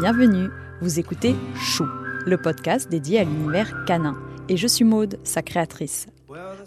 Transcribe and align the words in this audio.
Bienvenue, 0.00 0.48
vous 0.80 1.00
écoutez 1.00 1.34
Chou, 1.56 1.84
le 2.24 2.36
podcast 2.36 2.88
dédié 2.88 3.18
à 3.18 3.24
l'univers 3.24 3.84
canin. 3.84 4.16
Et 4.48 4.56
je 4.56 4.68
suis 4.68 4.84
Maude, 4.84 5.18
sa 5.24 5.42
créatrice. 5.42 6.06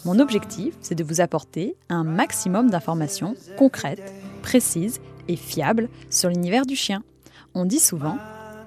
Mon 0.03 0.19
objectif, 0.19 0.75
c'est 0.81 0.95
de 0.95 1.03
vous 1.05 1.21
apporter 1.21 1.77
un 1.87 2.03
maximum 2.03 2.69
d'informations 2.69 3.35
concrètes, 3.57 4.13
précises 4.41 4.99
et 5.29 5.37
fiables 5.37 5.87
sur 6.09 6.27
l'univers 6.27 6.65
du 6.65 6.75
chien. 6.75 7.03
On 7.53 7.63
dit 7.63 7.79
souvent 7.79 8.17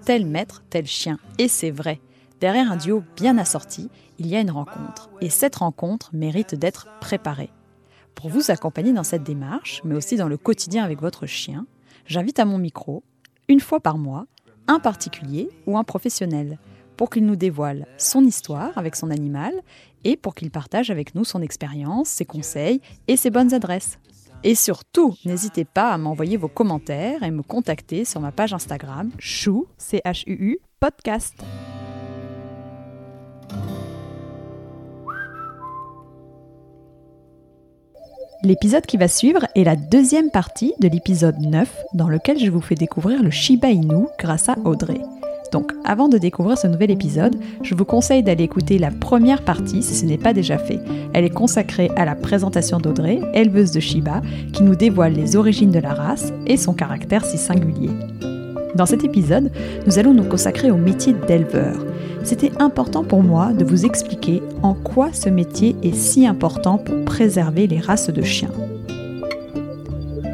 tel 0.06 0.24
maître, 0.24 0.62
tel 0.70 0.86
chien. 0.86 1.18
Et 1.36 1.48
c'est 1.48 1.70
vrai. 1.70 2.00
Derrière 2.40 2.72
un 2.72 2.76
duo 2.76 3.02
bien 3.16 3.36
assorti, 3.36 3.90
il 4.18 4.28
y 4.28 4.34
a 4.34 4.40
une 4.40 4.50
rencontre. 4.50 5.10
Et 5.20 5.28
cette 5.28 5.56
rencontre 5.56 6.08
mérite 6.14 6.54
d'être 6.54 6.86
préparée. 7.02 7.50
Pour 8.14 8.30
vous 8.30 8.50
accompagner 8.50 8.94
dans 8.94 9.04
cette 9.04 9.24
démarche, 9.24 9.82
mais 9.84 9.94
aussi 9.94 10.16
dans 10.16 10.28
le 10.28 10.38
quotidien 10.38 10.84
avec 10.84 11.02
votre 11.02 11.26
chien, 11.26 11.66
j'invite 12.06 12.38
à 12.38 12.46
mon 12.46 12.56
micro, 12.56 13.02
une 13.48 13.60
fois 13.60 13.80
par 13.80 13.98
mois, 13.98 14.26
un 14.68 14.80
particulier 14.80 15.48
ou 15.66 15.76
un 15.76 15.84
professionnel, 15.84 16.58
pour 16.96 17.10
qu'il 17.10 17.26
nous 17.26 17.36
dévoile 17.36 17.86
son 17.98 18.24
histoire 18.24 18.76
avec 18.76 18.96
son 18.96 19.10
animal 19.10 19.52
et 20.04 20.16
pour 20.16 20.34
qu'il 20.34 20.50
partage 20.50 20.90
avec 20.90 21.14
nous 21.14 21.24
son 21.24 21.42
expérience, 21.42 22.08
ses 22.08 22.24
conseils 22.24 22.80
et 23.08 23.16
ses 23.16 23.30
bonnes 23.30 23.52
adresses. 23.52 23.98
Et 24.42 24.54
surtout, 24.54 25.16
n'hésitez 25.24 25.64
pas 25.64 25.90
à 25.90 25.98
m'envoyer 25.98 26.36
vos 26.36 26.48
commentaires 26.48 27.22
et 27.22 27.30
me 27.30 27.42
contacter 27.42 28.04
sur 28.04 28.20
ma 28.20 28.30
page 28.30 28.52
Instagram 28.52 29.10
chou, 29.18 29.66
podcast. 30.80 31.34
L'épisode 38.44 38.84
qui 38.84 38.98
va 38.98 39.08
suivre 39.08 39.46
est 39.54 39.64
la 39.64 39.74
deuxième 39.74 40.28
partie 40.28 40.74
de 40.78 40.86
l'épisode 40.86 41.40
9 41.40 41.84
dans 41.94 42.10
lequel 42.10 42.38
je 42.38 42.50
vous 42.50 42.60
fais 42.60 42.74
découvrir 42.74 43.22
le 43.22 43.30
Shiba 43.30 43.70
Inu 43.70 44.04
grâce 44.18 44.50
à 44.50 44.58
Audrey. 44.66 45.00
Donc 45.50 45.72
avant 45.82 46.10
de 46.10 46.18
découvrir 46.18 46.58
ce 46.58 46.66
nouvel 46.66 46.90
épisode, 46.90 47.36
je 47.62 47.74
vous 47.74 47.86
conseille 47.86 48.22
d'aller 48.22 48.44
écouter 48.44 48.76
la 48.76 48.90
première 48.90 49.42
partie 49.46 49.82
si 49.82 49.94
ce 49.94 50.04
n'est 50.04 50.18
pas 50.18 50.34
déjà 50.34 50.58
fait. 50.58 50.78
Elle 51.14 51.24
est 51.24 51.30
consacrée 51.30 51.90
à 51.96 52.04
la 52.04 52.14
présentation 52.14 52.76
d'Audrey, 52.76 53.18
éleveuse 53.32 53.70
de 53.70 53.80
Shiba, 53.80 54.20
qui 54.52 54.62
nous 54.62 54.74
dévoile 54.74 55.14
les 55.14 55.36
origines 55.36 55.70
de 55.70 55.78
la 55.78 55.94
race 55.94 56.30
et 56.46 56.58
son 56.58 56.74
caractère 56.74 57.24
si 57.24 57.38
singulier. 57.38 57.88
Dans 58.74 58.86
cet 58.86 59.04
épisode, 59.04 59.52
nous 59.86 59.98
allons 59.98 60.12
nous 60.12 60.28
consacrer 60.28 60.70
au 60.70 60.76
métier 60.76 61.14
d'éleveur 61.14 61.76
c'était 62.24 62.52
important 62.58 63.04
pour 63.04 63.22
moi 63.22 63.52
de 63.52 63.64
vous 63.64 63.84
expliquer 63.84 64.42
en 64.62 64.74
quoi 64.74 65.12
ce 65.12 65.28
métier 65.28 65.76
est 65.82 65.94
si 65.94 66.26
important 66.26 66.78
pour 66.78 67.04
préserver 67.04 67.66
les 67.66 67.80
races 67.80 68.10
de 68.10 68.22
chiens. 68.22 68.50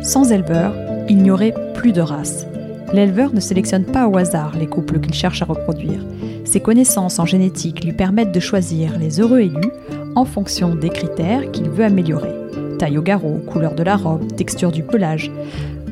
Sans 0.03 0.33
éleveur, 0.33 0.73
il 1.09 1.19
n'y 1.19 1.31
aurait 1.31 1.55
plus 1.75 1.93
de 1.93 2.01
races. 2.01 2.47
L'éleveur 2.93 3.35
ne 3.35 3.41
sélectionne 3.41 3.85
pas 3.85 4.09
au 4.09 4.17
hasard 4.17 4.57
les 4.59 4.67
couples 4.67 5.01
qu'il 5.01 5.15
cherche 5.15 5.43
à 5.43 5.45
reproduire. 5.45 6.05
Ses 6.45 6.61
connaissances 6.61 7.19
en 7.19 7.27
génétique 7.27 7.85
lui 7.85 7.93
permettent 7.93 8.33
de 8.33 8.41
choisir 8.41 8.99
les 8.99 9.21
heureux 9.21 9.41
élus 9.41 9.73
en 10.15 10.25
fonction 10.25 10.75
des 10.75 10.89
critères 10.89 11.51
qu'il 11.53 11.69
veut 11.69 11.85
améliorer. 11.85 12.33
Taille 12.79 12.99
au 12.99 13.03
garrot, 13.03 13.41
couleur 13.47 13.75
de 13.75 13.83
la 13.83 13.97
robe, 13.97 14.27
texture 14.37 14.73
du 14.73 14.83
pelage. 14.83 15.31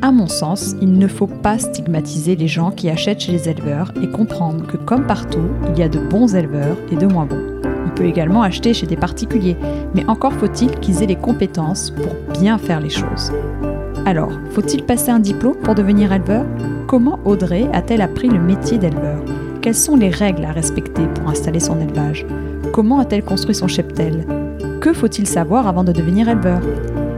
À 0.00 0.12
mon 0.12 0.28
sens, 0.28 0.76
il 0.80 0.92
ne 0.92 1.08
faut 1.08 1.26
pas 1.26 1.58
stigmatiser 1.58 2.36
les 2.36 2.46
gens 2.46 2.70
qui 2.70 2.88
achètent 2.88 3.18
chez 3.18 3.32
les 3.32 3.48
éleveurs 3.48 3.92
et 4.00 4.08
comprendre 4.08 4.64
que 4.64 4.76
comme 4.76 5.06
partout, 5.06 5.48
il 5.70 5.78
y 5.78 5.82
a 5.82 5.88
de 5.88 5.98
bons 5.98 6.36
éleveurs 6.36 6.76
et 6.92 6.96
de 6.96 7.06
moins 7.06 7.26
bons. 7.26 7.42
On 7.84 7.90
peut 7.96 8.04
également 8.04 8.42
acheter 8.42 8.74
chez 8.74 8.86
des 8.86 8.96
particuliers, 8.96 9.56
mais 9.94 10.08
encore 10.08 10.34
faut-il 10.34 10.70
qu'ils 10.78 11.02
aient 11.02 11.06
les 11.06 11.16
compétences 11.16 11.90
pour 11.90 12.14
bien 12.38 12.58
faire 12.58 12.78
les 12.78 12.90
choses. 12.90 13.32
Alors, 14.06 14.30
faut-il 14.50 14.84
passer 14.84 15.10
un 15.10 15.18
diplôme 15.18 15.56
pour 15.56 15.74
devenir 15.74 16.12
éleveur? 16.12 16.46
Comment 16.86 17.18
Audrey 17.24 17.66
a-t-elle 17.72 18.00
appris 18.00 18.28
le 18.28 18.38
métier 18.38 18.78
d'éleveur? 18.78 19.20
Quelles 19.62 19.74
sont 19.74 19.96
les 19.96 20.10
règles 20.10 20.44
à 20.44 20.52
respecter 20.52 21.08
pour 21.08 21.28
installer 21.28 21.60
son 21.60 21.80
élevage? 21.80 22.24
Comment 22.72 23.00
a-t-elle 23.00 23.24
construit 23.24 23.56
son 23.56 23.66
cheptel? 23.66 24.24
Que 24.80 24.92
faut-il 24.92 25.26
savoir 25.26 25.66
avant 25.66 25.82
de 25.82 25.90
devenir 25.90 26.28
éleveur? 26.28 26.60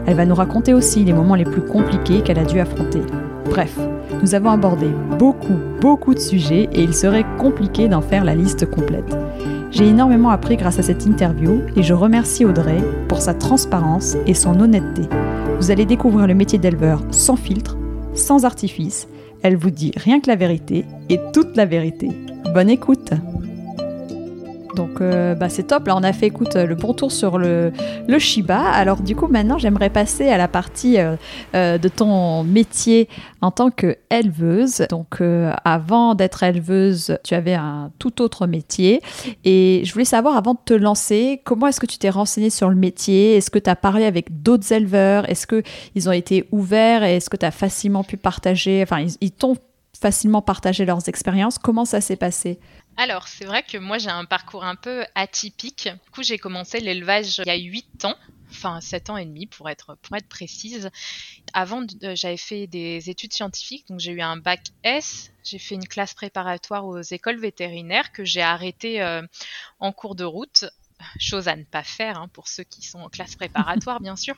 Elle 0.07 0.17
va 0.17 0.27
nous 0.27 0.35
raconter 0.35 0.75
aussi 0.75 1.05
les 1.05 1.13
moments 1.13 1.35
les 1.35 1.45
plus 1.45 1.63
compliqués 1.63 2.23
qu'elle 2.23 2.39
a 2.39 2.45
dû 2.45 2.61
affronter. 2.61 3.01
Bref, 3.49 3.79
nous 4.23 4.35
avons 4.35 4.51
abordé 4.51 4.89
beaucoup, 5.19 5.59
beaucoup 5.81 6.15
de 6.15 6.21
sujets 6.21 6.69
et 6.73 6.83
il 6.83 6.95
serait 6.95 7.27
compliqué 7.39 7.89
d'en 7.89 8.01
faire 8.01 8.25
la 8.25 8.35
liste 8.35 8.67
complète. 8.67 9.17
J'ai 9.71 9.87
énormément 9.87 10.31
appris 10.31 10.57
grâce 10.57 10.79
à 10.79 10.83
cette 10.83 11.07
interview 11.07 11.61
et 11.77 11.83
je 11.83 11.95
remercie 11.95 12.45
Audrey 12.45 12.79
pour 13.09 13.21
sa 13.21 13.35
transparence 13.35 14.17
et 14.27 14.35
son 14.35 14.59
honnêteté. 14.61 15.03
Vous 15.61 15.71
allez 15.71 15.85
découvrir 15.85 16.27
le 16.27 16.35
métier 16.35 16.59
d'éleveur 16.59 17.03
sans 17.11 17.37
filtre, 17.37 17.77
sans 18.15 18.45
artifice. 18.45 19.09
Elle 19.43 19.57
vous 19.57 19.71
dit 19.71 19.93
rien 19.97 20.21
que 20.21 20.29
la 20.29 20.37
vérité 20.37 20.85
et 21.09 21.21
toute 21.33 21.57
la 21.57 21.67
vérité. 21.67 22.09
Bonne 22.53 22.71
écoute 22.71 23.13
donc 24.81 25.03
euh, 25.03 25.35
bah, 25.35 25.51
c'est 25.51 25.65
top. 25.65 25.87
Là, 25.89 25.97
on 25.97 26.03
a 26.03 26.15
fait 26.15 26.29
écoute, 26.29 26.55
le 26.55 26.75
bon 26.75 26.95
tour 26.95 27.13
sur 27.13 27.37
le, 27.37 27.71
le 28.09 28.19
Shiba. 28.19 28.59
Alors 28.59 29.03
du 29.03 29.15
coup, 29.15 29.27
maintenant, 29.27 29.59
j'aimerais 29.59 29.91
passer 29.91 30.29
à 30.31 30.39
la 30.39 30.49
partie 30.49 30.99
euh, 30.99 31.17
euh, 31.55 31.77
de 31.77 31.89
ton 31.89 32.45
métier 32.45 33.07
en 33.43 33.51
tant 33.51 33.71
qu'éleveuse. 33.71 34.87
Donc 34.89 35.21
avant 35.65 36.15
d'être 36.15 36.43
éleveuse, 36.43 37.19
tu 37.23 37.35
avais 37.35 37.53
un 37.53 37.91
tout 37.99 38.23
autre 38.23 38.47
métier. 38.47 39.03
Et 39.45 39.83
je 39.85 39.93
voulais 39.93 40.07
savoir, 40.07 40.37
avant 40.37 40.55
de 40.55 40.61
te 40.65 40.75
lancer, 40.75 41.43
comment 41.45 41.67
est-ce 41.67 41.81
que 41.81 41.87
tu 41.87 41.99
t'es 41.99 42.11
renseignée 42.11 42.51
sur 42.51 42.71
le 42.71 42.77
métier? 42.77 43.37
Est-ce 43.37 43.51
que 43.51 43.59
tu 43.59 43.69
as 43.69 43.77
parlé 43.77 44.07
avec 44.07 44.43
d'autres 44.43 44.73
éleveurs? 44.73 45.29
Est-ce 45.29 45.47
qu'ils 45.47 46.09
ont 46.09 46.13
été 46.13 46.47
ouverts? 46.53 47.05
Et 47.05 47.17
est-ce 47.17 47.29
que 47.29 47.37
tu 47.37 47.45
as 47.45 47.51
facilement 47.51 48.03
pu 48.03 48.17
partager? 48.17 48.83
Enfin, 48.83 49.05
ils 49.21 49.33
t'ont 49.33 49.57
facilement 50.01 50.41
partagé 50.41 50.87
leurs 50.87 51.09
expériences? 51.09 51.59
Comment 51.59 51.85
ça 51.85 52.01
s'est 52.01 52.17
passé? 52.17 52.59
Alors, 52.97 53.29
c'est 53.29 53.47
vrai 53.47 53.63
que 53.63 53.79
moi 53.79 53.99
j'ai 53.99 54.11
un 54.11 54.25
parcours 54.25 54.65
un 54.65 54.77
peu 54.77 55.05
atypique. 55.15 55.89
Du 55.89 56.11
coup, 56.11 56.23
j'ai 56.23 56.39
commencé 56.39 56.81
l'élevage 56.81 57.39
il 57.39 57.47
y 57.47 57.51
a 57.51 57.57
8 57.57 58.05
ans, 58.05 58.17
enfin 58.51 58.81
7 58.81 59.11
ans 59.11 59.17
et 59.17 59.25
demi 59.25 59.47
pour 59.47 59.71
être, 59.71 59.97
pour 60.03 60.17
précise. 60.29 60.91
Avant, 61.55 61.83
j'avais 62.15 62.37
fait 62.37 62.67
des 62.67 63.09
études 63.09 63.33
scientifiques, 63.33 63.87
donc 63.89 64.01
j'ai 64.01 64.13
eu 64.13 64.21
un 64.21 64.37
bac 64.37 64.61
S, 64.83 65.33
j'ai 65.45 65.59
fait 65.59 65.77
une 65.77 65.89
classe 65.89 66.15
préparatoire 66.15 66.87
aux 66.87 67.01
écoles 67.01 67.39
vétérinaires 67.39 68.13
que 68.13 68.25
j'ai 68.25 68.43
arrêtée 68.43 69.01
euh, 69.01 69.23
en 69.79 69.93
cours 69.93 70.15
de 70.15 70.25
route 70.25 70.67
chose 71.19 71.49
à 71.49 71.57
ne 71.57 71.65
pas 71.65 71.83
faire 71.83 72.19
hein, 72.19 72.29
pour 72.29 72.49
ceux 72.49 72.65
qui 72.65 72.83
sont 72.83 73.01
en 73.01 73.09
classe 73.09 73.35
préparatoire 73.35 74.01
bien 74.01 74.17
sûr. 74.17 74.37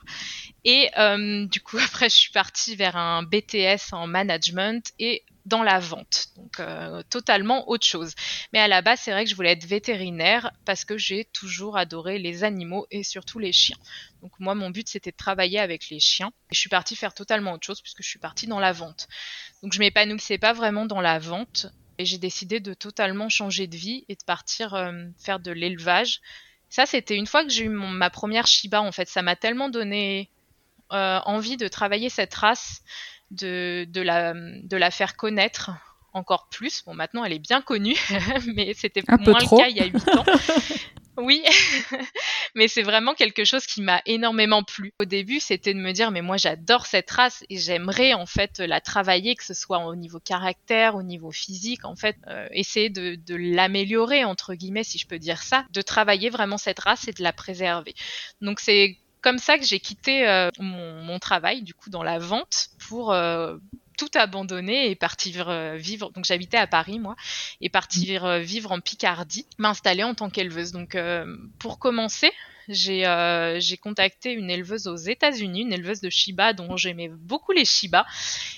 Et 0.64 0.90
euh, 0.98 1.46
du 1.46 1.60
coup 1.60 1.78
après 1.84 2.08
je 2.08 2.14
suis 2.14 2.32
partie 2.32 2.76
vers 2.76 2.96
un 2.96 3.22
BTS 3.22 3.92
en 3.92 4.06
management 4.06 4.92
et 4.98 5.24
dans 5.46 5.62
la 5.62 5.78
vente. 5.78 6.28
Donc 6.36 6.60
euh, 6.60 7.02
totalement 7.10 7.68
autre 7.68 7.86
chose. 7.86 8.14
Mais 8.52 8.60
à 8.60 8.68
la 8.68 8.82
base, 8.82 9.00
c'est 9.00 9.12
vrai 9.12 9.24
que 9.24 9.30
je 9.30 9.34
voulais 9.34 9.52
être 9.52 9.64
vétérinaire 9.64 10.52
parce 10.64 10.84
que 10.84 10.96
j'ai 10.96 11.24
toujours 11.24 11.76
adoré 11.76 12.18
les 12.18 12.44
animaux 12.44 12.86
et 12.90 13.02
surtout 13.02 13.38
les 13.38 13.52
chiens. 13.52 13.76
Donc 14.22 14.32
moi, 14.38 14.54
mon 14.54 14.70
but, 14.70 14.88
c'était 14.88 15.10
de 15.10 15.16
travailler 15.16 15.58
avec 15.58 15.90
les 15.90 16.00
chiens. 16.00 16.32
Et 16.50 16.54
je 16.54 16.60
suis 16.60 16.68
partie 16.68 16.96
faire 16.96 17.14
totalement 17.14 17.52
autre 17.52 17.66
chose 17.66 17.80
puisque 17.80 18.02
je 18.02 18.08
suis 18.08 18.18
partie 18.18 18.46
dans 18.46 18.60
la 18.60 18.72
vente. 18.72 19.08
Donc 19.62 19.72
je 19.72 19.78
m'épanouissais 19.78 20.38
pas 20.38 20.52
vraiment 20.52 20.86
dans 20.86 21.00
la 21.00 21.18
vente 21.18 21.66
et 21.98 22.04
j'ai 22.04 22.18
décidé 22.18 22.60
de 22.60 22.74
totalement 22.74 23.28
changer 23.28 23.66
de 23.66 23.76
vie 23.76 24.04
et 24.08 24.14
de 24.14 24.24
partir 24.24 24.74
euh, 24.74 24.92
faire 25.18 25.40
de 25.40 25.50
l'élevage. 25.50 26.20
Ça, 26.68 26.86
c'était 26.86 27.16
une 27.16 27.26
fois 27.26 27.44
que 27.44 27.50
j'ai 27.50 27.64
eu 27.64 27.68
ma 27.68 28.08
première 28.08 28.46
Shiba, 28.46 28.80
en 28.80 28.92
fait. 28.92 29.06
Ça 29.06 29.20
m'a 29.20 29.36
tellement 29.36 29.68
donné 29.68 30.30
euh, 30.92 31.20
envie 31.26 31.56
de 31.56 31.68
travailler 31.68 32.08
cette 32.08 32.34
race 32.34 32.82
de, 33.32 33.86
de, 33.88 34.00
la, 34.00 34.34
de 34.34 34.76
la 34.76 34.90
faire 34.90 35.16
connaître 35.16 35.70
encore 36.12 36.48
plus. 36.50 36.82
Bon, 36.84 36.94
maintenant, 36.94 37.24
elle 37.24 37.32
est 37.32 37.38
bien 37.38 37.62
connue, 37.62 37.96
mais 38.54 38.74
c'était 38.74 39.02
moins 39.08 39.38
le 39.40 39.56
cas 39.58 39.68
il 39.68 39.76
y 39.76 39.80
a 39.80 39.86
8 39.86 40.08
ans. 40.10 40.24
Oui, 41.18 41.44
mais 42.54 42.68
c'est 42.68 42.82
vraiment 42.82 43.14
quelque 43.14 43.44
chose 43.44 43.66
qui 43.66 43.82
m'a 43.82 44.00
énormément 44.06 44.62
plu. 44.62 44.94
Au 44.98 45.04
début, 45.04 45.40
c'était 45.40 45.74
de 45.74 45.78
me 45.78 45.92
dire, 45.92 46.10
mais 46.10 46.22
moi 46.22 46.38
j'adore 46.38 46.86
cette 46.86 47.10
race 47.10 47.44
et 47.50 47.58
j'aimerais 47.58 48.14
en 48.14 48.24
fait 48.24 48.60
la 48.60 48.80
travailler, 48.80 49.34
que 49.34 49.44
ce 49.44 49.52
soit 49.52 49.84
au 49.84 49.94
niveau 49.94 50.20
caractère, 50.20 50.94
au 50.94 51.02
niveau 51.02 51.30
physique, 51.30 51.84
en 51.84 51.96
fait, 51.96 52.16
euh, 52.28 52.48
essayer 52.52 52.88
de, 52.88 53.16
de 53.16 53.34
l'améliorer, 53.34 54.24
entre 54.24 54.54
guillemets, 54.54 54.84
si 54.84 54.96
je 54.96 55.06
peux 55.06 55.18
dire 55.18 55.42
ça, 55.42 55.66
de 55.70 55.82
travailler 55.82 56.30
vraiment 56.30 56.56
cette 56.56 56.80
race 56.80 57.06
et 57.08 57.12
de 57.12 57.22
la 57.22 57.34
préserver. 57.34 57.94
Donc 58.40 58.58
c'est 58.58 58.96
comme 59.22 59.38
ça 59.38 59.56
que 59.56 59.64
j'ai 59.64 59.80
quitté 59.80 60.28
euh, 60.28 60.50
mon, 60.58 61.18
travail, 61.18 61.62
du 61.62 61.74
coup, 61.74 61.88
dans 61.88 62.02
la 62.02 62.18
vente 62.18 62.68
pour 62.88 63.12
euh, 63.12 63.56
tout 63.96 64.10
abandonner 64.14 64.90
et 64.90 64.96
partir 64.96 65.48
euh, 65.48 65.76
vivre. 65.76 66.10
Donc 66.10 66.24
j'habitais 66.24 66.58
à 66.58 66.66
Paris, 66.66 66.98
moi, 66.98 67.16
et 67.60 67.70
partir 67.70 68.40
vivre 68.40 68.72
en 68.72 68.80
Picardie, 68.80 69.46
m'installer 69.58 70.02
en 70.02 70.14
tant 70.14 70.28
qu'éleveuse. 70.28 70.72
Donc 70.72 70.96
pour 71.58 71.78
commencer, 71.78 72.32
euh, 72.68 73.60
j'ai 73.60 73.76
contacté 73.76 74.32
une 74.32 74.50
éleveuse 74.50 74.86
aux 74.86 74.96
États-Unis, 74.96 75.62
une 75.62 75.72
éleveuse 75.72 76.00
de 76.00 76.10
Shiba 76.10 76.52
dont 76.52 76.76
j'aimais 76.76 77.08
beaucoup 77.08 77.52
les 77.52 77.64
Shiba. 77.64 78.06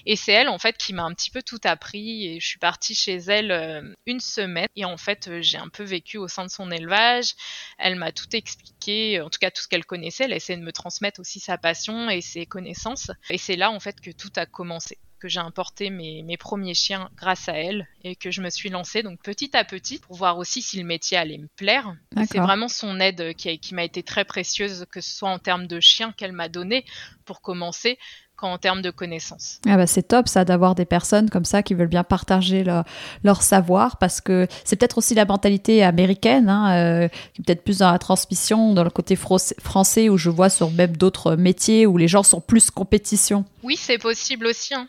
Et 0.06 0.16
c'est 0.16 0.32
elle, 0.32 0.48
en 0.48 0.58
fait, 0.58 0.76
qui 0.76 0.92
m'a 0.92 1.04
un 1.04 1.14
petit 1.14 1.30
peu 1.30 1.42
tout 1.42 1.60
appris. 1.64 2.26
Et 2.26 2.40
je 2.40 2.46
suis 2.46 2.58
partie 2.58 2.94
chez 2.94 3.16
elle 3.16 3.50
euh, 3.50 3.94
une 4.06 4.20
semaine. 4.20 4.68
Et 4.76 4.84
en 4.84 4.96
fait, 4.96 5.28
euh, 5.28 5.42
j'ai 5.42 5.58
un 5.58 5.68
peu 5.68 5.84
vécu 5.84 6.18
au 6.18 6.28
sein 6.28 6.44
de 6.44 6.50
son 6.50 6.70
élevage. 6.70 7.34
Elle 7.78 7.96
m'a 7.96 8.12
tout 8.12 8.34
expliqué, 8.34 9.20
en 9.20 9.30
tout 9.30 9.38
cas 9.38 9.50
tout 9.50 9.62
ce 9.62 9.68
qu'elle 9.68 9.84
connaissait. 9.84 10.24
Elle 10.24 10.32
a 10.32 10.38
de 10.38 10.62
me 10.62 10.72
transmettre 10.72 11.20
aussi 11.20 11.40
sa 11.40 11.58
passion 11.58 12.10
et 12.10 12.20
ses 12.20 12.46
connaissances. 12.46 13.10
Et 13.30 13.38
c'est 13.38 13.56
là, 13.56 13.70
en 13.70 13.80
fait, 13.80 14.00
que 14.00 14.10
tout 14.10 14.32
a 14.36 14.46
commencé. 14.46 14.98
Que 15.18 15.28
j'ai 15.28 15.40
importé 15.40 15.90
mes, 15.90 16.22
mes, 16.22 16.36
premiers 16.36 16.74
chiens 16.74 17.08
grâce 17.16 17.48
à 17.48 17.54
elle 17.54 17.86
et 18.02 18.16
que 18.16 18.30
je 18.30 18.40
me 18.40 18.50
suis 18.50 18.68
lancée 18.68 19.02
donc 19.02 19.22
petit 19.22 19.56
à 19.56 19.64
petit 19.64 19.98
pour 19.98 20.16
voir 20.16 20.38
aussi 20.38 20.62
si 20.62 20.78
le 20.78 20.84
métier 20.84 21.16
allait 21.16 21.38
me 21.38 21.48
plaire. 21.56 21.94
C'est 22.30 22.38
vraiment 22.38 22.68
son 22.68 23.00
aide 23.00 23.34
qui, 23.34 23.58
qui 23.58 23.74
m'a 23.74 23.84
été 23.84 24.02
très 24.02 24.24
précieuse, 24.24 24.86
que 24.90 25.00
ce 25.00 25.14
soit 25.14 25.30
en 25.30 25.38
termes 25.38 25.66
de 25.66 25.80
chiens 25.80 26.12
qu'elle 26.12 26.32
m'a 26.32 26.48
donné 26.48 26.84
pour 27.24 27.40
commencer, 27.40 27.98
qu'en 28.36 28.58
termes 28.58 28.82
de 28.82 28.90
connaissances. 28.90 29.60
Ah 29.66 29.76
bah 29.76 29.86
c'est 29.86 30.02
top 30.02 30.28
ça 30.28 30.44
d'avoir 30.44 30.74
des 30.74 30.84
personnes 30.84 31.30
comme 31.30 31.44
ça 31.44 31.62
qui 31.62 31.74
veulent 31.74 31.88
bien 31.88 32.04
partager 32.04 32.64
leur, 32.64 33.42
savoir 33.42 33.96
parce 33.98 34.20
que 34.20 34.46
c'est 34.64 34.76
peut-être 34.76 34.98
aussi 34.98 35.14
la 35.14 35.24
mentalité 35.24 35.82
américaine 35.82 36.48
hein, 36.48 36.76
euh, 36.76 37.08
qui 37.34 37.40
est 37.40 37.44
peut-être 37.44 37.62
plus 37.62 37.78
dans 37.78 37.90
la 37.90 37.98
transmission, 37.98 38.74
dans 38.74 38.84
le 38.84 38.90
côté 38.90 39.16
français 39.16 40.08
où 40.08 40.16
je 40.16 40.30
vois 40.30 40.48
sur 40.48 40.70
même 40.70 40.96
d'autres 40.96 41.36
métiers 41.36 41.86
où 41.86 41.96
les 41.96 42.08
gens 42.08 42.22
sont 42.22 42.40
plus 42.40 42.70
compétition. 42.70 43.44
Oui, 43.62 43.76
c'est 43.76 43.98
possible 43.98 44.46
aussi. 44.46 44.74
Hein. 44.74 44.88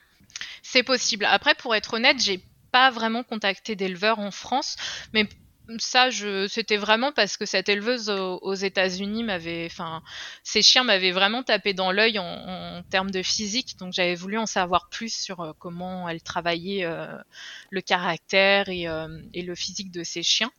C'est 0.67 0.81
possible. 0.81 1.25
Après, 1.25 1.53
pour 1.53 1.75
être 1.75 1.93
honnête, 1.93 2.19
j'ai 2.19 2.43
pas 2.71 2.89
vraiment 2.89 3.21
contacté 3.23 3.75
d'éleveurs 3.75 4.17
en 4.17 4.31
France, 4.31 4.77
mais 5.13 5.29
ça, 5.77 6.09
je, 6.09 6.47
c'était 6.47 6.77
vraiment 6.77 7.11
parce 7.11 7.37
que 7.37 7.45
cette 7.45 7.69
éleveuse 7.69 8.09
aux, 8.09 8.53
États-Unis 8.55 9.23
m'avait, 9.23 9.67
enfin, 9.71 10.01
ces 10.43 10.63
chiens 10.63 10.83
m'avaient 10.83 11.11
vraiment 11.11 11.43
tapé 11.43 11.73
dans 11.73 11.91
l'œil 11.91 12.17
en, 12.17 12.81
termes 12.89 13.11
de 13.11 13.21
physique, 13.21 13.77
donc 13.77 13.93
j'avais 13.93 14.15
voulu 14.15 14.39
en 14.39 14.47
savoir 14.47 14.89
plus 14.89 15.13
sur 15.13 15.41
euh, 15.41 15.53
comment 15.59 16.09
elle 16.09 16.23
travaillait 16.23 16.83
euh, 16.85 17.15
le 17.69 17.81
caractère 17.81 18.67
et, 18.67 18.87
euh, 18.87 19.21
et, 19.35 19.43
le 19.43 19.53
physique 19.53 19.91
de 19.91 20.03
ces 20.03 20.23
chiens. 20.23 20.51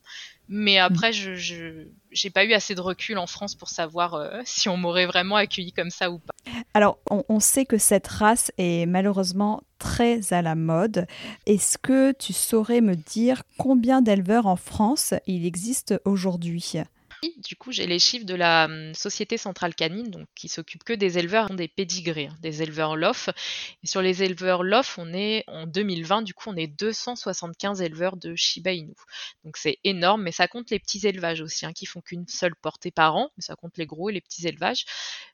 Mais 0.49 0.77
mm. 0.79 0.83
après, 0.83 1.13
je 1.13 1.87
n'ai 2.23 2.29
pas 2.29 2.45
eu 2.45 2.53
assez 2.53 2.75
de 2.75 2.81
recul 2.81 3.17
en 3.17 3.27
France 3.27 3.55
pour 3.55 3.69
savoir 3.69 4.13
euh, 4.13 4.41
si 4.45 4.69
on 4.69 4.77
m'aurait 4.77 5.05
vraiment 5.05 5.35
accueilli 5.35 5.71
comme 5.71 5.89
ça 5.89 6.11
ou 6.11 6.19
pas. 6.19 6.33
Alors, 6.73 6.99
on, 7.09 7.39
sait 7.39 7.65
que 7.65 7.77
cette 7.77 8.07
race 8.07 8.51
est 8.57 8.85
malheureusement 8.85 9.61
très 9.79 10.33
à 10.33 10.41
la 10.41 10.55
mode. 10.55 11.07
Est-ce 11.45 11.77
que 11.77 12.11
tu 12.13 12.33
saurais 12.33 12.81
me 12.81 12.95
dire 12.95 13.43
combien 13.57 14.01
d'éleveurs 14.01 14.47
en 14.47 14.55
France 14.55 15.13
il 15.27 15.45
existe 15.45 15.99
aujourd'hui? 16.05 16.83
Du 17.37 17.55
coup, 17.55 17.71
j'ai 17.71 17.87
les 17.87 17.99
chiffres 17.99 18.25
de 18.25 18.35
la 18.35 18.65
hum, 18.65 18.93
Société 18.93 19.37
Centrale 19.37 19.75
Canine, 19.75 20.09
donc, 20.09 20.27
qui 20.35 20.47
s'occupe 20.47 20.83
que 20.83 20.93
des 20.93 21.17
éleveurs 21.17 21.49
des 21.49 21.67
pédigrés, 21.67 22.27
hein, 22.27 22.35
des 22.41 22.61
éleveurs 22.61 22.95
LOF. 22.95 23.29
Et 23.83 23.87
sur 23.87 24.01
les 24.01 24.23
éleveurs 24.23 24.63
LOF, 24.63 24.97
on 24.97 25.13
est 25.13 25.43
en 25.47 25.65
2020, 25.65 26.21
du 26.21 26.33
coup, 26.33 26.49
on 26.49 26.55
est 26.55 26.67
275 26.67 27.81
éleveurs 27.81 28.17
de 28.17 28.35
Shiba 28.35 28.73
Inu. 28.73 28.93
Donc 29.43 29.57
c'est 29.57 29.79
énorme, 29.83 30.23
mais 30.23 30.31
ça 30.31 30.47
compte 30.47 30.69
les 30.69 30.79
petits 30.79 31.05
élevages 31.07 31.41
aussi, 31.41 31.65
hein, 31.65 31.73
qui 31.73 31.85
font 31.85 32.01
qu'une 32.01 32.27
seule 32.27 32.55
portée 32.55 32.91
par 32.91 33.15
an, 33.15 33.29
mais 33.37 33.43
ça 33.43 33.55
compte 33.55 33.77
les 33.77 33.85
gros 33.85 34.09
et 34.09 34.13
les 34.13 34.21
petits 34.21 34.47
élevages. 34.47 34.85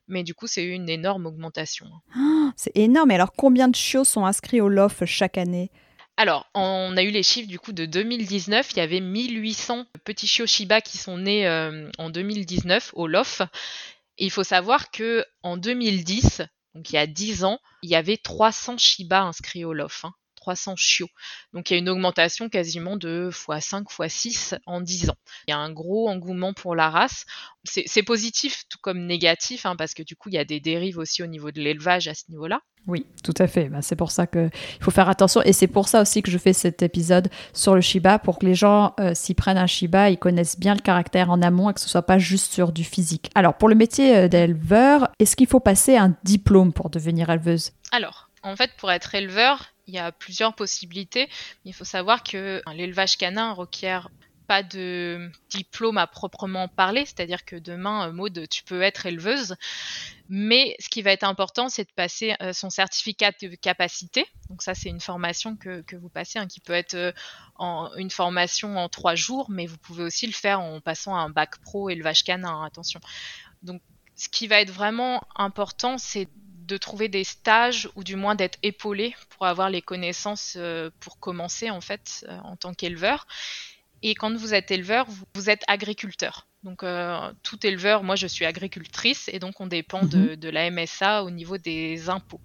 Mais 0.08 0.22
du 0.22 0.34
coup, 0.34 0.46
c'est 0.46 0.64
une 0.64 0.88
énorme 0.88 1.26
augmentation. 1.26 1.86
Hein. 1.86 2.00
Ah, 2.16 2.52
c'est 2.56 2.76
énorme. 2.76 3.10
Et 3.10 3.14
alors, 3.14 3.32
combien 3.32 3.68
de 3.68 3.76
chiots 3.76 4.04
sont 4.04 4.26
inscrits 4.26 4.60
au 4.60 4.68
LOF 4.68 5.04
chaque 5.04 5.38
année? 5.38 5.70
Alors, 6.16 6.48
on 6.54 6.96
a 6.96 7.02
eu 7.02 7.10
les 7.10 7.24
chiffres 7.24 7.48
du 7.48 7.58
coup 7.58 7.72
de 7.72 7.86
2019. 7.86 8.70
Il 8.72 8.76
y 8.76 8.80
avait 8.80 9.00
1800 9.00 9.86
petits 10.04 10.28
chiots 10.28 10.46
Shiba 10.46 10.80
qui 10.80 10.96
sont 10.96 11.18
nés 11.18 11.46
euh, 11.48 11.90
en 11.98 12.08
2019 12.08 12.92
au 12.94 13.08
LOF. 13.08 13.42
Et 14.18 14.26
il 14.26 14.30
faut 14.30 14.44
savoir 14.44 14.92
que 14.92 15.24
en 15.42 15.56
2010, 15.56 16.42
donc 16.74 16.90
il 16.90 16.94
y 16.94 16.98
a 16.98 17.08
10 17.08 17.44
ans, 17.44 17.58
il 17.82 17.90
y 17.90 17.96
avait 17.96 18.16
300 18.16 18.78
Shiba 18.78 19.22
inscrits 19.22 19.64
au 19.64 19.72
LOF. 19.72 20.04
300 20.44 20.72
hein, 20.72 20.74
chiots. 20.76 21.08
Donc 21.54 21.70
il 21.70 21.74
y 21.74 21.76
a 21.76 21.78
une 21.78 21.88
augmentation 21.88 22.48
quasiment 22.48 22.96
de 22.96 23.30
x5, 23.32 23.84
x6 23.84 24.58
en 24.66 24.80
10 24.80 25.10
ans. 25.10 25.16
Il 25.48 25.52
y 25.52 25.54
a 25.54 25.58
un 25.58 25.72
gros 25.72 26.08
engouement 26.08 26.52
pour 26.52 26.74
la 26.74 26.90
race. 26.90 27.24
C'est 27.64 28.02
positif 28.02 28.64
tout 28.68 28.78
comme 28.82 29.06
négatif, 29.06 29.64
hein, 29.64 29.74
parce 29.76 29.94
que 29.94 30.02
du 30.02 30.16
coup 30.16 30.28
il 30.28 30.34
y 30.34 30.38
a 30.38 30.44
des 30.44 30.60
dérives 30.60 30.98
aussi 30.98 31.22
au 31.22 31.26
niveau 31.26 31.50
de 31.50 31.60
l'élevage 31.60 32.08
à 32.08 32.14
ce 32.14 32.24
niveau-là. 32.28 32.60
Oui, 32.86 33.06
tout 33.22 33.34
à 33.38 33.46
fait. 33.46 33.70
Bah, 33.70 33.80
c'est 33.80 33.96
pour 33.96 34.10
ça 34.10 34.26
qu'il 34.26 34.50
faut 34.80 34.90
faire 34.90 35.08
attention. 35.08 35.40
Et 35.42 35.54
c'est 35.54 35.66
pour 35.66 35.88
ça 35.88 36.02
aussi 36.02 36.20
que 36.20 36.30
je 36.30 36.36
fais 36.36 36.52
cet 36.52 36.82
épisode 36.82 37.30
sur 37.54 37.74
le 37.74 37.80
Shiba, 37.80 38.18
pour 38.18 38.38
que 38.38 38.44
les 38.44 38.54
gens, 38.54 38.94
euh, 39.00 39.14
s'y 39.14 39.32
prennent 39.32 39.56
un 39.56 39.66
Shiba, 39.66 40.10
ils 40.10 40.18
connaissent 40.18 40.58
bien 40.58 40.74
le 40.74 40.80
caractère 40.80 41.30
en 41.30 41.40
amont 41.40 41.70
et 41.70 41.74
que 41.74 41.80
ce 41.80 41.88
soit 41.88 42.02
pas 42.02 42.18
juste 42.18 42.52
sur 42.52 42.72
du 42.72 42.84
physique. 42.84 43.30
Alors, 43.34 43.56
pour 43.56 43.70
le 43.70 43.74
métier 43.74 44.14
euh, 44.14 44.28
d'éleveur, 44.28 45.08
est-ce 45.18 45.34
qu'il 45.36 45.46
faut 45.46 45.60
passer 45.60 45.96
un 45.96 46.14
diplôme 46.24 46.74
pour 46.74 46.90
devenir 46.90 47.30
éleveuse? 47.30 47.72
Alors, 47.90 48.28
en 48.42 48.56
fait, 48.56 48.70
pour 48.76 48.92
être 48.92 49.14
éleveur, 49.14 49.73
il 49.86 49.94
y 49.94 49.98
a 49.98 50.12
plusieurs 50.12 50.54
possibilités. 50.54 51.28
Il 51.64 51.74
faut 51.74 51.84
savoir 51.84 52.22
que 52.22 52.62
l'élevage 52.72 53.16
canin 53.16 53.52
requiert 53.52 54.08
pas 54.46 54.62
de 54.62 55.30
diplôme 55.48 55.98
à 55.98 56.06
proprement 56.06 56.68
parler, 56.68 57.04
c'est-à-dire 57.06 57.44
que 57.44 57.56
demain, 57.56 58.08
euh, 58.08 58.12
Maud, 58.12 58.46
tu 58.48 58.62
peux 58.62 58.82
être 58.82 59.06
éleveuse, 59.06 59.56
mais 60.28 60.76
ce 60.78 60.88
qui 60.88 61.02
va 61.02 61.12
être 61.12 61.24
important, 61.24 61.68
c'est 61.68 61.84
de 61.84 61.92
passer 61.94 62.34
euh, 62.42 62.52
son 62.52 62.70
certificat 62.70 63.32
de 63.40 63.54
capacité. 63.54 64.26
Donc 64.50 64.62
ça, 64.62 64.74
c'est 64.74 64.90
une 64.90 65.00
formation 65.00 65.56
que, 65.56 65.96
vous 65.96 66.08
passez, 66.08 66.38
hein, 66.38 66.46
qui 66.46 66.60
peut 66.60 66.74
être 66.74 66.94
euh, 66.94 67.12
une 67.96 68.10
formation 68.10 68.76
en 68.76 68.88
trois 68.88 69.14
jours, 69.14 69.50
mais 69.50 69.66
vous 69.66 69.78
pouvez 69.78 70.04
aussi 70.04 70.26
le 70.26 70.32
faire 70.32 70.60
en 70.60 70.80
passant 70.80 71.16
un 71.16 71.30
bac 71.30 71.58
pro 71.62 71.88
élevage 71.88 72.24
canin, 72.24 72.48
hein, 72.48 72.64
attention. 72.66 73.00
Donc 73.62 73.80
ce 74.16 74.28
qui 74.28 74.46
va 74.46 74.60
être 74.60 74.70
vraiment 74.70 75.22
important, 75.36 75.98
c'est 75.98 76.28
de 76.66 76.76
trouver 76.76 77.08
des 77.08 77.24
stages 77.24 77.88
ou 77.94 78.04
du 78.04 78.16
moins 78.16 78.34
d'être 78.34 78.58
épaulé 78.62 79.14
pour 79.30 79.46
avoir 79.46 79.70
les 79.70 79.82
connaissances 79.82 80.58
pour 81.00 81.18
commencer 81.18 81.70
en 81.70 81.80
fait 81.80 82.26
en 82.42 82.56
tant 82.56 82.74
qu'éleveur. 82.74 83.26
Et 84.04 84.14
quand 84.14 84.36
vous 84.36 84.52
êtes 84.52 84.70
éleveur, 84.70 85.06
vous, 85.34 85.48
êtes 85.48 85.62
agriculteur. 85.66 86.46
Donc 86.62 86.82
euh, 86.82 87.32
tout 87.42 87.66
éleveur, 87.66 88.02
moi 88.02 88.16
je 88.16 88.26
suis 88.26 88.44
agricultrice 88.44 89.30
et 89.32 89.38
donc 89.38 89.60
on 89.62 89.66
dépend 89.66 90.02
de, 90.04 90.36
mhm. 90.36 90.50
la 90.50 90.70
MSA 90.70 91.24
au 91.24 91.30
niveau 91.30 91.56
des 91.56 92.10
impôts. 92.10 92.40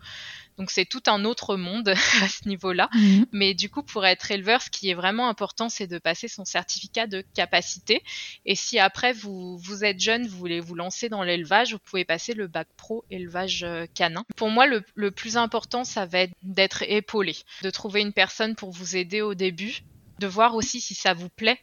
Donc 0.59 0.71
c'est 0.71 0.85
tout 0.85 1.01
un 1.07 1.23
autre 1.23 1.55
monde 1.55 1.89
à 2.21 2.27
ce 2.27 2.47
niveau-là. 2.47 2.89
Mhm. 2.93 3.25
Mais 3.31 3.53
du 3.53 3.69
coup, 3.69 3.81
pour 3.81 4.05
être 4.05 4.29
éleveur, 4.29 4.61
ce 4.61 4.69
qui 4.69 4.89
est 4.89 4.93
vraiment 4.93 5.29
important, 5.29 5.69
c'est 5.69 5.87
de 5.87 5.97
passer 5.97 6.27
son 6.27 6.45
certificat 6.45 7.07
de 7.07 7.23
capacité. 7.33 8.03
Et 8.45 8.55
si 8.55 8.77
après 8.77 9.13
vous, 9.13 9.57
vous 9.57 9.85
êtes 9.85 9.99
jeune, 9.99 10.27
vous 10.27 10.37
voulez 10.37 10.59
vous 10.59 10.75
lancer 10.75 11.07
dans 11.07 11.23
l'élevage, 11.23 11.71
vous 11.71 11.79
pouvez 11.79 12.03
passer 12.03 12.33
le 12.33 12.47
bac 12.47 12.67
pro 12.75 13.05
élevage 13.09 13.63
euh, 13.63 13.85
canin. 13.95 14.25
Pour 14.35 14.49
moi, 14.49 14.67
le, 14.67 14.83
le 14.95 15.11
plus 15.11 15.37
important, 15.37 15.85
ça 15.85 16.05
va 16.05 16.19
être 16.19 16.33
d'être 16.43 16.83
épaulé, 16.83 17.37
de 17.63 17.69
trouver 17.69 18.01
une 18.01 18.13
personne 18.13 18.55
pour 18.55 18.71
vous 18.71 18.97
aider 18.97 19.21
au 19.21 19.33
début 19.33 19.79
de 20.19 20.27
voir 20.27 20.55
aussi 20.55 20.81
si 20.81 20.95
ça 20.95 21.13
vous 21.13 21.29
plaît, 21.29 21.57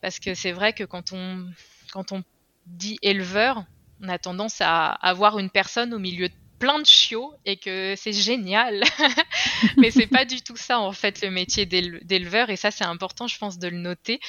parce 0.00 0.18
que 0.18 0.32
c'est 0.32 0.52
vrai 0.52 0.72
que 0.72 0.84
quand 0.84 1.12
on, 1.12 1.46
quand 1.92 2.12
on 2.12 2.24
dit 2.64 2.98
éleveur, 3.02 3.66
on 4.02 4.08
a 4.08 4.18
tendance 4.18 4.62
à 4.62 4.88
avoir 4.88 5.38
une 5.38 5.50
personne 5.50 5.92
au 5.92 5.98
milieu 5.98 6.28
de 6.28 6.34
plein 6.58 6.78
de 6.78 6.86
chiots 6.86 7.34
et 7.44 7.56
que 7.56 7.94
c'est 7.96 8.12
génial. 8.12 8.82
Mais 9.76 9.90
c'est 9.90 10.06
pas 10.06 10.24
du 10.24 10.42
tout 10.42 10.56
ça 10.56 10.78
en 10.80 10.92
fait 10.92 11.22
le 11.22 11.30
métier 11.30 11.66
d'éleveur 11.66 12.50
et 12.50 12.56
ça 12.56 12.70
c'est 12.70 12.84
important 12.84 13.26
je 13.26 13.38
pense 13.38 13.58
de 13.58 13.68
le 13.68 13.78
noter. 13.78 14.20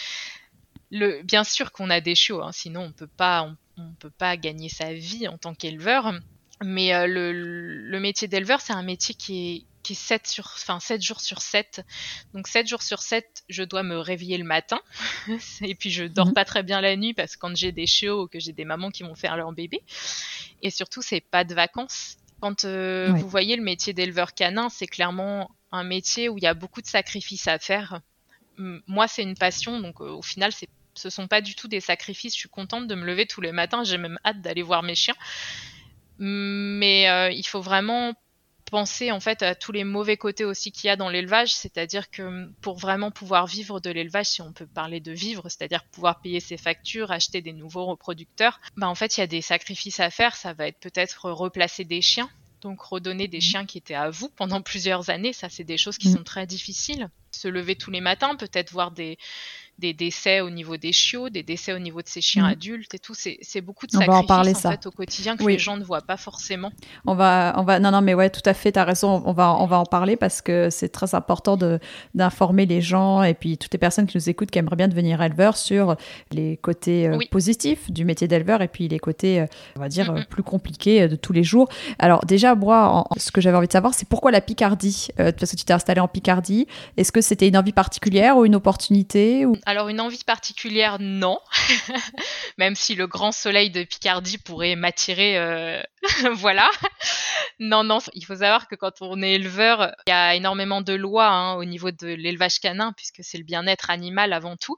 Le, 0.91 1.21
bien 1.21 1.43
sûr 1.43 1.71
qu'on 1.71 1.89
a 1.91 2.01
des 2.01 2.15
chiots, 2.15 2.41
hein, 2.41 2.51
sinon 2.51 2.81
on 2.81 2.91
peut 2.91 3.07
pas 3.07 3.55
on, 3.77 3.93
peut 3.99 4.09
pas 4.09 4.37
gagner 4.37 4.69
sa 4.69 4.93
vie 4.93 5.27
en 5.27 5.37
tant 5.37 5.53
qu'éleveur. 5.53 6.13
Mais 6.61 6.93
euh, 6.93 7.07
le, 7.07 7.31
le, 7.31 7.99
métier 7.99 8.27
d'éleveur 8.27 8.59
c'est 8.59 8.73
un 8.73 8.83
métier 8.83 9.15
qui 9.15 9.55
est 9.55 9.65
qui 9.89 9.93
est 9.93 9.95
7, 9.95 10.27
sur, 10.27 10.45
enfin, 10.55 10.79
7 10.79 11.01
jours 11.01 11.19
sur 11.19 11.41
7. 11.41 11.83
Donc 12.33 12.47
7 12.47 12.67
jours 12.67 12.83
sur 12.83 13.01
7, 13.01 13.25
je 13.49 13.63
dois 13.63 13.81
me 13.81 13.97
réveiller 13.97 14.37
le 14.37 14.43
matin. 14.43 14.79
et 15.61 15.73
puis 15.73 15.89
je 15.89 16.03
dors 16.03 16.27
mhm. 16.27 16.33
pas 16.33 16.45
très 16.45 16.61
bien 16.61 16.79
la 16.79 16.95
nuit 16.95 17.15
parce 17.15 17.35
que 17.35 17.39
quand 17.39 17.55
j'ai 17.55 17.71
des 17.71 17.87
chiots 17.87 18.23
ou 18.23 18.27
que 18.27 18.39
j'ai 18.39 18.53
des 18.53 18.65
mamans 18.65 18.91
qui 18.91 19.01
vont 19.01 19.15
faire 19.15 19.35
leur 19.35 19.51
bébé. 19.51 19.81
Et 20.61 20.69
surtout, 20.69 21.01
c'est 21.01 21.21
pas 21.21 21.43
de 21.43 21.55
vacances. 21.55 22.17
Quand 22.41 22.65
euh, 22.65 23.11
vous 23.13 23.27
voyez 23.27 23.55
le 23.55 23.63
métier 23.63 23.93
d'éleveur 23.93 24.33
canin, 24.33 24.69
c'est 24.69 24.87
clairement 24.87 25.51
un 25.71 25.83
métier 25.83 26.29
où 26.29 26.37
il 26.37 26.43
y 26.43 26.47
a 26.47 26.53
beaucoup 26.53 26.81
de 26.81 26.87
sacrifices 26.87 27.47
à 27.47 27.59
faire. 27.59 28.01
Moi, 28.57 29.07
c'est 29.07 29.23
une 29.23 29.35
passion, 29.35 29.79
donc 29.79 30.01
euh, 30.01 30.09
au 30.09 30.21
final, 30.21 30.51
c'est 30.51 30.67
ce 30.95 31.09
sont 31.09 31.27
pas 31.27 31.39
du 31.41 31.55
tout 31.55 31.67
des 31.67 31.79
sacrifices. 31.79 32.33
Je 32.33 32.39
suis 32.39 32.49
contente 32.49 32.87
de 32.87 32.95
me 32.95 33.05
lever 33.05 33.25
tous 33.25 33.39
les 33.39 33.53
matins. 33.53 33.83
J'ai 33.83 33.97
même 33.97 34.19
hâte 34.25 34.41
d'aller 34.41 34.61
voir 34.61 34.83
mes 34.83 34.95
chiens. 34.95 35.15
Mais 36.17 37.09
euh, 37.09 37.31
il 37.31 37.45
faut 37.47 37.61
vraiment 37.61 38.13
penser 38.69 39.11
en 39.11 39.19
fait 39.19 39.41
à 39.43 39.55
tous 39.55 39.71
les 39.71 39.83
mauvais 39.83 40.17
côtés 40.17 40.45
aussi 40.45 40.71
qu'il 40.71 40.87
y 40.87 40.91
a 40.91 40.95
dans 40.95 41.09
l'élevage, 41.09 41.53
c'est-à-dire 41.53 42.09
que 42.09 42.49
pour 42.61 42.77
vraiment 42.77 43.11
pouvoir 43.11 43.47
vivre 43.47 43.79
de 43.79 43.89
l'élevage, 43.89 44.27
si 44.27 44.41
on 44.41 44.53
peut 44.53 44.67
parler 44.67 44.99
de 44.99 45.11
vivre, 45.11 45.49
c'est-à-dire 45.49 45.83
pouvoir 45.85 46.21
payer 46.21 46.39
ses 46.39 46.57
factures, 46.57 47.11
acheter 47.11 47.41
des 47.41 47.53
nouveaux 47.53 47.85
reproducteurs, 47.85 48.59
bah 48.77 48.87
en 48.87 48.95
fait 48.95 49.17
il 49.17 49.21
y 49.21 49.23
a 49.23 49.27
des 49.27 49.41
sacrifices 49.41 49.99
à 49.99 50.09
faire, 50.09 50.35
ça 50.35 50.53
va 50.53 50.67
être 50.67 50.79
peut-être 50.79 51.29
replacer 51.29 51.83
des 51.83 52.01
chiens, 52.01 52.29
donc 52.61 52.81
redonner 52.81 53.27
des 53.27 53.37
mmh. 53.37 53.41
chiens 53.41 53.65
qui 53.65 53.77
étaient 53.77 53.95
à 53.95 54.09
vous 54.09 54.29
pendant 54.29 54.61
plusieurs 54.61 55.09
années, 55.09 55.33
ça 55.33 55.49
c'est 55.49 55.63
des 55.63 55.77
choses 55.77 55.97
qui 55.97 56.09
mmh. 56.09 56.17
sont 56.17 56.23
très 56.23 56.45
difficiles. 56.45 57.09
Se 57.31 57.47
lever 57.47 57.75
tous 57.75 57.91
les 57.91 58.01
matins, 58.01 58.35
peut-être 58.35 58.71
voir 58.71 58.91
des, 58.91 59.17
des 59.79 59.93
décès 59.93 60.41
au 60.41 60.49
niveau 60.49 60.77
des 60.77 60.91
chiots, 60.91 61.29
des 61.29 61.41
décès 61.43 61.73
au 61.73 61.79
niveau 61.79 62.01
de 62.01 62.07
ces 62.07 62.21
chiens 62.21 62.43
Mhm. 62.45 62.51
adultes 62.51 62.93
et 62.93 62.99
tout. 62.99 63.13
C'est 63.15 63.61
beaucoup 63.61 63.87
de 63.87 63.95
On 63.95 63.99
va 63.99 64.05
en 64.05 64.07
sacrifices 64.07 64.27
parler, 64.27 64.51
en 64.51 64.59
ça. 64.59 64.71
fait 64.71 64.85
au 64.85 64.91
quotidien 64.91 65.37
que 65.37 65.43
Oui. 65.43 65.53
les 65.53 65.59
gens 65.59 65.77
ne 65.77 65.83
voient 65.83 66.01
pas 66.01 66.17
forcément. 66.17 66.71
On 67.07 67.15
va, 67.15 67.53
on 67.57 67.63
va, 67.63 67.79
non, 67.79 67.91
non, 67.91 68.01
mais 68.01 68.13
ouais, 68.13 68.29
tout 68.29 68.41
à 68.45 68.53
fait, 68.53 68.71
tu 68.73 68.79
as 68.79 68.83
raison. 68.83 69.23
On 69.25 69.31
va, 69.33 69.55
on 69.55 69.65
va 69.65 69.79
en 69.79 69.85
parler 69.85 70.15
parce 70.17 70.41
que 70.41 70.69
c'est 70.69 70.89
très 70.89 71.15
important 71.15 71.57
de, 71.57 71.79
d'informer 72.13 72.65
les 72.65 72.81
gens 72.81 73.23
et 73.23 73.33
puis 73.33 73.57
toutes 73.57 73.73
les 73.73 73.79
personnes 73.79 74.05
qui 74.07 74.17
nous 74.17 74.29
écoutent 74.29 74.51
qui 74.51 74.59
aimeraient 74.59 74.75
bien 74.75 74.87
devenir 74.87 75.21
éleveurs 75.21 75.57
sur 75.57 75.95
les 76.31 76.57
côtés 76.57 77.07
euh, 77.07 77.17
Oui. 77.17 77.27
positifs 77.31 77.89
du 77.91 78.05
métier 78.05 78.27
d'éleveur 78.27 78.61
et 78.61 78.67
puis 78.67 78.87
les 78.87 78.99
côtés, 78.99 79.41
euh, 79.41 79.45
on 79.77 79.79
va 79.79 79.89
dire, 79.89 80.11
Mhm. 80.11 80.17
euh, 80.19 80.23
plus 80.29 80.43
compliqués 80.43 81.07
de 81.07 81.15
tous 81.15 81.33
les 81.33 81.43
jours. 81.43 81.69
Alors, 81.99 82.25
déjà, 82.25 82.55
moi, 82.55 82.89
en- 82.89 83.07
ce 83.17 83.31
que 83.31 83.41
j'avais 83.41 83.57
envie 83.57 83.67
de 83.67 83.71
savoir, 83.73 83.93
c'est 83.93 84.07
pourquoi 84.07 84.31
la 84.31 84.41
Picardie 84.41 85.07
Euh, 85.19 85.31
Parce 85.37 85.51
que 85.51 85.55
tu 85.57 85.63
t'es 85.65 85.73
installé 85.73 85.99
en 86.01 86.07
Picardie. 86.07 86.67
Est-ce 86.97 87.11
que 87.11 87.21
c'était 87.21 87.47
une 87.47 87.57
envie 87.57 87.71
particulière 87.71 88.37
ou 88.37 88.45
une 88.45 88.55
opportunité 88.55 89.45
ou... 89.45 89.55
Alors 89.69 89.87
une 89.87 90.01
envie 90.01 90.23
particulière, 90.23 90.97
non. 90.99 91.39
Même 92.57 92.73
si 92.73 92.95
le 92.95 93.05
grand 93.05 93.31
soleil 93.31 93.69
de 93.69 93.83
Picardie 93.83 94.39
pourrait 94.39 94.75
m'attirer, 94.75 95.37
euh, 95.37 95.79
voilà. 96.33 96.67
Non, 97.59 97.83
non, 97.83 97.99
il 98.15 98.25
faut 98.25 98.37
savoir 98.37 98.67
que 98.67 98.73
quand 98.73 99.01
on 99.01 99.21
est 99.21 99.33
éleveur, 99.33 99.93
il 100.07 100.09
y 100.09 100.13
a 100.13 100.33
énormément 100.33 100.81
de 100.81 100.93
lois 100.93 101.27
hein, 101.27 101.53
au 101.53 101.65
niveau 101.65 101.91
de 101.91 102.07
l'élevage 102.07 102.59
canin, 102.59 102.93
puisque 102.93 103.19
c'est 103.21 103.37
le 103.37 103.43
bien-être 103.43 103.91
animal 103.91 104.33
avant 104.33 104.57
tout. 104.57 104.75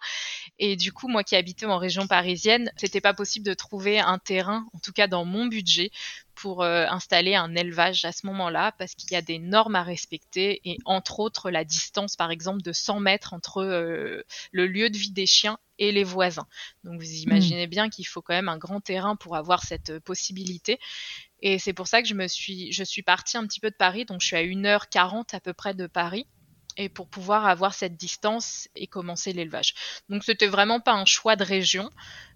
Et 0.59 0.75
du 0.75 0.91
coup, 0.91 1.07
moi 1.07 1.23
qui 1.23 1.37
habitais 1.37 1.65
en 1.65 1.77
région 1.77 2.05
parisienne, 2.05 2.69
c'était 2.75 2.99
pas 2.99 3.13
possible 3.13 3.45
de 3.45 3.53
trouver 3.53 4.01
un 4.01 4.17
terrain, 4.17 4.65
en 4.73 4.79
tout 4.79 4.91
cas 4.91 5.07
dans 5.07 5.23
mon 5.23 5.45
budget, 5.45 5.91
pour 6.35 6.63
euh, 6.63 6.85
installer 6.87 7.35
un 7.35 7.55
élevage 7.55 8.05
à 8.05 8.11
ce 8.11 8.25
moment-là, 8.27 8.73
parce 8.77 8.95
qu'il 8.95 9.11
y 9.11 9.15
a 9.15 9.21
des 9.21 9.39
normes 9.39 9.75
à 9.75 9.83
respecter, 9.83 10.61
et 10.65 10.77
entre 10.85 11.19
autres 11.19 11.51
la 11.51 11.63
distance, 11.63 12.15
par 12.15 12.31
exemple, 12.31 12.61
de 12.61 12.71
100 12.71 12.99
mètres 12.99 13.33
entre 13.33 13.61
euh, 13.61 14.23
le 14.51 14.67
lieu 14.67 14.89
de 14.89 14.97
vie 14.97 15.11
des 15.11 15.25
chiens 15.25 15.57
et 15.77 15.91
les 15.91 16.03
voisins. 16.03 16.47
Donc 16.83 16.99
vous 16.99 17.11
imaginez 17.11 17.67
bien 17.67 17.89
qu'il 17.89 18.05
faut 18.05 18.21
quand 18.21 18.33
même 18.33 18.49
un 18.49 18.57
grand 18.57 18.81
terrain 18.81 19.15
pour 19.15 19.35
avoir 19.35 19.63
cette 19.63 19.91
euh, 19.91 19.99
possibilité. 19.99 20.79
Et 21.41 21.57
c'est 21.57 21.73
pour 21.73 21.87
ça 21.87 22.01
que 22.01 22.07
je 22.07 22.13
me 22.13 22.27
suis, 22.27 22.71
je 22.71 22.83
suis 22.83 23.01
partie 23.01 23.37
un 23.37 23.47
petit 23.47 23.59
peu 23.59 23.71
de 23.71 23.75
Paris, 23.75 24.05
donc 24.05 24.21
je 24.21 24.27
suis 24.27 24.35
à 24.35 24.43
1h40 24.43 25.35
à 25.35 25.39
peu 25.39 25.53
près 25.53 25.73
de 25.73 25.87
Paris, 25.87 26.27
et 26.77 26.89
pour 26.89 27.07
pouvoir 27.07 27.45
avoir 27.45 27.73
cette 27.73 27.95
distance 27.95 28.67
et 28.75 28.87
commencer 28.87 29.33
l'élevage. 29.33 29.73
Donc 30.09 30.23
c'était 30.23 30.47
vraiment 30.47 30.79
pas 30.79 30.93
un 30.93 31.05
choix 31.05 31.35
de 31.35 31.43
région, 31.43 31.89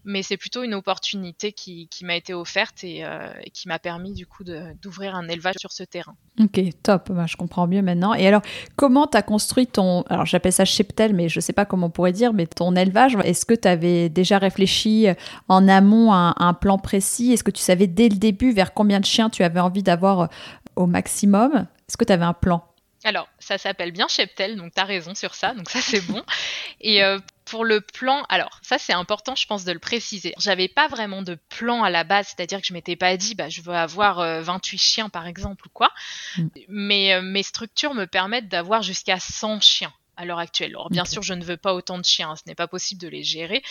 mais 0.03 0.21
c'est 0.21 0.37
plutôt 0.37 0.63
une 0.63 0.73
opportunité 0.73 1.51
qui, 1.51 1.89
m'a 2.03 2.15
été 2.15 2.33
offerte 2.33 2.83
et, 2.83 3.03
euh, 3.03 3.31
et 3.43 3.49
qui 3.49 3.67
m'a 3.67 3.79
permis 3.79 4.13
du 4.13 4.27
coup 4.27 4.43
d'ouvrir 4.43 5.15
un 5.15 5.27
élevage 5.27 5.55
sur 5.59 5.71
ce 5.71 5.83
terrain. 5.83 6.15
Ok, 6.39 6.59
top, 6.83 7.11
Bah, 7.11 7.25
je 7.27 7.35
comprends 7.35 7.65
mieux 7.67 7.81
maintenant. 7.81 8.13
Et 8.13 8.27
alors, 8.27 8.41
comment 8.75 9.07
tu 9.07 9.17
as 9.17 9.23
construit 9.23 9.67
ton, 9.67 10.03
alors 10.03 10.25
j'appelle 10.25 10.53
ça 10.53 10.65
cheptel, 10.65 11.13
mais 11.15 11.27
je 11.27 11.39
sais 11.39 11.53
pas 11.53 11.65
comment 11.65 11.87
on 11.87 11.89
pourrait 11.89 12.11
dire, 12.11 12.33
mais 12.33 12.45
ton 12.45 12.75
élevage, 12.75 13.17
est-ce 13.23 13.45
que 13.45 13.53
tu 13.53 13.67
avais 13.67 14.09
déjà 14.09 14.37
réfléchi 14.37 15.07
en 15.47 15.67
amont 15.67 16.11
à 16.11 16.17
un, 16.17 16.29
à 16.31 16.43
un 16.45 16.53
plan 16.53 16.77
précis? 16.77 17.31
Est-ce 17.31 17.43
que 17.43 17.51
tu 17.51 17.61
savais 17.61 17.87
dès 17.87 18.09
le 18.09 18.17
début 18.17 18.51
vers 18.51 18.73
combien 18.73 18.99
de 18.99 19.05
chiens 19.05 19.29
tu 19.29 19.43
avais 19.43 19.59
envie 19.59 19.83
d'avoir 19.83 20.19
euh, 20.21 20.27
au 20.75 20.85
maximum? 20.85 21.67
Est-ce 21.87 21.97
que 21.97 22.05
tu 22.05 22.13
avais 22.13 22.25
un 22.25 22.33
plan? 22.33 22.63
Alors, 23.05 23.29
ça 23.37 23.59
s'appelle 23.59 23.91
bien 23.91 24.07
Cheptel, 24.07 24.55
donc 24.55 24.73
tu 24.73 24.81
as 24.81 24.83
raison 24.83 25.13
sur 25.13 25.35
ça, 25.35 25.53
donc 25.53 25.69
ça 25.69 25.79
c'est 25.79 26.01
bon. 26.01 26.23
Et 26.81 27.03
euh, 27.03 27.19
pour 27.45 27.63
le 27.63 27.79
plan, 27.79 28.23
alors 28.29 28.59
ça 28.63 28.79
c'est 28.79 28.93
important, 28.93 29.35
je 29.35 29.45
pense, 29.45 29.63
de 29.63 29.71
le 29.71 29.77
préciser. 29.77 30.33
J'avais 30.39 30.67
pas 30.67 30.87
vraiment 30.87 31.21
de 31.21 31.37
plan 31.49 31.83
à 31.83 31.91
la 31.91 32.03
base, 32.03 32.33
c'est-à-dire 32.35 32.59
que 32.61 32.65
je 32.65 32.73
m'étais 32.73 32.95
pas 32.95 33.15
dit, 33.15 33.35
bah, 33.35 33.47
je 33.47 33.61
veux 33.61 33.75
avoir 33.75 34.19
euh, 34.19 34.41
28 34.41 34.77
chiens 34.79 35.09
par 35.09 35.27
exemple 35.27 35.67
ou 35.67 35.69
quoi. 35.71 35.91
Mm. 36.37 36.47
Mais 36.67 37.13
euh, 37.13 37.21
mes 37.21 37.43
structures 37.43 37.93
me 37.93 38.05
permettent 38.05 38.49
d'avoir 38.49 38.81
jusqu'à 38.81 39.19
100 39.19 39.61
chiens 39.61 39.93
à 40.17 40.25
l'heure 40.25 40.39
actuelle. 40.39 40.71
Alors 40.71 40.89
bien 40.89 41.05
sûr, 41.05 41.21
je 41.21 41.33
ne 41.33 41.43
veux 41.43 41.57
pas 41.57 41.73
autant 41.73 41.97
de 41.97 42.05
chiens, 42.05 42.31
hein, 42.31 42.35
ce 42.35 42.43
n'est 42.47 42.55
pas 42.55 42.67
possible 42.67 43.01
de 43.01 43.07
les 43.07 43.23
gérer. 43.23 43.63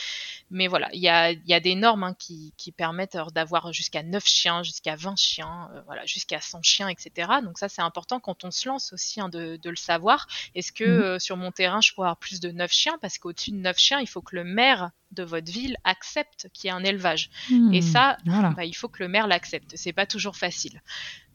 Mais 0.51 0.67
voilà, 0.69 0.89
il 0.93 1.01
y 1.01 1.09
a, 1.09 1.33
y 1.33 1.55
a 1.55 1.61
des 1.61 1.75
normes 1.75 2.03
hein, 2.05 2.15
qui, 2.19 2.53
qui 2.57 2.73
permettent 2.73 3.15
alors, 3.15 3.33
d'avoir 3.33 3.73
jusqu'à 3.73 4.03
9 4.03 4.27
chiens, 4.27 4.63
jusqu'à 4.63 4.97
20 4.97 5.17
chiens, 5.17 5.71
euh, 5.75 5.83
voilà, 5.87 6.05
jusqu'à 6.07 6.41
100 6.41 6.63
chiens, 6.63 6.89
etc. 6.89 7.41
Donc 7.43 7.59
ça, 7.59 7.69
c'est 7.69 7.83
important 7.83 8.21
quand 8.21 8.45
on 8.45 8.51
se 8.51 8.69
lance 8.69 8.93
aussi 8.93 9.21
hein, 9.21 9.29
de, 9.29 9.57
de 9.57 9.71
le 9.71 9.77
savoir. 9.77 10.27
Est-ce 10.55 10.73
que 10.73 10.85
Mhm. 10.85 11.03
euh, 11.03 11.19
sur 11.19 11.37
mon 11.37 11.51
terrain, 11.53 11.81
je 11.81 11.93
peux 11.95 12.03
avoir 12.03 12.17
plus 12.19 12.41
de 12.41 12.51
9 12.51 12.73
chiens? 12.73 12.97
Parce 13.01 13.19
qu'au-dessus 13.19 13.51
de 13.53 13.57
9 13.57 13.79
chiens, 13.79 14.01
il 14.01 14.07
faut 14.07 14.23
que 14.23 14.37
le 14.37 14.45
maire 14.45 14.91
de 15.13 15.23
votre 15.23 15.51
ville 15.51 15.77
accepte 15.85 16.49
qu'il 16.53 16.69
y 16.69 16.73
ait 16.73 16.77
un 16.77 16.83
élevage. 16.85 17.31
Et 17.71 17.81
Hmm, 17.81 17.81
ça, 17.81 18.19
voilà. 18.27 18.51
bah, 18.51 18.65
il 18.65 18.75
faut 18.75 18.89
que 18.89 19.03
le 19.03 19.09
maire 19.09 19.27
l'accepte. 19.29 19.73
C'est 19.77 19.93
pas 19.93 20.07
toujours 20.07 20.37
facile. 20.37 20.83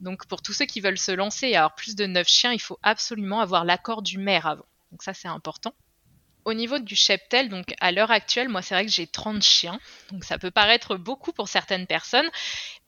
Donc 0.01 0.25
pour 0.27 0.41
tous 0.41 0.53
ceux 0.53 0.65
qui 0.65 0.81
veulent 0.81 0.97
se 0.97 1.11
lancer 1.11 1.47
et 1.47 1.55
avoir 1.57 1.75
plus 1.75 1.95
de 1.95 2.05
9 2.05 2.27
chiens, 2.27 2.51
il 2.53 2.59
faut 2.59 2.79
absolument 2.83 3.39
avoir 3.41 3.65
l'accord 3.65 4.01
du 4.01 4.17
maire 4.17 4.47
avant. 4.47 4.65
Donc 4.91 5.03
ça, 5.03 5.13
c'est 5.13 5.27
important. 5.27 5.73
Au 6.45 6.53
niveau 6.53 6.79
du 6.79 6.95
cheptel, 6.95 7.49
donc 7.49 7.73
à 7.79 7.91
l'heure 7.91 8.11
actuelle, 8.11 8.49
moi 8.49 8.61
c'est 8.61 8.73
vrai 8.73 8.85
que 8.85 8.91
j'ai 8.91 9.05
30 9.07 9.43
chiens, 9.43 9.79
donc 10.11 10.23
ça 10.23 10.39
peut 10.39 10.51
paraître 10.51 10.95
beaucoup 10.95 11.31
pour 11.33 11.47
certaines 11.49 11.85
personnes, 11.85 12.29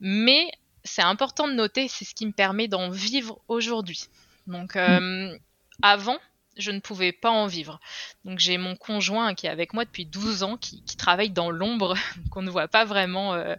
mais 0.00 0.50
c'est 0.84 1.02
important 1.02 1.46
de 1.46 1.52
noter, 1.52 1.86
c'est 1.86 2.04
ce 2.04 2.14
qui 2.14 2.26
me 2.26 2.32
permet 2.32 2.66
d'en 2.66 2.90
vivre 2.90 3.40
aujourd'hui. 3.48 4.04
Donc 4.46 4.74
euh, 4.74 5.36
avant, 5.82 6.18
je 6.56 6.70
ne 6.70 6.80
pouvais 6.80 7.12
pas 7.12 7.30
en 7.30 7.46
vivre. 7.46 7.78
Donc 8.24 8.38
j'ai 8.38 8.58
mon 8.58 8.74
conjoint 8.74 9.34
qui 9.34 9.46
est 9.46 9.50
avec 9.50 9.74
moi 9.74 9.84
depuis 9.84 10.06
12 10.06 10.42
ans, 10.42 10.56
qui, 10.56 10.82
qui 10.82 10.96
travaille 10.96 11.30
dans 11.30 11.50
l'ombre, 11.50 11.94
qu'on 12.30 12.42
ne 12.42 12.50
voit 12.50 12.68
pas 12.68 12.84
vraiment, 12.84 13.34
euh, 13.34 13.54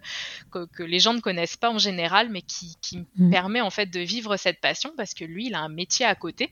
que, 0.51 0.65
que 0.65 0.83
les 0.83 0.99
gens 0.99 1.13
ne 1.13 1.21
connaissent 1.21 1.55
pas 1.57 1.69
en 1.69 1.77
général, 1.79 2.29
mais 2.29 2.41
qui, 2.41 2.75
qui 2.81 2.97
me 2.97 3.05
Mhm. 3.15 3.31
permet 3.31 3.61
en 3.61 3.69
fait 3.69 3.85
de 3.85 3.99
vivre 4.01 4.35
cette 4.37 4.59
passion 4.59 4.91
parce 4.97 5.13
que 5.13 5.23
lui, 5.23 5.47
il 5.47 5.55
a 5.55 5.59
un 5.59 5.69
métier 5.69 6.05
à 6.05 6.15
côté. 6.15 6.51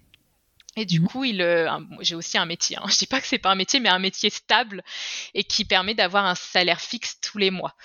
Et 0.77 0.85
du 0.85 1.01
Mhm. 1.01 1.07
coup, 1.07 1.23
il, 1.25 1.41
euh, 1.41 1.69
j'ai 1.99 2.15
aussi 2.15 2.37
un 2.37 2.45
métier. 2.45 2.77
Hein. 2.77 2.83
Je 2.93 2.97
dis 2.97 3.07
pas 3.07 3.19
que 3.19 3.27
c'est 3.27 3.37
pas 3.39 3.51
un 3.51 3.55
métier, 3.55 3.79
mais 3.79 3.89
un 3.89 3.99
métier 3.99 4.29
stable 4.29 4.83
et 5.33 5.43
qui 5.43 5.65
permet 5.65 5.93
d'avoir 5.95 6.25
un 6.25 6.35
salaire 6.35 6.79
fixe 6.81 7.19
tous 7.21 7.37
les 7.37 7.51
mois. 7.51 7.75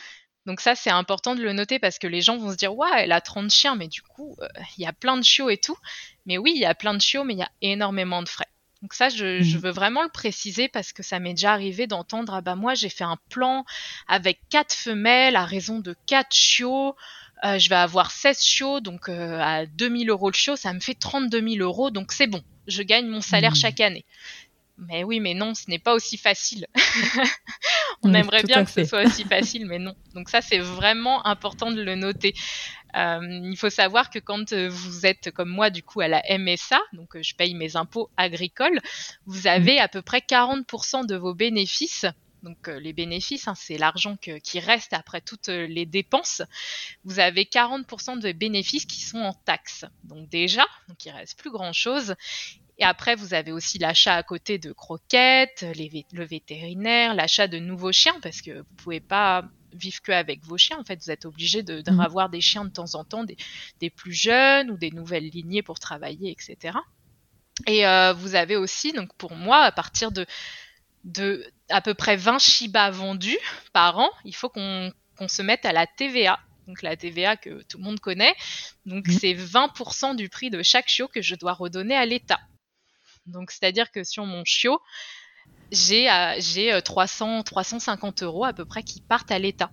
Donc 0.47 0.61
ça, 0.61 0.77
c'est 0.77 0.91
important 0.91 1.35
de 1.35 1.43
le 1.43 1.53
noter 1.53 1.81
parce 1.81 1.99
que 1.99 2.07
les 2.07 2.21
gens 2.23 2.37
vont 2.37 2.53
se 2.53 2.57
dire, 2.57 2.77
ouais, 2.77 2.89
elle 2.99 3.11
a 3.13 3.21
30 3.21 3.51
chiens, 3.51 3.75
mais 3.75 3.89
du 3.89 4.03
coup, 4.03 4.37
euh, 4.41 4.47
il 4.79 4.85
y 4.85 4.87
a 4.87 4.93
plein 4.93 5.17
de 5.17 5.25
chiots 5.25 5.51
et 5.51 5.59
tout. 5.59 5.77
Mais 6.27 6.39
oui, 6.39 6.53
il 6.55 6.61
y 6.61 6.65
a 6.65 6.75
plein 6.77 6.95
de 6.95 7.01
chiots, 7.01 7.25
mais 7.25 7.35
il 7.35 7.39
y 7.41 7.43
a 7.43 7.51
énormément 7.63 8.23
de 8.23 8.29
frais. 8.29 8.47
Donc 8.83 8.93
ça, 8.95 9.09
je, 9.09 9.43
je 9.43 9.59
veux 9.59 9.71
vraiment 9.71 10.05
le 10.05 10.09
préciser 10.11 10.69
parce 10.69 10.93
que 10.93 11.03
ça 11.03 11.19
m'est 11.19 11.33
déjà 11.35 11.53
arrivé 11.53 11.89
d'entendre, 11.89 12.35
ah 12.35 12.43
bah 12.43 12.55
moi, 12.55 12.75
j'ai 12.75 12.91
fait 12.91 13.03
un 13.05 13.17
plan 13.31 13.65
avec 14.07 14.39
quatre 14.49 14.75
femelles 14.75 15.35
à 15.35 15.45
raison 15.45 15.81
de 15.81 15.97
quatre 16.07 16.33
chiots. 16.33 16.95
Euh, 17.45 17.59
je 17.59 17.69
vais 17.69 17.75
avoir 17.75 18.13
16 18.13 18.41
chiots, 18.41 18.81
donc 18.81 19.09
à 19.09 19.67
2000 19.67 20.11
euros 20.11 20.31
le 20.31 20.35
chiot, 20.37 20.55
ça 20.55 20.73
me 20.73 20.79
fait 20.81 20.95
32 20.95 21.41
000 21.41 21.65
euros, 21.65 21.91
donc 21.91 22.13
c'est 22.13 22.27
bon, 22.29 22.43
je 22.67 22.83
gagne 22.83 23.07
mon 23.09 23.21
salaire 23.21 23.53
Mhm. 23.53 23.57
chaque 23.57 23.81
année. 23.81 24.05
Mais 24.79 25.05
oui, 25.05 25.21
mais 25.21 25.35
non, 25.35 25.55
ce 25.55 25.71
n'est 25.71 25.79
pas 25.79 25.95
aussi 25.95 26.19
facile. 26.19 26.67
On 28.03 28.13
Oui, 28.13 28.15
aimerait 28.15 28.43
bien 28.45 28.65
que 28.65 28.71
fait. 28.71 28.85
ce 28.85 28.85
soit 28.85 29.05
aussi 29.07 29.25
facile, 29.25 29.67
mais 29.67 29.79
non. 29.79 29.95
Donc 30.15 30.29
ça, 30.29 30.41
c'est 30.43 30.59
vraiment 30.59 31.27
important 31.27 31.71
de 31.71 31.83
le 31.83 31.95
noter. 31.95 32.35
Euh, 32.95 33.21
il 33.45 33.57
faut 33.57 33.71
savoir 33.71 34.11
que 34.11 34.19
quand 34.19 34.53
euh, 34.53 34.69
vous 34.71 35.07
êtes 35.07 35.31
comme 35.31 35.49
moi, 35.51 35.71
du 35.71 35.83
coup, 35.83 36.01
à 36.01 36.09
la 36.09 36.23
MSA, 36.39 36.81
donc 36.93 37.17
euh, 37.17 37.23
je 37.23 37.35
paye 37.35 37.55
mes 37.55 37.77
impôts 37.77 38.11
agricoles, 38.17 38.81
vous 39.27 39.47
avez 39.47 39.79
à 39.79 39.89
peu 39.89 40.03
près 40.03 40.21
40% 40.21 41.07
de 41.07 41.17
vos 41.17 41.35
bénéfices. 41.35 42.07
Donc 42.47 42.69
euh, 42.69 42.79
les 42.79 42.93
bénéfices, 42.93 43.49
hein, 43.49 43.55
c'est 43.57 43.77
l'argent 43.77 44.17
qui 44.17 44.61
reste 44.61 44.93
après 44.93 45.21
toutes 45.21 45.49
euh, 45.49 45.67
les 45.67 45.85
dépenses. 45.85 46.43
Vous 47.05 47.19
avez 47.19 47.45
40% 47.45 48.21
de 48.21 48.31
bénéfices 48.31 48.87
qui 48.87 49.01
sont 49.03 49.19
en 49.19 49.35
taxes. 49.35 49.85
Donc 50.05 50.29
déjà, 50.29 50.65
donc 50.89 51.05
il 51.05 51.11
reste 51.11 51.37
plus 51.39 51.51
grand-chose. 51.51 52.15
Et 52.79 52.85
après, 52.85 53.17
vous 53.17 53.35
avez 53.35 53.51
aussi 53.51 53.79
l'achat 53.79 54.15
à 54.15 54.23
côté 54.23 54.59
de 54.59 54.73
croquettes, 54.73 55.67
les 55.75 56.07
le 56.13 56.25
vétérinaire, 56.25 57.15
l'achat 57.15 57.49
de 57.49 57.59
nouveaux 57.59 57.93
chiens, 57.93 58.19
parce 58.23 58.43
que 58.43 58.61
vous 58.61 58.75
pouvez 58.77 59.01
pas 59.01 59.45
vivre 59.73 60.01
que 60.03 60.13
avec 60.13 60.45
vos 60.45 60.57
chiens. 60.57 60.79
En 60.79 60.85
fait, 60.85 61.03
vous 61.03 61.11
êtes 61.11 61.25
obligé 61.25 61.65
de, 61.65 61.81
de 61.81 61.91
Mhm. 61.91 62.01
avoir 62.01 62.29
des 62.29 62.41
chiens 62.41 62.65
de 62.65 62.71
temps 62.71 62.95
en 62.95 63.05
temps, 63.05 63.25
des, 63.25 63.37
des 63.81 63.91
plus 63.91 64.13
jeunes 64.13 64.71
ou 64.71 64.77
des 64.77 64.93
nouvelles 64.93 65.29
lignées 65.31 65.63
pour 65.63 65.81
travailler, 65.81 66.31
etc. 66.31 66.79
Et 67.67 67.87
euh, 67.87 68.13
vous 68.13 68.35
avez 68.37 68.57
aussi, 68.57 68.93
donc 68.93 69.13
pour 69.17 69.35
moi, 69.35 69.63
à 69.63 69.73
partir 69.73 70.13
de, 70.13 70.27
de 71.05 71.45
à 71.69 71.81
peu 71.81 71.95
près 71.95 72.17
20 72.17 72.39
Shiba 72.39 72.91
vendus 72.91 73.39
par 73.73 73.99
an, 73.99 74.11
il 74.25 74.35
faut 74.35 74.49
qu'on 74.49 74.93
se 75.29 75.43
mette 75.43 75.65
à 75.65 75.73
la 75.73 75.87
TVA. 75.87 76.39
Donc 76.67 76.83
la 76.83 76.97
TVA 76.97 77.37
que 77.37 77.63
tout 77.65 77.79
le 77.79 77.85
monde 77.85 78.01
connaît. 78.01 78.35
Donc 78.87 79.07
Mhm. 79.07 79.19
c'est 79.19 79.35
20% 79.35 80.15
du 80.15 80.29
prix 80.29 80.51
de 80.51 80.63
chaque 80.63 80.89
chiot 80.89 81.09
que 81.09 81.23
je 81.23 81.35
dois 81.37 81.53
redonner 81.53 81.95
à 81.95 82.07
l'État. 82.07 82.41
Donc 83.27 83.51
c'est-à-dire 83.51 83.91
que 83.93 84.05
sur 84.05 84.27
mon 84.27 84.45
chiot, 84.45 84.81
j'ai 85.73 86.11
euh, 86.11 86.35
j'ai 86.39 86.73
euh, 86.73 86.81
300 86.81 87.43
350 87.43 88.23
euros 88.23 88.45
à 88.45 88.53
peu 88.53 88.65
près 88.65 88.83
qui 88.83 89.01
partent 89.01 89.31
à 89.31 89.39
l'État. 89.39 89.71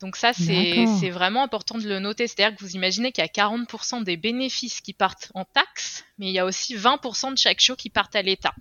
Donc 0.00 0.16
ça 0.16 0.32
c'est 0.32 1.10
vraiment 1.10 1.44
important 1.44 1.78
de 1.78 1.88
le 1.88 2.00
noter. 2.00 2.26
C'est-à-dire 2.26 2.56
que 2.56 2.64
vous 2.64 2.74
imaginez 2.74 3.12
qu'il 3.12 3.22
y 3.22 3.24
a 3.24 3.30
40% 3.30 4.02
des 4.02 4.16
bénéfices 4.16 4.80
qui 4.80 4.92
partent 4.94 5.30
en 5.34 5.44
taxes, 5.44 6.04
mais 6.18 6.26
il 6.26 6.32
y 6.32 6.40
a 6.40 6.44
aussi 6.44 6.74
20% 6.74 7.30
de 7.32 7.38
chaque 7.38 7.60
chiot 7.60 7.76
qui 7.76 7.90
partent 7.90 8.16
à 8.16 8.22
l'État. 8.22 8.52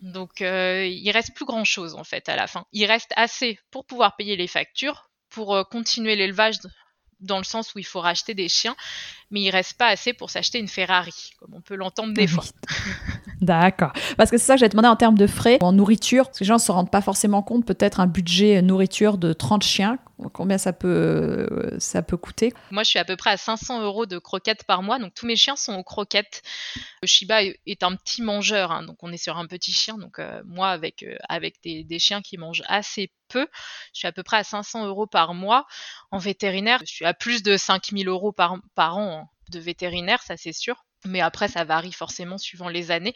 Donc 0.00 0.40
euh, 0.40 0.86
il 0.86 1.10
reste 1.10 1.34
plus 1.34 1.44
grand 1.44 1.64
chose 1.64 1.94
en 1.94 2.04
fait 2.04 2.28
à 2.28 2.36
la 2.36 2.46
fin. 2.46 2.64
Il 2.72 2.86
reste 2.86 3.12
assez 3.16 3.58
pour 3.70 3.84
pouvoir 3.84 4.16
payer 4.16 4.36
les 4.36 4.46
factures, 4.46 5.10
pour 5.28 5.54
euh, 5.54 5.62
continuer 5.64 6.16
l'élevage 6.16 6.56
dans 7.20 7.38
le 7.38 7.44
sens 7.44 7.74
où 7.74 7.78
il 7.78 7.84
faut 7.84 8.00
racheter 8.00 8.34
des 8.34 8.48
chiens, 8.48 8.74
mais 9.30 9.42
il 9.42 9.50
reste 9.50 9.76
pas 9.76 9.88
assez 9.88 10.12
pour 10.12 10.30
s'acheter 10.30 10.58
une 10.58 10.68
Ferrari, 10.68 11.32
comme 11.38 11.54
on 11.54 11.60
peut 11.60 11.74
l'entendre 11.74 12.14
des 12.14 12.24
Ah 12.24 12.28
fois. 12.28 12.44
D'accord. 13.40 13.92
Parce 14.16 14.30
que 14.30 14.38
c'est 14.38 14.46
ça 14.46 14.54
que 14.54 14.60
j'ai 14.60 14.68
demandé 14.68 14.88
en 14.88 14.96
termes 14.96 15.18
de 15.18 15.26
frais 15.26 15.58
en 15.60 15.72
nourriture. 15.72 16.26
Parce 16.26 16.38
que 16.38 16.44
les 16.44 16.48
gens 16.48 16.54
ne 16.54 16.60
se 16.60 16.72
rendent 16.72 16.90
pas 16.90 17.00
forcément 17.00 17.42
compte, 17.42 17.64
peut-être 17.64 18.00
un 18.00 18.06
budget 18.06 18.60
nourriture 18.62 19.18
de 19.18 19.32
30 19.32 19.62
chiens. 19.62 19.98
Combien 20.32 20.58
ça 20.58 20.72
peut, 20.72 21.76
ça 21.78 22.02
peut 22.02 22.16
coûter 22.16 22.52
Moi, 22.70 22.82
je 22.82 22.90
suis 22.90 22.98
à 22.98 23.04
peu 23.04 23.16
près 23.16 23.30
à 23.30 23.36
500 23.36 23.82
euros 23.82 24.06
de 24.06 24.18
croquettes 24.18 24.64
par 24.64 24.82
mois. 24.82 24.98
Donc, 24.98 25.14
tous 25.14 25.26
mes 25.26 25.36
chiens 25.36 25.56
sont 25.56 25.74
aux 25.74 25.84
croquettes. 25.84 26.42
Le 27.02 27.06
Shiba 27.06 27.42
est 27.42 27.82
un 27.82 27.96
petit 27.96 28.22
mangeur. 28.22 28.72
Hein, 28.72 28.82
donc, 28.82 28.98
on 29.02 29.12
est 29.12 29.16
sur 29.16 29.38
un 29.38 29.46
petit 29.46 29.72
chien. 29.72 29.96
Donc, 29.98 30.18
euh, 30.18 30.42
moi, 30.44 30.68
avec, 30.70 31.02
euh, 31.02 31.50
des, 31.64 31.98
chiens 31.98 32.22
qui 32.22 32.38
mangent 32.38 32.62
assez 32.66 33.12
peu, 33.28 33.46
je 33.92 34.00
suis 34.00 34.08
à 34.08 34.12
peu 34.12 34.22
près 34.22 34.38
à 34.38 34.44
500 34.44 34.86
euros 34.86 35.06
par 35.06 35.34
mois. 35.34 35.66
En 36.10 36.18
vétérinaire, 36.18 36.80
je 36.80 36.92
suis 36.92 37.04
à 37.04 37.14
plus 37.14 37.42
de 37.42 37.56
5000 37.56 38.08
euros 38.08 38.32
par, 38.32 38.56
par 38.74 38.98
an 38.98 39.30
de 39.50 39.58
vétérinaire, 39.58 40.22
ça 40.22 40.36
c'est 40.36 40.52
sûr. 40.52 40.84
Mais 41.04 41.20
après, 41.20 41.48
ça 41.48 41.64
varie 41.64 41.92
forcément 41.92 42.38
suivant 42.38 42.68
les 42.68 42.90
années. 42.90 43.14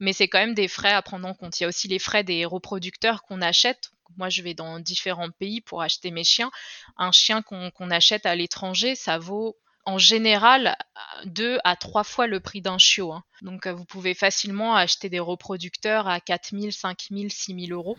Mais 0.00 0.12
c'est 0.12 0.28
quand 0.28 0.38
même 0.38 0.54
des 0.54 0.68
frais 0.68 0.92
à 0.92 1.02
prendre 1.02 1.26
en 1.26 1.34
compte. 1.34 1.58
Il 1.60 1.64
y 1.64 1.66
a 1.66 1.68
aussi 1.68 1.88
les 1.88 1.98
frais 1.98 2.24
des 2.24 2.44
reproducteurs 2.44 3.22
qu'on 3.22 3.42
achète. 3.42 3.90
Moi, 4.16 4.30
je 4.30 4.42
vais 4.42 4.54
dans 4.54 4.80
différents 4.80 5.30
pays 5.30 5.60
pour 5.60 5.82
acheter 5.82 6.10
mes 6.10 6.24
chiens. 6.24 6.50
Un 6.96 7.12
chien 7.12 7.42
qu'on 7.42 7.90
achète 7.90 8.24
à 8.24 8.34
l'étranger, 8.34 8.94
ça 8.94 9.18
vaut 9.18 9.56
en 9.88 9.96
général 9.96 10.76
deux 11.24 11.58
à 11.64 11.74
trois 11.74 12.04
fois 12.04 12.26
le 12.26 12.40
prix 12.40 12.60
d'un 12.60 12.76
chiot. 12.76 13.10
Hein. 13.12 13.24
Donc 13.40 13.66
vous 13.66 13.86
pouvez 13.86 14.12
facilement 14.12 14.74
acheter 14.74 15.08
des 15.08 15.18
reproducteurs 15.18 16.08
à 16.08 16.20
4000, 16.20 16.74
5000, 16.74 17.32
6000 17.32 17.72
euros. 17.72 17.96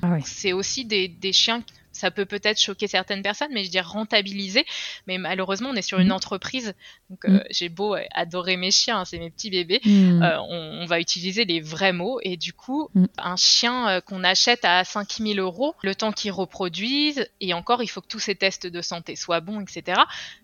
Ah 0.00 0.16
C'est 0.24 0.54
aussi 0.54 0.86
des, 0.86 1.06
des, 1.06 1.34
chiens 1.34 1.62
ça 1.98 2.10
peut 2.10 2.24
peut-être 2.24 2.60
choquer 2.60 2.86
certaines 2.86 3.22
personnes, 3.22 3.50
mais 3.52 3.64
je 3.64 3.70
dis 3.70 3.80
rentabiliser. 3.80 4.64
Mais 5.06 5.18
malheureusement, 5.18 5.70
on 5.70 5.74
est 5.74 5.82
sur 5.82 5.98
une 5.98 6.08
mm. 6.08 6.12
entreprise. 6.12 6.74
Donc, 7.10 7.24
euh, 7.24 7.30
mm. 7.30 7.44
j'ai 7.50 7.68
beau 7.68 7.96
adorer 8.12 8.56
mes 8.56 8.70
chiens, 8.70 9.00
hein, 9.00 9.04
c'est 9.04 9.18
mes 9.18 9.30
petits 9.30 9.50
bébés. 9.50 9.80
Mm. 9.84 10.22
Euh, 10.22 10.40
on, 10.40 10.86
va 10.86 11.00
utiliser 11.00 11.44
les 11.44 11.60
vrais 11.60 11.92
mots. 11.92 12.20
Et 12.22 12.36
du 12.36 12.52
coup, 12.52 12.88
un 13.18 13.36
chien 13.36 13.88
euh, 13.88 14.00
qu'on 14.00 14.24
achète 14.24 14.64
à 14.64 14.84
5000 14.84 15.38
euros, 15.40 15.74
le 15.82 15.94
temps 15.94 16.12
qu'il 16.12 16.32
reproduise, 16.32 17.28
et 17.40 17.52
encore, 17.52 17.82
il 17.82 17.88
faut 17.88 18.00
que 18.00 18.06
tous 18.06 18.20
ces 18.20 18.34
tests 18.34 18.66
de 18.66 18.80
santé 18.80 19.16
soient 19.16 19.40
bons, 19.40 19.60
etc. 19.60 20.00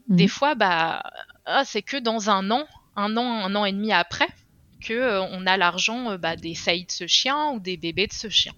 Des 0.09 0.29
fois, 0.29 0.55
bah, 0.55 1.03
ah, 1.47 1.65
c'est 1.65 1.83
que 1.83 1.97
dans 1.97 2.31
un 2.31 2.51
an, 2.51 2.67
un 2.97 3.17
an, 3.17 3.45
un 3.45 3.55
an 3.55 3.65
et 3.65 3.73
demi 3.73 3.93
après, 3.93 4.29
que 4.81 4.93
euh, 4.93 5.23
on 5.23 5.47
a 5.47 5.57
l'argent 5.57 6.11
euh, 6.11 6.19
bah, 6.19 6.37
des 6.37 6.55
saillies 6.55 6.87
de 6.87 6.93
ce 6.93 7.07
chien 7.07 7.51
ou 7.51 7.61
des 7.61 7.77
bébés 7.77 8.07
de 8.07 8.13
ce 8.13 8.29
chien. 8.29 8.53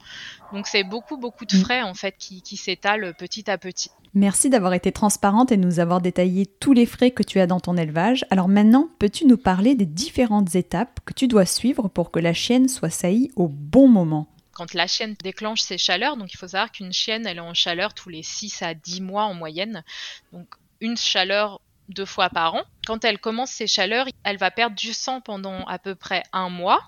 Donc 0.52 0.66
c'est 0.66 0.84
beaucoup 0.84 1.16
beaucoup 1.16 1.44
de 1.44 1.56
mm. 1.56 1.60
frais 1.60 1.82
en 1.82 1.94
fait 1.94 2.14
qui, 2.18 2.42
qui 2.42 2.56
s'étalent 2.56 3.14
petit 3.14 3.50
à 3.50 3.58
petit. 3.58 3.90
Merci 4.14 4.48
d'avoir 4.48 4.72
été 4.72 4.92
transparente 4.92 5.52
et 5.52 5.58
de 5.58 5.62
nous 5.62 5.78
avoir 5.78 6.00
détaillé 6.00 6.46
tous 6.46 6.72
les 6.72 6.86
frais 6.86 7.10
que 7.10 7.22
tu 7.22 7.38
as 7.38 7.46
dans 7.46 7.60
ton 7.60 7.76
élevage. 7.76 8.24
Alors 8.30 8.48
maintenant, 8.48 8.88
peux-tu 8.98 9.26
nous 9.26 9.36
parler 9.36 9.74
des 9.74 9.84
différentes 9.84 10.54
étapes 10.54 11.00
que 11.04 11.12
tu 11.12 11.28
dois 11.28 11.44
suivre 11.44 11.88
pour 11.88 12.10
que 12.10 12.18
la 12.18 12.32
chienne 12.32 12.68
soit 12.68 12.88
saillie 12.88 13.30
au 13.36 13.46
bon 13.48 13.88
moment? 13.88 14.26
Quand 14.52 14.72
la 14.72 14.86
chienne 14.86 15.16
déclenche 15.22 15.60
ses 15.60 15.76
chaleurs, 15.76 16.16
donc 16.16 16.32
il 16.32 16.38
faut 16.38 16.48
savoir 16.48 16.72
qu'une 16.72 16.94
chienne, 16.94 17.26
elle 17.26 17.36
est 17.36 17.40
en 17.40 17.52
chaleur 17.52 17.92
tous 17.92 18.08
les 18.08 18.22
6 18.22 18.62
à 18.62 18.72
10 18.72 19.02
mois 19.02 19.24
en 19.24 19.34
moyenne. 19.34 19.84
Donc 20.32 20.46
une 20.80 20.96
chaleur 20.96 21.60
deux 21.88 22.04
fois 22.04 22.28
par 22.30 22.54
an. 22.54 22.62
Quand 22.86 23.04
elle 23.04 23.18
commence 23.18 23.50
ses 23.50 23.66
chaleurs, 23.66 24.06
elle 24.24 24.38
va 24.38 24.50
perdre 24.50 24.76
du 24.76 24.92
sang 24.92 25.20
pendant 25.20 25.64
à 25.64 25.78
peu 25.78 25.94
près 25.94 26.22
un 26.32 26.48
mois. 26.48 26.82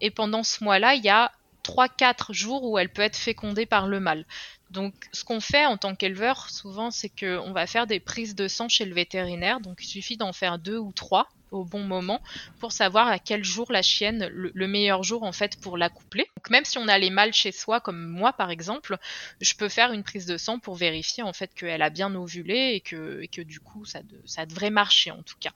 Et 0.00 0.10
pendant 0.10 0.42
ce 0.42 0.64
mois-là, 0.64 0.94
il 0.94 1.04
y 1.04 1.10
a 1.10 1.30
3-4 1.64 2.32
jours 2.32 2.64
où 2.64 2.78
elle 2.78 2.88
peut 2.88 3.02
être 3.02 3.16
fécondée 3.16 3.66
par 3.66 3.86
le 3.86 4.00
mâle. 4.00 4.24
Donc, 4.70 4.94
ce 5.12 5.24
qu'on 5.24 5.40
fait 5.40 5.66
en 5.66 5.76
tant 5.76 5.94
qu'éleveur, 5.94 6.48
souvent, 6.48 6.90
c'est 6.90 7.08
qu'on 7.08 7.52
va 7.52 7.66
faire 7.66 7.86
des 7.86 8.00
prises 8.00 8.34
de 8.34 8.48
sang 8.48 8.68
chez 8.68 8.84
le 8.84 8.94
vétérinaire. 8.94 9.60
Donc, 9.60 9.78
il 9.82 9.86
suffit 9.86 10.16
d'en 10.16 10.32
faire 10.32 10.58
deux 10.58 10.78
ou 10.78 10.92
trois 10.92 11.28
au 11.50 11.64
bon 11.64 11.82
moment 11.82 12.22
pour 12.58 12.72
savoir 12.72 13.08
à 13.08 13.18
quel 13.18 13.44
jour 13.44 13.70
la 13.70 13.82
chienne, 13.82 14.28
le, 14.32 14.66
meilleur 14.66 15.02
jour 15.02 15.22
en 15.22 15.32
fait 15.32 15.60
pour 15.60 15.76
l'accoupler. 15.76 16.26
Donc 16.36 16.50
même 16.50 16.64
si 16.64 16.78
on 16.78 16.88
a 16.88 16.98
les 16.98 17.10
mâles 17.10 17.32
chez 17.32 17.52
soi, 17.52 17.80
comme 17.80 18.06
moi 18.06 18.32
par 18.32 18.50
exemple, 18.50 18.96
je 19.40 19.54
peux 19.54 19.68
faire 19.68 19.92
une 19.92 20.02
prise 20.02 20.26
de 20.26 20.36
sang 20.36 20.58
pour 20.58 20.74
vérifier 20.74 21.22
en 21.22 21.32
fait 21.32 21.52
qu'elle 21.54 21.82
a 21.82 21.90
bien 21.90 22.14
ovulé 22.14 22.72
et 22.74 22.80
que, 22.80 23.24
que 23.32 23.42
du 23.42 23.60
coup 23.60 23.84
ça, 23.84 24.00
ça 24.24 24.46
devrait 24.46 24.70
marcher 24.70 25.10
en 25.10 25.22
tout 25.22 25.36
cas. 25.40 25.52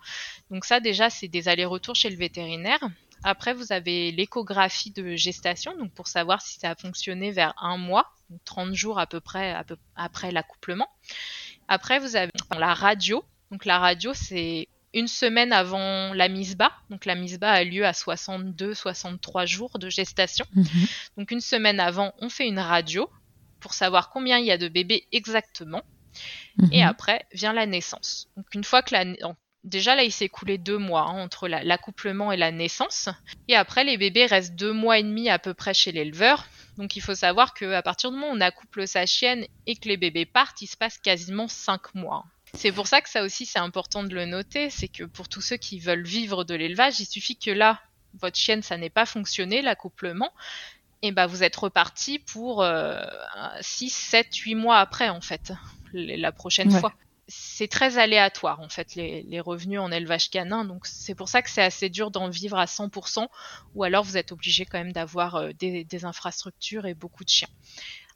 Donc 0.51 0.65
ça 0.65 0.81
déjà 0.81 1.11
c'est 1.11 1.29
des 1.29 1.49
allers-retours 1.49 1.97
chez 1.97 2.11
le 2.11 2.17
vétérinaire. 2.17 2.81
Après, 3.27 3.55
vous 3.55 3.73
avez 3.73 4.13
l'échographie 4.13 4.91
de 4.91 5.17
gestation, 5.17 5.75
donc 5.79 5.93
pour 5.93 6.09
savoir 6.09 6.43
si 6.43 6.61
ça 6.61 6.73
a 6.73 6.75
fonctionné 6.75 7.31
vers 7.31 7.55
un 7.57 7.79
mois, 7.79 8.13
30 8.45 8.75
jours 8.75 8.99
à 8.99 9.07
peu 9.07 9.19
près 9.19 9.57
après 9.97 10.31
l'accouplement. 10.31 10.89
Après, 11.67 11.99
vous 11.99 12.17
avez 12.17 12.31
la 12.59 12.75
radio. 12.75 13.25
Donc 13.51 13.65
la 13.65 13.79
radio, 13.79 14.13
c'est 14.15 14.69
une 14.95 15.09
semaine 15.09 15.53
avant 15.53 16.15
la 16.15 16.29
mise 16.29 16.57
bas. 16.57 16.73
Donc 16.89 17.05
la 17.05 17.15
mise 17.15 17.39
bas 17.39 17.51
a 17.51 17.65
lieu 17.65 17.85
à 17.85 17.93
62-63 17.93 19.47
jours 19.47 19.79
de 19.79 19.91
gestation. 19.91 20.47
Mhm. 20.55 20.67
Donc 21.19 21.31
une 21.31 21.41
semaine 21.41 21.81
avant, 21.81 22.13
on 22.19 22.29
fait 22.29 22.47
une 22.47 22.61
radio 22.61 23.11
pour 23.61 23.75
savoir 23.75 24.11
combien 24.11 24.39
il 24.39 24.47
y 24.47 24.53
a 24.53 24.59
de 24.59 24.69
bébés 24.69 25.07
exactement. 25.13 25.83
Et 26.71 26.83
mhm. 26.83 26.89
après 26.89 27.27
vient 27.33 27.53
la 27.53 27.67
naissance. 27.67 28.29
Donc 28.37 28.47
une 28.55 28.65
fois 28.65 28.83
que 28.83 28.95
la 28.95 29.05
déjà 29.65 29.97
là 29.97 30.05
il 30.05 30.13
s'est 30.13 30.27
écoulé 30.27 30.59
deux 30.59 30.79
mois 30.79 31.09
hein, 31.09 31.23
entre 31.23 31.49
l'accouplement 31.49 32.31
et 32.31 32.37
la 32.37 32.53
naissance. 32.53 33.09
Et 33.49 33.57
après 33.57 33.83
les 33.83 33.97
bébés 33.97 34.27
restent 34.27 34.55
deux 34.55 34.73
mois 34.73 34.99
et 34.99 35.03
demi 35.03 35.29
à 35.29 35.39
peu 35.39 35.55
près 35.55 35.75
chez 35.75 35.91
l'éleveur. 35.91 36.47
Donc 36.77 36.97
il 36.97 37.01
faut 37.01 37.15
savoir 37.15 37.55
qu'à 37.55 37.83
partir 37.83 38.11
du 38.11 38.17
moment 38.17 38.33
où 38.33 38.37
on 38.37 38.41
accouple 38.41 38.87
sa 38.87 39.07
chienne 39.07 39.47
et 39.67 39.77
que 39.77 39.89
les 39.89 39.97
bébés 39.97 40.27
partent, 40.27 40.63
il 40.63 40.67
se 40.67 40.77
passe 40.77 40.99
quasiment 40.99 41.49
cinq 41.49 41.95
mois. 41.95 42.25
C'est 42.57 42.73
pour 42.73 42.87
ça 42.87 43.01
que 43.01 43.09
ça 43.09 43.23
aussi 43.23 43.47
c'est 43.47 43.59
important 43.59 44.05
de 44.05 44.15
le 44.15 44.25
noter, 44.25 44.71
c'est 44.71 44.89
que 44.89 45.05
pour 45.05 45.29
tous 45.29 45.41
ceux 45.41 45.57
qui 45.57 45.81
veulent 45.81 46.07
vivre 46.07 46.45
de 46.45 46.55
l'élevage, 46.55 47.01
il 47.01 47.07
suffit 47.07 47.37
que 47.37 47.51
là, 47.51 47.81
votre 48.21 48.37
chienne, 48.37 48.63
ça 48.63 48.77
n'ait 48.77 48.91
pas 48.91 49.07
fonctionné, 49.07 49.61
l'accouplement, 49.61 50.33
et 51.03 51.13
ben 51.13 51.27
vous 51.27 51.43
êtes 51.43 51.57
reparti 51.57 52.19
pour 52.19 52.65
6, 53.61 53.91
7, 53.91 54.35
8 54.35 54.55
mois 54.55 54.79
après 54.79 55.09
en 55.09 55.21
fait, 55.21 55.53
la 55.93 56.33
prochaine 56.33 56.71
fois. 56.71 56.95
C'est 57.27 57.69
très 57.69 57.97
aléatoire 57.97 58.61
en 58.61 58.69
fait 58.69 58.95
les, 58.97 59.41
revenus 59.41 59.81
en 59.81 59.91
élevage 59.91 60.31
canin, 60.31 60.65
donc 60.65 60.87
c'est 60.87 61.15
pour 61.15 61.29
ça 61.29 61.41
que 61.41 61.51
c'est 61.51 61.63
assez 61.63 61.89
dur 61.89 62.11
d'en 62.11 62.29
vivre 62.29 62.59
à 62.59 62.67
100%, 62.67 63.27
ou 63.75 63.83
alors 63.83 64.05
vous 64.05 64.17
êtes 64.17 64.31
obligé 64.31 64.67
quand 64.67 64.79
même 64.79 64.93
d'avoir 64.93 65.37
euh, 65.37 65.53
des, 65.59 65.85
des 65.85 66.05
infrastructures 66.05 66.85
et 66.85 66.93
beaucoup 66.93 67.25
de 67.25 67.31
chiens. 67.31 67.49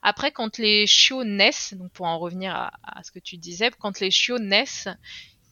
Après, 0.01 0.31
quand 0.31 0.57
les 0.57 0.87
chiots 0.87 1.23
naissent, 1.23 1.73
donc 1.73 1.91
pour 1.91 2.05
en 2.05 2.19
revenir 2.19 2.55
à, 2.55 3.03
ce 3.03 3.11
que 3.11 3.19
tu 3.19 3.37
disais, 3.37 3.71
quand 3.77 3.99
les 3.99 4.11
chiots 4.11 4.39
naissent, 4.39 4.87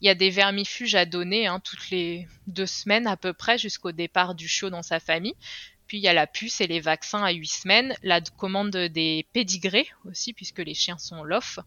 il 0.00 0.06
y 0.06 0.10
a 0.10 0.14
des 0.14 0.30
vermifuges 0.30 0.94
à 0.94 1.04
donner 1.04 1.46
hein, 1.46 1.60
toutes 1.60 1.90
les 1.90 2.28
deux 2.46 2.66
semaines 2.66 3.06
à 3.06 3.16
peu 3.16 3.32
près 3.32 3.58
jusqu'au 3.58 3.92
départ 3.92 4.34
du 4.34 4.48
chiot 4.48 4.70
dans 4.70 4.82
sa 4.82 5.00
famille. 5.00 5.34
Puis 5.86 5.98
il 5.98 6.02
y 6.02 6.08
a 6.08 6.12
la 6.12 6.26
puce 6.26 6.60
et 6.60 6.66
les 6.66 6.80
vaccins 6.80 7.22
à 7.22 7.32
huit 7.32 7.50
semaines, 7.50 7.94
la 8.02 8.20
commande 8.20 8.76
des 8.76 9.26
pédigrés 9.32 9.88
aussi 10.04 10.32
puisque 10.32 10.58
les 10.58 10.74
chiens 10.74 10.98
sont 10.98 11.24
l'off. 11.24 11.58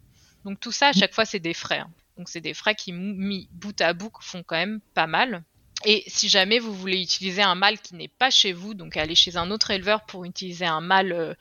Donc 0.44 0.60
tout 0.60 0.72
ça 0.72 0.88
à 0.88 0.92
chaque 0.92 1.14
fois 1.14 1.24
c'est 1.24 1.40
des 1.40 1.54
frais. 1.54 1.80
Hein. 1.80 1.90
Donc 2.16 2.28
c'est 2.28 2.40
des 2.40 2.54
frais 2.54 2.74
qui 2.74 2.92
mis 2.92 3.48
bout 3.52 3.78
à 3.80 3.92
bout 3.92 4.12
font 4.20 4.42
quand 4.42 4.56
même 4.56 4.80
pas 4.94 5.06
mal. 5.06 5.42
Et 5.84 6.04
si 6.06 6.28
jamais 6.28 6.58
vous 6.58 6.72
voulez 6.72 7.02
utiliser 7.02 7.42
un 7.42 7.56
mâle 7.56 7.80
qui 7.80 7.96
n'est 7.96 8.08
pas 8.08 8.30
chez 8.30 8.52
vous, 8.52 8.74
donc 8.74 8.96
aller 8.96 9.16
chez 9.16 9.36
un 9.36 9.50
autre 9.50 9.72
éleveur 9.72 10.06
pour 10.06 10.24
utiliser 10.24 10.66
un 10.66 10.80
mâle 10.80 11.12
euh, 11.12 11.34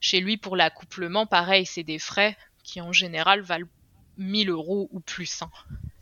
chez 0.00 0.20
lui, 0.20 0.36
pour 0.36 0.56
l'accouplement, 0.56 1.26
pareil, 1.26 1.66
c'est 1.66 1.82
des 1.84 1.98
frais 1.98 2.36
qui 2.62 2.80
en 2.80 2.92
général 2.92 3.40
valent 3.42 3.68
1000 4.20 4.50
euros 4.50 4.88
ou 4.92 5.00
plus, 5.00 5.42
hein, 5.42 5.50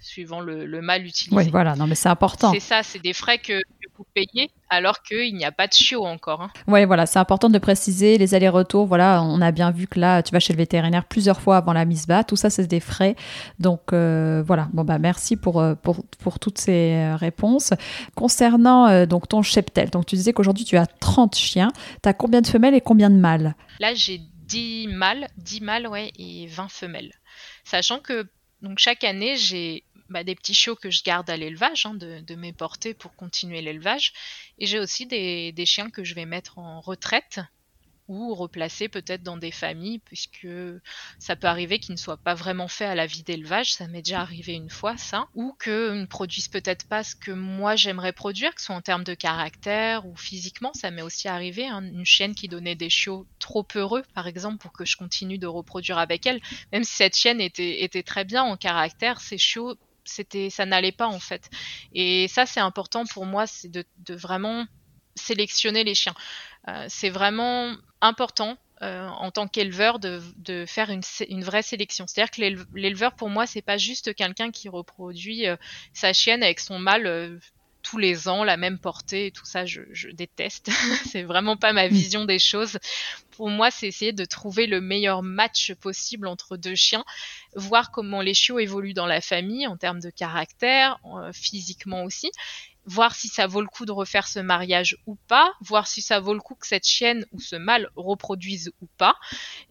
suivant 0.01 0.41
le, 0.41 0.67
le 0.67 0.83
mal 0.83 1.07
utilisé. 1.07 1.35
Oui, 1.35 1.49
voilà, 1.51 1.77
non, 1.77 1.87
mais 1.87 1.95
c'est 1.95 2.09
important. 2.09 2.53
C'est 2.53 2.61
ça, 2.61 2.83
c'est 2.83 2.99
des 2.99 3.13
frais 3.13 3.39
que, 3.39 3.63
vous 3.99 4.07
payez 4.15 4.51
alors 4.71 5.03
qu'il 5.03 5.35
n'y 5.35 5.45
a 5.45 5.51
pas 5.51 5.67
de 5.67 5.73
chiot 5.73 6.05
encore. 6.07 6.41
Hein. 6.41 6.51
Oui, 6.69 6.85
voilà, 6.85 7.05
c'est 7.05 7.19
important 7.19 7.51
de 7.51 7.59
préciser 7.59 8.17
les 8.17 8.35
allers-retours. 8.35 8.87
Voilà, 8.87 9.23
on 9.23 9.41
a 9.41 9.51
bien 9.51 9.73
vu 9.73 9.89
que 9.89 9.99
là, 9.99 10.23
tu 10.23 10.33
vas 10.33 10.39
chez 10.39 10.53
le 10.53 10.59
vétérinaire 10.59 11.05
plusieurs 11.05 11.41
fois 11.41 11.57
avant 11.57 11.73
la 11.73 11.85
mise 11.85 12.07
bas. 12.07 12.23
Tout 12.23 12.37
ça, 12.37 12.49
c'est 12.49 12.67
des 12.67 12.81
frais. 12.81 13.17
Donc 13.59 13.93
euh, 13.93 14.43
voilà, 14.47 14.69
bon 14.73 14.85
bah 14.85 14.99
merci 14.99 15.37
pour, 15.37 15.61
euh, 15.61 15.75
pour, 15.75 16.05
pour 16.21 16.39
toutes 16.39 16.59
ces 16.59 16.95
euh, 16.95 17.17
réponses. 17.17 17.73
Concernant 18.15 19.05
donc 19.07 19.29
ton 19.29 19.43
cheptel, 19.43 19.91
donc 19.91 20.07
tu 20.07 20.15
disais 20.15 20.33
qu'aujourd'hui 20.33 20.65
tu 20.65 20.77
as 20.77 20.87
30 20.87 21.35
chiens. 21.35 21.73
Tu 22.03 22.09
as 22.09 22.13
combien 22.13 22.41
de 22.41 22.47
femelles 22.47 22.75
et 22.75 22.81
combien 22.81 23.11
de 23.11 23.17
mâles? 23.17 23.57
Là, 23.81 23.95
j'ai 23.95 24.21
10 24.47 24.89
mâles, 24.89 25.27
10 25.39 25.61
mâles 25.61 25.89
ouais, 25.89 26.13
et 26.19 26.47
20 26.47 26.71
femelles. 26.71 27.13
Sachant 27.69 28.01
que 28.01 28.27
donc 28.63 28.79
chaque 28.79 29.05
année, 29.05 29.37
j'ai 29.37 29.85
bah, 30.09 30.25
des 30.25 30.35
petits 30.35 30.55
chiots 30.55 30.75
que 30.75 30.91
je 30.91 31.03
garde 31.03 31.29
à 31.29 31.37
l'élevage, 31.37 31.85
hein, 31.85 31.93
de, 31.93 32.21
de, 32.21 32.35
mes 32.35 32.55
portées 32.55 32.95
pour 32.95 33.15
continuer 33.15 33.61
l'élevage. 33.61 34.15
Et 34.59 34.65
j'ai 34.65 34.79
aussi 34.79 35.05
des, 35.05 35.53
des, 35.53 35.67
chiens 35.67 35.91
que 35.91 36.03
je 36.03 36.15
vais 36.15 36.25
mettre 36.25 36.59
en 36.59 36.81
retraite 36.81 37.41
ou 38.09 38.35
replacer 38.35 38.89
peut-être 38.89 39.23
dans 39.23 39.37
des 39.37 39.51
familles, 39.51 39.99
puisque 40.01 40.49
ça 41.19 41.37
peut 41.37 41.47
arriver 41.47 41.79
qu'ils 41.79 41.93
ne 41.93 41.99
soient 41.99 42.17
pas 42.17 42.35
vraiment 42.35 42.67
faits 42.67 42.89
à 42.89 42.95
la 42.95 43.07
vie 43.07 43.23
d'élevage, 43.23 43.75
ça 43.75 43.87
m'est 43.87 44.03
déjà 44.03 44.21
arrivé 44.23 44.55
une 44.55 44.71
fois 44.71 44.97
ça, 44.97 45.29
ou 45.35 45.55
qu'ils 45.63 45.73
ne 45.73 46.07
produisent 46.07 46.49
peut-être 46.49 46.89
pas 46.89 47.05
ce 47.05 47.15
que 47.15 47.31
moi 47.31 47.77
j'aimerais 47.77 48.13
produire, 48.13 48.55
que 48.55 48.61
ce 48.61 48.67
soit 48.67 48.75
en 48.75 48.81
termes 48.81 49.05
de 49.05 49.15
caractère 49.15 50.07
ou 50.07 50.17
physiquement, 50.17 50.73
ça 50.75 50.91
m'est 50.91 51.03
aussi 51.03 51.29
arrivé, 51.29 51.67
hein, 51.67 51.83
une 51.83 52.07
chienne 52.07 52.35
qui 52.35 52.49
donnait 52.49 52.75
des 52.75 52.91
chiots 52.91 53.27
trop 53.39 53.67
heureux, 53.75 54.03
par 54.15 54.27
exemple, 54.27 54.59
pour 54.59 54.73
que 54.73 54.87
je 54.87 54.97
continue 54.97 55.39
de 55.39 55.47
reproduire 55.47 55.99
avec 55.99 56.27
elle, 56.27 56.41
même 56.73 56.85
si 56.85 56.95
cette 56.97 57.17
chienne 57.17 57.41
était, 57.41 58.03
très 58.03 58.25
bien 58.25 58.43
en 58.43 58.57
caractère, 58.57 59.21
ces 59.21 59.39
chiots 59.39 59.77
ça 60.05 60.65
n'allait 60.65 60.91
pas 60.91 61.07
en 61.07 61.21
fait 61.21 61.51
et 61.93 62.29
ça 62.29 62.47
c'est 62.47 62.61
important 62.61 63.05
pour 63.05 63.27
moi 63.27 63.47
c'est 63.47 63.71
de 63.71 63.85
vraiment 64.09 64.67
sélectionner 65.19 65.85
les 65.85 65.95
chiens. 65.95 66.15
C'est 66.89 67.11
vraiment 67.11 67.75
important 68.01 68.57
en 68.81 69.31
tant 69.33 69.49
qu'éleveur 69.49 69.99
de, 69.99 70.65
faire 70.67 70.91
une, 70.91 71.45
vraie 71.45 71.63
sélection. 71.63 72.07
C'est-à-dire 72.07 72.31
que 72.31 72.77
l'éleveur, 72.77 73.15
pour 73.15 73.29
moi, 73.29 73.47
c'est 73.47 73.63
pas 73.63 73.77
juste 73.77 74.15
quelqu'un 74.15 74.51
qui 74.51 74.69
reproduit 74.69 75.47
sa 75.93 76.13
chienne 76.13 76.43
avec 76.43 76.61
son 76.61 76.79
mâle 76.79 77.41
tous 77.83 77.99
les 77.99 78.29
ans, 78.29 78.45
la 78.45 78.57
même 78.57 78.79
portée 78.79 79.27
et 79.27 79.31
tout 79.31 79.45
ça, 79.45 79.65
je, 79.65 80.11
déteste. 80.11 80.71
c'est 81.11 81.23
vraiment 81.23 81.57
pas 81.57 81.73
ma 81.73 81.89
vision 81.89 82.25
des 82.25 82.39
choses. 82.39 82.79
Pour 83.31 83.49
moi, 83.51 83.71
c'est 83.71 83.87
essayer 83.87 84.13
de 84.13 84.25
trouver 84.25 84.67
le 84.67 84.81
meilleur 84.81 85.23
match 85.23 85.73
possible 85.75 86.27
entre 86.27 86.57
deux 86.57 86.75
chiens, 86.75 87.05
voir 87.55 87.91
comment 87.91 88.21
les 88.21 88.35
chiots 88.35 88.59
évoluent 88.59 88.95
dans 88.95 89.07
la 89.07 89.21
famille 89.21 89.67
en 89.67 89.77
termes 89.77 90.01
de 90.01 90.11
caractère, 90.11 90.99
euh, 91.05 91.33
physiquement 91.33 92.03
aussi, 92.03 92.31
voir 92.89 93.15
si 93.15 93.29
ça 93.29 93.47
vaut 93.47 93.61
le 93.61 93.69
coup 93.69 93.85
de 93.85 93.93
refaire 93.93 94.27
ce 94.27 94.39
mariage 94.39 94.97
ou 95.07 95.17
pas, 95.29 95.53
voir 95.61 95.87
si 95.87 96.01
ça 96.01 96.21
vaut 96.21 96.35
le 96.35 96.41
coup 96.41 96.55
que 96.55 96.67
cette 96.67 96.87
chienne 96.87 97.27
ou 97.33 97.41
ce 97.41 97.55
mâle 97.55 97.91
reproduise 97.97 98.73
ou 98.81 98.89
pas, 98.97 99.15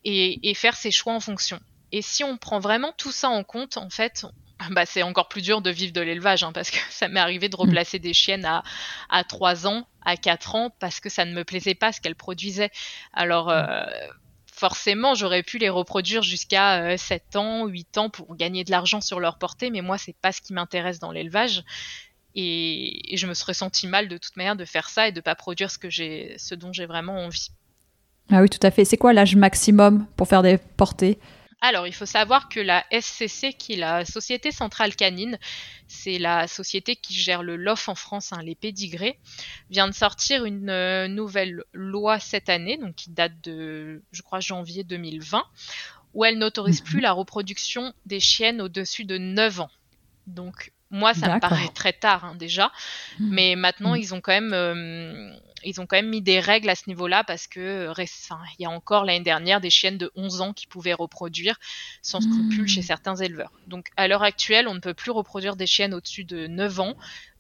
et, 0.06 0.50
et 0.50 0.54
faire 0.54 0.76
ses 0.76 0.92
choix 0.92 1.14
en 1.14 1.20
fonction. 1.20 1.60
Et 1.92 2.02
si 2.02 2.24
on 2.24 2.38
prend 2.38 2.60
vraiment 2.60 2.94
tout 2.98 3.12
ça 3.12 3.30
en 3.30 3.44
compte, 3.44 3.78
en 3.78 3.90
fait, 3.90 4.26
bah, 4.72 4.86
c'est 4.86 5.04
encore 5.04 5.30
plus 5.30 5.42
dur 5.42 5.62
de 5.62 5.70
vivre 5.70 5.94
de 5.94 6.02
l'élevage, 6.02 6.44
hein, 6.44 6.52
parce 6.52 6.70
que 6.70 6.78
ça 6.90 7.08
m'est 7.08 7.20
arrivé 7.20 7.50
de 7.50 7.56
mm. 7.56 7.62
replacer 7.62 8.00
des 8.00 8.14
chiennes 8.14 8.46
à, 8.46 8.64
à 9.10 9.24
3 9.24 9.68
ans, 9.68 9.88
à 10.06 10.16
4 10.16 10.56
ans, 10.56 10.70
parce 10.80 11.00
que 11.00 11.10
ça 11.10 11.26
ne 11.26 11.34
me 11.34 11.44
plaisait 11.44 11.76
pas 11.76 11.92
ce 11.92 12.02
qu'elles 12.02 12.16
produisaient. 12.16 12.72
Alors, 13.14 13.50
euh, 13.50 13.84
forcément, 14.54 15.14
j'aurais 15.16 15.44
pu 15.44 15.58
les 15.58 15.70
reproduire 15.70 16.24
jusqu'à 16.24 16.98
7 16.98 17.24
euh, 17.36 17.40
ans, 17.40 17.68
8 17.68 17.98
ans 17.98 18.10
pour 18.10 18.36
gagner 18.36 18.64
de 18.64 18.72
l'argent 18.72 19.02
sur 19.02 19.20
leur 19.20 19.38
portée, 19.38 19.70
mais 19.70 19.82
moi, 19.82 19.98
c'est 19.98 20.16
pas 20.16 20.32
ce 20.32 20.42
qui 20.42 20.54
m'intéresse 20.54 21.00
dans 21.00 21.12
l'élevage. 21.12 21.64
Et, 22.40 23.14
et, 23.14 23.18
je 23.18 23.26
me 23.26 23.34
serais 23.34 23.56
senti 23.56 23.88
mal 23.88 24.08
de 24.08 24.18
toute 24.18 24.38
manière 24.38 24.56
de 24.56 24.64
faire 24.64 24.90
ça 24.90 25.08
et 25.08 25.12
de 25.12 25.22
pas 25.22 25.34
produire 25.34 25.72
ce, 25.72 25.80
que 25.80 25.90
j'ai, 25.90 26.36
ce 26.38 26.54
dont 26.54 26.72
j'ai 26.72 26.86
vraiment 26.86 27.26
envie. 27.26 27.50
Ah 28.32 28.42
oui, 28.42 28.50
tout 28.50 28.60
à 28.62 28.70
fait. 28.70 28.86
C'est 28.86 28.96
quoi 28.96 29.12
l'âge 29.12 29.36
maximum 29.36 30.06
pour 30.16 30.28
faire 30.28 30.44
des 30.44 30.58
portées? 30.58 31.18
Alors, 31.62 31.88
il 31.88 31.94
faut 31.94 32.06
savoir 32.06 32.50
que 32.50 32.60
la 32.60 32.86
SCC, 32.92 33.54
qui 33.58 33.74
est 33.74 33.78
la 33.78 34.06
Société 34.06 34.52
Centrale 34.52 34.96
Canine, 34.96 35.40
c'est 35.88 36.20
la 36.20 36.48
société 36.48 36.96
qui 36.96 37.16
gère 37.16 37.42
le 37.42 37.56
LOF 37.56 37.90
en 37.90 37.96
France, 37.96 38.32
hein, 38.32 38.44
les 38.44 38.54
pédigrés, 38.54 39.18
vient 39.72 39.88
de 39.88 39.94
sortir 39.94 40.46
une 40.46 40.70
euh, 40.70 41.08
nouvelle 41.08 41.64
loi 41.74 42.20
cette 42.20 42.50
année, 42.50 42.78
donc 42.78 42.94
qui 42.94 43.10
date 43.10 43.34
de, 43.44 44.04
je 44.12 44.22
crois, 44.22 44.40
janvier 44.40 44.84
2020, 44.84 45.44
où 46.14 46.24
elle 46.24 46.38
n'autorise 46.38 46.82
plus 46.82 46.98
mhm. 46.98 47.04
la 47.04 47.14
reproduction 47.14 47.92
des 48.06 48.20
chiennes 48.20 48.62
au-dessus 48.62 49.06
de 49.06 49.18
9 49.18 49.62
ans. 49.62 49.72
Donc, 50.28 50.72
moi, 50.90 51.14
ça 51.14 51.34
me 51.34 51.40
paraît 51.40 51.70
très 51.74 51.94
tard 51.94 52.26
hein, 52.26 52.36
déjà, 52.36 52.72
mhm. 53.20 53.30
mais 53.30 53.56
maintenant, 53.56 53.92
mhm. 53.92 54.02
ils 54.02 54.14
ont 54.14 54.22
quand 54.22 54.32
même 54.32 54.54
euh, 54.54 55.34
ils 55.64 55.82
ont 55.82 55.86
quand 55.86 55.98
même 55.98 56.10
mis 56.10 56.22
des 56.22 56.40
règles 56.40 56.70
à 56.70 56.76
ce 56.76 56.84
niveau-là 56.88 57.24
parce 57.24 57.48
que 57.48 57.92
il 57.98 58.62
y 58.62 58.66
a 58.66 58.70
encore 58.70 59.06
l'année 59.06 59.24
dernière 59.24 59.60
des 59.60 59.70
chiennes 59.70 59.98
de 59.98 60.12
11 60.16 60.42
ans 60.42 60.54
qui 60.54 60.68
pouvaient 60.68 60.94
reproduire 60.94 61.60
sans 62.02 62.22
scrupule 62.22 62.68
chez 62.68 62.82
mmh. 62.82 62.84
certains 62.84 63.16
éleveurs. 63.16 63.52
Donc 63.68 63.88
à 63.98 64.08
l'heure 64.08 64.24
actuelle, 64.24 64.68
on 64.68 64.76
ne 64.76 64.80
peut 64.80 64.94
plus 64.94 65.12
reproduire 65.12 65.56
des 65.56 65.68
chiennes 65.68 65.94
au-dessus 65.94 66.24
de 66.24 66.48
9 66.48 66.80
ans 66.80 66.96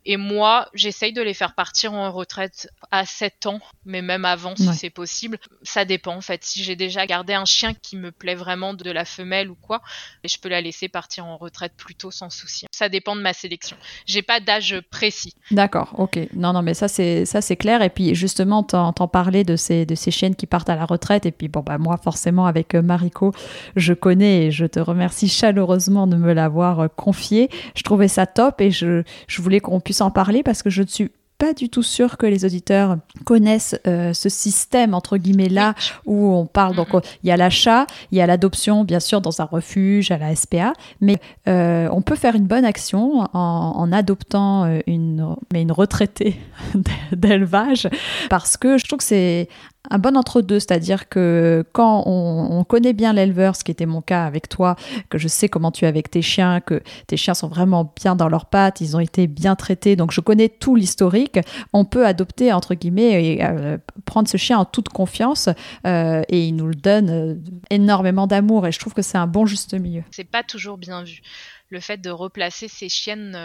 et 0.09 0.15
moi, 0.15 0.69
j'essaye 0.73 1.11
de 1.11 1.21
les 1.21 1.33
faire 1.33 1.53
partir 1.53 1.91
en 1.91 2.09
retraite 2.13 2.69
à 2.91 3.05
7 3.05 3.45
ans, 3.47 3.59
mais 3.83 4.01
même 4.01 4.23
avant 4.23 4.55
si 4.55 4.73
c'est 4.73 4.89
possible. 4.89 5.37
Ça 5.63 5.83
dépend 5.83 6.15
en 6.15 6.21
fait. 6.21 6.45
Si 6.45 6.63
j'ai 6.63 6.77
déjà 6.77 7.05
gardé 7.05 7.33
un 7.33 7.43
chien 7.43 7.73
qui 7.73 7.97
me 7.97 8.13
plaît 8.13 8.33
vraiment 8.33 8.73
de 8.73 8.89
la 8.89 9.03
femelle 9.03 9.49
ou 9.49 9.55
quoi, 9.55 9.81
je 10.23 10.37
peux 10.37 10.47
la 10.47 10.61
laisser 10.61 10.87
partir 10.87 11.25
en 11.25 11.35
retraite 11.35 11.73
plus 11.75 11.93
tôt 11.93 12.09
sans 12.09 12.29
souci. 12.29 12.67
Ça 12.71 12.87
dépend 12.87 13.17
de 13.17 13.21
ma 13.21 13.33
sélection. 13.33 13.75
J'ai 14.05 14.21
pas 14.21 14.39
d'âge 14.39 14.79
précis. 14.89 15.33
D'accord, 15.51 15.93
ok. 15.97 16.17
Non, 16.33 16.53
non, 16.53 16.61
mais 16.61 16.73
ça 16.73 16.87
c'est 16.87 17.25
ça 17.25 17.41
c'est 17.41 17.57
clair. 17.57 17.81
Et 17.81 17.89
puis 17.89 18.15
justement, 18.15 18.63
t'en 18.63 18.93
parlais 19.09 19.43
de 19.43 19.57
ces 19.57 19.85
de 19.85 19.95
ces 19.95 20.11
chiennes 20.11 20.37
qui 20.37 20.45
partent 20.45 20.69
à 20.69 20.77
la 20.77 20.85
retraite. 20.85 21.25
Et 21.25 21.31
puis 21.31 21.49
bon 21.49 21.59
bah 21.59 21.77
moi 21.77 21.97
forcément 21.97 22.45
avec 22.45 22.75
euh, 22.75 22.81
Mariko, 22.81 23.33
je 23.75 23.93
connais 23.93 24.45
et 24.45 24.51
je 24.51 24.65
te 24.65 24.79
remercie 24.79 25.27
chaleureusement 25.27 26.07
de 26.07 26.15
me 26.15 26.31
l'avoir 26.31 26.79
euh, 26.79 26.87
confié. 26.87 27.49
Je 27.75 27.83
trouvais 27.83 28.07
ça 28.07 28.25
top 28.25 28.61
et 28.61 28.71
je 28.71 29.03
je 29.27 29.41
voulais 29.41 29.59
qu'on 29.59 29.81
puisse 29.81 29.96
en 30.01 30.11
parler 30.11 30.43
parce 30.43 30.63
que 30.63 30.69
je 30.69 30.81
ne 30.81 30.87
suis 30.87 31.11
pas 31.37 31.53
du 31.53 31.69
tout 31.69 31.83
sûre 31.83 32.17
que 32.17 32.25
les 32.25 32.45
auditeurs 32.45 32.97
connaissent 33.25 33.79
euh, 33.85 34.13
ce 34.13 34.29
système 34.29 34.93
entre 34.93 35.17
guillemets 35.17 35.49
là 35.49 35.75
où 36.05 36.33
on 36.33 36.45
parle. 36.45 36.75
Donc 36.75 36.89
il 37.23 37.27
y 37.27 37.31
a 37.31 37.37
l'achat, 37.37 37.85
il 38.11 38.17
y 38.17 38.21
a 38.21 38.27
l'adoption 38.27 38.83
bien 38.83 38.99
sûr 38.99 39.21
dans 39.21 39.41
un 39.41 39.45
refuge 39.45 40.11
à 40.11 40.17
la 40.17 40.35
SPA, 40.35 40.73
mais 40.99 41.19
euh, 41.47 41.89
on 41.91 42.01
peut 42.01 42.15
faire 42.15 42.35
une 42.35 42.47
bonne 42.47 42.65
action 42.65 43.27
en, 43.33 43.91
adoptant 43.91 44.65
euh, 44.65 44.79
une 44.87 45.35
mais 45.53 45.61
une 45.61 45.71
retraitée 45.71 46.39
d'élevage 47.11 47.87
parce 48.29 48.57
que 48.57 48.77
je 48.77 48.85
trouve 48.85 48.97
que 48.97 49.05
c'est 49.05 49.47
un 49.89 49.97
bon 49.97 50.17
entre-deux, 50.17 50.59
c'est-à-dire 50.59 51.09
que 51.09 51.65
quand 51.73 52.03
on, 52.05 52.63
connaît 52.63 52.93
bien 52.93 53.13
l'éleveur, 53.13 53.55
ce 53.55 53.63
qui 53.63 53.71
était 53.71 53.85
mon 53.85 54.01
cas 54.01 54.25
avec 54.25 54.49
toi, 54.49 54.75
que 55.09 55.17
je 55.17 55.27
sais 55.27 55.47
comment 55.47 55.71
tu 55.71 55.85
es 55.85 55.87
avec 55.87 56.09
tes 56.09 56.21
chiens, 56.21 56.59
que 56.59 56.81
tes 57.07 57.15
chiens 57.15 57.33
sont 57.33 57.47
vraiment 57.47 57.93
bien 57.95 58.15
dans 58.15 58.27
leurs 58.27 58.47
pattes, 58.47 58.81
ils 58.81 58.95
ont 58.95 58.99
été 58.99 59.27
bien 59.27 59.55
traités, 59.55 59.95
donc 59.95 60.11
je 60.11 60.19
connais 60.19 60.49
tout 60.49 60.75
l'historique, 60.75 61.39
on 61.73 61.85
peut 61.85 62.05
adopter, 62.05 62.51
entre 62.51 62.73
guillemets, 62.73 63.23
et 63.23 63.45
euh, 63.45 63.77
prendre 64.05 64.27
ce 64.27 64.37
chien 64.37 64.57
en 64.57 64.65
toute 64.65 64.89
confiance, 64.89 65.49
euh, 65.85 66.23
et 66.29 66.45
il 66.45 66.55
nous 66.55 66.67
le 66.67 66.75
donne 66.75 67.09
euh, 67.09 67.35
énormément 67.69 68.27
d'amour, 68.27 68.67
et 68.67 68.71
je 68.71 68.79
trouve 68.79 68.93
que 68.93 69.01
c'est 69.01 69.17
un 69.17 69.27
bon 69.27 69.45
juste 69.45 69.73
milieu. 69.73 70.03
C'est 70.11 70.29
pas 70.29 70.43
toujours 70.43 70.77
bien 70.77 71.03
vu. 71.03 71.21
Le 71.69 71.79
fait 71.79 71.97
de 71.97 72.09
replacer 72.09 72.67
ces 72.67 72.89
chiennes 72.89 73.37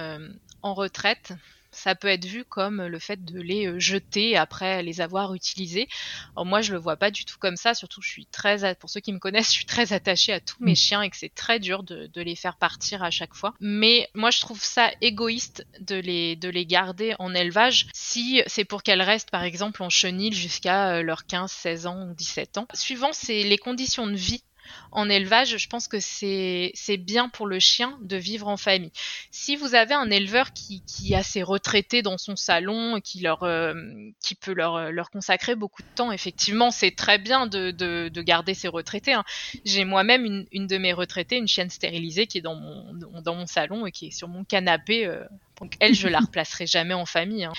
en 0.62 0.74
retraite, 0.74 1.32
ça 1.72 1.94
peut 1.94 2.08
être 2.08 2.24
vu 2.24 2.44
comme 2.44 2.82
le 2.82 2.98
fait 2.98 3.24
de 3.24 3.40
les 3.40 3.66
euh, 3.66 3.78
jeter 3.78 4.36
après 4.36 4.82
les 4.82 5.00
avoir 5.00 5.34
utilisés. 5.34 5.88
moi, 6.36 6.60
je 6.60 6.72
le 6.72 6.78
vois 6.78 6.96
pas 6.96 7.10
du 7.10 7.24
tout 7.24 7.38
comme 7.38 7.56
ça. 7.56 7.74
Surtout, 7.74 8.02
je 8.02 8.08
suis 8.08 8.26
très, 8.26 8.74
pour 8.76 8.90
ceux 8.90 9.00
qui 9.00 9.12
me 9.12 9.18
connaissent, 9.18 9.48
je 9.48 9.56
suis 9.56 9.66
très 9.66 9.92
attachée 9.92 10.32
à 10.32 10.40
tous 10.40 10.56
mes 10.60 10.72
mm. 10.72 10.76
chiens 10.76 11.02
et 11.02 11.10
que 11.10 11.16
c'est 11.16 11.34
très 11.34 11.58
dur 11.58 11.82
de, 11.82 12.10
les 12.22 12.36
faire 12.36 12.56
partir 12.56 13.02
à 13.02 13.10
chaque 13.10 13.34
fois. 13.34 13.54
Mais 13.58 14.08
moi, 14.14 14.30
je 14.30 14.40
trouve 14.40 14.62
ça 14.62 14.90
égoïste 15.00 15.66
de 15.80 15.96
les, 15.96 16.36
de 16.36 16.48
les 16.48 16.66
garder 16.66 17.14
en 17.18 17.34
élevage 17.34 17.88
si 17.92 18.42
c'est 18.46 18.64
pour 18.64 18.82
qu'elles 18.82 19.02
restent, 19.02 19.30
par 19.30 19.42
exemple, 19.42 19.82
en 19.82 19.90
chenille 19.90 20.32
jusqu'à 20.32 20.94
euh, 20.94 21.02
leurs 21.02 21.26
15, 21.26 21.50
16 21.50 21.86
ans 21.86 22.08
ou 22.08 22.14
17 22.14 22.58
ans. 22.58 22.68
Suivant, 22.74 23.12
c'est 23.12 23.42
les 23.42 23.58
conditions 23.58 24.06
de 24.06 24.14
vie 24.14 24.44
en 24.90 25.08
élevage, 25.08 25.56
je 25.56 25.68
pense 25.68 25.88
que 25.88 25.98
c'est 26.00 26.96
bien 26.98 27.28
pour 27.28 27.46
le 27.46 27.58
chien 27.58 27.98
de 28.02 28.16
vivre 28.16 28.48
en 28.48 28.56
famille. 28.56 28.92
Si 29.30 29.56
vous 29.56 29.74
avez 29.74 29.94
un 29.94 30.10
éleveur 30.10 30.52
qui, 30.52 30.82
a 31.14 31.22
ses 31.22 31.42
retraités 31.42 32.02
dans 32.02 32.18
son 32.18 32.36
salon, 32.36 33.00
qui, 33.00 33.26
euh, 33.26 34.10
qui 34.22 34.34
peut 34.34 34.54
leur, 34.54 34.90
leur 34.90 35.10
consacrer 35.10 35.54
beaucoup 35.54 35.82
de 35.82 35.88
temps, 35.94 36.12
effectivement, 36.12 36.70
c'est 36.70 36.92
très 36.92 37.18
bien 37.18 37.46
de, 37.46 37.70
de, 37.70 38.08
de, 38.08 38.22
garder 38.22 38.54
ses 38.54 38.68
retraités. 38.68 39.12
Hein. 39.12 39.24
J'ai 39.64 39.84
moi-même 39.84 40.46
une, 40.52 40.66
de 40.66 40.78
mes 40.78 40.92
retraitées, 40.92 41.36
une 41.36 41.48
chienne 41.48 41.70
stérilisée, 41.70 42.26
qui 42.26 42.38
est 42.38 42.42
dans 42.42 42.54
mon, 42.54 42.94
dans 42.94 43.34
mon 43.34 43.46
salon 43.46 43.86
et 43.86 43.92
qui 43.92 44.06
est 44.06 44.10
sur 44.10 44.28
mon 44.28 44.44
canapé. 44.44 45.06
Euh, 45.06 45.24
donc 45.62 45.76
elle, 45.78 45.94
je 45.94 46.08
la 46.08 46.18
replacerai 46.18 46.66
jamais 46.66 46.92
en 46.92 47.06
famille. 47.06 47.44
Hein. 47.44 47.52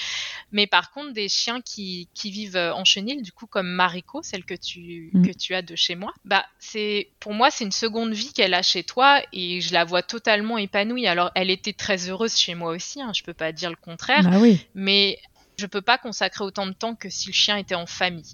Mais 0.51 0.67
par 0.67 0.91
contre, 0.91 1.13
des 1.13 1.29
chiens 1.29 1.61
qui, 1.61 2.09
qui, 2.13 2.31
vivent 2.31 2.57
euh, 2.57 2.73
en 2.73 2.83
chenille, 2.83 3.21
du 3.21 3.31
coup 3.31 3.47
comme 3.47 3.67
Mariko, 3.67 4.21
celle 4.21 4.43
que 4.43 4.53
tu, 4.53 5.09
mm. 5.13 5.25
que 5.25 5.31
tu 5.31 5.55
as 5.55 5.61
de 5.61 5.73
chez 5.77 5.95
moi, 5.95 6.13
bah 6.25 6.45
c'est 6.59 7.07
pour 7.21 7.33
moi 7.33 7.49
c'est 7.49 7.63
une 7.63 7.71
seconde 7.71 8.11
vie 8.11 8.33
qu'elle 8.33 8.53
a 8.53 8.61
chez 8.61 8.83
toi 8.83 9.21
et 9.31 9.61
je 9.61 9.73
la 9.73 9.85
vois 9.85 10.03
totalement 10.03 10.57
épanouie. 10.57 11.07
Alors 11.07 11.31
elle 11.33 11.49
était 11.49 11.71
très 11.71 12.09
heureuse 12.09 12.35
chez 12.35 12.55
moi 12.55 12.71
aussi, 12.71 13.01
hein, 13.01 13.13
je 13.15 13.23
peux 13.23 13.33
pas 13.33 13.53
dire 13.53 13.69
le 13.69 13.77
contraire, 13.77 14.23
bah 14.23 14.37
oui. 14.37 14.59
mais 14.75 15.17
je 15.57 15.65
peux 15.65 15.81
pas 15.81 15.97
consacrer 15.97 16.43
autant 16.43 16.67
de 16.67 16.73
temps 16.73 16.95
que 16.95 17.09
si 17.09 17.27
le 17.27 17.33
chien 17.33 17.55
était 17.55 17.75
en 17.75 17.85
famille. 17.85 18.33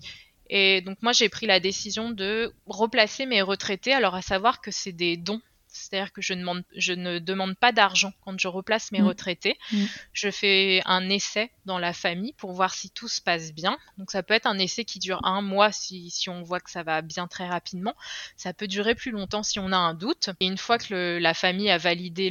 Et 0.50 0.82
donc 0.82 0.98
moi 1.04 1.14
j'ai 1.14 1.30
pris 1.30 1.46
la 1.46 1.60
décision 1.60 2.10
de 2.10 2.52
replacer 2.66 3.28
mes 3.28 3.44
retraités, 3.44 3.94
alors 3.94 4.16
à 4.16 4.24
savoir 4.24 4.62
que 4.62 4.72
c'est 4.72 4.94
des 4.94 5.16
dons 5.16 5.42
c'est-à-dire 5.72 6.12
que 6.12 6.22
je, 6.22 6.34
demande, 6.34 6.64
je, 6.76 6.94
ne 6.94 7.20
demande 7.20 7.56
pas 7.56 7.72
d'argent 7.72 8.12
quand 8.22 8.38
je 8.40 8.48
replace 8.48 8.92
mes 8.92 9.02
mm. 9.02 9.08
retraités. 9.08 9.58
Mm. 9.72 9.86
Je 10.14 10.32
fais 10.32 10.82
un 10.86 11.10
essai 11.10 11.52
dans 11.66 11.78
la 11.78 11.94
famille 11.94 12.34
pour 12.34 12.54
voir 12.54 12.74
si 12.74 12.90
tout 12.90 13.08
se 13.08 13.22
passe 13.22 13.54
bien. 13.54 13.78
Donc 13.98 14.12
ça 14.12 14.24
peut 14.24 14.34
être 14.34 14.48
un 14.48 14.58
essai 14.58 14.84
qui 14.84 15.00
dure 15.00 15.20
un 15.24 15.42
mois 15.42 15.72
si, 15.72 16.10
si 16.10 16.30
on 16.30 16.42
voit 16.42 16.60
que 16.60 16.72
ça 16.72 16.84
va 16.84 17.02
bien 17.02 17.28
très 17.28 17.48
rapidement. 17.48 17.96
Ça 18.36 18.54
peut 18.54 18.68
durer 18.68 18.96
plus 18.96 19.12
longtemps 19.12 19.44
si 19.44 19.60
on 19.60 19.72
a 19.72 19.78
un 19.78 19.94
doute. 19.94 20.30
Et 20.40 20.48
une 20.48 20.58
fois 20.58 20.78
que 20.78 21.20
la 21.22 21.34
famille 21.34 21.70
a 21.70 21.78
validé 21.78 22.30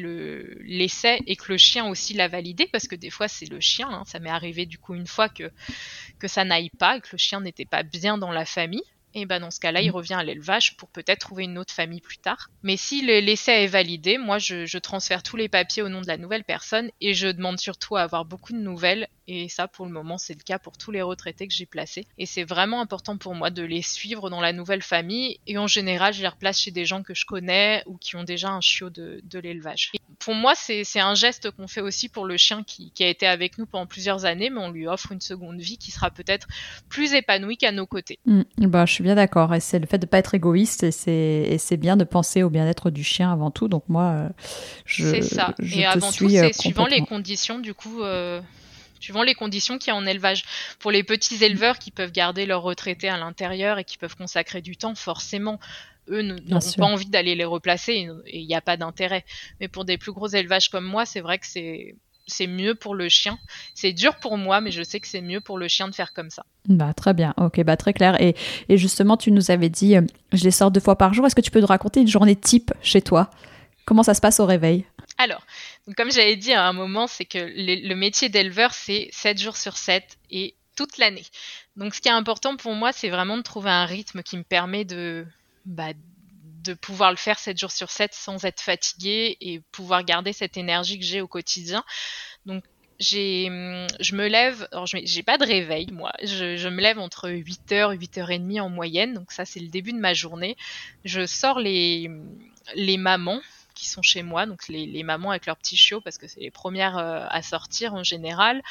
l'essai 0.61 1.21
et 1.27 1.37
que 1.37 1.53
le 1.53 1.59
chien 1.59 1.87
aussi 1.87 2.15
l'a 2.15 2.29
validé, 2.29 2.67
parce 2.67 2.89
que 2.89 2.97
des 2.97 3.11
fois 3.11 3.29
c'est 3.29 3.47
le 3.47 3.61
chien, 3.61 3.89
hein, 3.89 4.03
ça 4.07 4.19
m'est 4.19 4.31
arrivé 4.31 4.67
du 4.67 4.79
coup 4.79 4.95
une 4.95 5.07
fois 5.07 5.29
que, 5.29 5.53
que 6.19 6.29
ça 6.29 6.45
n'aille 6.45 6.71
pas, 6.71 7.01
que 7.01 7.09
le 7.13 7.19
chien 7.19 7.41
n'était 7.41 7.65
pas 7.65 7.83
bien 7.85 8.19
dans 8.19 8.33
la 8.33 8.45
famille, 8.45 8.83
et 9.15 9.27
ben 9.27 9.41
dans 9.41 9.51
ce 9.51 9.61
cas-là, 9.61 9.81
il 9.81 9.91
mm. 9.91 9.95
revient 9.95 10.15
à 10.15 10.23
l'élevage 10.23 10.77
pour 10.77 10.89
peut-être 10.89 11.21
trouver 11.21 11.45
une 11.45 11.59
autre 11.59 11.73
famille 11.73 12.01
plus 12.01 12.19
tard. 12.19 12.51
Mais 12.63 12.77
si 12.77 13.03
l'essai 13.03 13.65
est 13.65 13.67
validé, 13.67 14.19
moi 14.19 14.39
je, 14.39 14.79
transfère 14.79 15.23
tous 15.23 15.37
les 15.37 15.49
papiers 15.49 15.83
au 15.83 15.89
nom 15.89 16.01
de 16.01 16.07
la 16.07 16.17
nouvelle 16.17 16.45
personne 16.45 16.91
et 17.01 17.13
je 17.13 17.29
demande 17.29 17.59
surtout 17.59 17.97
à 17.97 18.03
avoir 18.03 18.25
beaucoup 18.25 18.53
de 18.53 18.59
nouvelles 18.59 19.09
Et 19.27 19.49
ça, 19.49 19.69
pour 19.69 19.87
le 19.87 19.93
moment, 19.93 20.19
c'est 20.19 20.35
le 20.35 20.43
cas 20.43 20.59
pour 20.59 20.79
tous 20.79 20.91
les 20.91 21.03
retraités 21.03 21.47
que 21.47 21.53
j'ai 21.53 21.67
placés. 21.67 22.07
Et 22.17 22.27
c'est 22.27 22.45
vraiment 22.45 22.81
important 22.81 23.19
pour 23.19 23.35
moi 23.35 23.51
de 23.51 23.63
les 23.63 23.83
suivre 23.83 24.31
dans 24.31 24.41
la 24.41 24.53
nouvelle 24.53 24.83
famille. 24.83 25.41
Et 25.47 25.59
en 25.59 25.67
général, 25.67 26.15
je 26.15 26.23
les 26.23 26.29
replace 26.29 26.61
chez 26.61 26.71
des 26.71 26.87
gens 26.87 27.03
que 27.03 27.15
je 27.15 27.27
connais 27.27 27.83
ou 27.87 27.97
qui 27.99 28.17
ont 28.17 28.25
déjà 28.25 28.51
un 28.51 28.61
chiot 28.61 28.89
de, 28.89 29.21
l'élevage. 29.35 29.93
Pour 30.19 30.35
moi, 30.35 30.55
c'est 30.55 31.01
un 31.01 31.15
geste 31.15 31.51
qu'on 31.51 31.69
fait 31.69 31.81
aussi 31.81 32.09
pour 32.09 32.25
le 32.25 32.37
chien 32.37 32.63
qui, 32.63 32.93
a 33.01 33.07
été 33.07 33.27
avec 33.27 33.59
nous 33.59 33.67
pendant 33.67 33.87
plusieurs 33.87 34.25
années, 34.25 34.51
mais 34.51 34.61
on 34.61 34.71
lui 34.71 34.87
offre 34.87 35.13
une 35.13 35.21
seconde 35.21 35.61
vie 35.61 35.79
qui 35.79 35.91
sera 35.91 36.11
peut-être 36.11 36.47
plus 36.89 37.15
épanouie 37.15 37.57
qu'à 37.57 37.73
nos 37.73 37.87
côtés. 37.87 38.19
Mm. 38.25 38.43
bah, 38.67 38.87
je 38.87 38.98
suis 38.99 39.05
bien 39.05 39.15
d'accord. 39.15 39.55
Et 39.55 39.61
c'est 39.61 39.79
le 39.79 39.87
fait 39.87 39.99
de 39.99 40.07
ne 40.07 40.09
pas 40.09 40.19
être 40.19 40.35
égoïste 40.35 40.83
et 40.83 40.91
c'est 41.59 41.77
bien 41.77 41.97
de 41.97 42.05
penser 42.05 42.43
au 42.43 42.51
bien-être 42.51 42.91
du 42.91 43.05
chien 43.05 43.33
avant 43.33 43.51
tout. 43.51 43.69
Donc 43.69 43.85
moi, 43.89 44.03
euh, 44.03 44.29
je. 44.85 45.09
C'est 45.09 45.23
ça. 45.23 45.55
et 45.61 45.87
avant 45.87 46.11
tout, 46.11 46.29
c'est 46.29 46.45
euh, 46.45 46.53
suivant 46.53 46.87
les 46.87 47.03
conditions, 47.03 47.59
du 47.59 47.75
coup. 47.75 48.03
Euh, 48.03 48.41
suivant 48.99 49.23
les 49.23 49.35
conditions 49.35 49.79
qu'il 49.79 49.93
y 49.93 49.95
a 49.95 49.97
en 49.97 50.05
élevage. 50.05 50.43
Pour 50.81 50.91
les 50.91 51.05
petits 51.05 51.43
éleveurs 51.45 51.79
qui 51.79 51.93
peuvent 51.93 52.11
garder 52.11 52.45
leurs 52.45 52.63
retraités 52.63 53.09
à 53.09 53.17
l'intérieur 53.17 53.79
et 53.79 53.85
qui 53.85 53.97
peuvent 53.97 54.17
consacrer 54.17 54.61
du 54.61 54.77
temps, 54.77 54.97
forcément, 54.97 55.61
eux 56.09 56.23
n'ont 56.23 56.59
pas 56.77 56.87
envie 56.87 57.07
d'aller 57.07 57.37
les 57.37 57.45
replacer 57.45 58.09
et 58.27 58.39
il 58.41 58.47
n'y 58.49 58.57
a 58.57 58.61
pas 58.61 58.77
d'intérêt. 58.77 59.25
Mais 59.61 59.69
pour 59.69 59.85
des 59.85 59.99
plus 59.99 60.11
gros 60.11 60.27
élevages 60.27 60.69
comme 60.69 60.85
moi, 60.85 61.07
c'est 61.07 61.21
vrai 61.21 61.39
que 61.39 61.47
c'est 61.47 61.95
c'est 62.29 62.47
mieux 62.47 62.75
pour 62.75 62.95
le 62.95 63.09
chien. 63.09 63.39
C'est 63.75 63.93
dur 63.93 64.17
pour 64.17 64.39
moi, 64.39 64.61
mais 64.61 64.71
je 64.71 64.83
sais 64.83 65.01
que 65.01 65.09
c'est 65.09 65.21
mieux 65.21 65.41
pour 65.41 65.59
le 65.59 65.67
chien 65.67 65.89
de 65.89 65.95
faire 65.95 66.13
comme 66.13 66.31
ça. 66.31 66.45
Bah, 66.67 66.93
très 66.95 67.15
bien, 67.15 67.35
ok, 67.37 67.63
bah, 67.65 67.77
très 67.77 67.93
clair. 67.93 68.21
Et, 68.21 68.37
et 68.69 68.77
justement, 68.77 69.17
tu 69.17 69.33
nous 69.33 69.51
avais 69.51 69.69
dit, 69.69 69.97
euh, 69.97 70.03
je 70.33 70.45
les 70.45 70.51
sors 70.51 70.71
deux 70.71 70.81
fois 70.81 70.97
par 70.97 71.15
jour. 71.15 71.27
Est-ce 71.27 71.35
que 71.35 71.41
tu 71.41 71.51
peux 71.51 71.61
nous 71.61 71.67
raconter 71.67 72.01
une 72.01 72.09
journée 72.09 72.37
type 72.37 72.73
chez 72.83 73.03
toi? 73.03 73.31
Comment 73.85 74.03
ça 74.03 74.15
se 74.15 74.21
passe 74.21 74.39
au 74.39 74.47
réveil? 74.47 74.85
Alors, 75.17 75.43
comme 75.97 76.13
j'avais 76.13 76.37
dit 76.37 76.53
à 76.53 76.67
un 76.67 76.73
moment, 76.73 77.07
c'est 77.07 77.25
que 77.25 77.39
le 77.39 77.95
métier 77.95 78.29
d'éleveur, 78.29 78.73
c'est 78.73 79.09
7 79.13 79.41
jours 79.41 79.57
sur 79.57 79.77
7 79.77 80.19
et 80.31 80.55
toute 80.77 80.99
l'année. 80.99 81.25
Donc, 81.77 81.95
ce 81.95 82.01
qui 82.01 82.09
est 82.09 82.13
important 82.13 82.57
pour 82.57 82.75
moi, 82.75 82.93
c'est 82.93 83.09
vraiment 83.09 83.37
de 83.37 83.43
trouver 83.43 83.71
un 83.71 83.85
rythme 83.85 84.23
qui 84.23 84.37
me 84.37 84.45
permet 84.45 84.85
de, 84.85 85.27
bah, 85.65 85.93
de 86.69 86.75
pouvoir 86.75 87.11
le 87.11 87.17
faire 87.17 87.39
7 87.39 87.59
jours 87.59 87.71
sur 87.71 87.91
7 87.91 88.15
sans 88.15 88.45
être 88.45 88.61
fatigué 88.61 89.37
et 89.41 89.61
pouvoir 89.73 90.05
garder 90.05 90.33
cette 90.33 90.57
énergie 90.57 90.99
que 90.99 91.05
j'ai 91.05 91.21
au 91.21 91.29
quotidien. 91.29 91.85
Donc 92.47 92.63
j'ai, 92.99 93.47
je 94.01 94.15
me 94.15 94.27
lève, 94.29 94.69
alors 94.73 94.87
j'ai 94.87 95.23
pas 95.23 95.39
de 95.39 95.47
réveil 95.47 95.87
moi, 95.93 96.13
je, 96.23 96.69
me 96.69 96.81
lève 96.81 96.99
entre 96.99 97.31
8h, 97.31 97.97
8h30 97.97 98.61
en 98.61 98.69
moyenne, 98.69 99.15
donc 99.15 99.31
ça 99.31 99.45
c'est 99.45 99.61
le 99.61 99.69
début 99.69 99.93
de 99.93 99.99
ma 99.99 100.15
journée. 100.15 100.57
Je 101.05 101.25
sors 101.25 101.61
les, 101.61 102.11
les 102.75 102.97
mamans 102.97 103.41
qui 103.75 103.87
sont 103.89 104.03
chez 104.03 104.23
moi, 104.23 104.47
donc 104.47 104.67
les, 104.69 105.03
mamans 105.05 105.31
avec 105.31 105.47
leurs 105.47 105.57
petits 105.57 105.77
chiots 105.77 106.01
parce 106.01 106.19
que 106.19 106.27
c'est 106.27 106.41
les 106.41 106.51
premières 106.51 106.99
euh, 106.99 107.25
à 107.29 107.43
sortir 107.43 107.95
en 107.95 108.03
général. 108.03 108.63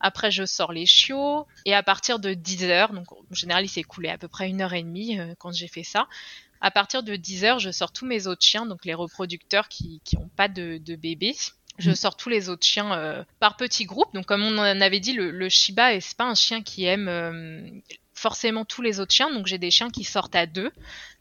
Après, 0.00 0.30
je 0.30 0.44
sors 0.44 0.72
les 0.72 0.86
chiots 0.86 1.46
et 1.64 1.74
à 1.74 1.82
partir 1.82 2.18
de 2.18 2.30
10h, 2.30 2.94
donc 2.94 3.12
en 3.12 3.34
général, 3.34 3.64
il 3.64 3.68
s'est 3.68 3.80
écoulé 3.80 4.08
à 4.08 4.18
peu 4.18 4.28
près 4.28 4.48
une 4.48 4.60
heure 4.60 4.74
et 4.74 4.82
demie 4.82 5.18
euh, 5.18 5.34
quand 5.38 5.52
j'ai 5.52 5.68
fait 5.68 5.84
ça. 5.84 6.08
À 6.66 6.72
partir 6.72 7.04
de 7.04 7.14
10h, 7.14 7.60
je 7.60 7.70
sors 7.70 7.92
tous 7.92 8.06
mes 8.06 8.26
autres 8.26 8.44
chiens, 8.44 8.66
donc 8.66 8.84
les 8.84 8.92
reproducteurs 8.92 9.68
qui 9.68 10.00
n'ont 10.14 10.28
pas 10.36 10.48
de, 10.48 10.80
bébés. 10.96 11.36
Je 11.78 11.92
mm. 11.92 11.94
sors 11.94 12.16
tous 12.16 12.28
les 12.28 12.48
autres 12.48 12.66
chiens 12.66 12.92
euh, 12.92 13.22
par 13.38 13.56
petits 13.56 13.84
groupes. 13.84 14.12
Donc, 14.14 14.26
comme 14.26 14.42
on 14.42 14.58
en 14.58 14.80
avait 14.80 14.98
dit, 14.98 15.12
le, 15.12 15.48
Shiba, 15.48 16.00
c'est 16.00 16.16
pas 16.16 16.24
un 16.24 16.34
chien 16.34 16.62
qui 16.62 16.84
aime 16.84 17.06
euh, 17.06 17.60
forcément 18.14 18.64
tous 18.64 18.82
les 18.82 18.98
autres 18.98 19.14
chiens. 19.14 19.32
Donc, 19.32 19.46
j'ai 19.46 19.58
des 19.58 19.70
chiens 19.70 19.90
qui 19.90 20.02
sortent 20.02 20.34
à 20.34 20.46
deux, 20.46 20.72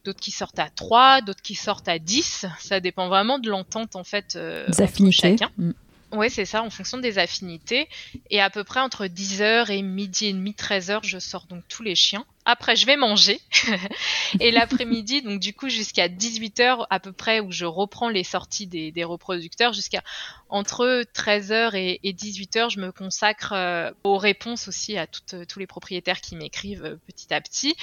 d'autres 0.04 0.20
qui 0.20 0.32
sortent 0.32 0.58
à 0.58 0.72
trois, 0.72 1.22
d'autres 1.22 1.44
qui 1.44 1.54
sortent 1.54 1.90
à 1.90 2.00
dix. 2.00 2.48
Ça 2.58 2.80
dépend 2.80 3.08
vraiment 3.08 3.38
de 3.38 3.48
l'entente, 3.48 3.96
en 3.96 4.04
fait, 4.04 4.36
euh, 4.38 4.66
de 4.68 5.12
chacun. 5.12 5.52
Mm. 5.60 5.74
Oui, 6.14 6.32
c'est 6.32 6.46
ça, 6.46 6.64
en 6.64 6.72
fonction 6.72 6.98
des 6.98 7.20
affinités. 7.20 7.88
Et 8.32 8.42
à 8.42 8.50
peu 8.50 8.64
près 8.64 8.80
entre 8.80 9.06
10h 9.06 9.70
et 9.70 9.84
midi 9.84 10.26
et 10.26 10.34
demi, 10.34 10.54
13h, 10.54 11.02
je 11.04 11.20
sors 11.20 11.46
donc 11.46 11.64
tous 11.68 11.84
les 11.84 11.94
chiens. 11.94 12.26
Après, 12.46 12.76
je 12.76 12.86
vais 12.86 12.96
manger. 12.96 13.42
et 14.40 14.52
l'après-midi, 14.52 15.24
donc 15.24 15.40
du 15.40 15.54
coup, 15.54 15.68
jusqu'à 15.68 16.08
18h 16.08 16.86
à 16.90 17.00
peu 17.00 17.12
près, 17.12 17.40
où 17.40 17.52
je 17.52 17.66
reprends 17.66 18.10
les 18.10 18.24
sorties 18.24 18.68
des, 18.68 19.04
reproducteurs, 19.04 19.74
jusqu'à 19.74 20.04
entre 20.50 21.04
13h 21.16 21.76
et, 21.76 22.14
18h, 22.14 22.70
je 22.70 22.80
me 22.80 22.92
consacre 22.92 23.54
euh, 23.54 23.92
aux 24.04 24.18
réponses 24.18 24.68
aussi 24.68 24.96
à 24.98 25.08
tous 25.08 25.60
les 25.60 25.68
propriétaires 25.68 26.22
qui 26.22 26.36
m'écrivent 26.36 26.86
euh, 26.86 26.96
petit 27.08 27.34
à 27.34 27.42
petit, 27.42 27.76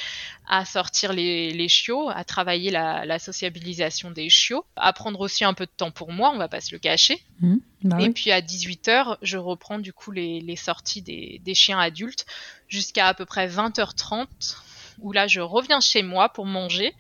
à 0.46 0.64
sortir 0.64 1.12
les, 1.12 1.68
chiots, 1.68 2.09
à 2.09 2.22
travailler 2.22 2.70
la, 2.70 3.18
sociabilisation 3.18 4.11
des 4.12 4.29
chiots, 4.29 4.64
à 4.77 4.92
prendre 4.92 5.20
aussi 5.20 5.44
un 5.44 5.55
peu 5.55 5.66
de 5.66 5.72
temps 5.77 5.90
pour 5.90 6.12
moi, 6.12 6.31
on 6.33 6.38
va 6.38 6.48
pas 6.48 6.61
se 6.61 6.72
le 6.72 6.79
cacher. 6.79 7.20
Mmh, 7.40 7.57
bah 7.83 7.96
et 8.01 8.11
puis 8.11 8.31
à 8.31 8.40
18h, 8.40 9.16
je 9.22 9.38
reprends 9.38 9.79
du 9.79 9.92
coup 9.92 10.12
les, 10.12 10.57
sorties 10.57 11.03
des, 11.03 11.40
des 11.44 11.55
chiens 11.55 11.81
adultes 11.81 12.27
jusqu'à 12.72 13.08
à 13.08 13.14
peu 13.14 13.26
près 13.26 13.48
20h30 13.48 14.26
où 15.00 15.12
là 15.12 15.26
je 15.26 15.40
reviens 15.40 15.80
chez 15.80 16.02
moi 16.02 16.30
pour 16.30 16.46
manger 16.46 16.94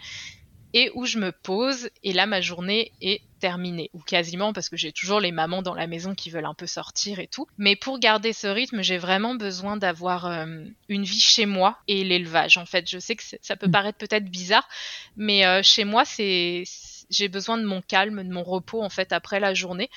et 0.74 0.90
où 0.94 1.06
je 1.06 1.18
me 1.18 1.32
pose 1.32 1.88
et 2.02 2.12
là 2.12 2.26
ma 2.26 2.40
journée 2.40 2.92
est 3.00 3.22
terminée 3.40 3.90
ou 3.94 4.00
quasiment 4.00 4.52
parce 4.52 4.68
que 4.68 4.76
j'ai 4.76 4.92
toujours 4.92 5.18
les 5.18 5.32
mamans 5.32 5.62
dans 5.62 5.74
la 5.74 5.86
maison 5.86 6.14
qui 6.14 6.30
veulent 6.30 6.46
un 6.46 6.54
peu 6.54 6.66
sortir 6.66 7.18
et 7.18 7.26
tout. 7.26 7.46
Mais 7.58 7.74
pour 7.74 7.98
garder 7.98 8.32
ce 8.32 8.46
rythme, 8.46 8.82
j'ai 8.82 8.98
vraiment 8.98 9.34
besoin 9.34 9.76
d'avoir 9.76 10.26
euh, 10.26 10.64
une 10.88 11.04
vie 11.04 11.20
chez 11.20 11.44
moi 11.44 11.78
et 11.88 12.04
l'élevage. 12.04 12.56
En 12.56 12.66
fait, 12.66 12.88
je 12.88 12.98
sais 12.98 13.16
que 13.16 13.22
ça 13.40 13.56
peut 13.56 13.66
mm. 13.66 13.72
paraître 13.72 13.98
peut-être 13.98 14.26
bizarre, 14.26 14.68
mais 15.16 15.44
euh, 15.46 15.62
chez 15.62 15.84
moi 15.84 16.04
c'est 16.04 16.64
j'ai 17.10 17.28
besoin 17.28 17.58
de 17.58 17.64
mon 17.64 17.82
calme, 17.82 18.22
de 18.22 18.32
mon 18.32 18.42
repos 18.42 18.82
en 18.82 18.90
fait 18.90 19.12
après 19.12 19.40
la 19.40 19.54
journée. 19.54 19.90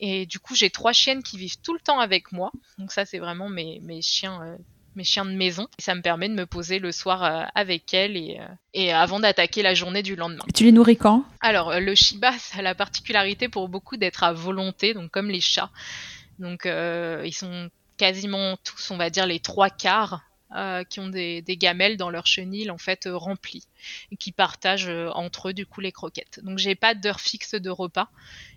Et 0.00 0.26
du 0.26 0.38
coup, 0.38 0.54
j'ai 0.54 0.70
trois 0.70 0.92
chiennes 0.92 1.22
qui 1.22 1.38
vivent 1.38 1.60
tout 1.62 1.72
le 1.72 1.80
temps 1.80 1.98
avec 1.98 2.32
moi. 2.32 2.52
Donc 2.78 2.92
ça, 2.92 3.04
c'est 3.04 3.18
vraiment 3.18 3.48
mes, 3.48 3.80
mes 3.80 4.02
chiens 4.02 4.42
euh, 4.42 4.56
mes 4.96 5.04
chiens 5.04 5.24
de 5.24 5.32
maison. 5.32 5.66
Et 5.78 5.82
ça 5.82 5.94
me 5.94 6.02
permet 6.02 6.28
de 6.28 6.34
me 6.34 6.46
poser 6.46 6.78
le 6.78 6.92
soir 6.92 7.24
euh, 7.24 7.44
avec 7.54 7.92
elles 7.94 8.16
et, 8.16 8.38
euh, 8.40 8.46
et 8.72 8.92
avant 8.92 9.20
d'attaquer 9.20 9.62
la 9.62 9.74
journée 9.74 10.02
du 10.02 10.16
lendemain. 10.16 10.44
tu 10.54 10.64
les 10.64 10.72
nourris 10.72 10.96
quand? 10.96 11.24
Alors, 11.40 11.70
euh, 11.70 11.80
le 11.80 11.94
Shiba, 11.94 12.32
ça 12.38 12.58
a 12.58 12.62
la 12.62 12.74
particularité 12.74 13.48
pour 13.48 13.68
beaucoup 13.68 13.96
d'être 13.96 14.22
à 14.22 14.32
volonté, 14.32 14.94
donc 14.94 15.10
comme 15.10 15.30
les 15.30 15.40
chats. 15.40 15.70
Donc, 16.38 16.66
ils 16.66 17.32
sont 17.32 17.70
quasiment 17.96 18.56
tous, 18.64 18.90
on 18.90 18.96
va 18.96 19.08
dire, 19.08 19.24
les 19.24 19.38
trois 19.38 19.70
quarts 19.70 20.22
qui 20.88 20.98
ont 20.98 21.08
des, 21.08 21.42
gamelles 21.48 21.96
dans 21.96 22.10
leur 22.10 22.26
chenille 22.26 22.70
en 22.70 22.78
fait 22.78 23.08
remplies 23.12 23.66
et 24.10 24.16
qui 24.16 24.32
partagent 24.32 24.90
entre 25.14 25.50
eux 25.50 25.52
du 25.52 25.64
coup 25.64 25.80
les 25.80 25.92
croquettes. 25.92 26.40
Donc 26.42 26.58
j'ai 26.58 26.74
pas 26.74 26.96
d'heure 26.96 27.20
fixe 27.20 27.54
de 27.54 27.70
repas 27.70 28.08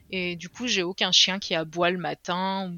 et 0.10 0.36
du 0.36 0.50
coup 0.50 0.65
j'ai 0.67 0.82
aucun 0.82 1.12
chien 1.12 1.38
qui 1.38 1.54
aboie 1.54 1.91
le 1.91 2.00
matin 2.00 2.73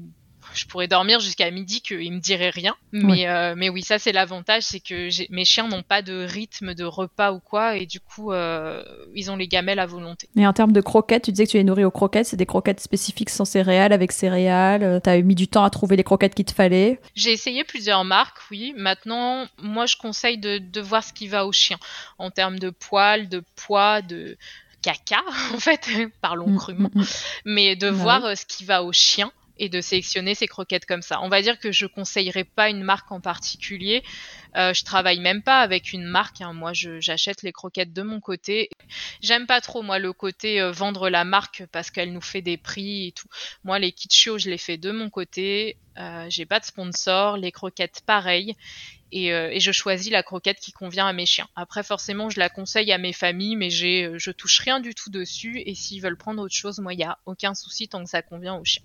je 0.54 0.66
pourrais 0.66 0.88
dormir 0.88 1.20
jusqu'à 1.20 1.50
midi 1.50 1.80
qu'il 1.80 2.12
me 2.12 2.18
dirait 2.18 2.50
rien. 2.50 2.74
Mais, 2.92 3.28
euh, 3.28 3.54
mais 3.56 3.68
oui, 3.68 3.82
ça 3.82 3.98
c'est 3.98 4.12
l'avantage, 4.12 4.64
c'est 4.64 4.80
que 4.80 5.08
mes 5.32 5.44
chiens 5.44 5.68
n'ont 5.68 5.82
pas 5.82 6.02
de 6.02 6.24
rythme 6.24 6.74
de 6.74 6.84
repas 6.84 7.32
ou 7.32 7.40
quoi, 7.40 7.76
et 7.76 7.86
du 7.86 8.00
coup, 8.00 8.32
euh, 8.32 8.82
ils 9.14 9.30
ont 9.30 9.36
les 9.36 9.48
gamelles 9.48 9.78
à 9.78 9.86
volonté. 9.86 10.28
Et 10.36 10.46
en 10.46 10.52
termes 10.52 10.72
de 10.72 10.80
croquettes, 10.80 11.24
tu 11.24 11.32
disais 11.32 11.46
que 11.46 11.50
tu 11.52 11.56
les 11.56 11.64
nourris 11.64 11.84
aux 11.84 11.90
croquettes, 11.90 12.26
c'est 12.26 12.36
des 12.36 12.46
croquettes 12.46 12.80
spécifiques 12.80 13.30
sans 13.30 13.44
céréales, 13.44 13.92
avec 13.92 14.12
céréales. 14.12 14.82
Euh, 14.82 15.00
tu 15.00 15.08
as 15.08 15.20
mis 15.22 15.34
du 15.34 15.48
temps 15.48 15.64
à 15.64 15.70
trouver 15.70 15.96
les 15.96 16.04
croquettes 16.04 16.34
qu'il 16.34 16.44
te 16.44 16.54
fallait 16.54 17.00
J'ai 17.14 17.32
essayé 17.32 17.64
plusieurs 17.64 18.04
marques, 18.04 18.38
oui. 18.50 18.74
Maintenant, 18.76 19.46
moi 19.58 19.86
je 19.86 19.96
conseille 19.96 20.38
de, 20.38 20.58
de 20.58 20.80
voir 20.80 21.04
ce 21.04 21.12
qui 21.12 21.28
va 21.28 21.46
au 21.46 21.52
chien, 21.52 21.78
en 22.18 22.30
termes 22.30 22.58
de 22.58 22.70
poils, 22.70 23.28
de 23.28 23.42
poids, 23.56 24.02
de 24.02 24.36
caca, 24.82 25.22
en 25.54 25.58
fait, 25.58 25.88
parlons 26.20 26.48
mm, 26.48 26.56
crûment, 26.56 26.90
mm, 26.94 27.00
mm. 27.00 27.06
mais 27.44 27.76
de 27.76 27.90
bah 27.90 27.96
voir 27.96 28.36
ce 28.36 28.44
qui 28.46 28.64
va 28.64 28.82
au 28.82 28.92
chien 28.92 29.30
et 29.60 29.68
de 29.68 29.80
sélectionner 29.82 30.34
ces 30.34 30.48
croquettes 30.48 30.86
comme 30.86 31.02
ça. 31.02 31.20
On 31.22 31.28
va 31.28 31.42
dire 31.42 31.60
que 31.60 31.70
je 31.70 31.84
conseillerais 31.84 32.44
pas 32.44 32.70
une 32.70 32.82
marque 32.82 33.12
en 33.12 33.20
particulier. 33.20 34.02
Euh, 34.56 34.72
je 34.72 34.84
travaille 34.84 35.20
même 35.20 35.42
pas 35.42 35.60
avec 35.60 35.92
une 35.92 36.04
marque. 36.04 36.40
Hein. 36.40 36.54
Moi, 36.54 36.72
j'achète 36.72 37.42
les 37.42 37.52
croquettes 37.52 37.92
de 37.92 38.02
mon 38.02 38.20
côté. 38.20 38.70
J'aime 39.20 39.46
pas 39.46 39.60
trop 39.60 39.82
moi 39.82 39.98
le 39.98 40.14
côté 40.14 40.60
euh, 40.60 40.72
vendre 40.72 41.10
la 41.10 41.24
marque 41.24 41.64
parce 41.72 41.90
qu'elle 41.90 42.12
nous 42.12 42.22
fait 42.22 42.40
des 42.40 42.56
prix 42.56 43.08
et 43.08 43.12
tout. 43.12 43.28
Moi, 43.62 43.78
les 43.78 43.92
kits 43.92 44.08
je 44.10 44.48
les 44.48 44.58
fais 44.58 44.78
de 44.78 44.90
mon 44.90 45.10
côté. 45.10 45.76
Euh, 45.98 46.26
j'ai 46.30 46.46
pas 46.46 46.58
de 46.58 46.64
sponsor. 46.64 47.36
Les 47.36 47.52
croquettes, 47.52 48.00
pareil. 48.06 48.56
Et, 49.12 49.60
je 49.60 49.72
choisis 49.72 50.10
la 50.10 50.22
croquette 50.22 50.60
qui 50.60 50.72
convient 50.72 51.06
à 51.06 51.12
mes 51.12 51.26
chiens. 51.26 51.48
Après, 51.56 51.82
forcément, 51.82 52.30
je 52.30 52.38
la 52.38 52.48
conseille 52.48 52.92
à 52.92 52.98
mes 52.98 53.12
familles, 53.12 53.56
mais 53.56 53.68
je 53.68 54.30
touche 54.30 54.60
rien 54.60 54.80
du 54.80 54.94
tout 54.94 55.10
dessus. 55.10 55.60
Et 55.66 55.74
s'ils 55.74 56.00
veulent 56.00 56.16
prendre 56.16 56.40
autre 56.40 56.54
chose, 56.54 56.78
moi, 56.78 56.94
il 56.94 57.02
a 57.02 57.18
aucun 57.26 57.54
souci 57.54 57.88
tant 57.88 58.02
que 58.04 58.08
ça 58.08 58.22
convient 58.22 58.54
aux 58.54 58.64
chiens. 58.64 58.84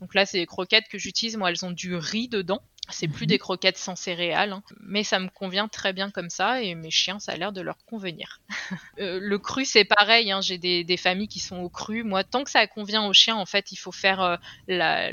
Donc 0.00 0.14
là, 0.14 0.26
c'est 0.26 0.38
des 0.38 0.46
croquettes 0.46 0.88
que 0.88 0.98
j'utilise. 0.98 1.36
Moi, 1.36 1.50
elles 1.50 1.64
ont 1.64 1.70
du 1.70 1.94
riz 1.94 2.28
dedans. 2.28 2.62
C'est 2.88 3.08
plus 3.08 3.24
mhm. 3.24 3.30
des 3.30 3.38
croquettes 3.38 3.78
sans 3.78 3.96
céréales, 3.96 4.52
hein. 4.52 4.62
mais 4.80 5.02
ça 5.02 5.18
me 5.18 5.28
convient 5.28 5.66
très 5.66 5.92
bien 5.92 6.12
comme 6.12 6.30
ça 6.30 6.62
et 6.62 6.76
mes 6.76 6.92
chiens, 6.92 7.18
ça 7.18 7.32
a 7.32 7.36
l'air 7.36 7.50
de 7.50 7.60
leur 7.60 7.78
convenir. 7.84 8.40
Euh, 8.98 9.18
le 9.20 9.38
cru, 9.38 9.66
c'est 9.66 9.84
pareil. 9.84 10.32
Hein. 10.32 10.40
J'ai 10.40 10.56
des, 10.56 10.96
familles 10.96 11.28
qui 11.28 11.38
sont 11.38 11.58
au 11.58 11.68
cru. 11.68 12.02
Moi, 12.02 12.24
tant 12.24 12.44
que 12.44 12.50
ça 12.50 12.66
convient 12.66 13.06
aux 13.06 13.12
chiens, 13.12 13.36
en 13.36 13.44
fait, 13.44 13.70
il 13.70 13.76
faut 13.76 13.92
faire 13.92 14.38
la, 14.68 15.10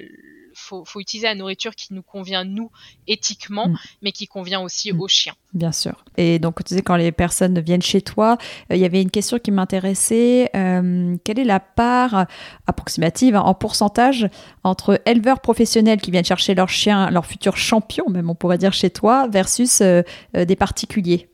faut, 0.55 0.85
faut 0.85 0.99
utiliser 0.99 1.27
la 1.27 1.35
nourriture 1.35 1.75
qui 1.75 1.93
nous 1.93 2.01
convient 2.01 2.43
nous 2.43 2.71
éthiquement, 3.07 3.69
mm. 3.69 3.77
mais 4.01 4.11
qui 4.11 4.27
convient 4.27 4.61
aussi 4.61 4.91
mm. 4.91 5.01
aux 5.01 5.07
chiens. 5.07 5.35
Bien 5.53 5.71
sûr. 5.71 6.03
Et 6.17 6.39
donc, 6.39 6.63
tu 6.63 6.75
sais, 6.75 6.81
quand 6.81 6.95
les 6.95 7.11
personnes 7.11 7.59
viennent 7.59 7.81
chez 7.81 8.01
toi, 8.01 8.37
euh, 8.71 8.75
il 8.75 8.81
y 8.81 8.85
avait 8.85 9.01
une 9.01 9.11
question 9.11 9.39
qui 9.39 9.51
m'intéressait. 9.51 10.49
Euh, 10.55 11.15
quelle 11.23 11.39
est 11.39 11.43
la 11.43 11.59
part 11.59 12.25
approximative 12.67 13.35
en 13.35 13.53
pourcentage 13.53 14.27
entre 14.63 15.01
éleveurs 15.05 15.41
professionnels 15.41 16.01
qui 16.01 16.11
viennent 16.11 16.25
chercher 16.25 16.55
leur 16.55 16.69
chien, 16.69 17.09
leur 17.11 17.25
futur 17.25 17.57
champion, 17.57 18.09
même 18.09 18.29
on 18.29 18.35
pourrait 18.35 18.57
dire 18.57 18.73
chez 18.73 18.89
toi, 18.89 19.27
versus 19.27 19.81
des 19.81 20.55
particuliers? 20.55 21.29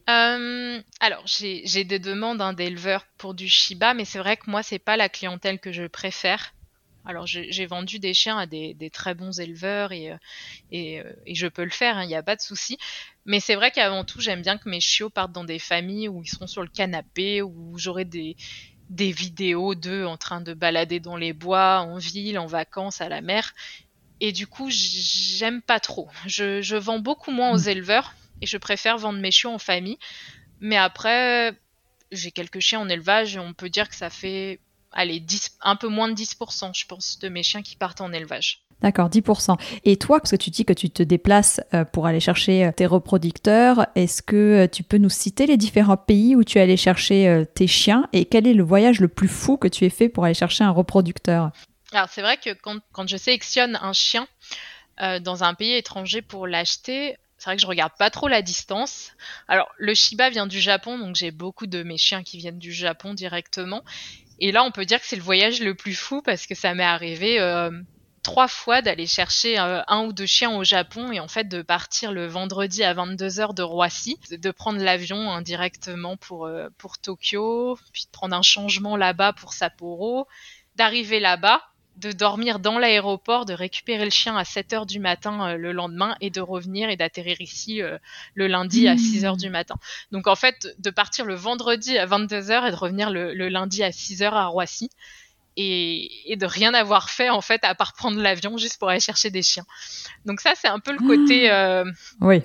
Alors, 0.99 1.21
j'ai 1.25 1.83
des 1.85 1.99
demandes 1.99 2.41
hein, 2.41 2.53
d'éleveurs 2.53 3.05
pour 3.17 3.33
du 3.33 3.47
Shiba, 3.47 3.93
mais 3.93 4.05
c'est 4.05 4.19
vrai 4.19 4.35
que 4.35 4.49
moi, 4.49 4.63
c'est 4.63 4.79
pas 4.79 4.97
la 4.97 5.07
clientèle 5.07 5.59
que 5.59 5.71
je 5.71 5.87
préfère. 5.87 6.53
Alors 7.09 7.25
j'ai 7.25 7.65
vendu 7.65 7.97
des 7.97 8.13
chiens 8.13 8.37
à 8.37 8.45
des, 8.45 8.91
très 8.93 9.15
bons 9.15 9.39
éleveurs 9.39 9.91
et, 9.91 10.11
euh, 10.11 10.17
euh, 10.73 11.11
et, 11.25 11.33
je 11.33 11.47
peux 11.47 11.63
le 11.63 11.71
faire, 11.71 11.95
il 11.95 12.03
hein, 12.03 12.05
n'y 12.05 12.13
a 12.13 12.21
pas 12.21 12.35
de 12.35 12.41
souci. 12.41 12.77
Mais 13.25 13.39
c'est 13.39 13.55
vrai 13.55 13.71
qu'avant 13.71 14.03
tout, 14.03 14.21
j'aime 14.21 14.43
bien 14.43 14.59
que 14.59 14.69
mes 14.69 14.79
chiots 14.79 15.09
partent 15.09 15.31
dans 15.31 15.43
des 15.43 15.57
familles 15.57 16.07
où 16.07 16.21
ils 16.21 16.27
seront 16.27 16.45
sur 16.45 16.61
le 16.61 16.67
canapé, 16.67 17.41
où 17.41 17.75
j'aurai 17.79 18.05
des, 18.05 18.37
des 18.91 19.11
vidéos 19.11 19.73
d'eux 19.73 20.05
en 20.05 20.17
train 20.17 20.39
de 20.39 20.53
balader 20.53 20.99
dans 20.99 21.17
les 21.17 21.33
bois, 21.33 21.79
en 21.79 21.97
ville, 21.97 22.37
en 22.37 22.45
vacances, 22.45 23.01
à 23.01 23.09
la 23.09 23.21
mer. 23.21 23.55
Et 24.19 24.31
du 24.31 24.45
coup, 24.45 24.69
j'aime 24.69 25.63
pas 25.63 25.79
trop. 25.79 26.09
Je, 26.27 26.61
je, 26.61 26.75
vends 26.75 26.99
beaucoup 26.99 27.31
moins 27.31 27.51
aux 27.51 27.65
mmh. 27.65 27.69
éleveurs 27.69 28.13
et 28.43 28.45
je 28.45 28.57
préfère 28.57 28.99
vendre 28.99 29.17
mes 29.17 29.31
chiots 29.31 29.49
en 29.49 29.57
famille. 29.57 29.97
Mais 30.59 30.77
après, 30.77 31.53
j'ai 32.11 32.29
quelques 32.29 32.59
chiens 32.59 32.81
en 32.81 32.89
élevage 32.89 33.35
et 33.35 33.39
on 33.39 33.53
peut 33.53 33.69
dire 33.69 33.89
que 33.89 33.95
ça 33.95 34.11
fait 34.11 34.59
allez, 34.91 35.19
10, 35.19 35.57
un 35.61 35.75
peu 35.75 35.87
moins 35.87 36.09
de 36.09 36.13
10%, 36.13 36.77
je 36.77 36.85
pense, 36.85 37.19
de 37.19 37.29
mes 37.29 37.43
chiens 37.43 37.61
qui 37.61 37.75
partent 37.75 38.01
en 38.01 38.11
élevage. 38.11 38.63
D'accord, 38.81 39.09
10%. 39.09 39.57
Et 39.83 39.97
toi, 39.97 40.19
parce 40.19 40.31
que 40.31 40.37
tu 40.37 40.51
dis 40.51 40.63
que 40.63 40.71
tu 40.71 40.89
te 40.89 41.03
déplaces 41.03 41.59
euh, 41.73 41.83
pour 41.83 42.07
aller 42.07 42.21
chercher 42.21 42.65
euh, 42.65 42.71
tes 42.71 42.85
reproducteurs, 42.85 43.87
est-ce 43.95 44.21
que 44.21 44.35
euh, 44.35 44.67
tu 44.67 44.83
peux 44.83 44.97
nous 44.97 45.09
citer 45.09 45.45
les 45.47 45.57
différents 45.57 45.97
pays 45.97 46.35
où 46.35 46.45
tu 46.45 46.59
es 46.59 46.61
allé 46.61 46.77
chercher 46.77 47.45
tes 47.55 47.67
chiens 47.67 48.07
et 48.13 48.25
quel 48.25 48.47
est 48.47 48.53
le 48.53 48.63
voyage 48.63 49.01
le 49.01 49.09
plus 49.09 49.27
fou 49.27 49.57
que 49.57 49.67
tu 49.67 49.85
aies 49.85 49.89
fait 49.89 50.07
pour 50.07 50.23
aller 50.23 50.33
chercher 50.33 50.63
un 50.63 50.71
reproducteur? 50.71 51.51
Alors 51.91 52.07
c'est 52.09 52.21
vrai 52.21 52.37
que 52.37 52.53
quand, 52.53 52.79
quand, 52.93 53.07
je 53.07 53.17
sélectionne 53.17 53.77
un 53.81 53.93
chien 53.93 54.27
dans 55.21 55.43
un 55.43 55.53
pays 55.53 55.73
étranger 55.73 56.21
pour 56.21 56.45
l'acheter, 56.45 57.15
c'est 57.37 57.45
vrai 57.45 57.55
que 57.55 57.61
je 57.61 57.67
regarde 57.67 57.93
pas 57.97 58.09
trop 58.09 58.27
la 58.27 58.41
distance. 58.41 59.13
Alors, 59.47 59.69
le 59.77 59.93
Shiba 59.93 60.29
vient 60.29 60.45
du 60.45 60.59
Japon, 60.59 60.99
donc 60.99 61.15
j'ai 61.15 61.31
beaucoup 61.31 61.67
de 61.67 61.83
mes 61.83 61.97
chiens 61.97 62.21
qui 62.21 62.37
viennent 62.37 62.59
du 62.59 62.73
Japon 62.73 63.13
directement. 63.13 63.81
Et 64.39 64.51
là, 64.51 64.63
on 64.63 64.71
peut 64.71 64.85
dire 64.85 64.99
que 64.99 65.05
c'est 65.05 65.15
le 65.15 65.21
voyage 65.21 65.59
le 65.61 65.75
plus 65.75 65.95
fou 65.95 66.21
parce 66.21 66.47
que 66.47 66.55
ça 66.55 66.73
m'est 66.73 66.83
arrivé 66.83 67.39
euh, 67.39 67.71
trois 68.23 68.47
fois 68.47 68.81
d'aller 68.81 69.07
chercher 69.07 69.59
euh, 69.59 69.81
un 69.87 70.05
ou 70.05 70.13
deux 70.13 70.25
chiens 70.25 70.55
au 70.55 70.63
Japon 70.63 71.11
et 71.11 71.19
en 71.19 71.27
fait 71.27 71.47
de 71.47 71.61
partir 71.61 72.11
le 72.11 72.27
vendredi 72.27 72.83
à 72.83 72.93
22h 72.93 73.53
de 73.53 73.63
Roissy, 73.63 74.17
de 74.31 74.51
prendre 74.51 74.81
l'avion 74.81 75.31
indirectement 75.31 76.15
pour, 76.17 76.45
euh, 76.45 76.69
pour 76.77 76.97
Tokyo, 76.99 77.77
puis 77.91 78.05
de 78.05 78.11
prendre 78.11 78.35
un 78.35 78.41
changement 78.41 78.95
là-bas 78.95 79.33
pour 79.33 79.53
Sapporo, 79.53 80.27
d'arriver 80.75 81.19
là-bas 81.19 81.61
de 81.99 82.11
dormir 82.13 82.59
dans 82.59 82.79
l'aéroport, 82.79 83.45
de 83.45 83.53
récupérer 83.53 84.05
le 84.05 84.11
chien 84.11 84.37
à 84.37 84.45
7 84.45 84.73
heures 84.73 84.85
du 84.85 84.99
matin 84.99 85.49
euh, 85.49 85.57
le 85.57 85.73
lendemain 85.73 86.15
et 86.21 86.29
de 86.29 86.39
revenir 86.39 86.89
et 86.89 86.95
d'atterrir 86.95 87.41
ici 87.41 87.81
euh, 87.81 87.97
le 88.35 88.47
lundi 88.47 88.87
à 88.87 88.97
6 88.97 89.25
heures 89.25 89.37
du 89.37 89.49
matin. 89.49 89.75
Donc 90.11 90.27
en 90.27 90.35
fait, 90.35 90.75
de 90.79 90.89
partir 90.89 91.25
le 91.25 91.35
vendredi 91.35 91.97
à 91.97 92.05
22 92.05 92.51
heures 92.51 92.65
et 92.65 92.71
de 92.71 92.75
revenir 92.75 93.09
le, 93.09 93.33
lundi 93.49 93.83
à 93.83 93.91
6 93.91 94.23
heures 94.23 94.35
à 94.35 94.45
Roissy 94.45 94.89
et, 95.57 96.35
de 96.37 96.45
rien 96.45 96.73
avoir 96.73 97.09
fait 97.09 97.29
en 97.29 97.41
fait 97.41 97.65
à 97.65 97.75
part 97.75 97.93
prendre 97.93 98.21
l'avion 98.21 98.57
juste 98.57 98.79
pour 98.79 98.89
aller 98.89 99.01
chercher 99.01 99.29
des 99.29 99.43
chiens. 99.43 99.65
Donc 100.25 100.39
ça, 100.39 100.53
c'est 100.55 100.69
un 100.69 100.79
peu 100.79 100.93
le 100.93 100.99
côté. 100.99 101.51
Euh, 101.51 101.83
oui. 102.21 102.43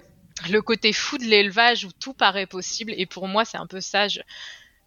Le 0.50 0.60
côté 0.60 0.92
fou 0.92 1.16
de 1.16 1.24
l'élevage 1.24 1.84
où 1.84 1.92
tout 1.92 2.12
paraît 2.12 2.46
possible. 2.46 2.92
Et 2.96 3.06
pour 3.06 3.28
moi, 3.28 3.44
c'est 3.44 3.56
un 3.56 3.68
peu 3.68 3.80
ça. 3.80 4.08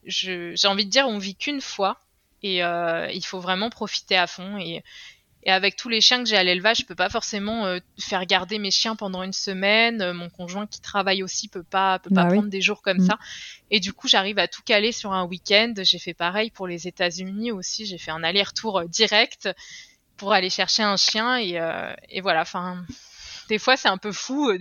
J'ai 0.04 0.58
envie 0.66 0.86
de 0.86 0.90
dire, 0.90 1.08
on 1.08 1.20
vit 1.20 1.36
qu'une 1.36 1.62
fois 1.62 2.02
et 2.44 2.64
euh, 2.64 3.10
il 3.12 3.26
faut 3.26 3.40
vraiment 3.40 3.70
profiter 3.70 4.18
à 4.18 4.28
fond. 4.28 4.58
Et, 4.58 4.84
et 5.44 5.52
avec 5.52 5.76
tous 5.76 5.90
les 5.90 6.02
chiens 6.02 6.24
que 6.24 6.30
j'ai 6.30 6.38
à 6.38 6.44
l'élevage, 6.44 6.78
je 6.80 6.86
peux 6.86 6.96
pas 6.96 7.10
forcément 7.10 7.66
euh, 7.66 7.80
faire 8.00 8.26
garder 8.26 8.60
mes 8.60 8.72
chiens 8.72 8.96
pendant 8.96 9.24
une 9.24 9.34
semaine. 9.34 10.02
Euh, 10.02 10.14
mon 10.14 10.30
conjoint 10.30 10.68
qui 10.68 10.82
travaille 10.82 11.24
aussi 11.24 11.48
peut 11.48 11.64
pas 11.64 12.00
peut 12.00 12.14
pas 12.14 12.26
bah 12.26 12.34
prendre 12.34 12.50
des 12.50 12.62
jours 12.62 12.82
comme 12.82 13.00
mm. 13.00 13.08
ça. 13.08 13.18
Et 13.72 13.80
du 13.80 13.94
coup, 13.94 14.08
j'arrive 14.08 14.40
à 14.40 14.48
tout 14.48 14.62
caler 14.64 14.92
sur 14.92 15.14
un 15.14 15.26
week-end. 15.26 15.74
J'ai 15.78 16.00
fait 16.00 16.14
pareil 16.14 16.52
pour 16.52 16.68
les 16.68 16.88
États-Unis 16.88 17.52
aussi. 17.52 17.86
J'ai 17.86 17.98
fait 17.98 18.12
un 18.12 18.24
aller-retour 18.24 18.84
direct 18.86 19.50
pour 20.18 20.34
aller 20.34 20.50
chercher 20.50 20.84
un 20.84 20.98
chien 20.98 21.38
et, 21.38 21.62
et 22.10 22.22
voilà. 22.22 22.42
Enfin, 22.42 22.84
des 23.48 23.60
fois, 23.60 23.78
c'est 23.78 23.88
un 23.88 23.98
peu 23.98 24.12
fou. 24.12 24.50
Euh, 24.50 24.60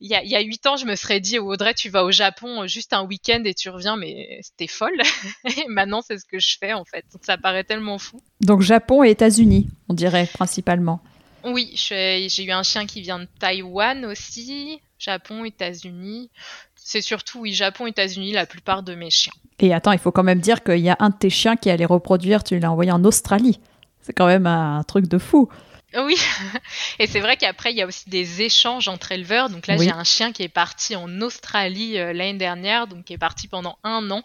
il 0.00 0.08
y 0.08 0.36
a 0.36 0.40
huit 0.40 0.66
ans, 0.66 0.76
je 0.76 0.86
me 0.86 0.96
serais 0.96 1.20
dit, 1.20 1.38
Audrey, 1.38 1.74
tu 1.74 1.88
vas 1.88 2.04
au 2.04 2.10
Japon 2.10 2.62
euh, 2.62 2.66
juste 2.66 2.92
un 2.92 3.04
week-end 3.04 3.42
et 3.44 3.54
tu 3.54 3.68
reviens, 3.70 3.96
mais 3.96 4.40
c'était 4.42 4.66
folle. 4.66 5.00
et 5.44 5.66
maintenant, 5.68 6.02
c'est 6.02 6.18
ce 6.18 6.24
que 6.24 6.38
je 6.38 6.56
fais, 6.58 6.72
en 6.72 6.84
fait. 6.84 7.04
Ça 7.22 7.38
paraît 7.38 7.64
tellement 7.64 7.98
fou. 7.98 8.20
Donc, 8.40 8.62
Japon 8.62 9.04
et 9.04 9.10
États-Unis, 9.10 9.68
on 9.88 9.94
dirait, 9.94 10.28
principalement. 10.32 11.00
Oui, 11.44 11.72
j'ai 11.76 12.44
eu 12.44 12.50
un 12.50 12.62
chien 12.62 12.86
qui 12.86 13.00
vient 13.00 13.20
de 13.20 13.28
Taïwan 13.38 14.04
aussi. 14.04 14.80
Japon, 14.98 15.44
États-Unis. 15.44 16.30
C'est 16.74 17.00
surtout, 17.00 17.40
oui, 17.40 17.52
Japon, 17.52 17.86
États-Unis, 17.86 18.32
la 18.32 18.46
plupart 18.46 18.82
de 18.82 18.94
mes 18.94 19.10
chiens. 19.10 19.32
Et 19.60 19.72
attends, 19.74 19.92
il 19.92 19.98
faut 19.98 20.12
quand 20.12 20.22
même 20.22 20.40
dire 20.40 20.62
qu'il 20.62 20.78
y 20.78 20.88
a 20.88 20.96
un 21.00 21.10
de 21.10 21.16
tes 21.16 21.30
chiens 21.30 21.56
qui 21.56 21.70
allait 21.70 21.84
reproduire, 21.84 22.44
tu 22.44 22.58
l'as 22.58 22.70
envoyé 22.70 22.90
en 22.90 23.04
Australie. 23.04 23.60
C'est 24.00 24.12
quand 24.12 24.26
même 24.26 24.46
un 24.46 24.82
truc 24.84 25.06
de 25.06 25.18
fou. 25.18 25.48
Oui, 25.94 26.16
et 26.98 27.06
c'est 27.06 27.20
vrai 27.20 27.38
qu'après, 27.38 27.72
il 27.72 27.78
y 27.78 27.82
a 27.82 27.86
aussi 27.86 28.10
des 28.10 28.42
échanges 28.42 28.88
entre 28.88 29.12
éleveurs. 29.12 29.48
Donc 29.48 29.66
là, 29.66 29.78
j'ai 29.78 29.90
un 29.90 30.04
chien 30.04 30.32
qui 30.32 30.42
est 30.42 30.48
parti 30.48 30.94
en 30.94 31.22
Australie 31.22 31.98
euh, 31.98 32.12
l'année 32.12 32.38
dernière, 32.38 32.86
donc 32.86 33.06
qui 33.06 33.14
est 33.14 33.18
parti 33.18 33.48
pendant 33.48 33.78
un 33.84 34.10
an, 34.10 34.22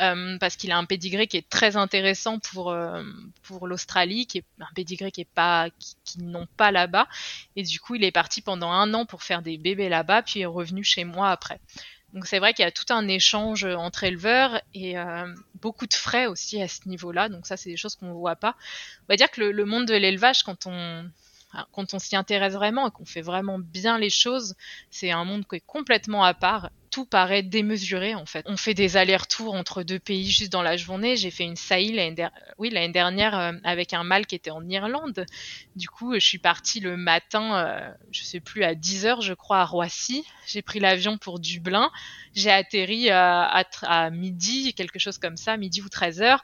euh, 0.00 0.36
parce 0.38 0.56
qu'il 0.56 0.72
a 0.72 0.78
un 0.78 0.84
pédigré 0.84 1.28
qui 1.28 1.36
est 1.36 1.48
très 1.48 1.76
intéressant 1.76 2.40
pour, 2.40 2.70
euh, 2.70 3.04
pour 3.44 3.68
l'Australie, 3.68 4.26
qui 4.26 4.38
est 4.38 4.44
un 4.58 4.72
pédigré 4.74 5.12
qui 5.12 5.20
est 5.20 5.32
pas, 5.32 5.68
qui, 6.04 6.22
n'ont 6.22 6.48
pas 6.56 6.72
là-bas. 6.72 7.06
Et 7.54 7.62
du 7.62 7.78
coup, 7.78 7.94
il 7.94 8.02
est 8.02 8.10
parti 8.10 8.42
pendant 8.42 8.72
un 8.72 8.92
an 8.92 9.06
pour 9.06 9.22
faire 9.22 9.42
des 9.42 9.58
bébés 9.58 9.88
là-bas, 9.88 10.22
puis 10.22 10.40
est 10.40 10.46
revenu 10.46 10.82
chez 10.82 11.04
moi 11.04 11.30
après. 11.30 11.60
Donc 12.12 12.26
c'est 12.26 12.38
vrai 12.38 12.54
qu'il 12.54 12.64
y 12.64 12.68
a 12.68 12.72
tout 12.72 12.92
un 12.92 13.06
échange 13.06 13.64
entre 13.64 14.04
éleveurs 14.04 14.60
et 14.74 14.98
euh, 14.98 15.32
beaucoup 15.60 15.86
de 15.86 15.94
frais 15.94 16.26
aussi 16.26 16.60
à 16.60 16.68
ce 16.68 16.88
niveau-là. 16.88 17.28
Donc 17.28 17.46
ça, 17.46 17.56
c'est 17.56 17.70
des 17.70 17.76
choses 17.76 17.94
qu'on 17.94 18.06
ne 18.06 18.12
voit 18.12 18.36
pas. 18.36 18.56
On 19.02 19.12
va 19.12 19.16
dire 19.16 19.30
que 19.30 19.40
le 19.40 19.64
monde 19.64 19.86
de 19.86 19.94
l'élevage, 19.94 20.42
quand 20.42 20.66
on, 20.66 21.08
quand 21.72 21.94
on 21.94 21.98
s'y 21.98 22.16
intéresse 22.16 22.54
vraiment 22.54 22.88
et 22.88 22.90
qu'on 22.90 23.04
fait 23.04 23.22
vraiment 23.22 23.58
bien 23.58 23.98
les 23.98 24.10
choses, 24.10 24.54
c'est 24.90 25.10
un 25.10 25.24
monde 25.24 25.44
qui 25.48 25.56
est 25.56 25.66
complètement 25.66 26.24
à 26.24 26.34
part. 26.34 26.70
Tout 26.90 27.06
paraît 27.06 27.44
démesuré 27.44 28.16
en 28.16 28.26
fait. 28.26 28.44
On 28.48 28.56
fait 28.56 28.74
des 28.74 28.96
allers-retours 28.96 29.54
entre 29.54 29.84
deux 29.84 30.00
pays 30.00 30.28
juste 30.28 30.50
dans 30.50 30.62
la 30.62 30.76
journée. 30.76 31.16
J'ai 31.16 31.30
fait 31.30 31.44
une 31.44 31.56
saillie 31.56 31.92
l'année 31.92 32.28
oui, 32.58 32.70
dernière 32.90 33.38
euh, 33.38 33.52
avec 33.62 33.94
un 33.94 34.02
mâle 34.02 34.26
qui 34.26 34.34
était 34.34 34.50
en 34.50 34.68
Irlande. 34.68 35.24
Du 35.76 35.88
coup, 35.88 36.14
je 36.14 36.18
suis 36.18 36.38
partie 36.38 36.80
le 36.80 36.96
matin, 36.96 37.58
euh, 37.58 37.90
je 38.10 38.24
sais 38.24 38.40
plus, 38.40 38.64
à 38.64 38.74
10h 38.74 39.22
je 39.22 39.34
crois 39.34 39.60
à 39.60 39.64
Roissy. 39.64 40.24
J'ai 40.46 40.62
pris 40.62 40.80
l'avion 40.80 41.16
pour 41.16 41.38
Dublin. 41.38 41.90
J'ai 42.34 42.50
atterri 42.50 43.10
à, 43.10 43.64
à, 43.82 44.10
midi, 44.10 44.74
quelque 44.74 44.98
chose 44.98 45.18
comme 45.18 45.36
ça, 45.36 45.56
midi 45.56 45.82
ou 45.82 45.86
13h. 45.86 46.38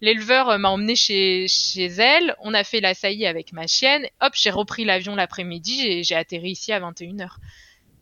L'éleveur 0.00 0.48
euh, 0.48 0.58
m'a 0.58 0.70
emmené 0.70 0.96
chez, 0.96 1.46
chez 1.46 1.86
elle. 1.86 2.34
On 2.40 2.54
a 2.54 2.64
fait 2.64 2.80
la 2.80 2.94
saillie 2.94 3.26
avec 3.26 3.52
ma 3.52 3.68
chienne. 3.68 4.06
Hop, 4.20 4.32
j'ai 4.34 4.50
repris 4.50 4.84
l'avion 4.84 5.14
l'après-midi 5.14 5.86
et 5.86 6.02
j'ai 6.02 6.16
atterri 6.16 6.50
ici 6.50 6.72
à 6.72 6.80
21h. 6.80 7.36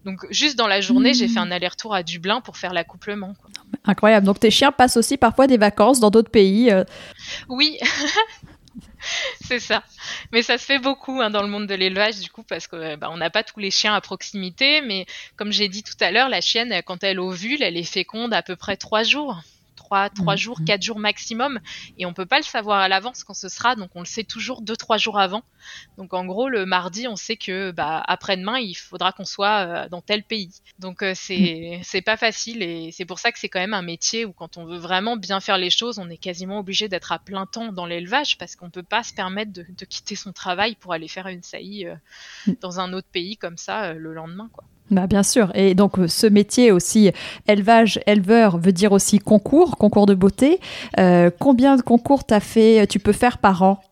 Donc 0.04 0.26
juste 0.30 0.56
dans 0.56 0.66
la 0.66 0.80
journée, 0.80 1.12
j'ai 1.14 1.28
fait 1.28 1.38
un 1.38 1.50
aller-retour 1.50 1.94
à 1.94 2.02
Dublin 2.02 2.40
pour 2.40 2.56
faire 2.56 2.72
l'accouplement. 2.72 3.34
Incroyable. 3.84 4.26
Donc 4.26 4.40
tes 4.40 4.50
chiens 4.50 4.72
passent 4.72 4.96
aussi 4.96 5.16
parfois 5.16 5.46
des 5.46 5.58
vacances 5.58 6.00
dans 6.00 6.10
d'autres 6.10 6.30
pays. 6.30 6.70
Euh. 6.70 6.84
Oui. 7.48 7.78
c'est 9.42 9.60
ça. 9.60 9.82
Mais 10.32 10.42
ça 10.42 10.58
se 10.58 10.64
fait 10.64 10.78
beaucoup 10.78 11.20
hein, 11.20 11.30
dans 11.30 11.42
le 11.42 11.48
monde 11.48 11.66
de 11.66 11.74
l'élevage, 11.74 12.18
du 12.20 12.30
coup, 12.30 12.42
parce 12.42 12.66
qu'on 12.66 12.96
bah, 12.96 13.12
n'a 13.16 13.30
pas 13.30 13.42
tous 13.42 13.60
les 13.60 13.70
chiens 13.70 13.94
à 13.94 14.00
proximité. 14.00 14.80
Mais 14.82 15.06
comme 15.36 15.52
j'ai 15.52 15.68
dit 15.68 15.82
tout 15.82 15.96
à 16.00 16.10
l'heure, 16.10 16.28
la 16.28 16.40
chienne, 16.40 16.80
quand 16.84 17.04
elle 17.04 17.20
ovule, 17.20 17.62
elle 17.62 17.76
est 17.76 17.84
féconde 17.84 18.32
à 18.32 18.42
peu 18.42 18.56
près 18.56 18.76
trois 18.76 19.02
jours. 19.02 19.40
3, 19.90 20.36
jours, 20.36 20.60
4 20.64 20.78
mm-hmm. 20.78 20.84
jours 20.84 20.98
maximum. 20.98 21.60
Et 21.98 22.06
on 22.06 22.12
peut 22.12 22.26
pas 22.26 22.38
le 22.38 22.44
savoir 22.44 22.80
à 22.80 22.88
l'avance 22.88 23.24
quand 23.24 23.34
ce 23.34 23.48
sera, 23.48 23.74
donc 23.76 23.90
on 23.94 24.00
le 24.00 24.06
sait 24.06 24.24
toujours 24.24 24.62
2-3 24.62 24.98
jours 24.98 25.18
avant. 25.18 25.42
Donc 25.98 26.14
en 26.14 26.24
gros, 26.24 26.48
le 26.48 26.66
mardi, 26.66 27.08
on 27.08 27.16
sait 27.16 27.36
que 27.36 27.70
bah, 27.70 28.02
après-demain, 28.06 28.58
il 28.58 28.74
faudra 28.74 29.12
qu'on 29.12 29.24
soit 29.24 29.66
euh, 29.66 29.88
dans 29.88 30.00
tel 30.00 30.22
pays. 30.22 30.50
Donc 30.78 31.02
euh, 31.02 31.12
c'est 31.14 31.78
mm. 31.80 31.82
c'est 31.82 32.02
pas 32.02 32.16
facile 32.16 32.62
et 32.62 32.90
c'est 32.92 33.04
pour 33.04 33.18
ça 33.18 33.32
que 33.32 33.38
c'est 33.38 33.48
quand 33.48 33.60
même 33.60 33.74
un 33.74 33.82
métier 33.82 34.24
où 34.24 34.32
quand 34.32 34.56
on 34.56 34.64
veut 34.64 34.78
vraiment 34.78 35.16
bien 35.16 35.40
faire 35.40 35.58
les 35.58 35.70
choses, 35.70 35.98
on 35.98 36.08
est 36.08 36.16
quasiment 36.16 36.58
obligé 36.58 36.88
d'être 36.88 37.12
à 37.12 37.18
plein 37.18 37.46
temps 37.46 37.72
dans 37.72 37.86
l'élevage 37.86 38.38
parce 38.38 38.56
qu'on 38.56 38.70
peut 38.70 38.82
pas 38.82 39.02
se 39.02 39.12
permettre 39.12 39.52
de, 39.52 39.64
quitter 39.84 40.14
son 40.14 40.32
travail 40.32 40.76
pour 40.76 40.92
aller 40.92 41.08
faire 41.08 41.26
une 41.26 41.42
saillie 41.42 41.86
euh, 41.86 41.94
mm. 42.46 42.52
dans 42.60 42.80
un 42.80 42.92
autre 42.92 43.08
pays 43.10 43.36
comme 43.36 43.56
ça 43.56 43.92
le 43.94 44.14
lendemain. 44.14 44.48
quoi. 44.52 44.64
Bah 44.90 45.06
bien 45.06 45.22
sûr. 45.22 45.52
Et 45.54 45.74
donc 45.74 45.98
euh, 45.98 46.08
ce 46.08 46.26
métier 46.26 46.72
aussi, 46.72 47.12
élevage, 47.46 48.00
éleveur, 48.06 48.58
veut 48.58 48.72
dire 48.72 48.92
aussi 48.92 49.18
concours, 49.18 49.76
concours 49.76 50.06
de 50.06 50.14
beauté. 50.14 50.60
Euh, 50.98 51.30
combien 51.38 51.76
de 51.76 51.82
concours 51.82 52.24
as 52.30 52.40
fait, 52.40 52.86
tu 52.88 52.98
peux 52.98 53.12
faire 53.12 53.38
par 53.38 53.62
an? 53.62 53.82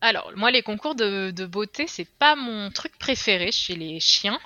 Alors, 0.00 0.30
moi, 0.36 0.50
les 0.50 0.62
concours 0.62 0.94
de, 0.94 1.30
de 1.30 1.46
beauté, 1.46 1.86
c'est 1.88 2.08
pas 2.18 2.36
mon 2.36 2.70
truc 2.70 2.98
préféré 2.98 3.50
chez 3.50 3.74
les 3.74 3.98
chiens 3.98 4.38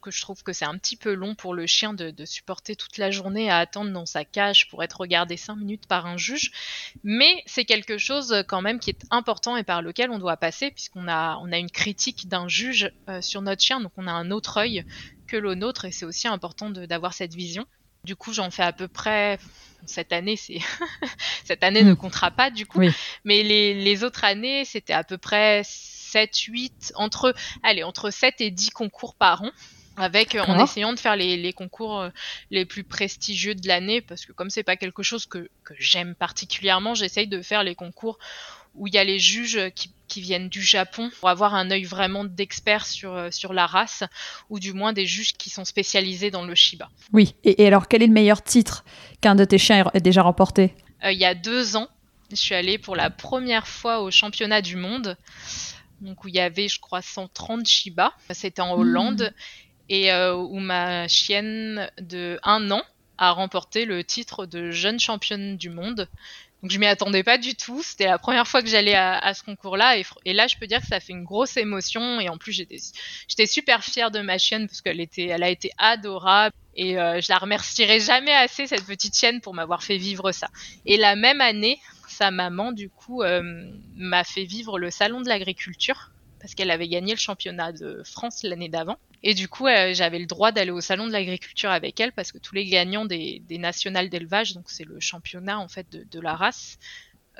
que 0.00 0.10
je 0.10 0.20
trouve 0.20 0.42
que 0.42 0.52
c'est 0.52 0.64
un 0.64 0.76
petit 0.76 0.96
peu 0.96 1.12
long 1.12 1.34
pour 1.34 1.54
le 1.54 1.66
chien 1.66 1.92
de, 1.92 2.12
supporter 2.24 2.76
toute 2.76 2.98
la 2.98 3.10
journée 3.10 3.50
à 3.50 3.58
attendre 3.58 3.90
dans 3.92 4.06
sa 4.06 4.24
cage 4.24 4.68
pour 4.68 4.82
être 4.82 5.00
regardé 5.00 5.36
5 5.36 5.56
minutes 5.56 5.86
par 5.86 6.06
un 6.06 6.16
juge. 6.16 6.52
Mais 7.04 7.42
c'est 7.46 7.64
quelque 7.64 7.98
chose 7.98 8.44
quand 8.48 8.62
même 8.62 8.78
qui 8.78 8.90
est 8.90 9.04
important 9.10 9.56
et 9.56 9.64
par 9.64 9.82
lequel 9.82 10.10
on 10.10 10.18
doit 10.18 10.36
passer 10.36 10.70
puisqu'on 10.70 11.08
a, 11.08 11.38
on 11.42 11.52
a 11.52 11.58
une 11.58 11.70
critique 11.70 12.28
d'un 12.28 12.48
juge 12.48 12.92
euh, 13.08 13.20
sur 13.20 13.42
notre 13.42 13.62
chien, 13.62 13.80
donc 13.80 13.92
on 13.96 14.06
a 14.06 14.12
un 14.12 14.30
autre 14.30 14.58
œil 14.58 14.84
que 15.30 15.36
le 15.36 15.54
nôtre 15.54 15.84
et 15.84 15.92
c'est 15.92 16.04
aussi 16.04 16.26
important 16.26 16.70
d'avoir 16.70 17.14
cette 17.14 17.34
vision. 17.34 17.64
Du 18.02 18.16
coup, 18.16 18.32
j'en 18.32 18.50
fais 18.50 18.62
à 18.62 18.72
peu 18.72 18.88
près 18.88 19.38
cette 19.86 20.12
année, 20.12 20.36
c'est 20.36 20.58
cette 21.44 21.62
année 21.62 21.82
ne 21.82 21.92
hmm. 21.92 21.96
comptera 21.96 22.30
pas 22.30 22.50
du 22.50 22.66
coup, 22.66 22.80
mais 23.24 23.42
les, 23.42 23.74
les 23.74 24.04
autres 24.04 24.24
années, 24.24 24.64
c'était 24.64 24.92
à 24.92 25.04
peu 25.04 25.18
près 25.18 25.62
7, 25.64 26.36
8, 26.36 26.92
entre, 26.96 27.34
allez, 27.62 27.82
entre 27.82 28.10
7 28.10 28.40
et 28.40 28.50
10 28.50 28.70
concours 28.70 29.14
par 29.14 29.42
an 29.42 29.50
avec 29.96 30.34
euh, 30.34 30.42
en 30.42 30.62
essayant 30.62 30.92
de 30.92 30.98
faire 30.98 31.16
les, 31.16 31.52
concours 31.52 32.00
euh, 32.00 32.10
les 32.50 32.64
plus 32.64 32.84
prestigieux 32.84 33.54
de 33.54 33.66
l'année 33.68 34.00
parce 34.00 34.24
que 34.24 34.32
comme 34.32 34.50
c'est 34.50 34.62
pas 34.62 34.76
quelque 34.76 35.02
chose 35.02 35.26
que, 35.26 35.50
j'aime 35.78 36.14
particulièrement 36.14 36.94
j'essaye 36.94 37.26
de 37.26 37.42
faire 37.42 37.62
les 37.62 37.74
concours 37.74 38.18
où 38.74 38.86
il 38.86 38.94
y 38.94 38.98
a 38.98 39.04
les 39.04 39.18
juges 39.18 39.60
qui, 39.74 39.92
viennent 40.16 40.48
du 40.48 40.60
Japon 40.60 41.08
pour 41.20 41.28
avoir 41.28 41.54
un 41.54 41.70
œil 41.70 41.84
vraiment 41.84 42.24
d'expert 42.24 42.84
sur, 42.84 43.12
euh, 43.14 43.30
sur 43.30 43.52
la 43.52 43.66
race 43.66 44.02
ou 44.48 44.58
du 44.58 44.72
moins 44.72 44.92
des 44.92 45.06
juges 45.06 45.34
qui 45.34 45.50
sont 45.50 45.64
spécialisés 45.64 46.32
dans 46.32 46.44
le 46.44 46.56
Shiba. 46.56 46.90
Oui, 47.12 47.36
et, 47.44 47.64
alors 47.64 47.86
quel 47.86 48.02
est 48.02 48.08
le 48.08 48.12
meilleur 48.12 48.42
titre 48.42 48.84
qu'un 49.20 49.36
de 49.36 49.44
tes 49.44 49.56
chiens 49.56 49.88
ait 49.94 50.00
déjà 50.00 50.22
remporté? 50.22 50.74
Il 51.04 51.16
y 51.16 51.24
a 51.24 51.36
deux 51.36 51.76
ans, 51.76 51.86
je 52.28 52.34
suis 52.34 52.56
allée 52.56 52.76
pour 52.76 52.96
la 52.96 53.08
première 53.08 53.68
fois 53.68 54.00
au 54.00 54.10
championnat 54.10 54.62
du 54.62 54.74
monde 54.74 55.16
donc 56.00 56.24
où 56.24 56.28
il 56.28 56.34
y 56.34 56.40
avait 56.40 56.66
je 56.66 56.80
crois 56.80 57.02
130 57.02 57.66
Shiba, 57.66 58.12
c'était 58.30 58.62
en 58.62 58.72
Hollande. 58.72 59.32
Hmm 59.32 59.70
et 59.90 60.12
euh, 60.12 60.34
où 60.36 60.58
ma 60.60 61.08
chienne 61.08 61.90
de 62.00 62.38
un 62.44 62.70
an 62.70 62.82
a 63.18 63.32
remporté 63.32 63.84
le 63.84 64.02
titre 64.02 64.46
de 64.46 64.70
jeune 64.70 64.98
championne 64.98 65.58
du 65.58 65.68
monde. 65.68 66.08
Donc 66.62 66.70
je 66.70 66.78
m'y 66.78 66.86
attendais 66.86 67.22
pas 67.22 67.38
du 67.38 67.54
tout. 67.54 67.82
C'était 67.82 68.06
la 68.06 68.18
première 68.18 68.46
fois 68.46 68.62
que 68.62 68.68
j'allais 68.68 68.94
à, 68.94 69.32
ce 69.34 69.42
concours-là 69.42 69.96
et, 70.24 70.32
là 70.32 70.46
je 70.46 70.56
peux 70.56 70.66
dire 70.66 70.80
que 70.80 70.86
ça 70.86 71.00
fait 71.00 71.12
une 71.12 71.24
grosse 71.24 71.56
émotion 71.56 72.20
et 72.20 72.28
en 72.28 72.36
plus 72.36 72.52
j'étais 72.52 73.46
super 73.46 73.82
fière 73.82 74.10
de 74.10 74.20
ma 74.20 74.38
chienne 74.38 74.66
parce 74.66 74.80
qu'elle 74.80 75.00
était 75.00 75.26
elle 75.26 75.42
a 75.42 75.48
été 75.48 75.70
adorable 75.78 76.54
et 76.76 76.98
euh, 76.98 77.20
je 77.20 77.26
la 77.30 77.38
remercierai 77.38 78.00
jamais 78.00 78.34
assez 78.34 78.66
cette 78.66 78.84
petite 78.84 79.16
chienne 79.16 79.40
pour 79.40 79.54
m'avoir 79.54 79.82
fait 79.82 79.96
vivre 79.96 80.32
ça. 80.32 80.48
Et 80.86 80.96
la 80.96 81.16
même 81.16 81.40
année, 81.40 81.78
sa 82.08 82.30
maman 82.30 82.72
du 82.72 82.90
coup 82.90 83.22
euh, 83.22 83.42
m'a 83.96 84.24
fait 84.24 84.44
vivre 84.44 84.78
le 84.78 84.90
salon 84.90 85.20
de 85.20 85.28
l'agriculture 85.28 86.10
parce 86.40 86.54
qu'elle 86.54 86.70
avait 86.70 86.88
gagné 86.88 87.12
le 87.12 87.18
championnat 87.18 87.72
de 87.72 88.02
France 88.04 88.42
l'année 88.42 88.68
d'avant. 88.68 88.98
Et 89.22 89.34
du 89.34 89.48
coup, 89.48 89.66
euh, 89.66 89.92
j'avais 89.92 90.18
le 90.18 90.26
droit 90.26 90.50
d'aller 90.52 90.70
au 90.70 90.80
salon 90.80 91.06
de 91.06 91.12
l'agriculture 91.12 91.70
avec 91.70 92.00
elle 92.00 92.12
parce 92.12 92.32
que 92.32 92.38
tous 92.38 92.54
les 92.54 92.64
gagnants 92.64 93.04
des, 93.04 93.42
nationales 93.50 94.08
d'élevage, 94.08 94.54
donc 94.54 94.70
c'est 94.70 94.84
le 94.84 94.98
championnat 95.00 95.58
en 95.58 95.68
fait 95.68 95.86
de, 95.90 96.20
la 96.20 96.34
race, 96.34 96.78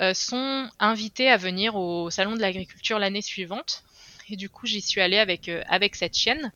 euh, 0.01 0.12
sont 0.14 0.68
invités 0.78 1.28
à 1.30 1.36
venir 1.36 1.76
au 1.76 2.11
salon 2.11 2.36
de 2.36 2.40
l'agriculture 2.40 2.98
l'année 2.98 3.22
suivante. 3.22 3.82
Et 4.31 4.37
du 4.37 4.49
coup, 4.49 4.66
j'y 4.66 4.81
suis 4.81 5.01
allée 5.01 5.18
avec, 5.18 5.49
euh, 5.49 5.62
avec 5.68 5.97
cette 5.97 6.16
chienne. 6.16 6.53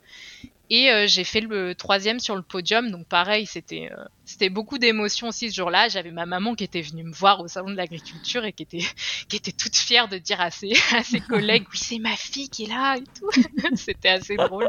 Et 0.70 0.91
euh, 0.91 1.07
j'ai 1.07 1.25
fait 1.25 1.43
le 1.43 1.75
troisième 1.75 2.20
sur 2.20 2.37
le 2.37 2.43
podium, 2.43 2.91
donc 2.91 3.07
pareil, 3.07 3.45
c'était 3.45 3.91
euh, 3.93 4.03
c'était 4.25 4.49
beaucoup 4.49 4.79
d'émotions 4.79 5.29
aussi 5.29 5.51
ce 5.51 5.57
jour-là. 5.57 5.89
J'avais 5.89 6.11
ma 6.11 6.25
maman 6.25 6.55
qui 6.55 6.64
était 6.64 6.81
venue 6.81 7.05
me 7.05 7.12
voir 7.12 7.41
au 7.41 7.49
salon 7.49 7.68
de 7.68 7.77
l'agriculture 7.77 8.47
et 8.47 8.53
qui 8.55 8.62
était 8.62 8.79
qui 9.29 9.37
était 9.37 9.53
toute 9.53 9.77
fière 9.77 10.09
de 10.09 10.16
dire 10.16 10.41
à 10.41 10.51
ses 10.51 10.72
à 10.95 11.03
ses 11.03 11.20
collègues 11.20 11.66
oui 11.70 11.79
c'est 11.79 11.99
ma 11.99 12.16
fille 12.16 12.49
qui 12.49 12.64
est 12.64 12.68
là 12.68 12.97
et 12.97 13.05
tout. 13.18 13.29
c'était 13.77 14.09
assez 14.09 14.37
drôle. 14.37 14.68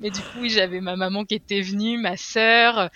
Mais 0.00 0.10
du 0.10 0.20
coup 0.20 0.48
j'avais 0.48 0.80
ma 0.80 0.96
maman 0.96 1.24
qui 1.24 1.36
était 1.36 1.60
venue, 1.60 1.98
ma 1.98 2.16
sœur 2.16 2.90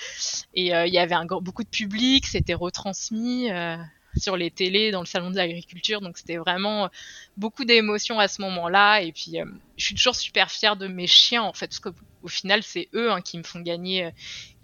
et 0.53 0.70
il 0.72 0.93
y 0.93 0.99
avait 0.99 1.14
un, 1.14 1.26
beaucoup 1.26 1.62
de 1.62 1.68
public, 1.68 2.26
c'était 2.26 2.55
retransmis 2.55 3.51
sur 4.17 4.37
les 4.37 4.51
télés 4.51 4.91
dans 4.91 5.01
le 5.01 5.07
salon 5.07 5.31
de 5.31 5.37
l'agriculture. 5.37 6.01
Donc 6.01 6.19
c'était 6.19 6.37
vraiment 6.37 6.89
beaucoup 7.37 7.64
d'émotions 7.64 8.19
à 8.19 8.29
ce 8.29 8.43
moment-là. 8.43 9.01
Et 9.01 9.12
puis 9.12 9.39
je 9.77 9.85
suis 9.85 9.95
toujours 9.95 10.17
super 10.17 10.51
fière 10.51 10.77
de 10.77 10.89
mes 10.89 11.07
chiens 11.07 11.43
en 11.43 11.53
fait, 11.53 11.67
parce 11.69 11.81
que 11.81 11.91
au 12.27 12.29
final, 12.29 12.62
c'est 12.64 12.89
eux 12.93 13.12
hein, 13.12 13.21
qui 13.21 13.39
me 13.39 13.45
font 13.45 13.61
gagner, 13.61 14.07
euh, 14.07 14.11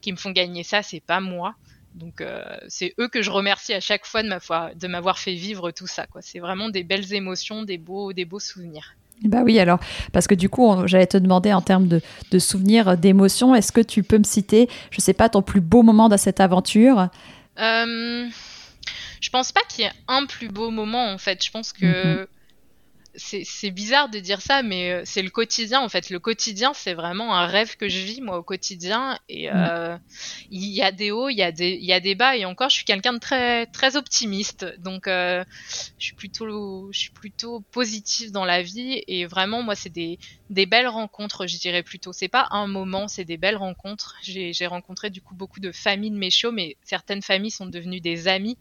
qui 0.01 0.11
me 0.11 0.17
font 0.17 0.33
gagner 0.33 0.65
ça, 0.65 0.83
c'est 0.83 1.01
pas 1.01 1.21
moi. 1.21 1.55
Donc 1.95 2.21
euh, 2.21 2.43
c'est 2.69 2.93
eux 2.99 3.09
que 3.09 3.23
je 3.23 3.31
remercie 3.31 3.73
à 3.73 3.81
chaque 3.81 4.05
fois 4.05 4.23
de 4.23 4.87
m'avoir 4.89 5.19
fait 5.19 5.35
vivre 5.35 5.71
tout 5.71 5.87
ça. 5.87 6.07
C'est 6.21 6.41
vraiment 6.41 6.71
des 6.71 6.83
belles 6.83 7.15
émotions, 7.15 7.63
des 7.63 7.79
beaux, 7.79 8.13
des 8.13 8.25
beaux 8.25 8.41
souvenirs. 8.41 8.97
Bah 9.25 9.43
oui, 9.45 9.61
alors, 9.61 9.79
parce 10.13 10.27
que 10.27 10.35
du 10.35 10.49
coup, 10.49 10.75
j'allais 10.87 11.07
te 11.07 11.17
demander 11.17 11.53
en 11.53 11.61
termes 11.61 11.87
de, 11.87 12.39
souvenirs, 12.41 12.97
d'émotions, 12.97 13.55
est-ce 13.55 13.71
que 13.71 13.81
tu 13.81 14.03
peux 14.03 14.19
me 14.19 14.25
citer, 14.25 14.69
je 14.91 15.01
sais 15.01 15.13
pas, 15.13 15.29
ton 15.29 15.43
plus 15.43 15.61
beau 15.61 15.83
moment 15.83 16.09
dans 16.09 16.17
cette 16.17 16.41
aventure? 16.41 17.09
Euh, 17.61 18.27
Je 19.23 19.31
pense 19.31 19.53
pas 19.53 19.63
qu'il 19.71 19.85
y 19.85 19.89
ait 19.89 19.93
un 20.09 20.27
plus 20.27 20.49
beau 20.49 20.71
moment, 20.71 21.11
en 21.11 21.17
fait. 21.17 21.43
Je 21.43 21.51
pense 21.51 21.73
que. 21.73 22.21
Mhm 22.21 22.27
c'est 23.15 23.71
bizarre 23.71 24.09
de 24.09 24.19
dire 24.19 24.41
ça, 24.41 24.63
mais 24.63 24.91
euh, 24.91 25.03
c'est 25.05 25.23
le 25.23 25.31
quotidien 25.31 25.81
en 25.81 25.89
fait. 25.89 26.09
Le 26.09 26.19
quotidien, 26.19 26.73
c'est 26.75 26.95
vraiment 26.95 27.35
un 27.35 27.47
rêve 27.47 27.77
que 27.77 27.89
je 27.89 27.99
vis 27.99 28.21
moi 28.21 28.39
au 28.39 28.43
quotidien. 28.43 29.19
Et 29.29 29.51
mm. 29.51 29.55
euh, 29.55 29.99
il 30.51 30.69
y 30.69 30.83
a 30.83 30.93
des 30.93 31.11
hauts, 31.11 31.29
il 31.29 31.37
y 31.37 31.43
a 31.43 31.53
des, 31.53 31.73
il 31.73 31.85
y 31.85 31.93
a 31.93 32.01
des 32.01 32.15
bas. 32.15 32.37
Et 32.37 32.45
encore, 32.45 32.71
je 32.71 32.77
suis 32.77 32.85
quelqu'un 32.85 33.13
de 33.13 33.19
très, 33.19 33.67
très 33.67 33.97
optimiste. 33.97 34.67
Donc, 34.79 35.09
euh, 35.09 35.45
je 35.99 36.07
suis 36.07 36.15
plutôt, 36.15 36.91
je 36.93 36.99
suis 36.99 37.11
plutôt 37.11 37.61
positive 37.73 38.33
dans 38.33 38.45
la 38.45 38.63
vie. 38.63 39.03
Et 39.07 39.27
vraiment, 39.27 39.63
moi, 39.63 39.75
c'est 39.75 39.93
des, 39.93 40.19
des 40.49 40.65
belles 40.65 40.89
rencontres, 40.89 41.47
je 41.47 41.59
dirais 41.59 41.83
plutôt. 41.83 42.13
C'est 42.13 42.29
pas 42.29 42.49
un 42.51 42.67
moment, 42.67 43.09
c'est 43.09 43.25
des 43.25 43.37
belles 43.37 43.57
rencontres. 43.57 44.17
J'ai 44.23 44.67
rencontré 44.67 45.11
du 45.11 45.21
coup 45.21 45.35
beaucoup 45.35 45.61
de 45.61 45.73
familles 45.73 46.13
de 46.13 46.19
mes 46.19 46.31
shows, 46.31 46.53
mais 46.53 46.77
certaines 46.83 47.23
familles 47.23 47.51
sont 47.51 47.67
devenues 47.67 48.01
des 48.01 48.27
amis 48.29 48.57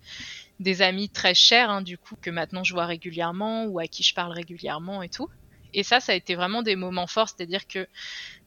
des 0.61 0.81
amis 0.81 1.09
très 1.09 1.33
chers, 1.33 1.69
hein, 1.69 1.81
du 1.81 1.97
coup, 1.97 2.15
que 2.21 2.29
maintenant 2.29 2.63
je 2.63 2.73
vois 2.73 2.85
régulièrement 2.85 3.65
ou 3.65 3.79
à 3.79 3.87
qui 3.87 4.03
je 4.03 4.13
parle 4.13 4.31
régulièrement 4.31 5.01
et 5.03 5.09
tout. 5.09 5.29
Et 5.73 5.83
ça, 5.83 5.99
ça 5.99 6.11
a 6.11 6.15
été 6.15 6.35
vraiment 6.35 6.63
des 6.63 6.75
moments 6.75 7.07
forts, 7.07 7.29
c'est-à-dire 7.29 7.65
que 7.67 7.87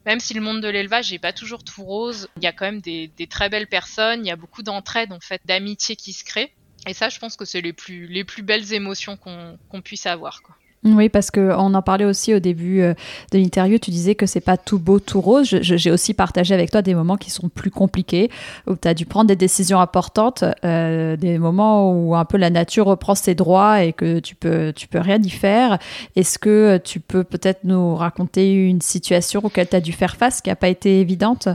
même 0.05 0.19
si 0.19 0.33
le 0.33 0.41
monde 0.41 0.61
de 0.61 0.67
l'élevage 0.67 1.11
n'est 1.11 1.19
pas 1.19 1.33
toujours 1.33 1.63
tout 1.63 1.83
rose, 1.83 2.29
il 2.37 2.43
y 2.43 2.47
a 2.47 2.53
quand 2.53 2.65
même 2.65 2.81
des, 2.81 3.11
très 3.29 3.49
belles 3.49 3.67
personnes, 3.67 4.25
il 4.25 4.27
y 4.27 4.31
a 4.31 4.35
beaucoup 4.35 4.61
d'entraide, 4.61 5.11
en 5.11 5.19
fait, 5.19 5.41
d'amitié 5.45 5.95
qui 5.95 6.13
se 6.13 6.23
crée. 6.23 6.53
Et 6.87 6.93
ça, 6.93 7.09
je 7.09 7.17
pense 7.17 7.35
que 7.35 7.45
c'est 7.45 7.61
les 7.61 7.73
plus, 7.73 8.05
les 8.07 8.23
plus 8.23 8.43
belles 8.43 8.73
émotions 8.73 9.17
qu'on 9.17 9.81
puisse 9.83 10.05
avoir. 10.05 10.43
Quoi. 10.43 10.55
Oui, 10.85 11.09
parce 11.09 11.31
qu'on 11.31 11.73
en 11.73 11.81
parlait 11.81 12.05
aussi 12.05 12.35
au 12.35 12.39
début 12.39 12.81
euh, 12.81 12.93
de 13.31 13.39
l'interview, 13.39 13.79
tu 13.79 13.89
disais 13.89 14.13
que 14.13 14.27
c'est 14.27 14.39
pas 14.39 14.55
tout 14.55 14.77
beau, 14.77 14.99
tout 14.99 15.19
rose. 15.19 15.47
J'ai 15.61 15.89
aussi 15.89 16.13
partagé 16.13 16.53
avec 16.53 16.69
toi 16.69 16.83
des 16.83 16.93
moments 16.93 17.17
qui 17.17 17.31
sont 17.31 17.49
plus 17.49 17.71
compliqués, 17.71 18.29
où 18.67 18.75
tu 18.75 18.87
as 18.87 18.93
dû 18.93 19.07
prendre 19.07 19.27
des 19.27 19.35
décisions 19.35 19.79
importantes, 19.79 20.43
euh, 20.63 21.17
des 21.17 21.39
moments 21.39 21.91
où 21.91 22.15
un 22.15 22.23
peu 22.23 22.37
la 22.37 22.51
nature 22.51 22.85
reprend 22.85 23.15
ses 23.15 23.33
droits 23.33 23.83
et 23.83 23.93
que 23.93 24.19
tu 24.19 24.35
peux, 24.35 24.71
tu 24.73 24.87
peux 24.87 24.99
rien 24.99 25.19
y 25.19 25.31
faire. 25.31 25.79
Est-ce 26.15 26.37
que 26.37 26.77
tu 26.77 26.99
peux 26.99 27.23
peut-être 27.23 27.63
nous 27.63 27.95
raconter 27.95 28.53
une 28.53 28.81
situation 28.81 29.41
auquel 29.43 29.67
tu 29.67 29.75
as 29.75 29.81
dû 29.81 29.91
faire 29.91 30.15
face 30.15 30.39
qui 30.39 30.49
n'a 30.49 30.55
pas 30.55 30.69
été 30.69 31.01
évidente? 31.01 31.47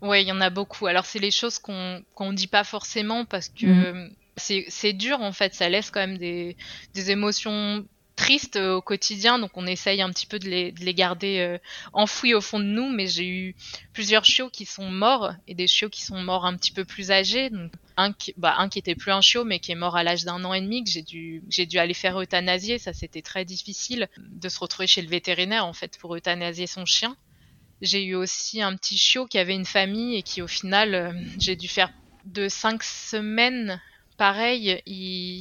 Oui, 0.00 0.22
il 0.22 0.28
y 0.28 0.32
en 0.32 0.40
a 0.40 0.48
beaucoup. 0.48 0.86
Alors, 0.86 1.04
c'est 1.04 1.18
les 1.18 1.30
choses 1.30 1.58
qu'on 1.58 2.02
ne 2.18 2.32
dit 2.32 2.46
pas 2.46 2.64
forcément 2.64 3.26
parce 3.26 3.50
que 3.50 4.06
mmh. 4.06 4.10
c'est 4.36 4.92
dur 4.94 5.20
en 5.20 5.32
fait, 5.32 5.52
ça 5.52 5.68
laisse 5.68 5.90
quand 5.90 6.00
même 6.00 6.16
des, 6.16 6.56
des 6.94 7.10
émotions 7.10 7.84
tristes 8.20 8.56
euh, 8.56 8.74
au 8.76 8.82
quotidien, 8.82 9.38
donc 9.38 9.56
on 9.56 9.66
essaye 9.66 10.02
un 10.02 10.10
petit 10.10 10.26
peu 10.26 10.38
de 10.38 10.46
les, 10.46 10.94
garder 10.94 11.38
euh, 11.38 11.58
enfouis 11.94 12.34
au 12.34 12.42
fond 12.42 12.58
de 12.58 12.64
nous. 12.64 12.90
Mais 12.90 13.06
j'ai 13.06 13.26
eu 13.26 13.56
plusieurs 13.94 14.26
chiots 14.26 14.50
qui 14.50 14.66
sont 14.66 14.90
morts 14.90 15.32
et 15.48 15.54
des 15.54 15.66
chiots 15.66 15.88
qui 15.88 16.02
sont 16.02 16.20
morts 16.20 16.44
un 16.44 16.54
petit 16.56 16.70
peu 16.70 16.84
plus 16.84 17.10
âgés. 17.10 17.48
Donc 17.48 17.72
un 17.96 18.12
qui, 18.12 18.34
bah, 18.36 18.56
un 18.58 18.68
qui 18.68 18.78
était 18.78 18.94
plus 18.94 19.10
un 19.10 19.22
chiot, 19.22 19.44
mais 19.44 19.58
qui 19.58 19.72
est 19.72 19.76
mort 19.76 19.96
à 19.96 20.02
l'âge 20.02 20.24
d'un 20.24 20.44
an 20.44 20.52
et 20.52 20.60
demi, 20.60 20.84
que 20.84 20.90
j'ai 20.90 21.02
dû, 21.02 21.42
j'ai 21.48 21.64
dû 21.64 21.78
aller 21.78 21.94
faire 21.94 22.20
euthanasier. 22.20 22.78
Ça, 22.78 22.92
c'était 22.92 23.22
très 23.22 23.46
difficile 23.46 24.08
de 24.18 24.48
se 24.50 24.58
retrouver 24.60 24.86
chez 24.86 25.00
le 25.00 25.08
vétérinaire 25.08 25.64
en 25.64 25.72
fait 25.72 25.98
pour 25.98 26.14
euthanasier 26.14 26.66
son 26.66 26.84
chien. 26.84 27.16
J'ai 27.80 28.04
eu 28.04 28.14
aussi 28.14 28.60
un 28.60 28.76
petit 28.76 28.98
chiot 28.98 29.26
qui 29.26 29.38
avait 29.38 29.54
une 29.54 29.64
famille 29.64 30.16
et 30.16 30.22
qui 30.22 30.42
au 30.42 30.46
final, 30.46 30.94
euh, 30.94 31.12
j'ai 31.38 31.56
dû 31.56 31.68
faire 31.68 31.90
de 32.26 32.48
cinq 32.48 32.82
semaines 32.82 33.80
pareil, 34.20 34.82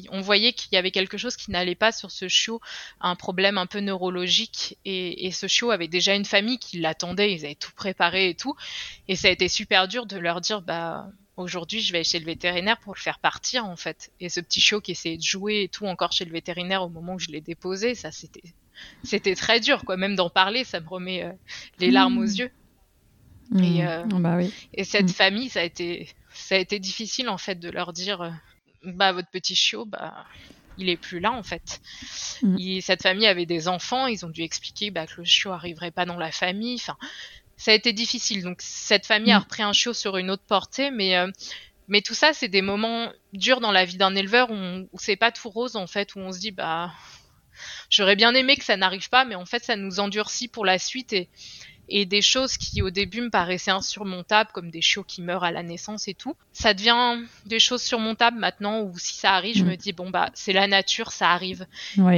on 0.09 0.21
voyait 0.21 0.53
qu'il 0.53 0.71
y 0.71 0.77
avait 0.77 0.91
quelque 0.91 1.17
chose 1.17 1.35
qui 1.35 1.51
n'allait 1.51 1.75
pas 1.75 1.91
sur 1.91 2.11
ce 2.11 2.29
chiot, 2.29 2.61
un 3.01 3.17
problème 3.17 3.57
un 3.57 3.65
peu 3.65 3.81
neurologique. 3.81 4.77
Et, 4.85 5.31
ce 5.33 5.47
chiot 5.47 5.71
avait 5.71 5.89
déjà 5.89 6.15
une 6.15 6.23
famille 6.23 6.59
qui 6.59 6.79
l'attendait, 6.79 7.33
ils 7.33 7.43
avaient 7.43 7.55
tout 7.55 7.73
préparé 7.75 8.29
et 8.29 8.35
tout. 8.35 8.55
Et 9.09 9.17
ça 9.17 9.27
a 9.27 9.31
été 9.31 9.49
super 9.49 9.89
dur 9.89 10.05
de 10.05 10.17
leur 10.17 10.39
dire, 10.39 10.61
bah, 10.61 11.09
aujourd'hui, 11.35 11.81
je 11.81 11.91
vais 11.91 12.05
chez 12.05 12.19
le 12.19 12.25
vétérinaire 12.25 12.79
pour 12.79 12.93
le 12.95 13.01
faire 13.01 13.19
partir, 13.19 13.65
en 13.65 13.75
fait. 13.75 14.13
Et 14.21 14.29
ce 14.29 14.39
petit 14.39 14.61
chiot 14.61 14.79
qui 14.79 14.91
essayait 14.91 15.17
de 15.17 15.23
jouer 15.23 15.63
et 15.63 15.67
tout 15.67 15.85
encore 15.85 16.13
chez 16.13 16.23
le 16.23 16.31
vétérinaire 16.31 16.81
au 16.81 16.89
moment 16.89 17.15
où 17.15 17.19
je 17.19 17.31
l'ai 17.31 17.41
déposé, 17.41 17.95
ça, 17.95 18.13
c'était, 18.13 18.53
c'était 19.03 19.35
très 19.35 19.59
dur, 19.59 19.83
quoi. 19.83 19.97
Même 19.97 20.15
d'en 20.15 20.29
parler, 20.29 20.63
ça 20.63 20.79
me 20.79 20.87
remet 20.87 21.25
euh, 21.25 21.33
les 21.79 21.91
larmes 21.91 22.17
aux 22.17 22.23
mmh. 22.23 22.37
yeux. 22.37 22.51
Et, 23.55 23.83
mmh. 23.83 23.87
euh, 23.87 24.03
bah 24.19 24.37
et, 24.73 24.85
cette 24.85 25.09
mmh. 25.09 25.09
famille, 25.09 25.49
ça 25.49 25.59
a 25.59 25.63
été, 25.63 26.07
ça 26.33 26.55
a 26.55 26.59
été 26.59 26.79
difficile, 26.79 27.27
en 27.27 27.37
fait, 27.37 27.55
de 27.55 27.69
leur 27.69 27.91
dire, 27.91 28.21
euh, 28.21 28.31
bah 28.83 29.11
votre 29.11 29.29
petit 29.29 29.55
chiot, 29.55 29.85
bah 29.85 30.25
il 30.77 30.89
est 30.89 30.97
plus 30.97 31.19
là 31.19 31.31
en 31.31 31.43
fait. 31.43 31.81
Mm. 32.41 32.79
cette 32.81 33.03
famille 33.03 33.27
avait 33.27 33.45
des 33.45 33.67
enfants, 33.67 34.07
ils 34.07 34.25
ont 34.25 34.29
dû 34.29 34.41
expliquer 34.41 34.91
bah, 34.91 35.05
que 35.05 35.15
le 35.17 35.25
chiot 35.25 35.51
arriverait 35.51 35.91
pas 35.91 36.05
dans 36.05 36.17
la 36.17 36.31
famille. 36.31 36.75
Enfin, 36.75 36.97
ça 37.57 37.71
a 37.71 37.73
été 37.73 37.93
difficile. 37.93 38.43
Donc 38.43 38.57
cette 38.61 39.05
famille 39.05 39.31
a 39.31 39.39
mm. 39.39 39.43
repris 39.43 39.63
un 39.63 39.73
chiot 39.73 39.93
sur 39.93 40.17
une 40.17 40.31
autre 40.31 40.45
portée, 40.47 40.91
mais 40.91 41.17
euh, 41.17 41.29
mais 41.87 42.01
tout 42.01 42.13
ça, 42.13 42.33
c'est 42.33 42.47
des 42.47 42.61
moments 42.61 43.11
durs 43.33 43.61
dans 43.61 43.71
la 43.71 43.83
vie 43.83 43.97
d'un 43.97 44.15
éleveur 44.15 44.51
où, 44.51 44.55
où 44.91 44.99
c'est 44.99 45.15
pas 45.15 45.31
tout 45.31 45.49
rose 45.49 45.75
en 45.75 45.87
fait, 45.87 46.15
où 46.15 46.19
on 46.19 46.31
se 46.31 46.39
dit 46.39 46.51
bah 46.51 46.91
j'aurais 47.89 48.15
bien 48.15 48.33
aimé 48.33 48.55
que 48.55 48.63
ça 48.63 48.77
n'arrive 48.77 49.09
pas, 49.09 49.25
mais 49.25 49.35
en 49.35 49.45
fait 49.45 49.63
ça 49.63 49.75
nous 49.75 49.99
endurcit 49.99 50.47
pour 50.47 50.65
la 50.65 50.79
suite 50.79 51.13
et 51.13 51.29
et 51.89 52.05
des 52.05 52.21
choses 52.21 52.57
qui 52.57 52.81
au 52.81 52.89
début 52.89 53.21
me 53.21 53.29
paraissaient 53.29 53.71
insurmontables, 53.71 54.51
comme 54.53 54.69
des 54.69 54.81
chiots 54.81 55.03
qui 55.03 55.21
meurent 55.21 55.43
à 55.43 55.51
la 55.51 55.63
naissance 55.63 56.07
et 56.07 56.13
tout, 56.13 56.35
ça 56.53 56.73
devient 56.73 57.19
des 57.45 57.59
choses 57.59 57.81
surmontables 57.81 58.37
maintenant 58.37 58.81
où 58.81 58.97
si 58.97 59.15
ça 59.15 59.33
arrive, 59.33 59.57
je 59.57 59.63
mm. 59.63 59.67
me 59.67 59.75
dis 59.75 59.93
bon 59.93 60.09
bah 60.09 60.29
c'est 60.33 60.53
la 60.53 60.67
nature, 60.67 61.11
ça 61.11 61.31
arrive. 61.31 61.65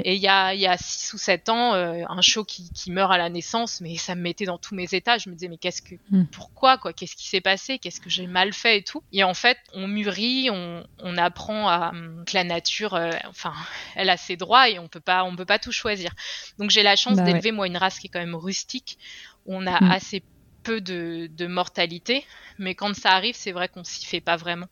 Et 0.04 0.16
il 0.16 0.22
y 0.22 0.28
a 0.28 0.54
y 0.54 0.68
a 0.68 0.78
six 0.78 1.14
ou 1.14 1.18
sept 1.18 1.50
ans, 1.50 1.74
euh, 1.74 2.04
un 2.08 2.22
chiot 2.22 2.44
qui, 2.44 2.70
qui 2.72 2.92
meurt 2.92 3.12
à 3.12 3.18
la 3.18 3.30
naissance, 3.30 3.82
mais 3.82 3.96
ça 3.98 4.16
me 4.16 4.22
mettait 4.22 4.46
dans 4.46 4.58
tous 4.58 4.76
mes 4.76 4.94
états. 4.94 5.18
Je 5.18 5.30
me 5.30 5.36
disais 5.36 5.48
mais 5.48 5.58
qu'est-ce 5.58 5.82
que 5.82 5.96
mm. 6.10 6.26
pourquoi 6.28 6.78
quoi, 6.78 6.94
qu'est-ce 6.94 7.16
qui 7.16 7.28
s'est 7.28 7.42
passé, 7.42 7.80
qu'est-ce 7.80 8.02
que 8.02 8.10
j'ai 8.10 8.28
mal 8.28 8.54
fait 8.54 8.78
et 8.78 8.84
tout? 8.84 9.04
Et 9.14 9.24
en 9.24 9.34
fait 9.34 9.58
on 9.74 9.88
mûrit, 9.88 10.50
on, 10.52 10.86
on 11.00 11.18
apprend 11.18 11.70
à 11.70 11.92
que 12.26 12.34
la 12.34 12.44
nature, 12.44 12.96
euh, 12.96 13.12
enfin 13.28 13.54
elle 13.96 14.10
a 14.10 14.18
ses 14.18 14.36
droits 14.36 14.70
et 14.70 14.80
on 14.80 14.88
peut 14.88 15.00
pas 15.00 15.24
on 15.24 15.36
peut 15.36 15.46
pas 15.46 15.60
tout 15.60 15.72
choisir. 15.72 16.14
Donc 16.60 16.70
j'ai 16.70 16.84
la 16.84 16.96
chance 16.96 17.18
bah 17.18 17.24
d'élever 17.24 17.52
moi 17.52 17.68
une 17.68 17.78
race 17.78 18.00
qui 18.00 18.08
est 18.08 18.10
quand 18.10 18.20
même 18.20 18.36
rustique 18.36 18.98
on 19.46 19.66
a 19.68 19.80
mm. 19.82 19.92
assez 19.92 20.24
peu 20.64 20.82
de, 20.82 21.48
mortalité, 21.48 22.26
mais 22.60 22.76
quand 22.76 22.94
ça 22.96 23.12
arrive, 23.12 23.36
c'est 23.36 23.52
vrai 23.52 23.68
qu'on 23.68 23.84
s'y 23.84 24.06
fait 24.06 24.22
pas 24.22 24.38
vraiment. 24.38 24.68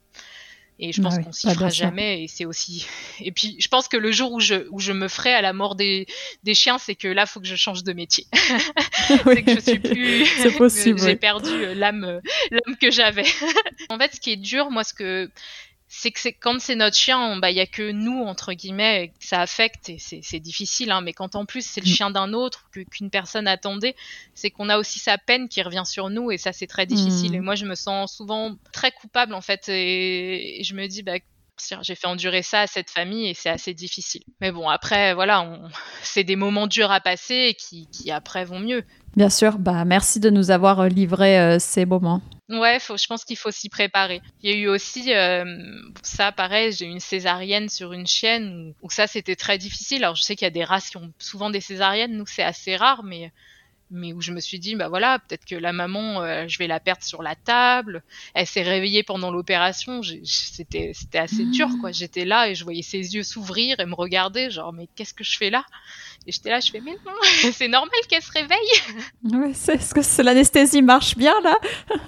Et 0.82 0.94
je 0.94 1.02
pense 1.02 1.20
qu'on 1.20 1.34
s'y 1.34 1.54
fera 1.54 1.68
jamais. 1.68 2.24
Et 2.24 2.28
c'est 2.30 2.46
aussi. 2.46 2.88
Et 3.20 3.34
puis, 3.34 3.58
je 3.60 3.68
pense 3.68 3.90
que 3.90 3.98
le 3.98 4.14
jour 4.14 4.32
où 4.32 4.40
je, 4.40 4.66
où 4.72 4.80
je 4.80 4.94
me 4.94 5.10
ferai 5.10 5.34
à 5.34 5.42
la 5.42 5.52
mort 5.52 5.76
des, 5.76 6.08
des 6.44 6.54
chiens, 6.54 6.78
c'est 6.78 6.96
que 6.96 7.10
là, 7.10 7.24
il 7.24 7.30
faut 7.30 7.42
que 7.42 7.48
je 7.48 7.58
change 7.58 7.84
de 7.84 7.92
métier. 7.92 8.28
c'est 8.32 9.44
que 9.44 9.56
je 9.56 9.60
suis 9.60 9.80
plus. 9.80 10.26
c'est 10.26 10.56
possible. 10.56 11.00
J'ai 11.02 11.18
perdu 11.18 11.50
euh, 11.50 11.74
l'âme, 11.76 12.22
l'âme 12.52 12.78
que 12.82 12.92
j'avais. 12.92 13.26
en 13.90 13.98
fait, 13.98 14.16
ce 14.16 14.22
qui 14.22 14.32
est 14.32 14.38
dur, 14.38 14.72
moi, 14.72 14.86
ce 14.86 14.94
que 14.94 15.30
c'est 15.92 16.12
que 16.12 16.30
quand 16.40 16.62
c'est 16.62 16.76
notre 16.76 16.96
chien, 16.96 17.38
bah 17.38 17.50
il 17.50 17.58
y 17.58 17.60
a 17.60 17.66
que 17.66 17.92
nous 17.92 18.22
entre 18.24 18.54
guillemets 18.54 19.12
que 19.20 19.26
ça 19.26 19.42
affecte 19.42 19.90
et 19.90 19.98
c'est 19.98 20.40
difficile. 20.40 20.92
Hein, 20.92 21.02
mais 21.02 21.14
quand 21.14 21.36
en 21.36 21.46
plus 21.46 21.66
c'est 21.66 21.82
le 21.82 21.90
mm. 21.90 21.94
chien 21.94 22.12
d'un 22.12 22.34
autre 22.34 22.70
qu'une 22.92 23.10
personne 23.10 23.48
attendait, 23.48 23.96
c'est 24.36 24.52
qu'on 24.52 24.70
a 24.70 24.78
aussi 24.78 25.00
sa 25.00 25.18
peine 25.18 25.50
qui 25.50 25.64
revient 25.64 25.84
sur 25.86 26.12
nous 26.12 26.30
et 26.30 26.38
ça 26.38 26.54
c'est 26.54 26.68
très 26.68 26.86
difficile. 26.86 27.32
Mm. 27.32 27.36
Et 27.36 27.40
moi 27.40 27.56
je 27.56 27.66
me 27.66 27.74
sens 27.74 28.16
souvent 28.16 28.56
très 28.72 28.92
coupable 28.92 29.34
en 29.34 29.42
fait 29.42 29.68
et, 29.68 30.62
je 30.64 30.76
me 30.76 30.86
dis 30.86 31.02
bah 31.02 31.18
j'ai 31.82 31.96
fait 31.96 32.08
endurer 32.08 32.44
ça 32.44 32.62
à 32.62 32.68
cette 32.68 32.92
famille 32.92 33.28
et 33.28 33.34
c'est 33.34 33.50
assez 33.50 33.74
difficile. 33.74 34.24
Mais 34.40 34.52
bon, 34.52 34.70
après, 34.70 35.14
voilà, 35.14 35.60
c'est 36.04 36.24
des 36.24 36.38
moments 36.38 36.68
durs 36.68 36.92
à 36.92 37.02
passer 37.02 37.48
et 37.50 37.54
qui, 37.54 37.90
qui, 37.92 38.12
après 38.12 38.46
vont 38.46 38.60
mieux. 38.60 38.86
Bien 39.16 39.30
sûr, 39.30 39.58
bah 39.58 39.86
merci 39.86 40.20
de 40.20 40.30
nous 40.30 40.52
avoir 40.52 40.88
livré 40.88 41.40
euh, 41.40 41.60
ces 41.60 41.86
moments. 41.86 42.22
Ouais, 42.50 42.80
faut, 42.80 42.98
je 42.98 43.06
pense 43.06 43.26
qu'il 43.26 43.38
faut 43.38 43.52
s'y 43.52 43.70
préparer. 43.70 44.22
Il 44.42 44.50
y 44.50 44.54
a 44.54 44.58
eu 44.58 44.68
aussi 44.68 45.14
euh, 45.14 45.46
ça, 46.02 46.32
pareil, 46.32 46.72
j'ai 46.72 46.86
eu 46.86 46.90
une 46.90 47.00
césarienne 47.00 47.70
sur 47.70 47.94
une 47.94 48.08
chienne 48.08 48.74
où, 48.82 48.90
ça 48.90 49.06
c'était 49.06 49.36
très 49.36 49.58
difficile. 49.58 50.04
Alors 50.04 50.16
je 50.16 50.24
sais 50.24 50.36
qu'il 50.36 50.46
y 50.46 50.48
a 50.48 50.52
des 50.52 50.64
races 50.64 50.90
qui 50.90 50.98
ont 50.98 51.12
souvent 51.20 51.50
des 51.52 51.62
césariennes, 51.62 52.18
nous 52.18 52.26
c'est 52.26 52.44
assez 52.44 52.76
rare, 52.76 53.04
mais 53.04 53.32
mais 53.92 54.14
où 54.14 54.22
je 54.22 54.32
me 54.32 54.40
suis 54.40 54.60
dit 54.60 54.76
bah 54.76 54.88
voilà 54.88 55.20
peut-être 55.20 55.46
que 55.46 55.56
la 55.56 55.74
maman 55.74 56.22
euh, 56.22 56.48
je 56.48 56.60
vais 56.60 56.68
la 56.68 56.80
perdre 56.80 57.04
sur 57.04 57.24
la 57.24 57.36
table 57.36 58.04
elle 58.36 58.46
s'est 58.46 58.62
réveillée 58.62 59.02
pendant 59.02 59.32
l'opération 59.32 60.02
c'était 60.24 60.92
c'était 60.94 61.18
assez 61.18 61.46
dur 61.46 61.70
quoi 61.82 61.92
j'étais 61.92 62.26
là 62.26 62.50
et 62.50 62.54
je 62.56 62.64
voyais 62.64 62.84
ses 62.84 63.16
yeux 63.16 63.24
s'ouvrir 63.24 63.80
et 63.80 63.86
me 63.88 63.96
regarder 63.96 64.52
genre 64.52 64.74
mais 64.74 64.88
qu'est-ce 64.96 65.16
que 65.16 65.24
je 65.24 65.38
fais 65.38 65.50
là? 65.50 65.66
Et 66.28 66.32
j'étais 66.32 66.50
là, 66.50 66.60
je 66.60 66.70
fais, 66.72 66.80
mais 66.82 66.96
non, 67.06 67.14
c'est 67.54 67.68
normal 67.68 68.00
qu'elle 68.08 68.22
se 68.22 68.32
réveille. 68.32 69.54
C'est, 69.54 69.76
est-ce 69.76 69.94
que 69.94 70.22
l'anesthésie 70.22 70.82
marche 70.82 71.16
bien 71.16 71.34
là? 71.42 71.58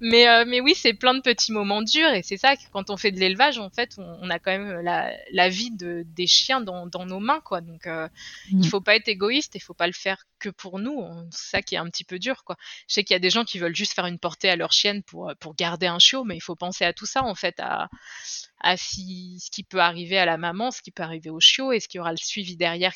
Mais, 0.00 0.28
euh, 0.28 0.44
mais 0.46 0.60
oui, 0.60 0.74
c'est 0.76 0.94
plein 0.94 1.14
de 1.14 1.20
petits 1.20 1.52
moments 1.52 1.82
durs 1.82 2.12
et 2.12 2.22
c'est 2.22 2.36
ça 2.36 2.56
que 2.56 2.62
quand 2.72 2.90
on 2.90 2.96
fait 2.96 3.10
de 3.10 3.18
l'élevage, 3.18 3.58
en 3.58 3.70
fait, 3.70 3.96
on, 3.98 4.30
a 4.30 4.38
quand 4.38 4.52
même 4.52 4.80
la, 4.80 5.12
la 5.32 5.48
vie 5.48 5.70
de, 5.70 6.04
des 6.14 6.26
chiens 6.26 6.60
dans, 6.60 6.86
dans, 6.86 7.04
nos 7.04 7.18
mains, 7.18 7.40
quoi. 7.40 7.60
Donc, 7.60 7.86
euh, 7.86 8.08
il 8.50 8.58
mm. 8.58 8.64
faut 8.64 8.80
pas 8.80 8.94
être 8.96 9.08
égoïste, 9.08 9.54
il 9.54 9.60
faut 9.60 9.74
pas 9.74 9.86
le 9.86 9.92
faire 9.92 10.24
que 10.38 10.48
pour 10.48 10.78
nous. 10.78 11.04
C'est 11.30 11.50
ça 11.50 11.62
qui 11.62 11.74
est 11.74 11.78
un 11.78 11.88
petit 11.88 12.04
peu 12.04 12.18
dur, 12.18 12.44
quoi. 12.44 12.56
Je 12.86 12.94
sais 12.94 13.04
qu'il 13.04 13.14
y 13.14 13.16
a 13.16 13.20
des 13.20 13.30
gens 13.30 13.44
qui 13.44 13.58
veulent 13.58 13.74
juste 13.74 13.94
faire 13.94 14.06
une 14.06 14.18
portée 14.18 14.48
à 14.48 14.56
leur 14.56 14.72
chienne 14.72 15.02
pour, 15.02 15.32
pour 15.40 15.54
garder 15.54 15.86
un 15.86 15.98
chiot, 15.98 16.24
mais 16.24 16.36
il 16.36 16.42
faut 16.42 16.56
penser 16.56 16.84
à 16.84 16.92
tout 16.92 17.06
ça, 17.06 17.24
en 17.24 17.34
fait, 17.34 17.58
à, 17.58 17.88
à 18.60 18.76
si, 18.76 19.38
ce 19.40 19.50
qui 19.50 19.62
peut 19.62 19.80
arriver 19.80 20.18
à 20.18 20.26
la 20.26 20.36
maman, 20.36 20.70
ce 20.70 20.82
qui 20.82 20.90
peut 20.90 21.02
arriver 21.02 21.30
au 21.30 21.40
chiot, 21.40 21.72
est-ce 21.72 21.88
qu'il 21.88 21.98
y 21.98 22.00
aura 22.00 22.10
le 22.10 22.16
suivi 22.16 22.56
derrière, 22.56 22.92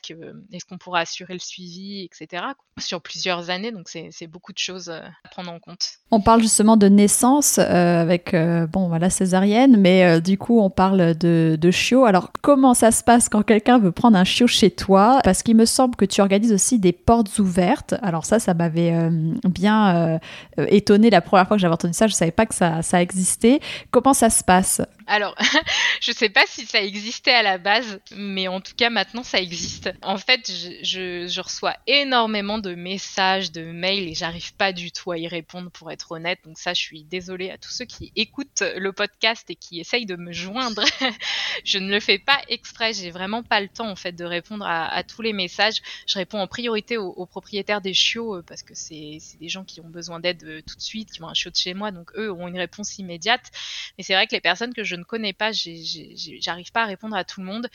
est-ce 0.53 0.65
qu'on 0.65 0.79
pourra 0.79 1.01
assurer 1.01 1.35
le 1.35 1.39
suivi, 1.39 2.05
etc. 2.05 2.45
Sur 2.79 3.01
plusieurs 3.01 3.51
années, 3.51 3.71
donc 3.71 3.89
c'est, 3.89 4.27
beaucoup 4.27 4.53
de 4.53 4.59
choses 4.59 4.89
euh, 4.89 5.01
à 5.25 5.29
prendre 5.29 5.51
en 5.51 5.59
compte. 5.59 5.99
On 6.11 6.21
parle 6.21 6.41
justement 6.41 6.77
de 6.77 6.89
naissance 6.89 7.59
euh, 7.59 8.01
avec, 8.01 8.35
euh, 8.35 8.67
bon 8.67 8.89
voilà, 8.89 9.11
césarienne, 9.11 9.77
mais 9.77 10.21
du 10.21 10.39
coup 10.39 10.61
on 10.61 10.71
parle 10.71 11.15
de, 11.17 11.59
de 11.61 11.71
chiot. 11.71 12.05
Alors 12.05 12.31
comment 12.41 12.75
ça 12.75 12.91
se 12.91 13.05
passe 13.05 13.29
quand 13.29 13.43
quelqu'un 13.43 13.79
veut 13.79 13.93
prendre 13.93 14.17
un 14.17 14.25
chiot 14.25 14.47
chez 14.47 14.71
toi? 14.71 15.21
Parce 15.23 15.43
qu'il 15.43 15.57
me 15.57 15.67
semble 15.67 15.97
que 15.97 16.05
tu 16.05 16.21
organises 16.21 16.53
aussi 16.53 16.79
des 16.79 16.93
portes 16.93 17.39
ouvertes. 17.39 17.95
Alors 18.03 18.25
ça, 18.25 18.39
ça 18.39 18.55
m'avait 18.55 19.11
bien 19.45 20.19
étonné 20.57 21.11
la 21.11 21.21
première 21.21 21.47
fois 21.47 21.57
que 21.57 21.61
j'avais 21.61 21.75
entendu 21.75 21.95
ça, 21.95 22.07
je 22.07 22.15
savais 22.15 22.33
pas 22.33 22.47
que 22.47 22.55
ça 22.55 23.03
existait. 23.03 23.61
Comment 23.91 24.15
ça 24.15 24.31
se 24.31 24.43
passe? 24.43 24.81
Alors, 25.07 25.37
je 26.01 26.13
sais 26.13 26.29
pas 26.29 26.45
si 26.47 26.67
ça 26.67 26.83
existait 26.83 27.33
à 27.33 27.43
la 27.43 27.59
base, 27.59 28.01
mais 28.15 28.49
en 28.49 28.61
tout 28.61 28.75
cas 28.77 28.91
maintenant 28.91 29.23
ça 29.23 29.41
existe. 29.41 29.91
En 30.03 30.19
fait, 30.19 30.51
je, 30.83 31.41
reçois 31.41 31.77
énormément 31.87 32.59
de 32.59 32.75
messages, 32.75 33.51
de 33.53 33.65
mails 33.65 34.09
et 34.09 34.15
j'arrive 34.15 34.55
pas 34.55 34.73
du 34.73 34.93
tout 34.93 35.11
à 35.11 35.19
y 35.19 35.29
répondre 35.29 35.71
pour 35.71 35.91
être 35.91 36.13
honnête. 36.13 36.39
Donc 36.45 36.59
ça, 36.59 36.75
je 36.75 36.81
suis 36.81 37.05
désolée 37.05 37.51
à 37.51 37.59
tous 37.59 37.71
ceux 37.71 37.85
qui 37.85 38.13
écoutent 38.17 38.63
le 38.77 38.93
podcast 38.93 39.49
et 39.51 39.57
qui 39.57 39.81
essayent 39.81 40.07
de 40.07 40.17
me 40.17 40.33
joindre. 40.33 40.85
je 41.65 41.79
ne 41.79 41.91
le 41.91 42.01
fais 42.01 42.19
pas 42.19 42.41
exprès. 42.49 42.93
J'ai 42.93 43.11
vraiment 43.11 43.43
pas 43.43 43.61
le 43.61 43.69
temps 43.69 43.89
en 43.89 43.97
fait 43.97 44.13
de 44.13 44.25
répondre 44.25 44.65
à, 44.67 45.03
tous 45.03 45.23
les 45.23 45.33
messages. 45.33 45.83
Je 46.07 46.15
réponds 46.19 46.39
en 46.39 46.47
priorité 46.47 46.97
aux, 46.97 47.27
propriétaires 47.27 47.81
des 47.81 47.95
chiots 47.95 48.37
euh, 48.37 48.43
parce 48.47 48.63
que 48.63 48.75
c'est 48.75 49.19
des 49.41 49.49
gens 49.49 49.65
qui 49.65 49.81
ont 49.81 49.89
besoin 49.89 50.21
d'aide 50.21 50.43
euh, 50.45 50.63
tout 50.67 50.77
de 50.77 50.81
suite, 50.81 51.11
qui 51.11 51.23
ont 51.23 51.29
un 51.29 51.35
chiot 51.35 51.51
de 51.51 51.57
chez 51.57 51.75
moi, 51.75 51.91
donc 51.91 52.13
eux 52.17 52.31
ont 52.31 52.49
une 52.49 52.59
réponse 52.59 52.99
immédiate. 52.99 53.51
Mais 53.97 54.05
c'est 54.05 54.15
vrai 54.15 54.27
que 54.27 54.35
les 54.35 54.41
personnes 54.41 54.75
que 54.75 54.85
je 54.85 54.92
je 54.93 54.97
ne 54.97 55.05
connais 55.05 55.33
pas, 55.33 55.53
j'arrive 55.53 56.71
pas 56.71 56.83
à 56.83 56.87
répondre 56.87 57.17
à 57.17 57.25
tout 57.25 57.41
le 57.41 57.47
monde. 57.47 57.69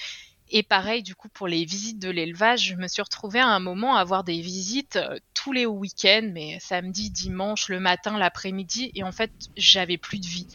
Et 0.50 0.64
pareil, 0.64 1.04
du 1.04 1.14
coup, 1.14 1.28
pour 1.28 1.48
les 1.48 1.66
visites 1.66 2.00
de 2.00 2.10
l'élevage, 2.10 2.64
je 2.68 2.76
me 2.76 2.88
suis 2.88 3.02
retrouvée 3.02 3.40
à 3.40 3.48
un 3.48 3.60
moment 3.60 3.98
à 3.98 4.00
avoir 4.00 4.24
des 4.24 4.40
visites 4.40 4.96
euh, 4.96 5.18
tous 5.34 5.52
les 5.52 5.66
week-ends, 5.66 6.30
mais 6.32 6.58
samedi, 6.62 7.10
dimanche, 7.10 7.68
le 7.68 7.80
matin, 7.80 8.18
l'après-midi, 8.18 8.92
et 8.96 9.04
en 9.04 9.12
fait, 9.12 9.32
j'avais 9.58 9.98
plus 9.98 10.20
de 10.20 10.26
vie. 10.26 10.48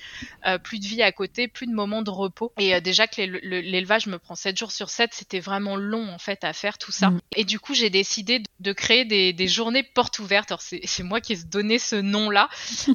Euh, 0.46 0.58
plus 0.58 0.78
de 0.78 0.86
vie 0.86 1.02
à 1.02 1.12
côté, 1.12 1.46
plus 1.46 1.66
de 1.66 1.72
moments 1.72 2.02
de 2.02 2.10
repos. 2.10 2.52
Et 2.58 2.74
euh, 2.74 2.80
déjà 2.80 3.06
que 3.06 3.20
l'élevage 3.20 4.06
me 4.06 4.18
prend 4.18 4.34
7 4.34 4.56
jours 4.56 4.72
sur 4.72 4.88
7, 4.88 5.10
c'était 5.12 5.40
vraiment 5.40 5.76
long, 5.76 6.08
en 6.08 6.18
fait, 6.18 6.42
à 6.42 6.52
faire 6.52 6.78
tout 6.78 6.92
ça. 6.92 7.10
Mm. 7.10 7.20
Et 7.36 7.44
du 7.44 7.60
coup, 7.60 7.74
j'ai 7.74 7.90
décidé 7.90 8.42
de 8.60 8.72
créer 8.72 9.04
des, 9.04 9.48
journées 9.48 9.82
portes 9.82 10.18
ouvertes. 10.20 10.50
Alors, 10.50 10.62
c'est 10.62 11.02
moi 11.02 11.20
qui 11.20 11.34
ai 11.34 11.36
donné 11.36 11.78
ce 11.78 11.96
nom-là. 11.96 12.48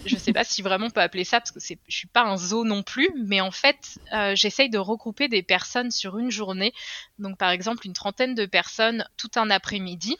je 0.06 0.16
sais 0.18 0.34
pas 0.34 0.44
si 0.44 0.62
vraiment 0.62 0.88
on 0.88 0.92
peut 0.92 1.02
appeler 1.02 1.24
ça, 1.24 1.40
parce 1.40 1.52
que 1.52 1.60
je 1.60 1.96
suis 1.96 2.08
pas 2.08 2.24
un 2.24 2.38
zoo 2.38 2.64
non 2.64 2.82
plus, 2.84 3.10
mais 3.16 3.42
en 3.42 3.52
fait, 3.52 4.00
j'essaye 4.34 4.70
de 4.70 4.78
regrouper 4.78 5.28
des 5.28 5.44
personnes 5.44 5.92
sur 5.92 6.18
une 6.18 6.32
journée 6.32 6.74
donc 7.20 7.38
par 7.38 7.50
exemple 7.50 7.86
une 7.86 7.94
trentaine 7.94 8.36
de 8.36 8.46
personnes 8.46 9.08
tout 9.18 9.32
un 9.36 9.50
après-midi 9.50 10.18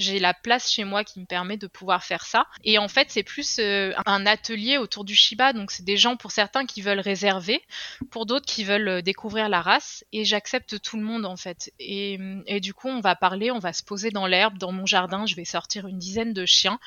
j'ai 0.00 0.18
la 0.18 0.34
place 0.34 0.70
chez 0.70 0.84
moi 0.84 1.04
qui 1.04 1.20
me 1.20 1.26
permet 1.26 1.56
de 1.56 1.66
pouvoir 1.66 2.02
faire 2.02 2.24
ça. 2.24 2.46
Et 2.64 2.78
en 2.78 2.88
fait, 2.88 3.10
c'est 3.10 3.22
plus 3.22 3.58
euh, 3.58 3.92
un 4.06 4.26
atelier 4.26 4.78
autour 4.78 5.04
du 5.04 5.14
Shiba. 5.14 5.52
Donc, 5.52 5.70
c'est 5.70 5.84
des 5.84 5.96
gens, 5.96 6.16
pour 6.16 6.32
certains, 6.32 6.66
qui 6.66 6.82
veulent 6.82 7.00
réserver, 7.00 7.62
pour 8.10 8.26
d'autres 8.26 8.46
qui 8.46 8.64
veulent 8.64 8.88
euh, 8.88 9.02
découvrir 9.02 9.48
la 9.48 9.60
race. 9.60 10.04
Et 10.12 10.24
j'accepte 10.24 10.80
tout 10.80 10.96
le 10.96 11.02
monde, 11.02 11.26
en 11.26 11.36
fait. 11.36 11.72
Et, 11.78 12.18
du 12.60 12.74
coup, 12.74 12.88
on 12.88 13.00
va 13.00 13.14
parler, 13.14 13.50
on 13.50 13.58
va 13.58 13.72
se 13.72 13.82
poser 13.82 14.10
dans 14.10 14.26
l'herbe, 14.26 14.58
dans 14.58 14.72
mon 14.72 14.86
jardin. 14.86 15.26
Je 15.26 15.36
vais 15.36 15.44
sortir 15.44 15.86
une 15.86 15.98
dizaine 15.98 16.32
de 16.32 16.46
chiens. 16.46 16.80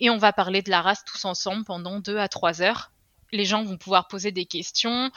Et 0.00 0.10
on 0.10 0.18
va 0.18 0.32
parler 0.32 0.62
de 0.62 0.70
la 0.70 0.80
race 0.80 1.04
tous 1.04 1.24
ensemble 1.24 1.64
pendant 1.64 2.00
deux 2.00 2.18
à 2.18 2.28
trois 2.28 2.62
heures 2.62 2.90
les 3.32 3.46
gens 3.46 3.64
vont 3.64 3.78
pouvoir 3.78 4.06
poser 4.06 4.30
des 4.30 4.44
questions. 4.44 5.10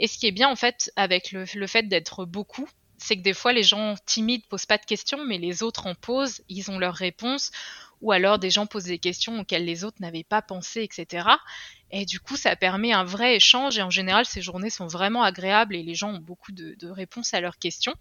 Et 0.00 0.08
ce 0.08 0.18
qui 0.18 0.26
est 0.26 0.32
bien 0.32 0.48
en 0.48 0.56
fait 0.56 0.90
avec 0.96 1.30
le 1.30 1.66
fait 1.68 1.84
d'être 1.84 2.24
beaucoup, 2.24 2.66
c'est 3.00 3.16
que 3.16 3.22
des 3.22 3.34
fois 3.34 3.52
les 3.52 3.62
gens 3.62 3.94
timides 4.06 4.46
posent 4.46 4.66
pas 4.66 4.78
de 4.78 4.84
questions, 4.84 5.24
mais 5.24 5.38
les 5.38 5.62
autres 5.62 5.86
en 5.86 5.94
posent, 5.94 6.42
ils 6.48 6.70
ont 6.70 6.78
leurs 6.78 6.94
réponses, 6.94 7.50
ou 8.00 8.12
alors 8.12 8.38
des 8.38 8.50
gens 8.50 8.66
posent 8.66 8.84
des 8.84 8.98
questions 8.98 9.40
auxquelles 9.40 9.64
les 9.64 9.84
autres 9.84 9.98
n'avaient 10.00 10.24
pas 10.24 10.42
pensé, 10.42 10.82
etc. 10.82 11.24
Et 11.92 12.04
du 12.04 12.20
coup, 12.20 12.36
ça 12.36 12.54
permet 12.56 12.92
un 12.92 13.04
vrai 13.04 13.36
échange. 13.36 13.78
Et 13.78 13.82
en 13.82 13.90
général, 13.90 14.24
ces 14.24 14.42
journées 14.42 14.70
sont 14.70 14.86
vraiment 14.86 15.22
agréables 15.22 15.74
et 15.74 15.82
les 15.82 15.94
gens 15.94 16.14
ont 16.14 16.20
beaucoup 16.20 16.52
de, 16.52 16.76
réponses 16.88 17.34
à 17.34 17.40
leurs 17.40 17.58
questions. 17.58 17.94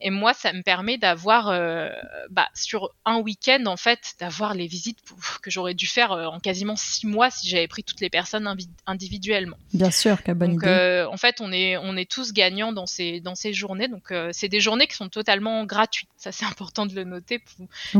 Et 0.00 0.10
moi, 0.10 0.34
ça 0.34 0.52
me 0.52 0.62
permet 0.62 0.98
d'avoir, 0.98 1.48
euh, 1.48 1.88
bah, 2.30 2.48
sur 2.54 2.90
un 3.04 3.18
week-end, 3.18 3.64
en 3.66 3.76
fait, 3.76 4.14
d'avoir 4.20 4.54
les 4.54 4.66
visites 4.66 4.98
que 5.42 5.50
j'aurais 5.50 5.74
dû 5.74 5.86
faire 5.86 6.12
euh, 6.12 6.26
en 6.26 6.40
quasiment 6.40 6.76
six 6.76 7.06
mois 7.06 7.30
si 7.30 7.48
j'avais 7.48 7.68
pris 7.68 7.84
toutes 7.84 8.00
les 8.00 8.10
personnes 8.10 8.52
individuellement. 8.86 9.56
Bien 9.72 9.90
sûr, 9.90 10.22
quelle 10.22 10.34
bonne 10.34 10.54
Donc, 10.54 10.64
euh, 10.64 11.06
en 11.06 11.16
fait, 11.16 11.40
on 11.40 11.52
est, 11.52 11.76
on 11.76 11.96
est 11.96 12.10
tous 12.10 12.32
gagnants 12.32 12.72
dans 12.72 12.86
ces, 12.86 13.20
dans 13.20 13.34
ces 13.34 13.52
journées. 13.52 13.88
Donc, 13.88 14.12
c'est 14.32 14.48
des 14.48 14.60
journées 14.60 14.86
qui 14.86 14.96
sont 14.96 15.08
totalement 15.08 15.64
gratuites. 15.64 16.08
Ça, 16.16 16.32
c'est 16.32 16.44
important 16.52 16.86
de 16.86 16.94
le 16.94 17.04
noter. 17.04 17.42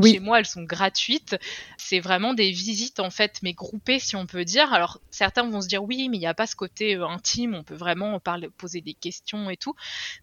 Chez 0.03 0.21
moi, 0.21 0.39
elles 0.39 0.47
sont 0.47 0.63
gratuites. 0.63 1.37
C'est 1.77 2.01
vraiment 2.01 2.35
des 2.35 2.51
visites, 2.51 3.01
en 3.01 3.11
fait, 3.11 3.39
mais 3.43 3.53
groupées, 3.53 3.99
si 3.99 4.17
on 4.17 4.27
peut 4.27 4.45
dire. 4.45 4.73
Alors, 4.73 5.01
certains 5.11 5.49
vont 5.49 5.61
se 5.61 5.69
dire 5.69 5.83
oui, 5.83 6.09
mais 6.09 6.17
il 6.17 6.21
n'y 6.21 6.27
a 6.27 6.35
pas 6.35 6.47
ce 6.47 6.57
côté 6.57 6.97
euh, 6.97 7.07
intime, 7.07 7.55
on 7.55 7.65
peut 7.65 7.75
vraiment 7.75 8.21
poser 8.57 8.81
des 8.81 8.95
questions 8.95 9.51
et 9.51 9.57
tout. 9.57 9.75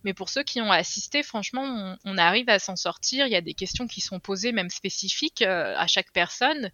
Mais 0.04 0.14
pour 0.14 0.30
ceux 0.30 0.44
qui 0.44 0.62
ont 0.62 0.72
assisté, 0.72 1.24
franchement, 1.24 1.98
on, 2.06 2.18
arrive 2.18 2.50
à 2.50 2.60
s'en 2.60 2.76
sortir. 2.76 3.28
Il 3.28 3.32
y 3.32 3.36
a 3.36 3.42
des 3.42 3.54
questions 3.54 3.88
qui 3.88 4.02
sont 4.02 4.20
posées 4.20 4.52
même 4.52 4.70
spécifiques 4.70 5.42
euh, 5.42 5.74
à 5.78 5.88
chaque 5.88 6.12
personne 6.12 6.72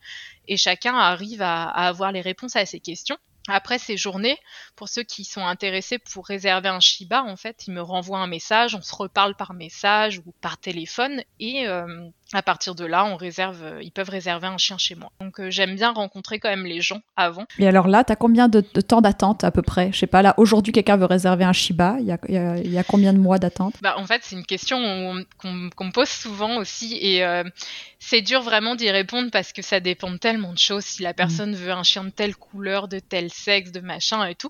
et 0.48 0.58
chacun 0.58 0.96
arrive 0.96 1.41
à 1.41 1.66
avoir 1.66 2.12
les 2.12 2.22
réponses 2.22 2.56
à 2.56 2.66
ces 2.66 2.80
questions. 2.80 3.18
Après 3.48 3.78
ces 3.78 3.96
journées, 3.96 4.39
pour 4.76 4.89
ceux 4.89 5.04
qui 5.04 5.24
sont 5.24 5.46
intéressés 5.46 6.00
pour 6.00 6.26
réserver 6.26 6.70
un 6.70 6.80
Shiba, 6.80 7.24
en 7.24 7.36
fait, 7.36 7.68
ils 7.68 7.74
me 7.74 7.82
renvoient 7.82 8.20
un 8.20 8.28
message, 8.28 8.74
on 8.74 8.82
se 8.82 8.96
reparle 8.96 9.36
par 9.36 9.54
message 9.54 10.20
ou 10.26 10.34
par 10.41 10.58
téléphone 10.58 11.24
et 11.39 11.68
euh, 11.68 12.10
à 12.34 12.41
partir 12.41 12.73
de 12.73 12.86
là, 12.86 13.05
on 13.05 13.15
réserve, 13.15 13.63
euh, 13.63 13.84
ils 13.84 13.91
peuvent 13.91 14.09
réserver 14.09 14.47
un 14.47 14.57
chien 14.57 14.78
chez 14.78 14.95
moi. 14.95 15.11
Donc 15.19 15.39
euh, 15.39 15.51
j'aime 15.51 15.76
bien 15.76 15.91
rencontrer 15.91 16.39
quand 16.39 16.49
même 16.49 16.65
les 16.65 16.82
gens 16.82 17.01
avant. 17.15 17.45
Et 17.59 17.67
alors 17.67 17.88
là, 17.88 18.03
tu 18.03 18.11
as 18.11 18.15
combien 18.15 18.47
de, 18.47 18.61
temps 18.61 19.01
d'attente 19.01 19.43
à 19.43 19.51
peu 19.51 19.61
près? 19.61 19.91
Je 19.93 19.99
sais 19.99 20.07
pas, 20.07 20.21
là, 20.21 20.34
aujourd'hui, 20.38 20.73
quelqu'un 20.73 20.97
veut 20.97 21.05
réserver 21.05 21.43
un 21.43 21.53
Shiba, 21.53 21.97
il 21.99 22.05
y 22.05 22.11
a, 22.11 22.17
y 22.57 22.78
a, 22.78 22.84
combien 22.84 23.13
de 23.13 23.19
mois 23.19 23.38
d'attente? 23.38 23.76
Bah, 23.82 23.95
En 23.97 24.05
fait, 24.05 24.21
c'est 24.23 24.36
une 24.36 24.45
question 24.45 24.78
qu'on 25.38 25.51
me 25.51 25.91
pose 25.91 26.09
souvent 26.09 26.57
aussi 26.57 26.97
et 26.99 27.23
c'est 28.07 28.21
dur 28.21 28.41
vraiment 28.41 28.76
d'y 28.76 28.91
répondre 28.91 29.32
parce 29.32 29.51
que 29.51 29.63
ça 29.63 29.80
dépend 29.80 30.17
tellement 30.17 30.53
de 30.53 30.59
choses. 30.59 30.86
Si 30.86 31.01
la 31.01 31.11
mm. 31.11 31.15
personne 31.15 31.55
veut 31.55 31.71
un 31.71 31.82
chien 31.82 32.03
de 32.03 32.11
telle 32.11 32.36
couleur, 32.36 32.88
de 32.88 32.99
tel 32.99 33.32
sexe, 33.32 33.71
de 33.71 33.80
machin 33.80 34.23
et 34.26 34.36
tout, 34.36 34.49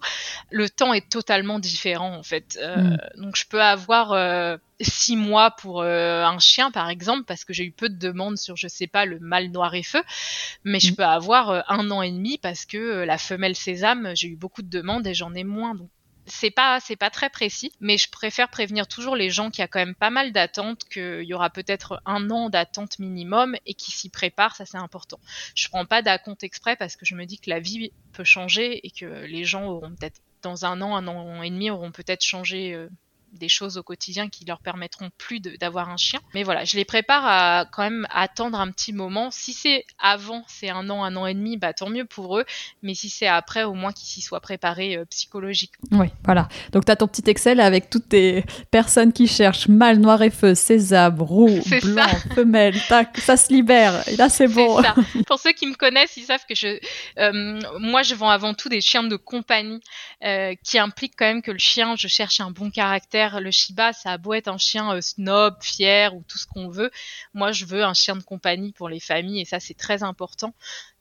le 0.51 0.69
temps 0.69 0.93
est 0.93 1.09
totalement 1.09 1.59
différent 1.59 2.17
en 2.17 2.23
fait. 2.23 2.59
Euh, 2.61 2.76
mm. 2.76 2.97
Donc 3.17 3.38
je 3.38 3.45
peux 3.47 3.61
avoir 3.61 4.11
euh, 4.11 4.57
six 4.82 5.15
mois 5.15 5.51
pour 5.51 5.82
euh, 5.82 6.23
un 6.23 6.39
chien 6.39 6.71
par 6.71 6.89
exemple 6.89 7.23
parce 7.26 7.45
que 7.45 7.53
j'ai 7.53 7.65
eu 7.65 7.71
peu 7.71 7.89
de 7.89 7.97
demandes 7.97 8.38
sur 8.38 8.55
je 8.55 8.67
sais 8.67 8.88
pas 8.88 9.05
le 9.05 9.19
mâle 9.19 9.51
noir 9.51 9.73
et 9.76 9.84
feu, 9.84 10.03
mais 10.63 10.80
je 10.80 10.91
mm. 10.91 10.95
peux 10.95 11.05
avoir 11.05 11.63
un 11.71 11.91
an 11.91 12.01
et 12.01 12.11
demi 12.11 12.38
parce 12.38 12.65
que 12.65 13.03
la 13.03 13.17
femelle 13.17 13.55
sésame 13.55 14.11
j'ai 14.15 14.30
eu 14.30 14.36
beaucoup 14.36 14.61
de 14.61 14.69
demandes 14.69 15.07
et 15.07 15.13
j'en 15.13 15.34
ai 15.34 15.43
moins. 15.43 15.76
Donc 15.76 15.89
c'est 16.28 16.51
pas 16.51 16.80
c'est 16.80 16.95
pas 16.95 17.09
très 17.09 17.30
précis, 17.30 17.71
mais 17.80 17.97
je 17.97 18.09
préfère 18.09 18.49
prévenir 18.49 18.88
toujours 18.88 19.15
les 19.15 19.30
gens 19.30 19.51
qu'il 19.51 19.59
y 19.59 19.63
a 19.63 19.67
quand 19.67 19.80
même 19.80 19.95
pas 19.95 20.09
mal 20.09 20.32
d'attentes, 20.32 20.84
qu'il 20.86 21.23
y 21.23 21.34
aura 21.34 21.49
peut-être 21.49 22.01
un 22.05 22.30
an 22.30 22.49
d'attente 22.49 22.99
minimum 22.99 23.55
et 23.65 23.73
qui 23.73 23.91
s'y 23.91 24.09
préparent, 24.09 24.55
ça 24.55 24.65
c'est 24.65 24.78
important. 24.78 25.19
Je 25.55 25.67
prends 25.69 25.86
pas 25.86 26.01
d'acompte 26.01 26.43
exprès 26.43 26.76
parce 26.76 26.95
que 26.95 27.05
je 27.05 27.15
me 27.15 27.26
dis 27.26 27.39
que 27.39 27.49
la 27.49 27.59
vie 27.59 27.91
peut 28.13 28.23
changer 28.23 28.86
et 28.86 28.91
que 28.91 29.05
les 29.26 29.43
gens 29.43 29.65
auront 29.65 29.93
peut-être 29.95 30.21
dans 30.41 30.65
un 30.65 30.82
an, 30.82 30.95
un 30.95 31.07
an 31.07 31.41
et 31.43 31.49
demi 31.49 31.69
auront 31.69 31.91
peut-être 31.91 32.23
changé 32.23 32.73
euh, 32.73 32.89
des 33.38 33.50
choses 33.50 33.78
au 33.78 33.84
quotidien 33.84 34.30
qui 34.30 34.46
leur 34.46 34.60
permettront 34.60 35.10
plus 35.18 35.40
d'avoir 35.40 35.90
un 35.90 35.98
chien. 35.98 36.20
Mais 36.34 36.44
voilà, 36.44 36.66
je 36.66 36.76
les 36.76 36.86
prépare 36.86 37.26
à 37.26 37.66
quand 37.72 37.84
même 37.84 38.08
attendre 38.10 38.60
un 38.60 38.72
petit 38.72 38.94
moment. 38.94 39.32
Si 39.32 39.54
c'est 39.54 39.86
avant, 40.00 40.44
c'est 40.48 40.70
un 40.70 40.90
an, 40.90 41.04
un 41.04 41.16
an 41.16 41.26
et 41.26 41.34
demi, 41.34 41.58
bah 41.58 41.74
tant 41.74 41.90
mieux 41.90 42.06
pour 42.06 42.38
eux. 42.38 42.46
Mais 42.84 42.94
si 42.94 43.10
c'est 43.10 43.28
après, 43.28 43.64
au 43.64 43.74
moins 43.74 43.92
qu'ils 43.92 44.08
s'y 44.08 44.22
soient 44.22 44.42
préparés 44.42 44.98
euh, 44.98 45.06
psychologiquement. 45.06 46.00
Oui, 46.00 46.08
voilà. 46.24 46.48
Donc 46.72 46.86
tu 46.86 46.92
as 46.92 46.96
ton 46.96 47.08
petit 47.08 47.24
Excel 47.30 47.60
avec 47.60 47.90
toutes 47.90 48.10
tes 48.10 48.44
personnes 48.72 49.14
qui 49.14 49.28
cherchent 49.28 49.68
mâle, 49.68 49.98
noir 49.98 50.22
et 50.22 50.30
feu, 50.30 50.56
sésame, 50.56 51.22
roux, 51.22 51.60
blanc, 51.84 52.08
femelle. 52.36 52.76
Tac, 52.88 53.18
ça 53.18 53.38
se 53.38 53.52
libère. 53.52 54.08
Et 54.08 54.16
là, 54.16 54.30
c'est 54.30 54.48
bon. 54.48 54.82
Ça. 54.82 54.96
Pour 55.28 55.40
ceux 55.40 55.54
qui 55.54 55.68
me 55.68 55.76
connaissent, 55.76 56.18
ils 56.18 56.24
savent 56.24 56.46
que 56.48 56.56
je, 56.56 56.80
euh, 57.20 57.60
moi, 57.80 58.04
je 58.04 58.16
vends 58.16 58.30
avant 58.30 58.54
tout 58.54 58.70
des 58.70 58.82
chiens 58.82 59.04
de 59.04 59.16
compagnie 59.16 59.82
euh, 60.24 60.54
qui 60.64 60.78
impliquent 60.78 61.16
quand 61.18 61.26
même 61.26 61.42
que 61.42 61.52
le 61.52 61.58
chien, 61.58 61.96
je 61.96 62.08
cherche 62.08 62.40
un 62.40 62.52
bon 62.52 62.70
caractère 62.70 63.24
le 63.34 63.51
Shiba, 63.51 63.93
ça 63.93 64.11
a 64.11 64.17
beau 64.17 64.34
être 64.34 64.47
un 64.47 64.57
chien 64.57 64.95
euh, 64.95 65.01
snob, 65.01 65.55
fier 65.61 66.15
ou 66.15 66.23
tout 66.28 66.38
ce 66.38 66.45
qu'on 66.45 66.69
veut. 66.69 66.91
Moi, 67.34 67.51
je 67.51 67.65
veux 67.65 67.84
un 67.84 67.93
chien 67.93 68.15
de 68.15 68.23
compagnie 68.23 68.71
pour 68.71 68.89
les 68.89 68.99
familles 68.99 69.41
et 69.41 69.45
ça, 69.45 69.59
c'est 69.59 69.73
très 69.73 70.03
important. 70.03 70.53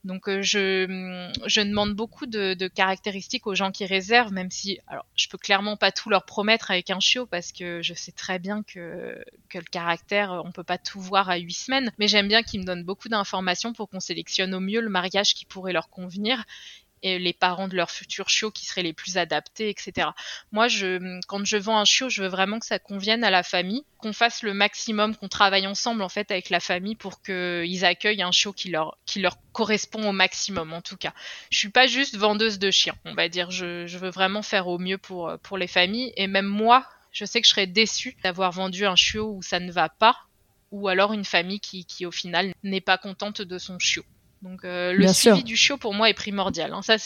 Donc, 0.03 0.27
euh, 0.27 0.41
je, 0.41 0.85
mm, 0.85 1.33
je 1.45 1.61
demande 1.61 1.93
beaucoup 1.93 2.25
de, 2.25 2.67
caractéristiques 2.67 3.47
aux 3.47 3.55
gens 3.55 3.71
qui 3.71 3.85
réservent, 3.85 4.33
même 4.33 4.51
si, 4.51 4.79
alors, 4.87 5.05
je 5.15 5.27
peux 5.27 5.37
clairement 5.37 5.77
pas 5.77 5.91
tout 5.91 6.09
leur 6.09 6.25
promettre 6.25 6.71
avec 6.71 6.89
un 6.89 6.99
chiot 6.99 7.25
parce 7.25 7.51
que 7.51 7.81
je 7.81 7.93
sais 7.93 8.11
très 8.11 8.39
bien 8.39 8.63
que, 8.63 9.23
que 9.49 9.57
le 9.57 9.63
caractère, 9.63 10.41
on 10.45 10.51
peut 10.51 10.63
pas 10.63 10.77
tout 10.77 10.99
voir 10.99 11.29
à 11.29 11.37
huit 11.37 11.53
semaines. 11.53 11.91
Mais 11.97 12.07
j'aime 12.07 12.27
bien 12.27 12.43
qu'ils 12.43 12.61
me 12.61 12.65
donnent 12.65 12.83
beaucoup 12.83 13.09
d'informations 13.09 13.73
pour 13.73 13.89
qu'on 13.89 13.99
sélectionne 13.99 14.53
au 14.53 14.59
mieux 14.59 14.81
le 14.81 14.89
mariage 14.89 15.33
qui 15.33 15.45
pourrait 15.45 15.73
leur 15.73 15.89
convenir 15.89 16.43
et 17.05 17.19
les 17.19 17.33
parents 17.33 17.67
de 17.67 17.75
leur 17.75 17.91
futur 17.91 18.29
chiot 18.29 18.49
qui 18.49 18.65
seraient 18.65 18.81
les 18.81 18.91
plus 18.91 19.17
adaptés, 19.17 19.69
etc. 19.69 20.07
Moi, 20.51 20.67
je, 20.67 21.19
quand 21.27 21.45
je 21.45 21.55
vends 21.55 21.77
un 21.77 21.85
chiot, 21.85 22.09
je 22.09 22.23
veux 22.23 22.27
vraiment 22.27 22.57
que 22.57 22.65
ça 22.65 22.79
convienne 22.79 23.23
à 23.23 23.29
la 23.29 23.43
famille, 23.43 23.85
qu'on 23.99 24.11
fasse 24.11 24.41
le 24.41 24.55
maximum, 24.55 25.15
qu'on 25.15 25.27
travaille 25.27 25.67
ensemble 25.67 26.01
en 26.01 26.09
fait 26.09 26.31
avec 26.31 26.49
la 26.49 26.59
famille 26.59 26.95
pour 26.95 27.21
qu'ils 27.21 27.85
accueillent 27.85 28.23
un 28.23 28.31
chiot 28.31 28.53
qui 28.53 28.69
leur, 28.71 28.97
correspond 29.53 30.09
au 30.09 30.13
maximum 30.13 30.73
en 30.73 30.81
tout 30.81 30.97
cas. 30.97 31.13
Je 31.51 31.59
suis 31.59 31.69
pas 31.69 31.85
juste 31.85 32.17
vendeuse 32.17 32.57
de 32.57 32.71
chiens, 32.71 32.95
on 33.05 33.13
va 33.13 33.29
dire. 33.29 33.51
Je, 33.51 33.85
je 33.85 33.97
veux 33.99 34.09
vraiment 34.09 34.41
faire 34.41 34.67
au 34.67 34.79
mieux 34.79 34.97
pour, 34.97 35.37
les 35.57 35.67
familles 35.67 36.11
et 36.17 36.25
même 36.25 36.47
moi, 36.47 36.87
je 37.11 37.23
sais 37.23 37.39
que 37.39 37.45
je 37.45 37.51
serais 37.51 37.67
déçue 37.67 38.17
d'avoir 38.23 38.51
vendu 38.51 38.87
un 38.87 38.95
chiot 38.95 39.31
où 39.31 39.43
ça 39.43 39.59
ne 39.59 39.71
va 39.71 39.89
pas 39.89 40.17
ou 40.71 40.87
alors 40.87 41.13
une 41.13 41.23
famille 41.23 41.59
qui 41.59 42.05
au 42.07 42.11
final 42.11 42.51
n'est 42.63 42.81
pas 42.81 42.97
contente 42.97 43.43
de 43.43 43.57
son 43.59 43.77
chiot. 43.77 44.03
Donc 44.41 44.63
euh, 44.63 44.93
le 44.93 45.11
suivi 45.11 45.43
du 45.43 45.55
chiot 45.55 45.77
pour 45.77 45.93
moi 45.93 46.09
est 46.09 46.13
primordial. 46.13 46.73
Hein. 46.73 46.81
Ça, 46.81 46.97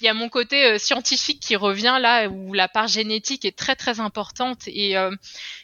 il 0.00 0.04
y 0.04 0.08
a 0.08 0.14
mon 0.14 0.28
côté 0.28 0.64
euh, 0.64 0.78
scientifique 0.78 1.40
qui 1.40 1.56
revient 1.56 1.98
là 2.00 2.28
où 2.28 2.54
la 2.54 2.68
part 2.68 2.88
génétique 2.88 3.44
est 3.44 3.56
très 3.56 3.76
très 3.76 4.00
importante 4.00 4.62
et, 4.66 4.96
euh, 4.96 5.14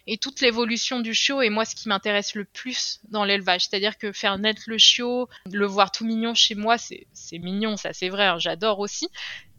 et 0.07 0.19
toute 0.19 0.41
l'évolution 0.41 1.01
du 1.01 1.15
chiot 1.15 1.41
est 1.41 1.51
moi 1.51 1.65
ce 1.65 1.75
qui 1.75 1.89
m'intéresse 1.89 2.35
le 2.35 2.45
plus 2.45 3.01
dans 3.09 3.25
l'élevage. 3.25 3.67
C'est-à-dire 3.67 3.97
que 3.99 4.13
faire 4.13 4.39
naître 4.39 4.63
le 4.67 4.79
chiot, 4.79 5.29
le 5.51 5.67
voir 5.67 5.91
tout 5.91 6.05
mignon 6.05 6.35
chez 6.35 6.55
moi, 6.55 6.77
c'est 6.79 7.07
mignon, 7.39 7.77
ça 7.77 7.93
c'est 7.93 8.09
vrai, 8.09 8.27
hein, 8.27 8.39
j'adore 8.39 8.79
aussi. 8.79 9.09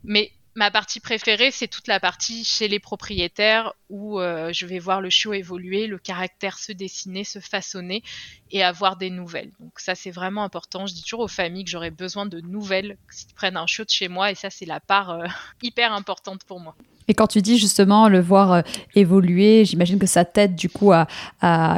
Mais 0.04 0.32
ma 0.56 0.72
partie 0.72 1.00
préférée, 1.00 1.52
c'est 1.52 1.68
toute 1.68 1.88
la 1.88 2.00
partie 2.00 2.44
chez 2.44 2.68
les 2.68 2.80
propriétaires 2.80 3.74
où 3.90 4.20
je 4.20 4.66
vais 4.66 4.80
voir 4.80 5.02
le 5.02 5.10
chiot 5.10 5.34
évoluer, 5.34 5.88
le 5.88 5.98
caractère 5.98 6.58
se 6.58 6.72
dessiner, 6.72 7.24
se 7.24 7.40
façonner 7.40 8.04
et 8.52 8.64
avoir 8.64 8.98
des 8.98 9.10
nouvelles. 9.10 9.52
Donc 9.60 9.80
ça, 9.80 9.96
c'est 9.96 10.12
vraiment 10.12 10.44
important. 10.44 10.86
Je 10.86 10.94
dis 10.94 11.04
toujours 11.04 11.22
aux 11.22 11.28
familles 11.28 11.66
que 11.66 11.72
j'aurais 11.72 11.92
besoin 11.92 12.26
de 12.26 12.40
nouvelles 12.42 12.98
s'ils 13.10 13.34
prennent 13.34 13.58
un 13.58 13.68
chiot 13.68 13.86
de 13.86 13.90
chez 13.90 14.08
moi 14.08 14.32
et 14.32 14.36
ça, 14.36 14.50
c'est 14.50 14.66
la 14.66 14.80
part 14.80 15.24
hyper 15.62 15.94
importante 15.94 16.44
pour 16.44 16.60
moi. 16.60 16.76
Et 17.08 17.14
quand 17.14 17.28
tu 17.28 17.42
dis 17.42 17.58
justement 17.58 18.08
le 18.08 18.20
voir 18.20 18.54
euh, 18.54 18.62
évoluer, 18.96 19.66
j'imagine 19.66 20.00
que 20.00 20.08
ça 20.08 20.26
t'aide 20.26 20.56
du 20.56 20.70
coup 20.70 20.92
à, 20.92 21.08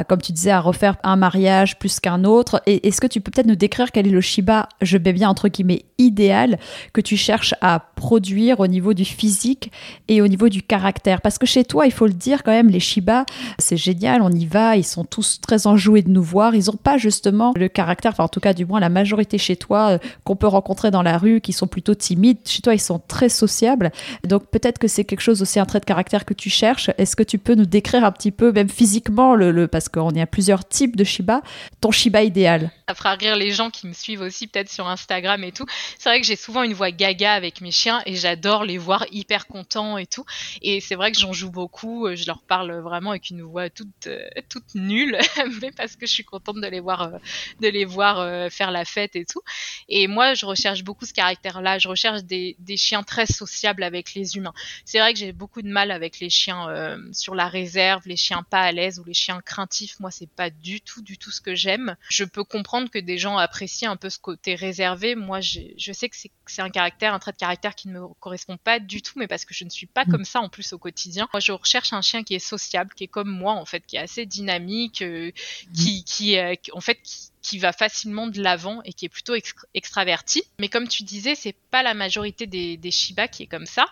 comme 0.08 0.20
tu 0.20 0.32
disais, 0.32 0.50
à 0.50 0.60
refaire 0.60 0.96
un 1.02 1.16
mariage 1.16 1.78
plus 1.78 2.00
qu'un 2.00 2.24
autre. 2.24 2.62
Et 2.66 2.86
est-ce 2.86 3.00
que 3.00 3.06
tu 3.06 3.20
peux 3.20 3.30
peut-être 3.30 3.46
nous 3.46 3.56
décrire 3.56 3.92
quel 3.92 4.06
est 4.06 4.10
le 4.10 4.20
Shiba, 4.20 4.68
je 4.82 4.98
mets 4.98 5.12
bien 5.12 5.28
entre 5.28 5.48
guillemets, 5.48 5.84
idéal 5.98 6.58
que 6.92 7.00
tu 7.00 7.16
cherches 7.16 7.54
à 7.60 7.80
produire 7.80 8.60
au 8.60 8.66
niveau 8.66 8.94
du 8.94 9.04
physique 9.04 9.72
et 10.08 10.20
au 10.22 10.28
niveau 10.28 10.48
du 10.48 10.62
caractère? 10.62 11.20
Parce 11.20 11.38
que 11.38 11.46
chez 11.46 11.64
toi, 11.64 11.86
il 11.86 11.92
faut 11.92 12.06
le 12.06 12.12
dire 12.12 12.42
quand 12.42 12.52
même, 12.52 12.68
les 12.68 12.80
Shiba, 12.80 13.24
c'est 13.58 13.76
génial, 13.76 14.22
on 14.22 14.30
y 14.30 14.46
va, 14.46 14.76
ils 14.76 14.84
sont 14.84 15.04
tous 15.04 15.40
très 15.40 15.66
enjoués 15.66 16.02
de 16.02 16.10
nous 16.10 16.22
voir. 16.22 16.54
Ils 16.54 16.66
n'ont 16.66 16.76
pas 16.76 16.98
justement 16.98 17.52
le 17.56 17.68
caractère, 17.68 18.12
enfin 18.12 18.24
en 18.24 18.28
tout 18.28 18.40
cas 18.40 18.52
du 18.52 18.64
moins 18.66 18.80
la 18.80 18.88
majorité 18.88 19.38
chez 19.38 19.56
toi 19.56 19.92
euh, 19.92 19.98
qu'on 20.24 20.36
peut 20.36 20.46
rencontrer 20.46 20.90
dans 20.90 21.02
la 21.02 21.18
rue, 21.18 21.40
qui 21.40 21.52
sont 21.52 21.66
plutôt 21.66 21.94
timides. 21.94 22.38
Chez 22.44 22.62
toi, 22.62 22.74
ils 22.74 22.80
sont 22.80 23.00
très 23.06 23.28
sociables. 23.28 23.90
Donc 24.24 24.46
peut-être 24.46 24.78
que 24.78 24.88
c'est 24.88 25.04
quelque 25.04 25.15
chose 25.22 25.42
aussi, 25.42 25.58
un 25.58 25.66
trait 25.66 25.80
de 25.80 25.84
caractère 25.84 26.24
que 26.24 26.34
tu 26.34 26.50
cherches. 26.50 26.90
Est-ce 26.98 27.16
que 27.16 27.22
tu 27.22 27.38
peux 27.38 27.54
nous 27.54 27.66
décrire 27.66 28.04
un 28.04 28.12
petit 28.12 28.30
peu, 28.30 28.52
même 28.52 28.68
physiquement, 28.68 29.34
le, 29.34 29.66
parce 29.68 29.88
qu'on 29.88 30.10
y 30.10 30.20
a 30.20 30.26
plusieurs 30.26 30.66
types 30.66 30.96
de 30.96 31.04
Shiba, 31.04 31.42
ton 31.80 31.90
Shiba 31.90 32.22
idéal? 32.22 32.70
Ça 32.88 32.94
fera 32.94 33.14
rire 33.14 33.36
les 33.36 33.50
gens 33.50 33.70
qui 33.70 33.86
me 33.86 33.92
suivent 33.92 34.20
aussi 34.20 34.46
peut-être 34.46 34.70
sur 34.70 34.86
Instagram 34.88 35.42
et 35.44 35.52
tout. 35.52 35.66
C'est 35.98 36.08
vrai 36.08 36.20
que 36.20 36.26
j'ai 36.26 36.36
souvent 36.36 36.62
une 36.62 36.74
voix 36.74 36.90
gaga 36.90 37.32
avec 37.32 37.60
mes 37.60 37.72
chiens 37.72 38.00
et 38.06 38.14
j'adore 38.14 38.64
les 38.64 38.78
voir 38.78 39.04
hyper 39.10 39.46
contents 39.46 39.98
et 39.98 40.06
tout. 40.06 40.24
Et 40.62 40.80
c'est 40.80 40.94
vrai 40.94 41.12
que 41.12 41.18
j'en 41.18 41.32
joue 41.32 41.50
beaucoup. 41.50 42.08
Je 42.14 42.26
leur 42.26 42.42
parle 42.42 42.72
vraiment 42.80 43.10
avec 43.10 43.30
une 43.30 43.42
voix 43.42 43.70
toute, 43.70 44.06
euh, 44.06 44.20
toute 44.48 44.74
nulle, 44.74 45.18
mais 45.60 45.72
parce 45.72 45.96
que 45.96 46.06
je 46.06 46.12
suis 46.12 46.24
contente 46.24 46.60
de 46.60 46.66
les 46.66 46.80
voir, 46.80 47.02
euh, 47.02 47.18
de 47.60 47.68
les 47.68 47.84
voir 47.84 48.20
euh, 48.20 48.48
faire 48.50 48.70
la 48.70 48.84
fête 48.84 49.16
et 49.16 49.24
tout. 49.24 49.42
Et 49.88 50.06
moi, 50.06 50.34
je 50.34 50.46
recherche 50.46 50.82
beaucoup 50.84 51.06
ce 51.06 51.12
caractère-là. 51.12 51.78
Je 51.78 51.88
recherche 51.88 52.22
des, 52.24 52.56
des 52.58 52.76
chiens 52.76 53.02
très 53.02 53.26
sociables 53.26 53.82
avec 53.82 54.14
les 54.14 54.36
humains. 54.36 54.54
C'est 54.84 55.00
vrai 55.06 55.14
que 55.14 55.20
j'ai 55.20 55.32
beaucoup 55.32 55.62
de 55.62 55.68
mal 55.68 55.90
avec 55.90 56.18
les 56.20 56.30
chiens 56.30 56.68
euh, 56.68 56.98
sur 57.12 57.34
la 57.34 57.48
réserve, 57.48 58.02
les 58.06 58.16
chiens 58.16 58.42
pas 58.42 58.62
à 58.62 58.72
l'aise 58.72 58.98
ou 58.98 59.04
les 59.04 59.14
chiens 59.14 59.40
craintifs. 59.40 60.00
Moi, 60.00 60.10
c'est 60.10 60.28
pas 60.28 60.50
du 60.50 60.80
tout, 60.80 61.02
du 61.02 61.16
tout 61.16 61.30
ce 61.30 61.40
que 61.40 61.54
j'aime. 61.54 61.96
Je 62.08 62.24
peux 62.24 62.44
comprendre 62.44 62.90
que 62.90 62.98
des 62.98 63.16
gens 63.16 63.36
apprécient 63.36 63.90
un 63.90 63.96
peu 63.96 64.10
ce 64.10 64.18
côté 64.18 64.54
réservé. 64.54 65.14
Moi, 65.14 65.40
je 65.40 65.92
sais 65.92 66.08
que 66.08 66.16
c'est 66.46 66.62
un 66.62 66.70
caractère, 66.70 67.14
un 67.14 67.18
trait 67.18 67.32
de 67.32 67.36
caractère 67.36 67.74
qui 67.74 67.88
ne 67.88 68.00
me 68.00 68.08
correspond 68.20 68.56
pas 68.56 68.80
du 68.80 69.02
tout, 69.02 69.18
mais 69.18 69.28
parce 69.28 69.44
que 69.44 69.54
je 69.54 69.64
ne 69.64 69.70
suis 69.70 69.86
pas 69.86 70.04
mm. 70.04 70.10
comme 70.10 70.24
ça 70.24 70.40
en 70.40 70.48
plus 70.48 70.72
au 70.72 70.78
quotidien. 70.78 71.28
Moi, 71.32 71.40
je 71.40 71.52
recherche 71.52 71.92
un 71.92 72.02
chien 72.02 72.24
qui 72.24 72.34
est 72.34 72.40
sociable, 72.40 72.90
qui 72.94 73.04
est 73.04 73.08
comme 73.08 73.30
moi 73.30 73.52
en 73.52 73.64
fait, 73.64 73.86
qui 73.86 73.96
est 73.96 74.00
assez 74.00 74.26
dynamique, 74.26 75.02
euh, 75.02 75.30
qui, 75.74 76.04
qui, 76.04 76.36
en 76.72 76.80
fait, 76.80 76.98
qui, 77.02 77.30
qui 77.46 77.58
va 77.58 77.72
facilement 77.72 78.26
de 78.26 78.42
l'avant 78.42 78.82
et 78.84 78.92
qui 78.92 79.04
est 79.04 79.08
plutôt 79.08 79.34
extraverti. 79.72 80.42
Mais 80.58 80.68
comme 80.68 80.88
tu 80.88 81.04
disais, 81.04 81.36
c'est 81.36 81.54
pas 81.70 81.84
la 81.84 81.94
majorité 81.94 82.48
des, 82.48 82.76
des, 82.76 82.90
Shiba 82.90 83.28
qui 83.28 83.44
est 83.44 83.46
comme 83.46 83.66
ça. 83.66 83.86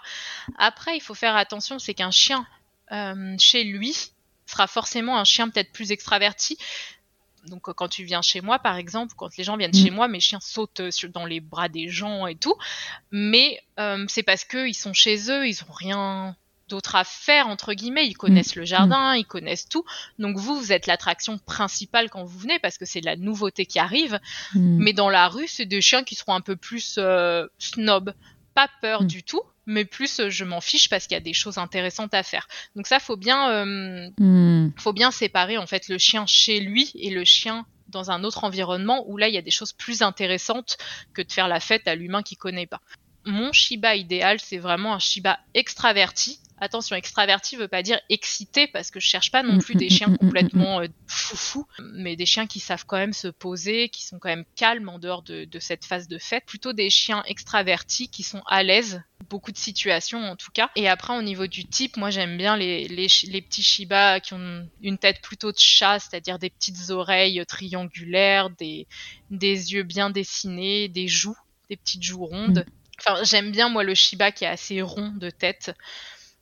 Après, 0.58 0.96
il 0.96 1.00
faut 1.00 1.14
faire 1.14 1.36
attention, 1.36 1.78
c'est 1.78 1.94
qu'un 1.94 2.10
chien 2.10 2.44
euh, 2.90 3.36
chez 3.38 3.62
lui 3.62 3.96
sera 4.46 4.66
forcément 4.66 5.16
un 5.16 5.24
chien 5.24 5.48
peut-être 5.48 5.70
plus 5.70 5.92
extraverti. 5.92 6.58
Donc 7.46 7.72
quand 7.72 7.88
tu 7.88 8.02
viens 8.02 8.22
chez 8.22 8.40
moi, 8.40 8.58
par 8.58 8.76
exemple, 8.76 9.14
quand 9.16 9.36
les 9.36 9.44
gens 9.44 9.56
viennent 9.56 9.72
chez 9.72 9.92
mm. 9.92 9.94
moi, 9.94 10.08
mes 10.08 10.18
chiens 10.18 10.40
sautent 10.40 10.82
dans 11.12 11.24
les 11.24 11.38
bras 11.38 11.68
des 11.68 11.88
gens 11.88 12.26
et 12.26 12.34
tout. 12.34 12.56
Mais 13.12 13.62
euh, 13.78 14.04
c'est 14.08 14.24
parce 14.24 14.44
qu'ils 14.44 14.74
sont 14.74 14.94
chez 14.94 15.30
eux, 15.30 15.46
ils 15.46 15.62
ont 15.62 15.72
rien 15.72 16.36
d'autres 16.74 16.96
affaires 16.96 17.46
entre 17.46 17.72
guillemets. 17.72 18.06
Ils 18.06 18.14
connaissent 18.14 18.56
mm. 18.56 18.60
le 18.60 18.64
jardin, 18.64 19.14
ils 19.14 19.24
connaissent 19.24 19.68
tout. 19.68 19.84
Donc 20.18 20.36
vous, 20.36 20.58
vous 20.58 20.72
êtes 20.72 20.86
l'attraction 20.86 21.38
principale 21.38 22.10
quand 22.10 22.24
vous 22.24 22.38
venez 22.38 22.58
parce 22.58 22.78
que 22.78 22.84
c'est 22.84 23.00
la 23.00 23.16
nouveauté 23.16 23.64
qui 23.64 23.78
arrive. 23.78 24.18
Mm. 24.54 24.82
Mais 24.82 24.92
dans 24.92 25.08
la 25.08 25.28
rue, 25.28 25.46
c'est 25.46 25.66
des 25.66 25.80
chiens 25.80 26.02
qui 26.02 26.16
seront 26.16 26.34
un 26.34 26.40
peu 26.40 26.56
plus 26.56 26.96
euh, 26.98 27.46
snob, 27.58 28.12
pas 28.54 28.68
peur 28.82 29.02
mm. 29.02 29.06
du 29.06 29.22
tout, 29.22 29.42
mais 29.66 29.84
plus 29.84 30.18
euh, 30.18 30.30
je 30.30 30.44
m'en 30.44 30.60
fiche 30.60 30.88
parce 30.88 31.06
qu'il 31.06 31.14
y 31.14 31.18
a 31.18 31.20
des 31.20 31.32
choses 31.32 31.58
intéressantes 31.58 32.12
à 32.12 32.24
faire. 32.24 32.48
Donc 32.74 32.88
ça, 32.88 32.98
faut 32.98 33.16
bien, 33.16 33.50
euh, 33.50 34.70
faut 34.76 34.92
bien 34.92 35.12
séparer 35.12 35.56
en 35.56 35.66
fait 35.66 35.88
le 35.88 35.98
chien 35.98 36.26
chez 36.26 36.58
lui 36.60 36.90
et 36.96 37.10
le 37.10 37.24
chien 37.24 37.66
dans 37.88 38.10
un 38.10 38.24
autre 38.24 38.42
environnement 38.42 39.04
où 39.06 39.16
là 39.16 39.28
il 39.28 39.34
y 39.34 39.38
a 39.38 39.42
des 39.42 39.52
choses 39.52 39.72
plus 39.72 40.02
intéressantes 40.02 40.76
que 41.12 41.22
de 41.22 41.30
faire 41.30 41.46
la 41.46 41.60
fête 41.60 41.86
à 41.86 41.94
l'humain 41.94 42.22
qui 42.22 42.34
connaît 42.34 42.66
pas. 42.66 42.80
Mon 43.26 43.52
Shiba 43.52 43.94
idéal, 43.94 44.38
c'est 44.40 44.58
vraiment 44.58 44.94
un 44.94 44.98
Shiba 44.98 45.38
extraverti 45.54 46.40
Attention, 46.60 46.94
extraverti 46.94 47.56
veut 47.56 47.68
pas 47.68 47.82
dire 47.82 48.00
excité 48.08 48.68
parce 48.68 48.90
que 48.92 49.00
je 49.00 49.08
cherche 49.08 49.32
pas 49.32 49.42
non 49.42 49.58
plus 49.58 49.74
des 49.74 49.90
chiens 49.90 50.14
complètement 50.16 50.80
euh, 50.80 50.86
foufou, 51.08 51.66
mais 51.80 52.14
des 52.14 52.26
chiens 52.26 52.46
qui 52.46 52.60
savent 52.60 52.84
quand 52.86 52.96
même 52.96 53.12
se 53.12 53.26
poser, 53.26 53.88
qui 53.88 54.04
sont 54.04 54.20
quand 54.20 54.28
même 54.28 54.44
calmes 54.54 54.88
en 54.88 55.00
dehors 55.00 55.22
de, 55.22 55.48
cette 55.58 55.84
phase 55.84 56.06
de 56.06 56.16
fête. 56.16 56.44
Plutôt 56.46 56.72
des 56.72 56.90
chiens 56.90 57.24
extravertis 57.26 58.08
qui 58.08 58.22
sont 58.22 58.42
à 58.46 58.62
l'aise, 58.62 59.02
beaucoup 59.28 59.50
de 59.50 59.58
situations 59.58 60.22
en 60.22 60.36
tout 60.36 60.52
cas. 60.52 60.70
Et 60.76 60.88
après 60.88 61.16
au 61.18 61.22
niveau 61.22 61.48
du 61.48 61.64
type, 61.64 61.96
moi 61.96 62.10
j'aime 62.10 62.36
bien 62.36 62.56
les, 62.56 62.86
les, 62.86 63.42
petits 63.42 63.62
Shiba 63.62 64.20
qui 64.20 64.34
ont 64.34 64.68
une 64.80 64.98
tête 64.98 65.20
plutôt 65.22 65.50
de 65.50 65.58
chat, 65.58 65.98
c'est-à-dire 65.98 66.38
des 66.38 66.50
petites 66.50 66.90
oreilles 66.90 67.44
triangulaires, 67.46 68.50
des, 68.50 68.86
des 69.30 69.72
yeux 69.72 69.82
bien 69.82 70.08
dessinés, 70.08 70.88
des 70.88 71.08
joues, 71.08 71.38
des 71.68 71.76
petites 71.76 72.04
joues 72.04 72.26
rondes. 72.26 72.64
Mm. 72.66 72.84
Enfin, 73.00 73.24
j'aime 73.24 73.50
bien 73.50 73.68
moi 73.68 73.82
le 73.82 73.94
Shiba 73.94 74.30
qui 74.30 74.44
est 74.44 74.48
assez 74.48 74.80
rond 74.80 75.12
de 75.16 75.30
tête. 75.30 75.74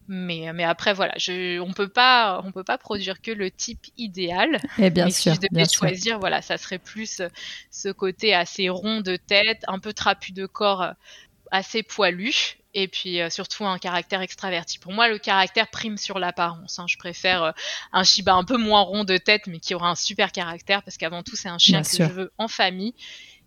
Mais, 0.09 0.53
mais 0.53 0.65
après, 0.65 0.93
voilà, 0.93 1.15
je, 1.17 1.61
on 1.61 1.73
peut 1.73 1.89
pas, 1.89 2.43
on 2.45 2.53
peut 2.53 2.65
pas 2.65 2.79
produire 2.79 3.21
que 3.21 3.31
le 3.31 3.51
type 3.51 3.87
idéal. 3.97 4.57
Et 4.79 4.87
eh 4.87 4.91
bien 4.91 5.09
sûr, 5.11 5.35
si 5.35 5.41
je 5.41 5.49
devais 5.49 5.69
choisir, 5.69 6.19
voilà, 6.19 6.43
ça 6.43 6.59
serait 6.59 6.79
plus 6.79 7.21
euh, 7.21 7.29
ce 7.71 7.89
côté 7.89 8.35
assez 8.35 8.69
rond 8.69 9.01
de 9.01 9.17
tête, 9.17 9.63
un 9.69 9.79
peu 9.79 9.93
trapu 9.93 10.33
de 10.33 10.47
corps, 10.47 10.83
euh, 10.83 10.93
assez 11.51 11.83
poilu, 11.83 12.57
et 12.75 12.89
puis 12.89 13.21
euh, 13.21 13.31
surtout 13.31 13.65
un 13.65 13.79
caractère 13.79 14.23
extraverti. 14.23 14.79
Pour 14.79 14.93
moi, 14.93 15.09
le 15.09 15.19
caractère 15.19 15.69
prime 15.69 15.97
sur 15.97 16.19
l'apparence. 16.19 16.79
Hein. 16.79 16.87
Je 16.89 16.97
préfère 16.97 17.55
un 17.93 18.05
Shiba 18.05 18.35
un 18.35 18.45
peu 18.45 18.57
moins 18.57 18.81
rond 18.81 19.05
de 19.05 19.17
tête, 19.17 19.47
mais 19.47 19.61
qui 19.61 19.75
aura 19.75 19.91
un 19.91 19.95
super 19.95 20.33
caractère, 20.33 20.83
parce 20.83 20.97
qu'avant 20.97 21.23
tout, 21.23 21.37
c'est 21.37 21.49
un 21.49 21.59
chien 21.59 21.83
que 21.83 21.97
je 21.97 22.03
veux 22.03 22.33
en 22.39 22.49
famille. 22.49 22.95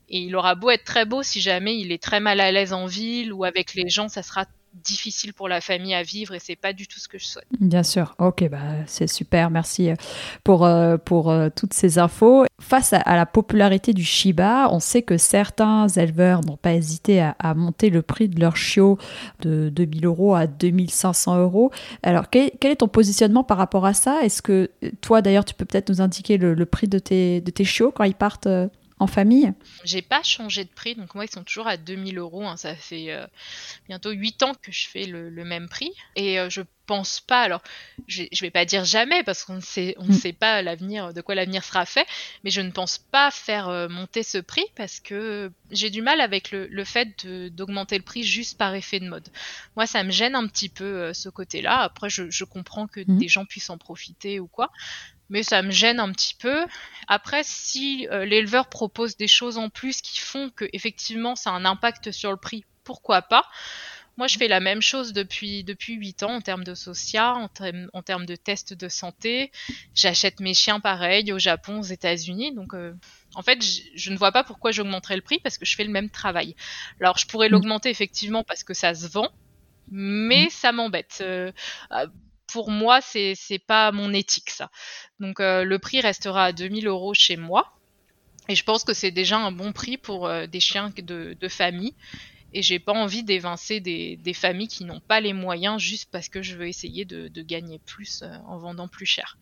Et 0.07 0.19
il 0.19 0.35
aura 0.35 0.55
beau 0.55 0.69
être 0.69 0.83
très 0.83 1.05
beau, 1.05 1.23
si 1.23 1.41
jamais 1.41 1.77
il 1.77 1.91
est 1.91 2.01
très 2.01 2.19
mal 2.19 2.39
à 2.39 2.51
l'aise 2.51 2.73
en 2.73 2.85
ville 2.85 3.33
ou 3.33 3.43
avec 3.43 3.73
les 3.73 3.89
gens, 3.89 4.07
ça 4.07 4.21
sera 4.21 4.45
difficile 4.83 5.33
pour 5.33 5.47
la 5.47 5.61
famille 5.61 5.93
à 5.93 6.03
vivre 6.03 6.33
et 6.33 6.39
c'est 6.39 6.55
pas 6.55 6.73
du 6.73 6.87
tout 6.87 6.99
ce 6.99 7.07
que 7.07 7.17
je 7.17 7.25
souhaite. 7.25 7.45
Bien 7.59 7.83
sûr, 7.83 8.15
ok, 8.19 8.49
bah, 8.49 8.59
c'est 8.87 9.07
super, 9.07 9.49
merci 9.49 9.89
euh, 9.89 9.95
pour, 10.43 10.65
euh, 10.65 10.97
pour 10.97 11.31
euh, 11.31 11.49
toutes 11.55 11.73
ces 11.73 11.97
infos. 11.97 12.45
Face 12.59 12.93
à, 12.93 13.15
la 13.15 13.25
popularité 13.25 13.93
du 13.93 14.03
Shiba, 14.03 14.69
on 14.71 14.79
sait 14.79 15.01
que 15.01 15.17
certains 15.17 15.87
éleveurs 15.87 16.41
n'ont 16.41 16.57
pas 16.57 16.73
hésité 16.73 17.21
à, 17.21 17.53
monter 17.53 17.89
le 17.89 18.01
prix 18.01 18.29
de 18.29 18.39
leur 18.39 18.55
chiot 18.55 18.97
de 19.41 19.69
2000 19.69 20.05
euros 20.05 20.35
à 20.35 20.47
2500 20.47 21.39
euros. 21.39 21.71
Alors, 22.01 22.29
quel, 22.29 22.51
est 22.61 22.77
ton 22.77 22.87
positionnement 22.87 23.43
par 23.43 23.57
rapport 23.57 23.85
à 23.85 23.93
ça? 23.93 24.21
Est-ce 24.23 24.41
que 24.41 24.71
toi, 25.01 25.21
d'ailleurs, 25.21 25.45
tu 25.45 25.53
peux 25.53 25.65
peut-être 25.65 25.89
nous 25.89 26.01
indiquer 26.01 26.37
le, 26.37 26.65
prix 26.65 26.87
de 26.87 26.99
tes, 26.99 27.41
de 27.41 27.51
tes 27.51 27.65
chiots 27.65 27.91
quand 27.91 28.05
ils 28.05 28.15
partent 28.15 28.47
en 28.97 29.07
famille 29.07 29.51
J'ai 29.83 30.01
pas 30.01 30.23
changé 30.23 30.63
de 30.63 30.69
prix, 30.69 30.95
donc 30.95 31.15
moi 31.15 31.25
ils 31.25 31.31
sont 31.31 31.43
toujours 31.43 31.67
à 31.67 31.75
2000 31.75 32.17
euros. 32.17 32.47
Hein. 32.47 32.55
Ça 32.55 32.75
fait 32.75 33.11
euh, 33.11 33.27
bientôt 33.89 34.11
8 34.11 34.43
ans 34.43 34.53
que 34.61 34.71
je 34.71 34.87
fais 34.87 35.05
le, 35.05 35.29
même 35.43 35.67
prix. 35.67 35.91
Et 36.15 36.39
euh, 36.39 36.49
je 36.49 36.61
pense 36.85 37.19
pas, 37.19 37.41
alors 37.41 37.61
je, 38.07 38.23
vais 38.41 38.51
pas 38.51 38.63
dire 38.63 38.85
jamais 38.85 39.23
parce 39.23 39.43
qu'on 39.43 39.55
ne 39.55 39.61
sait, 39.61 39.95
on 39.97 40.05
ne 40.05 40.11
mm. 40.11 40.19
sait 40.19 40.33
pas 40.33 40.61
l'avenir, 40.61 41.13
de 41.13 41.21
quoi 41.21 41.35
l'avenir 41.35 41.63
sera 41.63 41.85
fait, 41.85 42.05
mais 42.43 42.51
je 42.51 42.61
ne 42.61 42.71
pense 42.71 42.99
pas 42.99 43.31
faire 43.31 43.67
euh, 43.67 43.89
monter 43.89 44.23
ce 44.23 44.37
prix 44.37 44.65
parce 44.75 44.99
que 44.99 45.51
j'ai 45.71 45.89
du 45.89 46.01
mal 46.01 46.21
avec 46.21 46.51
le, 46.51 46.83
fait 46.85 47.25
d'augmenter 47.25 47.97
le 47.97 48.03
prix 48.03 48.23
juste 48.23 48.57
par 48.57 48.75
effet 48.75 48.99
de 48.99 49.09
mode. 49.09 49.27
Moi 49.75 49.87
ça 49.87 50.03
me 50.03 50.11
gêne 50.11 50.35
un 50.35 50.47
petit 50.47 50.69
peu 50.69 51.11
ce 51.13 51.27
côté-là. 51.27 51.79
Après 51.79 52.09
je, 52.09 52.43
comprends 52.45 52.87
que 52.87 53.01
mm. 53.01 53.17
des 53.17 53.27
gens 53.27 53.45
puissent 53.45 53.71
en 53.71 53.77
profiter 53.77 54.39
ou 54.39 54.47
quoi 54.47 54.71
mais 55.29 55.43
ça 55.43 55.61
me 55.61 55.71
gêne 55.71 55.99
un 55.99 56.11
petit 56.11 56.35
peu. 56.35 56.65
Après, 57.07 57.41
si 57.43 58.07
euh, 58.11 58.25
l'éleveur 58.25 58.67
propose 58.69 59.17
des 59.17 59.27
choses 59.27 59.57
en 59.57 59.69
plus 59.69 60.01
qui 60.01 60.19
font 60.19 60.49
que 60.49 60.65
effectivement 60.73 61.35
ça 61.35 61.51
a 61.51 61.53
un 61.53 61.65
impact 61.65 62.11
sur 62.11 62.31
le 62.31 62.37
prix, 62.37 62.65
pourquoi 62.83 63.21
pas? 63.21 63.45
Moi, 64.17 64.27
je 64.27 64.37
fais 64.37 64.47
la 64.47 64.61
même 64.61 64.81
chose 64.81 65.11
depuis 65.11 65.63
depuis 65.63 65.95
huit 65.95 66.23
ans 66.23 66.35
en 66.35 66.41
termes 66.41 66.63
de 66.63 66.73
social, 66.73 67.35
en, 67.93 68.01
termes 68.01 68.25
de 68.25 68.35
tests 68.35 68.73
de 68.73 68.87
santé. 68.87 69.51
J'achète 69.93 70.39
mes 70.39 70.53
chiens 70.53 70.79
pareil 70.79 71.33
au 71.33 71.39
Japon, 71.39 71.79
aux 71.79 71.83
États-Unis, 71.83 72.53
donc 72.53 72.73
euh, 72.73 72.93
en 73.35 73.41
fait, 73.41 73.61
je, 73.61 74.11
ne 74.11 74.17
vois 74.17 74.31
pas 74.31 74.45
pourquoi 74.45 74.71
j'augmenterais 74.71 75.17
le 75.17 75.21
prix 75.21 75.39
parce 75.39 75.57
que 75.57 75.65
je 75.65 75.75
fais 75.75 75.83
le 75.83 75.91
même 75.91 76.09
travail. 76.09 76.55
Alors, 77.01 77.17
je 77.17 77.27
pourrais 77.27 77.49
mm. 77.49 77.51
l'augmenter 77.51 77.89
effectivement 77.89 78.43
parce 78.45 78.63
que 78.63 78.73
ça 78.73 78.93
se 78.93 79.07
vend, 79.07 79.29
mais 79.91 80.45
mm. 80.45 80.49
ça 80.49 80.71
m'embête. 80.71 81.17
Euh, 81.21 81.51
pour 82.51 82.69
moi, 82.69 83.01
c'est 83.01 83.33
c'est 83.35 83.59
pas 83.59 83.91
mon 83.91 84.13
éthique 84.13 84.49
ça. 84.49 84.69
Donc 85.19 85.39
euh, 85.39 85.63
le 85.63 85.79
prix 85.79 86.01
restera 86.01 86.45
à 86.45 86.51
2000 86.51 86.87
euros 86.87 87.13
chez 87.13 87.37
moi. 87.37 87.71
Et 88.47 88.55
je 88.55 88.63
pense 88.63 88.83
que 88.83 88.93
c'est 88.93 89.11
déjà 89.11 89.37
un 89.37 89.51
bon 89.51 89.71
prix 89.71 89.97
pour 89.97 90.27
euh, 90.27 90.45
des 90.45 90.59
chiens 90.59 90.91
de, 90.95 91.35
de 91.39 91.47
famille. 91.47 91.95
Et 92.53 92.61
j'ai 92.61 92.79
pas 92.79 92.93
envie 92.93 93.23
d'évincer 93.23 93.81
des, 93.81 94.17
des, 94.17 94.33
familles 94.33 94.69
qui 94.69 94.85
n'ont 94.85 95.01
pas 95.01 95.19
les 95.19 95.33
moyens 95.33 95.81
juste 95.81 96.09
parce 96.11 96.29
que 96.29 96.41
je 96.41 96.55
veux 96.55 96.67
essayer 96.67 97.03
de, 97.03 97.27
de 97.27 97.41
gagner 97.41 97.79
plus 97.79 98.21
euh, 98.21 98.33
en 98.47 98.57
vendant 98.57 98.87
plus 98.87 99.05
cher. 99.05 99.37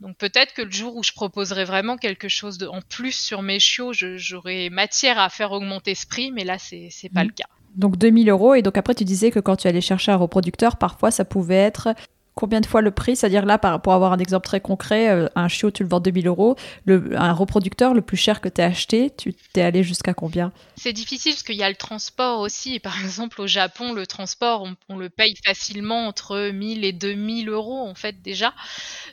Donc 0.00 0.16
peut-être 0.16 0.54
que 0.54 0.62
le 0.62 0.70
jour 0.70 0.96
où 0.96 1.04
je 1.04 1.12
proposerai 1.12 1.64
vraiment 1.64 1.96
quelque 1.96 2.28
chose 2.28 2.58
de, 2.58 2.66
en 2.66 2.80
plus 2.80 3.12
sur 3.12 3.42
mes 3.42 3.60
chiots, 3.60 3.92
j'aurai 3.92 4.70
matière 4.70 5.18
à 5.18 5.28
faire 5.28 5.52
augmenter 5.52 5.94
ce 5.94 6.06
prix, 6.06 6.32
mais 6.32 6.44
là 6.44 6.58
c'est 6.58 6.90
pas 7.12 7.22
mmh. 7.22 7.26
le 7.26 7.32
cas. 7.32 7.48
Donc 7.76 7.98
2000 7.98 8.30
euros 8.30 8.54
et 8.54 8.62
donc 8.62 8.78
après 8.78 8.94
tu 8.94 9.04
disais 9.04 9.30
que 9.30 9.38
quand 9.38 9.56
tu 9.56 9.68
allais 9.68 9.80
chercher 9.82 10.10
un 10.10 10.16
reproductor, 10.16 10.76
parfois 10.76 11.10
ça 11.10 11.24
pouvait 11.24 11.54
être 11.54 11.94
combien 12.34 12.60
de 12.60 12.66
fois 12.66 12.80
le 12.80 12.90
prix 12.90 13.16
C'est-à-dire 13.16 13.44
là, 13.44 13.58
pour 13.58 13.92
avoir 13.92 14.12
un 14.12 14.18
exemple 14.18 14.46
très 14.46 14.60
concret, 14.60 15.10
euh, 15.10 15.28
un 15.34 15.48
chiot, 15.48 15.70
tu 15.70 15.82
le 15.82 15.88
vends 15.88 16.00
2000 16.00 16.26
euros. 16.26 16.56
un 16.88 17.32
reproducteur, 17.32 17.94
le 17.94 18.00
plus 18.00 18.16
cher 18.16 18.40
que 18.40 18.48
tu 18.48 18.60
as 18.60 18.66
acheté, 18.66 19.10
tu 19.16 19.34
t'es 19.52 19.62
allé 19.62 19.82
jusqu'à 19.82 20.14
combien? 20.14 20.52
C'est 20.76 20.92
difficile 20.92 21.32
parce 21.32 21.42
qu'il 21.42 21.56
y 21.56 21.62
a 21.62 21.68
le 21.68 21.76
transport 21.76 22.40
aussi. 22.40 22.80
Par 22.80 22.98
exemple, 23.04 23.40
au 23.40 23.46
Japon, 23.46 23.92
le 23.92 24.06
transport, 24.06 24.66
on, 24.88 24.96
le 24.96 25.10
paye 25.10 25.34
facilement 25.44 26.06
entre 26.06 26.50
1000 26.50 26.84
et 26.84 26.92
2000 26.92 27.48
euros, 27.48 27.86
en 27.86 27.94
fait, 27.94 28.22
déjà. 28.22 28.54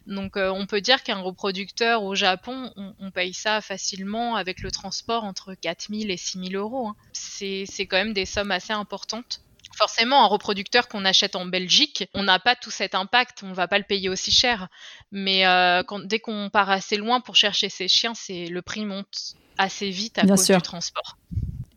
Donc, 0.05 0.37
euh, 0.37 0.49
on 0.49 0.65
peut 0.65 0.81
dire 0.81 1.03
qu'un 1.03 1.19
reproducteur 1.19 2.03
au 2.03 2.15
Japon, 2.15 2.71
on, 2.75 3.11
paye 3.11 3.33
ça 3.33 3.61
facilement 3.61 4.35
avec 4.35 4.61
le 4.61 4.69
transport 4.69 5.23
entre 5.23 5.53
4000 5.53 6.11
et 6.11 6.17
6000 6.17 6.55
euros. 6.55 6.89
Hein. 6.89 6.95
C'est 7.13 7.65
quand 7.87 7.97
même 7.97 8.13
des 8.13 8.25
sommes 8.25 8.51
assez 8.51 8.73
importantes 8.73 9.41
forcément, 9.77 10.23
un 10.23 10.27
reproducteur 10.27 10.87
qu'on 10.87 11.05
achète 11.05 11.35
en 11.35 11.45
Belgique, 11.45 12.09
on 12.13 12.23
n'a 12.23 12.39
pas 12.39 12.55
tout 12.55 12.71
cet 12.71 12.95
impact, 12.95 13.43
on 13.43 13.53
va 13.53 13.67
pas 13.67 13.77
le 13.77 13.83
payer 13.83 14.09
aussi 14.09 14.31
cher. 14.31 14.67
Mais 15.11 15.45
euh, 15.45 15.83
dès 16.05 16.19
qu'on 16.19 16.49
part 16.51 16.69
assez 16.69 16.97
loin 16.97 17.21
pour 17.21 17.35
chercher 17.35 17.69
ces 17.69 17.87
chiens, 17.87 18.13
c'est 18.15 18.47
le 18.47 18.61
prix 18.61 18.85
monte 18.85 19.35
assez 19.57 19.89
vite 19.89 20.17
à 20.17 20.25
cause 20.25 20.47
du 20.47 20.61
transport. 20.61 21.17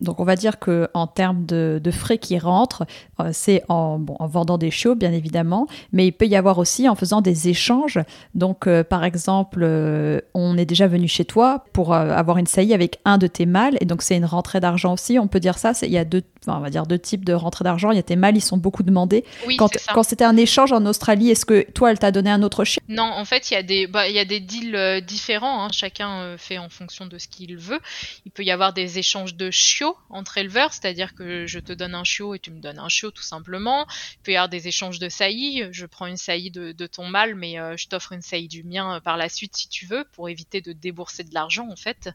Donc 0.00 0.20
on 0.20 0.24
va 0.24 0.36
dire 0.36 0.58
que 0.58 0.88
en 0.94 1.06
termes 1.06 1.44
de, 1.46 1.80
frais 1.90 2.18
qui 2.18 2.38
rentrent, 2.38 2.86
euh, 3.20 3.30
c'est 3.32 3.62
en, 3.68 4.00
en, 4.18 4.26
vendant 4.26 4.58
des 4.58 4.70
chiots 4.70 4.94
bien 4.94 5.12
évidemment, 5.12 5.66
mais 5.92 6.06
il 6.06 6.12
peut 6.12 6.26
y 6.26 6.36
avoir 6.36 6.58
aussi 6.58 6.88
en 6.88 6.94
faisant 6.94 7.20
des 7.20 7.48
échanges. 7.48 7.98
Donc 8.34 8.66
euh, 8.66 8.84
par 8.84 9.04
exemple, 9.04 9.60
euh, 9.62 10.20
on 10.34 10.56
est 10.56 10.64
déjà 10.64 10.86
venu 10.86 11.08
chez 11.08 11.24
toi 11.24 11.64
pour 11.72 11.92
avoir 11.94 12.38
une 12.38 12.46
saillie 12.46 12.74
avec 12.74 12.98
un 13.04 13.18
de 13.18 13.26
tes 13.26 13.46
mâles, 13.46 13.76
et 13.80 13.84
donc 13.84 14.02
c'est 14.02 14.16
une 14.16 14.24
rentrée 14.24 14.60
d'argent 14.60 14.94
aussi. 14.94 15.18
On 15.18 15.26
peut 15.26 15.40
dire 15.40 15.58
ça. 15.58 15.72
Il 15.82 15.90
y 15.90 15.98
a 15.98 16.04
deux, 16.04 16.22
on 16.46 16.60
va 16.60 16.70
dire 16.70 16.86
deux 16.86 16.98
types 16.98 17.24
de 17.24 17.32
rentrée 17.32 17.64
d'argent. 17.64 17.90
Il 17.90 17.96
y 17.96 18.00
a 18.00 18.02
tes 18.02 18.16
mâles, 18.16 18.36
ils 18.36 18.42
sont 18.42 18.56
beaucoup 18.56 18.82
demandés. 18.82 19.24
Oui, 19.46 19.56
quand, 19.56 19.70
quand 19.92 20.02
c'était 20.02 20.24
un 20.24 20.36
échange 20.36 20.72
en 20.72 20.86
Australie, 20.86 21.30
est-ce 21.30 21.44
que 21.44 21.70
toi, 21.72 21.90
elle 21.90 21.98
t'a 21.98 22.12
donné 22.12 22.30
un 22.30 22.42
autre 22.42 22.64
chien? 22.64 22.82
Non, 22.88 23.02
en 23.02 23.24
fait, 23.24 23.50
il 23.50 23.54
y 23.54 23.56
a 23.56 23.62
des, 23.62 23.86
bah, 23.86 24.08
il 24.08 24.14
y 24.14 24.18
a 24.18 24.24
des 24.24 24.40
deals 24.40 25.02
différents. 25.06 25.64
Hein. 25.64 25.68
Chacun 25.72 26.36
fait 26.38 26.58
en 26.58 26.68
fonction 26.68 27.06
de 27.06 27.18
ce 27.18 27.28
qu'il 27.28 27.56
veut. 27.56 27.80
Il 28.24 28.30
peut 28.30 28.44
y 28.44 28.50
avoir 28.50 28.72
des 28.72 28.98
échanges 28.98 29.34
de 29.34 29.50
chiots 29.50 29.89
entre 30.08 30.38
éleveurs, 30.38 30.72
c'est-à-dire 30.72 31.14
que 31.14 31.46
je 31.46 31.58
te 31.58 31.72
donne 31.72 31.94
un 31.94 32.04
chiot 32.04 32.34
et 32.34 32.38
tu 32.38 32.50
me 32.50 32.60
donnes 32.60 32.78
un 32.78 32.88
chiot 32.88 33.10
tout 33.10 33.22
simplement. 33.22 33.86
Il 34.14 34.22
peut 34.22 34.32
y 34.32 34.36
avoir 34.36 34.48
des 34.48 34.68
échanges 34.68 34.98
de 34.98 35.08
saillies, 35.08 35.68
je 35.72 35.86
prends 35.86 36.06
une 36.06 36.16
saillie 36.16 36.50
de, 36.50 36.86
ton 36.86 37.06
mâle, 37.06 37.34
mais 37.34 37.58
euh, 37.58 37.76
je 37.76 37.88
t'offre 37.88 38.12
une 38.12 38.22
saillie 38.22 38.48
du 38.48 38.64
mien 38.64 38.96
euh, 38.96 39.00
par 39.00 39.16
la 39.16 39.28
suite 39.28 39.56
si 39.56 39.68
tu 39.68 39.86
veux, 39.86 40.04
pour 40.12 40.28
éviter 40.28 40.60
de 40.60 40.72
débourser 40.72 41.24
de 41.24 41.34
l'argent 41.34 41.68
en 41.70 41.76
fait. 41.76 42.10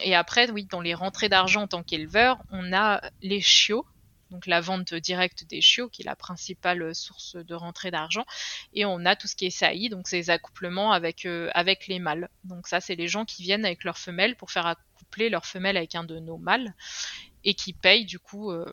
Et 0.00 0.14
après, 0.14 0.50
oui, 0.50 0.64
dans 0.64 0.80
les 0.80 0.94
rentrées 0.94 1.28
d'argent 1.28 1.62
en 1.62 1.68
tant 1.68 1.82
qu'éleveur, 1.82 2.38
on 2.50 2.72
a 2.72 3.00
les 3.22 3.40
chiots, 3.40 3.86
donc 4.34 4.46
la 4.46 4.60
vente 4.60 4.94
directe 4.94 5.44
des 5.44 5.60
chiots, 5.60 5.88
qui 5.88 6.02
est 6.02 6.04
la 6.04 6.16
principale 6.16 6.92
source 6.94 7.36
de 7.36 7.54
rentrée 7.54 7.92
d'argent. 7.92 8.24
Et 8.72 8.84
on 8.84 9.04
a 9.06 9.14
tout 9.14 9.28
ce 9.28 9.36
qui 9.36 9.46
est 9.46 9.50
saillie, 9.50 9.88
donc 9.88 10.08
ces 10.08 10.28
accouplements 10.28 10.92
avec, 10.92 11.24
euh, 11.24 11.50
avec 11.54 11.86
les 11.86 12.00
mâles. 12.00 12.28
Donc 12.42 12.66
ça, 12.66 12.80
c'est 12.80 12.96
les 12.96 13.06
gens 13.06 13.24
qui 13.24 13.42
viennent 13.42 13.64
avec 13.64 13.84
leurs 13.84 13.98
femelles 13.98 14.36
pour 14.36 14.50
faire 14.50 14.66
leur 15.16 15.46
femelle 15.46 15.76
avec 15.76 15.94
un 15.94 16.04
de 16.04 16.18
nos 16.18 16.38
mâles 16.38 16.74
et 17.44 17.54
qui 17.54 17.72
payent 17.72 18.06
du 18.06 18.18
coup 18.18 18.50
euh, 18.50 18.64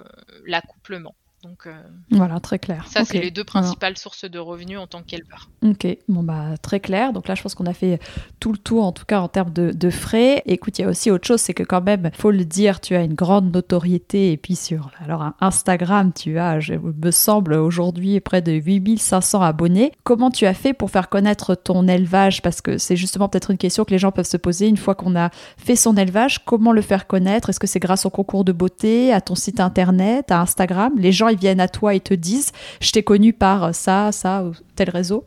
l'accouplement. 0.46 1.16
Donc 1.44 1.66
euh, 1.66 1.72
voilà, 2.12 2.40
très 2.40 2.60
clair. 2.60 2.86
Ça, 2.88 3.04
c'est 3.04 3.20
les 3.20 3.32
deux 3.32 3.44
principales 3.44 3.98
sources 3.98 4.26
de 4.26 4.38
revenus 4.38 4.78
en 4.78 4.86
tant 4.86 5.02
qu'éleveur. 5.02 5.50
Ok, 5.66 5.88
bon 6.08 6.22
bah 6.22 6.58
très 6.62 6.80
clair. 6.80 7.14
Donc 7.14 7.28
là, 7.28 7.34
je 7.34 7.42
pense 7.42 7.56
qu'on 7.56 7.66
a 7.66 7.74
fait 7.74 8.00
tout 8.40 8.52
le 8.52 8.60
tour, 8.60 8.86
en 8.86 8.92
tout 8.92 9.06
cas 9.06 9.22
en 9.22 9.28
termes 9.28 9.52
de, 9.52 9.90
frais. 9.90 10.44
écoute, 10.46 10.78
il 10.78 10.84
y 10.84 10.86
a 10.86 10.88
aussi 10.88 11.10
autre 11.10 11.28
chose, 11.28 11.42
c'est 11.42 11.56
que 11.56 11.64
quand 11.64 11.82
même, 11.82 12.12
faut 12.14 12.32
le 12.32 12.46
dire, 12.46 12.80
tu 12.80 12.96
as 12.96 13.02
une 13.02 13.16
grande 13.16 13.52
notoriété. 13.52 14.32
Et 14.32 14.38
puis 14.38 14.56
sur 14.56 14.92
alors 15.04 15.32
Instagram, 15.40 16.12
tu 16.14 16.38
as, 16.38 16.60
je 16.60 16.76
me 16.76 17.12
semble, 17.12 17.54
aujourd'hui 17.54 18.20
près 18.20 18.42
de 18.42 18.52
8500 18.52 19.42
abonnés. 19.42 19.92
Comment 20.04 20.30
tu 20.30 20.46
as 20.46 20.54
fait 20.54 20.74
pour 20.74 20.92
faire 20.92 21.10
connaître 21.10 21.56
ton 21.56 21.88
élevage? 21.88 22.44
Parce 22.44 22.62
que 22.62 22.78
c'est 22.78 22.96
justement 22.96 23.30
peut-être 23.30 23.50
une 23.50 23.58
question 23.58 23.84
que 23.84 23.92
les 23.92 24.00
gens 24.00 24.12
peuvent 24.12 24.26
se 24.26 24.38
poser 24.38 24.68
une 24.68 24.78
fois 24.78 24.94
qu'on 24.94 25.16
a 25.16 25.32
fait 25.58 25.76
son 25.76 25.98
élevage. 25.98 26.46
Comment 26.46 26.72
le 26.72 26.82
faire 26.82 27.08
connaître? 27.08 27.50
Est-ce 27.50 27.60
que 27.60 27.68
c'est 27.68 27.80
grâce 27.80 28.06
au 28.06 28.12
concours 28.12 28.44
de 28.44 28.52
beauté, 28.52 29.12
à 29.12 29.22
ton 29.22 29.36
site 29.36 29.60
internet, 29.60 30.32
à 30.32 30.42
Instagram? 30.42 30.94
Les 30.98 31.12
gens 31.12 31.31
ils 31.32 31.40
viennent 31.40 31.60
à 31.60 31.68
toi 31.68 31.94
et 31.94 32.00
te 32.00 32.14
disent 32.14 32.52
je 32.80 32.92
t'ai 32.92 33.04
connu 33.04 33.34
par 33.34 33.74
ça, 33.74 34.12
ça 34.12 34.44
ou 34.44 34.54
tel 34.76 34.90
réseau 34.90 35.26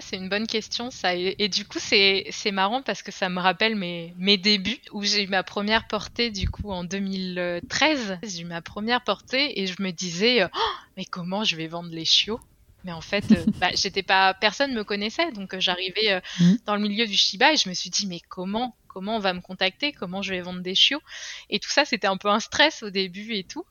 c'est 0.00 0.16
une 0.16 0.28
bonne 0.28 0.46
question 0.46 0.90
ça. 0.90 1.14
Et, 1.14 1.48
du 1.48 1.64
coup, 1.66 1.78
c'est 1.78 2.50
marrant 2.50 2.82
parce 2.82 3.02
que 3.02 3.12
ça 3.12 3.28
me 3.28 3.40
rappelle 3.40 3.76
mes, 3.76 4.14
mes 4.16 4.36
débuts 4.36 4.80
où 4.92 5.02
j'ai 5.02 5.24
eu 5.24 5.26
ma 5.26 5.42
première 5.42 5.86
portée 5.86 6.30
du 6.30 6.48
coup 6.48 6.70
en 6.70 6.84
2013. 6.84 8.18
J'ai 8.22 8.42
eu 8.42 8.44
ma 8.44 8.62
première 8.62 9.04
portée 9.04 9.60
et 9.60 9.66
je 9.66 9.82
me 9.82 9.90
disais 9.90 10.44
oh, 10.44 10.58
mais 10.96 11.04
comment 11.04 11.44
je 11.44 11.56
vais 11.56 11.66
vendre 11.66 11.90
les 11.90 12.04
chiots? 12.04 12.40
Mais 12.84 12.92
en 12.92 13.00
fait, 13.00 13.30
euh, 13.32 13.44
bah, 13.60 13.70
j'étais 13.74 14.02
pas, 14.02 14.34
personne 14.34 14.74
me 14.74 14.84
connaissait, 14.84 15.30
donc 15.32 15.54
euh, 15.54 15.60
j'arrivais 15.60 16.12
euh, 16.12 16.20
mmh. 16.40 16.54
dans 16.66 16.74
le 16.74 16.82
milieu 16.82 17.06
du 17.06 17.14
Shiba 17.14 17.52
et 17.52 17.56
je 17.56 17.68
me 17.68 17.74
suis 17.74 17.90
dit 17.90 18.06
mais 18.06 18.20
comment? 18.28 18.74
Comment 18.92 19.16
on 19.16 19.20
va 19.20 19.32
me 19.32 19.40
contacter, 19.40 19.92
comment 19.92 20.22
je 20.22 20.30
vais 20.30 20.40
vendre 20.40 20.60
des 20.60 20.74
chiots. 20.74 21.00
Et 21.50 21.58
tout 21.58 21.70
ça, 21.70 21.84
c'était 21.84 22.06
un 22.06 22.16
peu 22.16 22.28
un 22.28 22.40
stress 22.40 22.82
au 22.82 22.90
début 22.90 23.34
et 23.34 23.44
tout. 23.44 23.64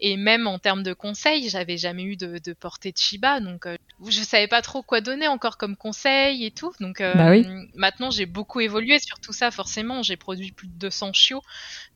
Et 0.00 0.16
même 0.16 0.46
en 0.46 0.58
termes 0.58 0.82
de 0.82 0.92
conseils, 0.92 1.48
j'avais 1.48 1.76
jamais 1.76 2.04
eu 2.04 2.16
de, 2.16 2.52
portée 2.52 2.92
de 2.92 2.98
Shiba, 2.98 3.40
donc 3.40 3.66
euh, 3.66 3.76
je 4.06 4.22
savais 4.22 4.48
pas 4.48 4.62
trop 4.62 4.82
quoi 4.82 5.00
donner 5.00 5.28
encore 5.28 5.56
comme 5.56 5.76
conseil 5.76 6.44
et 6.44 6.50
tout. 6.50 6.72
Donc 6.80 7.00
euh, 7.00 7.14
bah 7.14 7.50
maintenant, 7.74 8.10
j'ai 8.10 8.26
beaucoup 8.26 8.60
évolué 8.60 8.98
sur 8.98 9.18
tout 9.20 9.32
ça, 9.32 9.50
forcément. 9.50 10.02
J'ai 10.02 10.16
produit 10.16 10.52
plus 10.52 10.68
de 10.68 10.74
200 10.74 11.12
chiots, 11.12 11.42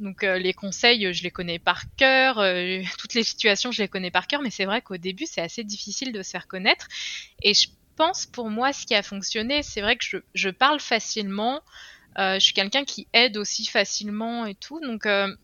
donc 0.00 0.24
euh, 0.24 0.38
les 0.38 0.52
conseils, 0.52 1.12
je 1.12 1.22
les 1.22 1.30
connais 1.30 1.58
par 1.58 1.84
cœur. 1.96 2.36
toutes 2.98 3.14
les 3.14 3.22
situations, 3.22 3.70
je 3.70 3.82
les 3.82 3.88
connais 3.88 4.10
par 4.10 4.26
cœur. 4.26 4.42
Mais 4.42 4.50
c'est 4.50 4.64
vrai 4.64 4.82
qu'au 4.82 4.96
début, 4.96 5.26
c'est 5.26 5.40
assez 5.40 5.64
difficile 5.64 6.12
de 6.12 6.22
se 6.22 6.30
faire 6.30 6.48
connaître. 6.48 6.88
Et 7.42 7.54
je 7.54 7.68
pense 7.96 8.26
pour 8.26 8.50
moi, 8.50 8.72
ce 8.72 8.86
qui 8.86 8.94
a 8.94 9.02
fonctionné, 9.02 9.62
c'est 9.62 9.80
vrai 9.80 9.96
que 9.96 10.04
je, 10.04 10.16
je 10.34 10.48
parle 10.50 10.80
facilement. 10.80 11.62
Euh, 12.18 12.34
je 12.34 12.40
suis 12.40 12.52
quelqu'un 12.52 12.84
qui 12.84 13.06
aide 13.12 13.36
aussi 13.36 13.66
facilement 13.66 14.46
et 14.46 14.54
tout. 14.54 14.80
Donc, 14.80 15.06
euh, 15.06 15.34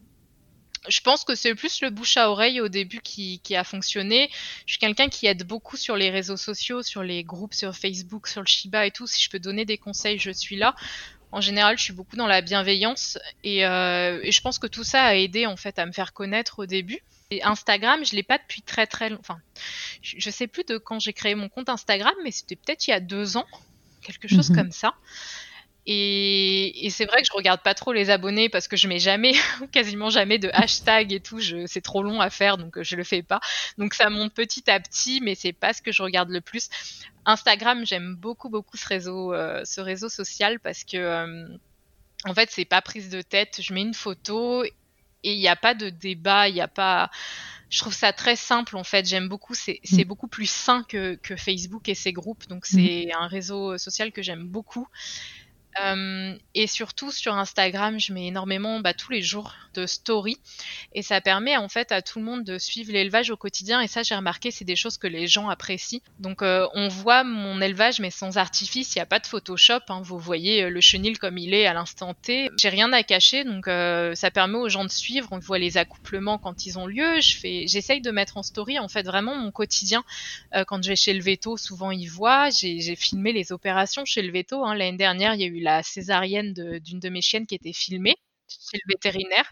je 0.88 1.00
pense 1.00 1.24
que 1.24 1.34
c'est 1.34 1.54
plus 1.54 1.80
le 1.80 1.90
bouche 1.90 2.16
à 2.16 2.30
oreille 2.30 2.60
au 2.60 2.68
début 2.68 3.00
qui, 3.00 3.40
a 3.54 3.64
fonctionné. 3.64 4.30
Je 4.66 4.72
suis 4.72 4.78
quelqu'un 4.78 5.08
qui 5.08 5.26
aide 5.26 5.44
beaucoup 5.44 5.76
sur 5.76 5.96
les 5.96 6.10
réseaux 6.10 6.36
sociaux, 6.36 6.82
sur 6.82 7.02
les 7.02 7.24
groupes, 7.24 7.54
sur 7.54 7.74
Facebook, 7.74 8.28
sur 8.28 8.40
le 8.40 8.46
Shiba 8.46 8.86
et 8.86 8.90
tout. 8.90 9.06
Si 9.06 9.22
je 9.22 9.30
peux 9.30 9.38
donner 9.38 9.64
des 9.64 9.78
conseils, 9.78 10.18
je 10.18 10.30
suis 10.30 10.56
là. 10.56 10.74
En 11.30 11.40
général, 11.42 11.76
je 11.76 11.84
suis 11.84 11.92
beaucoup 11.92 12.16
dans 12.16 12.26
la 12.26 12.40
bienveillance 12.40 13.18
et, 13.44 13.66
euh, 13.66 14.20
je 14.30 14.40
pense 14.40 14.58
que 14.58 14.66
tout 14.66 14.84
ça 14.84 15.02
a 15.04 15.14
aidé 15.14 15.46
en 15.46 15.56
fait 15.56 15.78
à 15.78 15.84
me 15.84 15.92
faire 15.92 16.14
connaître 16.14 16.60
au 16.60 16.66
début. 16.66 17.00
Et 17.30 17.42
Instagram, 17.42 18.02
je 18.06 18.16
l'ai 18.16 18.22
pas 18.22 18.38
depuis 18.38 18.62
très 18.62 18.86
très 18.86 19.10
longtemps. 19.10 19.20
Enfin, 19.34 19.40
je, 20.00 20.30
sais 20.30 20.46
plus 20.46 20.64
de 20.64 20.78
quand 20.78 20.98
j'ai 20.98 21.12
créé 21.12 21.34
mon 21.34 21.50
compte 21.50 21.68
Instagram, 21.68 22.14
mais 22.24 22.30
c'était 22.30 22.56
peut-être 22.56 22.86
il 22.86 22.90
y 22.92 22.94
a 22.94 23.00
deux 23.00 23.36
ans, 23.36 23.46
quelque 24.00 24.28
chose 24.28 24.48
mhm. 24.48 24.56
comme 24.56 24.72
ça. 24.72 24.94
Et, 25.86 26.88
c'est 26.90 27.06
vrai 27.06 27.22
que 27.22 27.26
je 27.26 27.32
regarde 27.32 27.62
pas 27.62 27.74
trop 27.74 27.92
les 27.92 28.10
abonnés 28.10 28.48
parce 28.48 28.68
que 28.68 28.76
je 28.76 28.88
mets 28.88 28.98
jamais, 28.98 29.32
quasiment 29.72 30.10
jamais 30.10 30.38
de 30.38 30.50
hashtag 30.52 31.12
et 31.12 31.20
tout. 31.20 31.40
C'est 31.66 31.80
trop 31.80 32.02
long 32.02 32.20
à 32.20 32.28
faire, 32.28 32.58
donc 32.58 32.82
je 32.82 32.96
le 32.96 33.04
fais 33.04 33.22
pas. 33.22 33.40
Donc 33.78 33.94
ça 33.94 34.10
monte 34.10 34.34
petit 34.34 34.70
à 34.70 34.80
petit, 34.80 35.20
mais 35.22 35.34
c'est 35.34 35.52
pas 35.54 35.72
ce 35.72 35.80
que 35.80 35.92
je 35.92 36.02
regarde 36.02 36.28
le 36.28 36.40
plus. 36.40 36.68
Instagram, 37.24 37.86
j'aime 37.86 38.16
beaucoup 38.16 38.48
beaucoup 38.48 38.76
ce 38.76 38.86
réseau, 38.86 39.32
euh, 39.34 39.62
ce 39.64 39.80
réseau 39.80 40.08
social 40.08 40.60
parce 40.60 40.84
que 40.84 40.96
euh, 40.96 41.48
en 42.24 42.34
fait 42.34 42.50
c'est 42.50 42.64
pas 42.64 42.82
prise 42.82 43.08
de 43.08 43.22
tête. 43.22 43.60
Je 43.62 43.72
mets 43.72 43.82
une 43.82 43.94
photo 43.94 44.64
et 44.64 44.72
il 45.22 45.38
n'y 45.38 45.48
a 45.48 45.56
pas 45.56 45.74
de 45.74 45.88
débat, 45.90 46.48
il 46.48 46.54
n'y 46.54 46.60
a 46.60 46.68
pas 46.68 47.10
je 47.70 47.80
trouve 47.80 47.94
ça 47.94 48.12
très 48.12 48.36
simple 48.36 48.76
en 48.76 48.84
fait. 48.84 49.06
J'aime 49.06 49.28
beaucoup, 49.28 49.54
c'est 49.54 49.80
mm. 49.90 50.04
beaucoup 50.04 50.28
plus 50.28 50.48
sain 50.48 50.82
que, 50.88 51.16
que, 51.16 51.36
Facebook 51.36 51.88
et 51.88 51.94
ses 51.94 52.12
groupes. 52.12 52.48
Donc 52.48 52.64
mm. 52.64 52.76
c'est 52.76 53.12
un 53.12 53.26
réseau 53.26 53.76
social 53.78 54.12
que 54.12 54.22
j'aime 54.22 54.44
beaucoup. 54.44 54.88
Euh, 55.80 56.34
et 56.54 56.66
surtout 56.66 57.12
sur 57.12 57.34
Instagram, 57.34 58.00
je 58.00 58.12
mets 58.12 58.26
énormément 58.26 58.80
bah, 58.80 58.94
tous 58.94 59.12
les 59.12 59.22
jours 59.22 59.54
de 59.74 59.86
story 59.86 60.38
et 60.92 61.02
ça 61.02 61.20
permet 61.20 61.56
en 61.56 61.68
fait 61.68 61.92
à 61.92 62.02
tout 62.02 62.18
le 62.18 62.24
monde 62.24 62.42
de 62.42 62.58
suivre 62.58 62.92
l'élevage 62.92 63.30
au 63.30 63.36
quotidien 63.36 63.80
et 63.80 63.86
ça 63.86 64.02
j'ai 64.02 64.16
remarqué 64.16 64.50
c'est 64.50 64.64
des 64.64 64.74
choses 64.74 64.98
que 64.98 65.06
les 65.06 65.28
gens 65.28 65.48
apprécient. 65.48 66.00
Donc 66.18 66.42
euh, 66.42 66.66
on 66.74 66.88
voit 66.88 67.22
mon 67.22 67.60
élevage 67.60 68.00
mais 68.00 68.10
sans 68.10 68.38
artifice, 68.38 68.94
il 68.94 68.98
n'y 68.98 69.02
a 69.02 69.06
pas 69.06 69.20
de 69.20 69.26
Photoshop. 69.26 69.80
Hein. 69.88 70.00
vous 70.02 70.18
voyez 70.18 70.64
euh, 70.64 70.70
le 70.70 70.80
chenil 70.80 71.18
comme 71.18 71.38
il 71.38 71.54
est 71.54 71.66
à 71.66 71.74
l'instant 71.74 72.14
T. 72.14 72.50
J'ai 72.56 72.70
rien 72.70 72.92
à 72.92 73.02
cacher 73.02 73.44
donc 73.44 73.66
ça 73.66 74.30
permet 74.30 74.56
aux 74.56 74.68
gens 74.68 74.84
de 74.84 74.90
suivre. 74.90 75.28
On 75.30 75.38
voit 75.38 75.58
les 75.58 75.76
accouplements 75.76 76.38
quand 76.38 76.66
ils 76.66 76.78
ont 76.78 76.86
lieu. 76.86 77.20
Je 77.20 77.66
j'essaye 77.66 78.00
de 78.00 78.10
mettre 78.10 78.36
en 78.36 78.42
story 78.42 78.78
en 78.78 78.88
fait 78.88 79.02
vraiment 79.02 79.36
mon 79.36 79.52
quotidien. 79.52 80.02
quand 80.66 80.82
je 80.82 80.88
vais 80.88 80.96
chez 80.96 81.14
le 81.14 81.22
veto, 81.22 81.56
souvent 81.56 81.90
ils 81.90 82.08
voient. 82.08 82.50
J'ai 82.50 82.96
filmé 82.96 83.32
les 83.32 83.52
opérations 83.52 84.04
chez 84.04 84.22
le 84.22 84.32
veto. 84.32 84.64
Hein. 84.64 84.74
L'année 84.74 84.96
dernière, 84.96 85.34
il 85.34 85.40
y 85.40 85.44
a 85.44 85.46
eu 85.46 85.57
la 85.60 85.82
césarienne 85.82 86.52
d'une 86.52 87.00
de, 87.00 87.08
mes 87.08 87.22
chiennes 87.22 87.46
qui 87.46 87.54
était 87.54 87.72
filmée 87.72 88.16
chez 88.48 88.78
le 88.84 88.94
vétérinaire. 88.94 89.50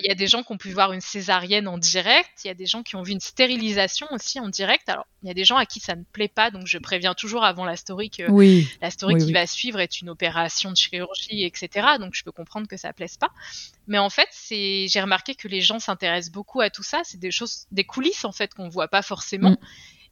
Il 0.00 0.06
y 0.06 0.10
a 0.10 0.16
des 0.16 0.26
gens 0.26 0.42
qui 0.42 0.50
ont 0.50 0.58
pu 0.58 0.70
voir 0.70 0.92
une 0.92 1.00
césarienne 1.00 1.68
en 1.68 1.78
direct, 1.78 2.30
il 2.42 2.48
y 2.48 2.50
a 2.50 2.54
des 2.54 2.66
gens 2.66 2.82
qui 2.82 2.96
ont 2.96 3.02
vu 3.02 3.12
une 3.12 3.20
stérilisation 3.20 4.08
aussi 4.10 4.40
en 4.40 4.48
direct. 4.48 4.88
Alors, 4.88 5.06
il 5.22 5.28
y 5.28 5.30
a 5.30 5.34
des 5.34 5.44
gens 5.44 5.56
à 5.56 5.66
qui 5.66 5.78
ça 5.78 5.94
ne 5.94 6.02
plaît 6.02 6.26
pas, 6.26 6.50
donc 6.50 6.66
je 6.66 6.78
préviens 6.78 7.14
toujours 7.14 7.44
avant 7.44 7.64
la 7.64 7.76
story 7.76 8.10
que 8.10 8.24
la 8.80 8.90
story 8.90 9.24
qui 9.24 9.32
va 9.32 9.46
suivre 9.46 9.78
est 9.78 10.00
une 10.00 10.10
opération 10.10 10.72
de 10.72 10.76
chirurgie, 10.76 11.44
etc. 11.44 11.86
Donc, 12.00 12.14
je 12.14 12.24
peux 12.24 12.32
comprendre 12.32 12.66
que 12.66 12.76
ça 12.76 12.88
ne 12.88 12.92
plaise 12.92 13.16
pas. 13.16 13.30
Mais 13.86 13.98
en 13.98 14.10
fait, 14.10 14.28
c'est, 14.32 14.88
j'ai 14.88 15.00
remarqué 15.00 15.36
que 15.36 15.46
les 15.46 15.60
gens 15.60 15.78
s'intéressent 15.78 16.32
beaucoup 16.32 16.60
à 16.60 16.70
tout 16.70 16.82
ça. 16.82 17.02
C'est 17.04 17.20
des 17.20 17.30
choses, 17.30 17.66
des 17.70 17.84
coulisses 17.84 18.24
en 18.24 18.32
fait 18.32 18.52
qu'on 18.52 18.68
voit 18.68 18.88
pas 18.88 19.02
forcément. 19.02 19.52
Mm. 19.52 19.58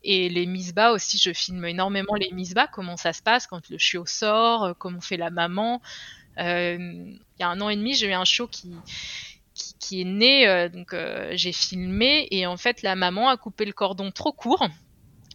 Et 0.05 0.29
les 0.29 0.47
mises 0.47 0.75
bas 0.75 0.93
aussi, 0.93 1.19
je 1.19 1.33
filme 1.33 1.65
énormément 1.65 2.15
les 2.15 2.31
mises 2.33 2.55
bas, 2.55 2.67
comment 2.67 2.97
ça 2.97 3.13
se 3.13 3.23
passe 3.23 3.47
quand 3.47 3.69
le 3.71 3.79
chiot 3.79 4.07
sort, 4.07 4.65
euh, 4.65 4.73
comment 4.77 5.01
fait 5.01 5.17
la 5.17 5.31
maman. 5.31 5.81
Euh, 6.39 6.77
il 6.79 7.41
y 7.41 7.43
a 7.43 7.49
un 7.49 7.61
an 7.61 7.69
et 7.69 7.77
demi, 7.77 7.95
j'ai 7.95 8.09
eu 8.09 8.13
un 8.13 8.25
chiot 8.25 8.49
qui, 8.49 8.73
qui, 9.79 10.01
est 10.01 10.05
né, 10.05 10.49
euh, 10.49 10.69
donc 10.69 10.97
j'ai 11.33 11.53
filmé, 11.53 12.27
et 12.31 12.47
en 12.47 12.57
fait, 12.57 12.83
la 12.83 12.97
maman 12.97 13.29
a 13.29 13.37
coupé 13.37 13.65
le 13.65 13.73
cordon 13.73 14.11
trop 14.11 14.33
court. 14.33 14.67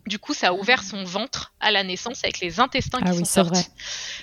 Du 0.06 0.20
coup, 0.20 0.34
ça 0.34 0.50
a 0.50 0.54
ouvert 0.54 0.84
son 0.84 1.04
ventre 1.04 1.54
à 1.60 1.70
la 1.70 1.84
naissance 1.84 2.24
avec 2.24 2.40
les 2.40 2.62
intestins 2.62 3.00
qui 3.00 3.10
ah 3.10 3.14
sont 3.14 3.26
sortis. 3.26 3.68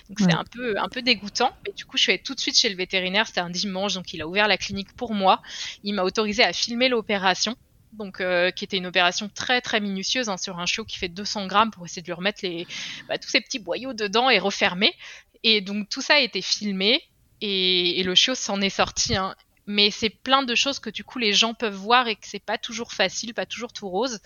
Donc 0.08 0.18
c'est 0.18 0.32
un 0.32 0.44
peu 0.44 0.74
un 0.78 0.88
peu 0.88 1.02
dégoûtant. 1.02 1.52
Mais 1.66 1.74
du 1.74 1.84
coup, 1.84 1.98
je 1.98 2.04
suis 2.04 2.12
allée 2.12 2.22
tout 2.22 2.34
de 2.34 2.40
suite 2.40 2.56
chez 2.56 2.70
le 2.70 2.76
vétérinaire. 2.76 3.26
C'était 3.26 3.40
un 3.40 3.50
dimanche, 3.50 3.92
donc 3.92 4.14
il 4.14 4.22
a 4.22 4.26
ouvert 4.26 4.48
la 4.48 4.56
clinique 4.56 4.94
pour 4.96 5.12
moi. 5.12 5.42
Il 5.82 5.92
m'a 5.92 6.02
autorisé 6.02 6.42
à 6.42 6.54
filmer 6.54 6.88
l'opération 6.88 7.54
donc 7.94 8.20
euh, 8.20 8.50
qui 8.50 8.64
était 8.64 8.76
une 8.76 8.86
opération 8.86 9.28
très 9.28 9.60
très 9.60 9.80
minutieuse 9.80 10.28
hein, 10.28 10.36
sur 10.36 10.58
un 10.58 10.66
chiot 10.66 10.84
qui 10.84 10.98
fait 10.98 11.08
200 11.08 11.46
grammes 11.46 11.70
pour 11.70 11.84
essayer 11.84 12.02
de 12.02 12.06
lui 12.06 12.12
remettre 12.12 12.40
les, 12.42 12.66
bah, 13.08 13.18
tous 13.18 13.28
ces 13.28 13.40
petits 13.40 13.58
boyaux 13.58 13.92
dedans 13.92 14.30
et 14.30 14.38
refermer. 14.38 14.92
Et 15.42 15.60
donc 15.60 15.88
tout 15.88 16.00
ça 16.02 16.14
a 16.14 16.20
été 16.20 16.42
filmé 16.42 17.02
et, 17.40 18.02
le 18.02 18.14
chiot 18.14 18.34
s'en 18.34 18.60
est 18.60 18.70
sorti. 18.70 19.16
Hein. 19.16 19.34
mais 19.66 19.90
c'est 19.90 20.10
plein 20.10 20.42
de 20.42 20.54
choses 20.54 20.78
que 20.78 20.90
du 20.90 21.04
coup 21.04 21.18
les 21.18 21.32
gens 21.32 21.54
peuvent 21.54 21.74
voir 21.74 22.08
et 22.08 22.16
que 22.16 22.26
c'est 22.26 22.44
pas 22.44 22.58
toujours 22.58 22.92
facile, 22.92 23.34
pas 23.34 23.46
toujours 23.46 23.72
tout 23.72 23.88
rose. 23.88 24.20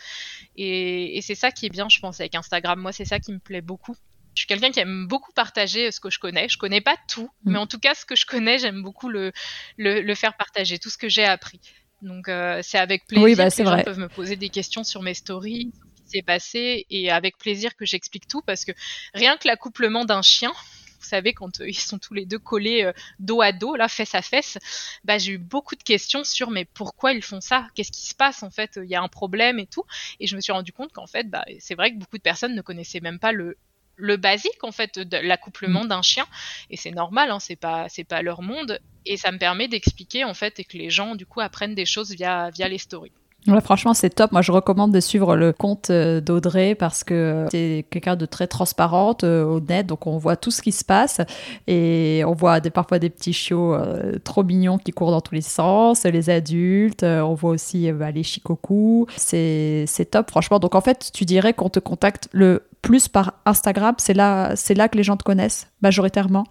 Et, 0.57 1.21
c'est 1.23 1.35
ça 1.35 1.51
qui 1.51 1.67
est 1.67 1.71
bien, 1.71 1.89
je 1.89 1.99
pense, 2.01 2.21
avec 2.21 2.35
Instagram. 2.35 2.81
Moi, 2.81 2.93
c'est 2.93 3.05
ça 3.05 3.19
qui 3.21 3.33
me 3.33 3.39
plaît 3.39 3.61
beaucoup. 3.61 3.97
Je 4.35 4.43
suis 4.43 4.47
quelqu'un 4.47 4.71
qui 4.71 4.79
aime 4.79 5.09
beaucoup 5.09 5.33
partager 5.33 5.91
ce 5.91 5.99
que 5.99 6.11
je 6.11 6.21
connais. 6.21 6.49
Je 6.49 6.59
connais 6.59 6.81
pas 6.81 6.97
tout, 7.09 7.29
mm. 7.43 7.53
mais 7.53 7.59
en 7.59 7.67
tout 7.67 7.81
cas, 7.81 7.95
ce 7.95 8.05
que 8.05 8.15
je 8.15 8.25
connais, 8.25 8.59
j'aime 8.59 8.83
beaucoup 8.83 9.09
le, 9.09 9.33
le, 9.79 10.15
faire 10.15 10.37
partager, 10.37 10.79
tout 10.79 10.91
ce 10.91 10.99
que 10.99 11.09
j'ai 11.09 11.25
appris. 11.25 11.61
Donc, 12.03 12.29
euh, 12.29 12.61
c'est 12.63 12.79
avec 12.79 13.07
plaisir 13.07 13.37
bah, 13.37 13.51
que 13.51 13.59
les 13.59 13.65
gens 13.65 13.83
peuvent 13.83 13.99
me 13.99 14.09
poser 14.09 14.37
des 14.37 14.49
questions 14.49 14.85
sur 14.85 15.03
mes 15.03 15.15
stories, 15.15 15.73
ce 15.97 16.03
qui 16.03 16.11
s'est 16.19 16.23
passé, 16.23 16.87
et 16.91 17.11
avec 17.11 17.39
plaisir 17.39 17.75
que 17.77 17.85
j'explique 17.85 18.29
tout, 18.29 18.43
parce 18.43 18.65
que 18.65 18.73
rien 19.15 19.37
que 19.37 19.49
l'accouplement 19.49 20.05
d'un 20.05 20.23
chien, 20.23 20.53
vous 21.01 21.07
savez, 21.07 21.33
quand 21.33 21.61
euh, 21.61 21.69
ils 21.69 21.79
sont 21.79 21.99
tous 21.99 22.15
les 22.15 22.27
deux 22.27 22.39
collés 22.39 22.85
euh, 22.85 22.93
dos 23.19 23.41
à 23.41 23.53
dos, 23.53 23.75
là, 23.77 23.89
fesse 23.89 24.15
à 24.15 24.23
fesse, 24.23 24.59
bah, 25.05 25.19
j'ai 25.19 25.33
eu 25.33 25.39
beaucoup 25.39 25.75
de 25.75 25.83
questions 25.83 26.25
sur 26.25 26.51
mais 26.51 26.65
pourquoi 26.65 27.13
ils 27.13 27.23
font 27.23 27.41
ça? 27.41 27.67
Qu'est-ce 27.75 27.93
qui 27.93 28.07
se 28.07 28.15
passe 28.15 28.43
en 28.43 28.51
fait? 28.51 28.79
Il 28.83 28.89
y 28.89 28.95
a 28.95 29.03
un 29.03 29.09
problème 29.09 29.59
et 29.59 29.67
tout. 29.67 29.85
Et 30.21 30.27
je 30.27 30.37
me 30.37 30.41
suis 30.41 30.53
rendu 30.53 30.73
compte 30.73 30.93
qu'en 30.93 31.07
fait, 31.07 31.29
bah, 31.31 31.45
c'est 31.61 31.75
vrai 31.75 31.93
que 31.93 31.99
beaucoup 31.99 32.19
de 32.19 32.23
personnes 32.23 32.55
ne 32.55 32.63
connaissaient 32.63 33.01
même 33.01 33.19
pas 33.19 33.33
le, 33.33 33.57
le 33.99 34.17
basique 34.17 34.63
en 34.63 34.73
fait 34.73 34.99
de 34.99 35.17
l'accouplement 35.19 35.85
mm. 35.85 35.89
d'un 35.89 36.03
chien. 36.03 36.27
Et 36.71 36.77
c'est 36.77 36.93
normal 36.93 37.31
hein, 37.31 37.41
c'est 37.41 37.57
pas 37.57 37.89
c'est 37.89 38.05
pas 38.05 38.23
leur 38.23 38.41
monde. 38.41 38.81
Et 39.05 39.17
ça 39.17 39.33
me 39.33 39.39
permet 39.39 39.69
d'expliquer 39.69 40.25
en 40.25 40.35
fait 40.35 40.59
et 40.61 40.65
que 40.65 40.79
les 40.79 40.91
gens 40.91 41.15
du 41.15 41.27
coup 41.27 41.41
apprennent 41.41 41.75
des 41.75 41.87
choses 41.87 42.13
via 42.13 42.51
via 42.51 42.69
les 42.69 42.79
stories 42.79 43.13
franchement, 43.63 43.95
c'est 43.95 44.11
top. 44.11 44.33
Moi, 44.33 44.43
je 44.43 44.53
recommande 44.53 44.93
de 44.93 45.01
suivre 45.01 45.37
le 45.37 45.53
compte 45.53 45.91
euh, 45.91 46.21
d'Audrey 46.21 46.75
parce 46.75 47.05
que 47.05 47.47
c'est 47.51 47.87
quelqu'un 47.91 48.17
de 48.17 48.27
très 48.27 48.47
transparente, 48.47 49.25
euh, 49.25 49.45
honnête. 49.45 49.87
Donc, 49.87 50.07
on 50.07 50.19
voit 50.19 50.37
tout 50.37 50.51
ce 50.51 50.61
qui 50.63 50.73
se 50.73 50.85
passe 50.85 51.21
et 51.67 52.23
on 52.27 52.35
voit 52.35 52.61
parfois 52.61 52.99
des 52.99 53.11
petits 53.11 53.33
chiots 53.33 53.75
euh, 53.75 54.19
trop 54.23 54.43
mignons 54.43 54.79
qui 54.79 54.93
courent 54.93 55.11
dans 55.11 55.21
tous 55.21 55.35
les 55.35 55.41
sens, 55.41 56.05
les 56.05 56.31
adultes. 56.31 57.03
on 57.05 57.35
voit 57.35 57.51
aussi 57.51 57.91
bah, 57.93 58.11
les 58.11 58.23
chikoku. 58.23 59.07
C'est 59.17 59.87
top, 60.11 60.31
franchement. 60.31 60.59
Donc, 60.59 60.75
en 60.75 60.81
fait, 60.81 61.11
tu 61.13 61.25
dirais 61.25 61.55
qu'on 61.55 61.71
te 61.71 61.81
contacte 61.81 62.29
le 62.33 62.65
plus 62.83 63.09
par 63.09 63.35
Instagram. 63.47 63.95
C'est 63.99 64.15
là, 64.15 64.57
c'est 64.57 64.75
là 64.75 64.89
que 64.89 64.97
les 64.97 65.03
gens 65.03 65.17
te 65.17 65.25
connaissent 65.25 65.69
majoritairement. 65.83 66.45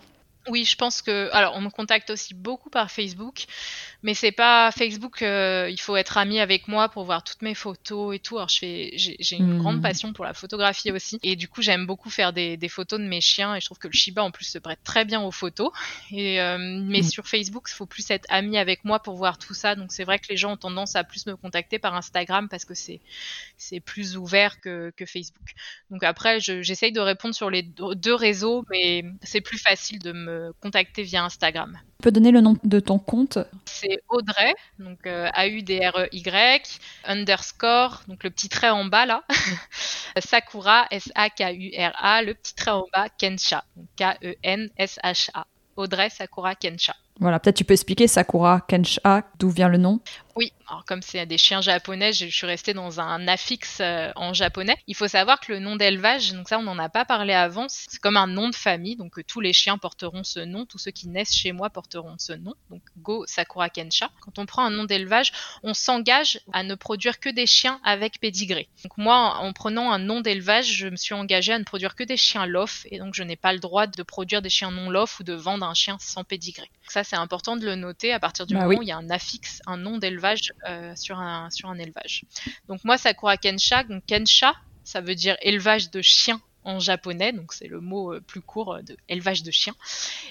Oui, 0.50 0.66
je 0.66 0.76
pense 0.76 1.02
que. 1.02 1.30
Alors, 1.34 1.56
on 1.56 1.62
me 1.62 1.70
contacte 1.70 2.10
aussi 2.10 2.34
beaucoup 2.34 2.70
par 2.70 2.90
Facebook, 2.90 3.46
mais 4.04 4.14
c'est 4.14 4.32
pas 4.32 4.72
Facebook. 4.72 5.22
Euh, 5.22 5.68
il 5.70 5.80
faut 5.80 5.96
être 5.96 6.18
ami 6.18 6.40
avec 6.40 6.68
moi 6.68 6.90
pour 6.90 7.04
voir 7.04 7.24
toutes 7.24 7.42
mes 7.42 7.54
photos 7.54 8.16
et 8.16 8.20
tout. 8.20 8.38
Alors, 8.38 8.50
je 8.50 8.60
fais, 8.60 8.92
j'ai 8.96 9.36
une 9.36 9.58
grande 9.58 9.80
hmm. 9.80 9.82
passion 9.82 10.14
pour 10.14 10.26
la 10.26 10.34
photographie 10.34 10.92
aussi, 10.92 11.20
et 11.24 11.36
du 11.36 11.48
coup, 11.48 11.62
j'aime 11.62 11.86
beaucoup 11.86 12.10
faire 12.10 12.34
des, 12.34 12.58
photos 12.70 13.00
de 13.00 13.06
mes 13.06 13.22
chiens. 13.22 13.56
Et 13.56 13.60
je 13.60 13.66
trouve 13.66 13.78
que 13.78 13.88
le 13.88 13.94
Shiba 13.94 14.24
en 14.24 14.32
plus 14.32 14.46
se 14.46 14.58
prête 14.58 14.80
très 14.84 15.06
bien 15.06 15.22
aux 15.22 15.32
photos. 15.32 15.72
Et 16.12 16.40
euh, 16.42 16.58
mais 16.58 17.02
hmm. 17.02 17.10
sur 17.10 17.28
Facebook, 17.28 17.68
il 17.70 17.74
faut 17.74 17.86
plus 17.86 18.10
être 18.10 18.26
ami 18.30 18.58
avec 18.58 18.86
moi 18.86 19.00
pour 19.00 19.16
voir 19.16 19.38
tout 19.38 19.54
ça. 19.54 19.76
Donc, 19.76 19.92
c'est 19.92 20.04
vrai 20.04 20.20
que 20.20 20.28
les 20.30 20.38
gens 20.38 20.54
ont 20.54 20.58
tendance 20.58 20.96
à 20.96 21.04
plus 21.04 21.26
me 21.26 21.36
contacter 21.36 21.80
par 21.80 21.96
Instagram 21.96 22.48
parce 22.50 22.66
que 22.66 22.74
c'est 22.74 23.02
c'est 23.58 23.80
plus 23.80 24.18
ouvert 24.18 24.62
que, 24.62 24.92
que 24.96 25.06
Facebook. 25.06 25.54
Donc 25.90 26.04
après, 26.04 26.40
j'essaye 26.40 26.92
de 26.92 27.00
répondre 27.00 27.34
sur 27.34 27.50
les 27.50 27.64
deux 27.64 28.16
réseaux, 28.16 28.66
mais 28.70 29.04
c'est 29.24 29.42
plus 29.42 29.58
facile 29.58 30.00
de 30.00 30.12
me 30.12 30.37
contacter 30.62 31.04
via 31.04 31.24
Instagram. 31.24 31.78
Tu 32.00 32.04
peux 32.04 32.12
donner 32.12 32.32
le 32.32 32.42
nom 32.42 32.56
de 32.64 32.80
ton 32.80 33.00
compte 33.00 33.40
C'est 33.66 34.00
Audrey, 34.10 34.54
donc 34.80 35.00
euh, 35.06 35.30
A-U-D-R-E-Y, 35.34 36.80
underscore, 37.06 38.04
donc 38.08 38.24
le 38.24 38.30
petit 38.30 38.50
trait 38.50 38.70
en 38.70 38.86
bas 38.86 39.06
là, 39.06 39.24
Sakura, 40.20 40.88
S-A-K-U-R-A, 40.92 42.22
le 42.22 42.34
petit 42.34 42.56
trait 42.56 42.72
en 42.72 42.86
bas, 42.94 43.08
Kensha, 43.10 43.64
K-E-N-S-H-A. 43.98 45.46
Audrey 45.78 46.10
Sakura 46.10 46.56
Kensha. 46.56 46.96
Voilà, 47.20 47.40
peut-être 47.40 47.56
tu 47.56 47.64
peux 47.64 47.74
expliquer 47.74 48.08
Sakura 48.08 48.62
Kensha, 48.68 49.24
d'où 49.40 49.50
vient 49.50 49.70
le 49.70 49.78
nom 49.78 50.00
Oui, 50.38 50.54
alors 50.68 50.86
comme 50.86 51.02
c'est 51.02 51.26
des 51.26 51.40
chiens 51.40 51.62
japonais, 51.62 52.14
je 52.14 52.28
suis 52.28 52.46
restée 52.46 52.76
dans 52.76 53.00
un 53.00 53.28
affixe 53.28 53.80
euh, 53.82 54.12
en 54.16 54.36
japonais. 54.36 54.78
Il 54.86 54.94
faut 54.94 55.08
savoir 55.08 55.40
que 55.40 55.52
le 55.52 55.58
nom 55.58 55.76
d'élevage, 55.76 56.32
donc 56.34 56.48
ça 56.48 56.60
on 56.60 56.62
n'en 56.62 56.78
a 56.78 56.90
pas 56.90 57.06
parlé 57.06 57.34
avant, 57.34 57.66
c'est 57.70 58.00
comme 58.00 58.18
un 58.18 58.28
nom 58.28 58.48
de 58.48 58.54
famille, 58.54 58.96
donc 58.96 59.18
euh, 59.18 59.24
tous 59.26 59.40
les 59.40 59.52
chiens 59.52 59.80
porteront 59.80 60.24
ce 60.24 60.40
nom, 60.40 60.68
tous 60.68 60.78
ceux 60.78 60.92
qui 60.92 61.08
naissent 61.08 61.34
chez 61.34 61.54
moi 61.54 61.72
porteront 61.72 62.18
ce 62.20 62.34
nom, 62.34 62.54
donc 62.70 62.84
Go 62.98 63.26
Sakura 63.26 63.72
Kensha. 63.72 64.12
Quand 64.22 64.38
on 64.38 64.46
prend 64.46 64.64
un 64.64 64.70
nom 64.70 64.84
d'élevage, 64.84 65.32
on 65.64 65.74
s'engage 65.74 66.40
à 66.54 66.62
ne 66.62 66.76
produire 66.76 67.20
que 67.20 67.30
des 67.30 67.48
chiens 67.48 67.82
avec 67.84 68.20
pédigré. 68.20 68.70
Donc 68.84 68.96
moi, 68.98 69.38
en 69.38 69.54
prenant 69.54 69.92
un 69.92 69.98
nom 69.98 70.22
d'élevage, 70.22 70.72
je 70.72 70.88
me 70.88 70.98
suis 70.98 71.16
engagée 71.16 71.54
à 71.54 71.58
ne 71.58 71.64
produire 71.64 71.96
que 71.96 72.04
des 72.04 72.18
chiens 72.18 72.46
lof, 72.46 72.86
et 72.92 73.00
donc 73.00 73.16
je 73.16 73.24
n'ai 73.24 73.38
pas 73.38 73.54
le 73.54 73.60
droit 73.60 73.88
de 73.88 74.04
produire 74.04 74.44
des 74.44 74.52
chiens 74.52 74.70
non 74.70 74.92
lof 74.92 75.20
ou 75.20 75.24
de 75.24 75.34
vendre 75.34 75.66
un 75.66 75.74
chien 75.74 75.98
sans 76.00 76.24
pédigré. 76.24 76.70
Ça 76.88 77.04
c'est 77.04 77.16
important 77.16 77.58
de 77.58 77.66
le 77.66 77.74
noter 77.74 78.14
à 78.14 78.20
partir 78.20 78.46
du 78.46 78.54
bah 78.54 78.66
moment 78.66 78.78
où 78.78 78.84
il 78.84 78.88
y 78.88 78.92
a 78.92 78.98
un 78.98 79.10
affixe, 79.10 79.64
un 79.66 79.78
nom 79.78 79.98
d'élevage 79.98 80.27
euh, 80.68 80.96
sur, 80.96 81.20
un, 81.20 81.50
sur 81.50 81.70
un 81.70 81.78
élevage. 81.78 82.24
Donc 82.68 82.84
moi, 82.84 82.98
Sakura 82.98 83.38
Kensha, 83.38 83.84
donc 83.84 84.04
Kensha, 84.06 84.54
ça 84.84 85.02
veut 85.02 85.16
dire 85.16 85.38
élevage 85.42 85.92
de 85.92 86.02
chiens 86.02 86.42
en 86.64 86.80
japonais, 86.80 87.32
donc 87.32 87.54
c'est 87.54 87.68
le 87.68 87.80
mot 87.80 88.14
euh, 88.14 88.20
plus 88.20 88.42
court 88.42 88.74
euh, 88.74 88.82
de 88.82 88.98
élevage 89.08 89.44
de 89.44 89.52
chiens. 89.52 89.76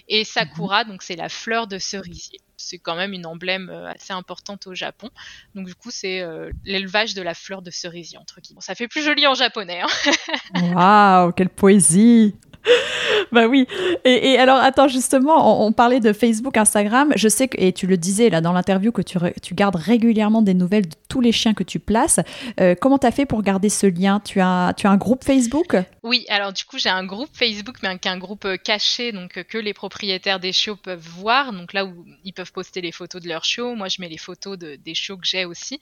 Et 0.08 0.24
Sakura, 0.24 0.84
donc 0.84 1.02
c'est 1.02 1.16
la 1.16 1.28
fleur 1.28 1.66
de 1.66 1.78
cerisier. 1.78 2.40
C'est 2.58 2.78
quand 2.78 2.96
même 2.96 3.12
une 3.12 3.26
emblème 3.26 3.68
assez 3.68 4.14
importante 4.14 4.66
au 4.66 4.74
Japon. 4.74 5.10
Donc 5.54 5.66
du 5.66 5.74
coup, 5.74 5.90
c'est 5.90 6.24
l'élevage 6.64 7.12
de 7.12 7.20
la 7.20 7.34
fleur 7.34 7.60
de 7.60 7.70
cerisier 7.70 8.16
entre 8.16 8.40
guillemets. 8.40 8.62
ça 8.62 8.74
fait 8.74 8.88
plus 8.88 9.02
joli 9.02 9.26
en 9.26 9.34
japonais. 9.34 9.82
Hein 9.82 10.72
Waouh, 10.74 11.32
quelle 11.32 11.50
poésie 11.50 12.34
bah 13.32 13.46
oui. 13.46 13.66
Et, 14.04 14.38
alors, 14.38 14.56
attends, 14.56 14.88
justement, 14.88 15.64
on, 15.64 15.72
parlait 15.72 16.00
de 16.00 16.12
Facebook, 16.12 16.56
Instagram. 16.56 17.12
Je 17.16 17.28
sais 17.28 17.48
que, 17.48 17.56
et 17.60 17.72
tu 17.72 17.86
le 17.86 17.96
disais 17.96 18.30
là 18.30 18.40
dans 18.40 18.52
l'interview, 18.52 18.92
que 18.92 19.02
tu, 19.02 19.18
tu, 19.42 19.54
gardes 19.54 19.76
régulièrement 19.76 20.42
des 20.42 20.54
nouvelles 20.54 20.88
de 20.88 20.94
tous 21.08 21.20
les 21.20 21.32
chiens 21.32 21.54
que 21.54 21.62
tu 21.62 21.78
places. 21.78 22.20
Euh, 22.60 22.74
comment 22.80 22.98
tu 22.98 23.06
as 23.06 23.10
fait 23.10 23.26
pour 23.26 23.42
garder 23.42 23.68
ce 23.68 23.86
lien? 23.86 24.20
Tu 24.20 24.40
as, 24.40 24.74
tu 24.76 24.86
as 24.86 24.90
un 24.90 24.96
groupe 24.96 25.24
Facebook? 25.24 25.76
Oui, 26.02 26.24
alors 26.28 26.52
du 26.52 26.64
coup, 26.64 26.78
j'ai 26.78 26.88
un 26.88 27.04
groupe 27.04 27.30
Facebook, 27.32 27.76
mais 27.82 27.98
un, 28.04 28.18
groupe 28.18 28.44
euh, 28.44 28.56
caché, 28.56 29.12
donc 29.12 29.38
euh, 29.38 29.42
que 29.42 29.58
les 29.58 29.74
propriétaires 29.74 30.40
des 30.40 30.52
chiots 30.52 30.76
peuvent 30.76 31.06
voir. 31.18 31.52
Donc 31.52 31.72
là 31.72 31.84
où 31.84 32.06
ils 32.24 32.32
peuvent 32.32 32.52
poster 32.52 32.80
les 32.80 32.92
photos 32.92 33.22
de 33.22 33.28
leurs 33.28 33.44
chiots. 33.44 33.74
Moi, 33.74 33.88
je 33.88 34.00
mets 34.00 34.08
les 34.08 34.18
photos 34.18 34.58
de, 34.58 34.76
des 34.76 34.94
chiots 34.94 35.16
que 35.16 35.26
j'ai 35.26 35.44
aussi. 35.44 35.80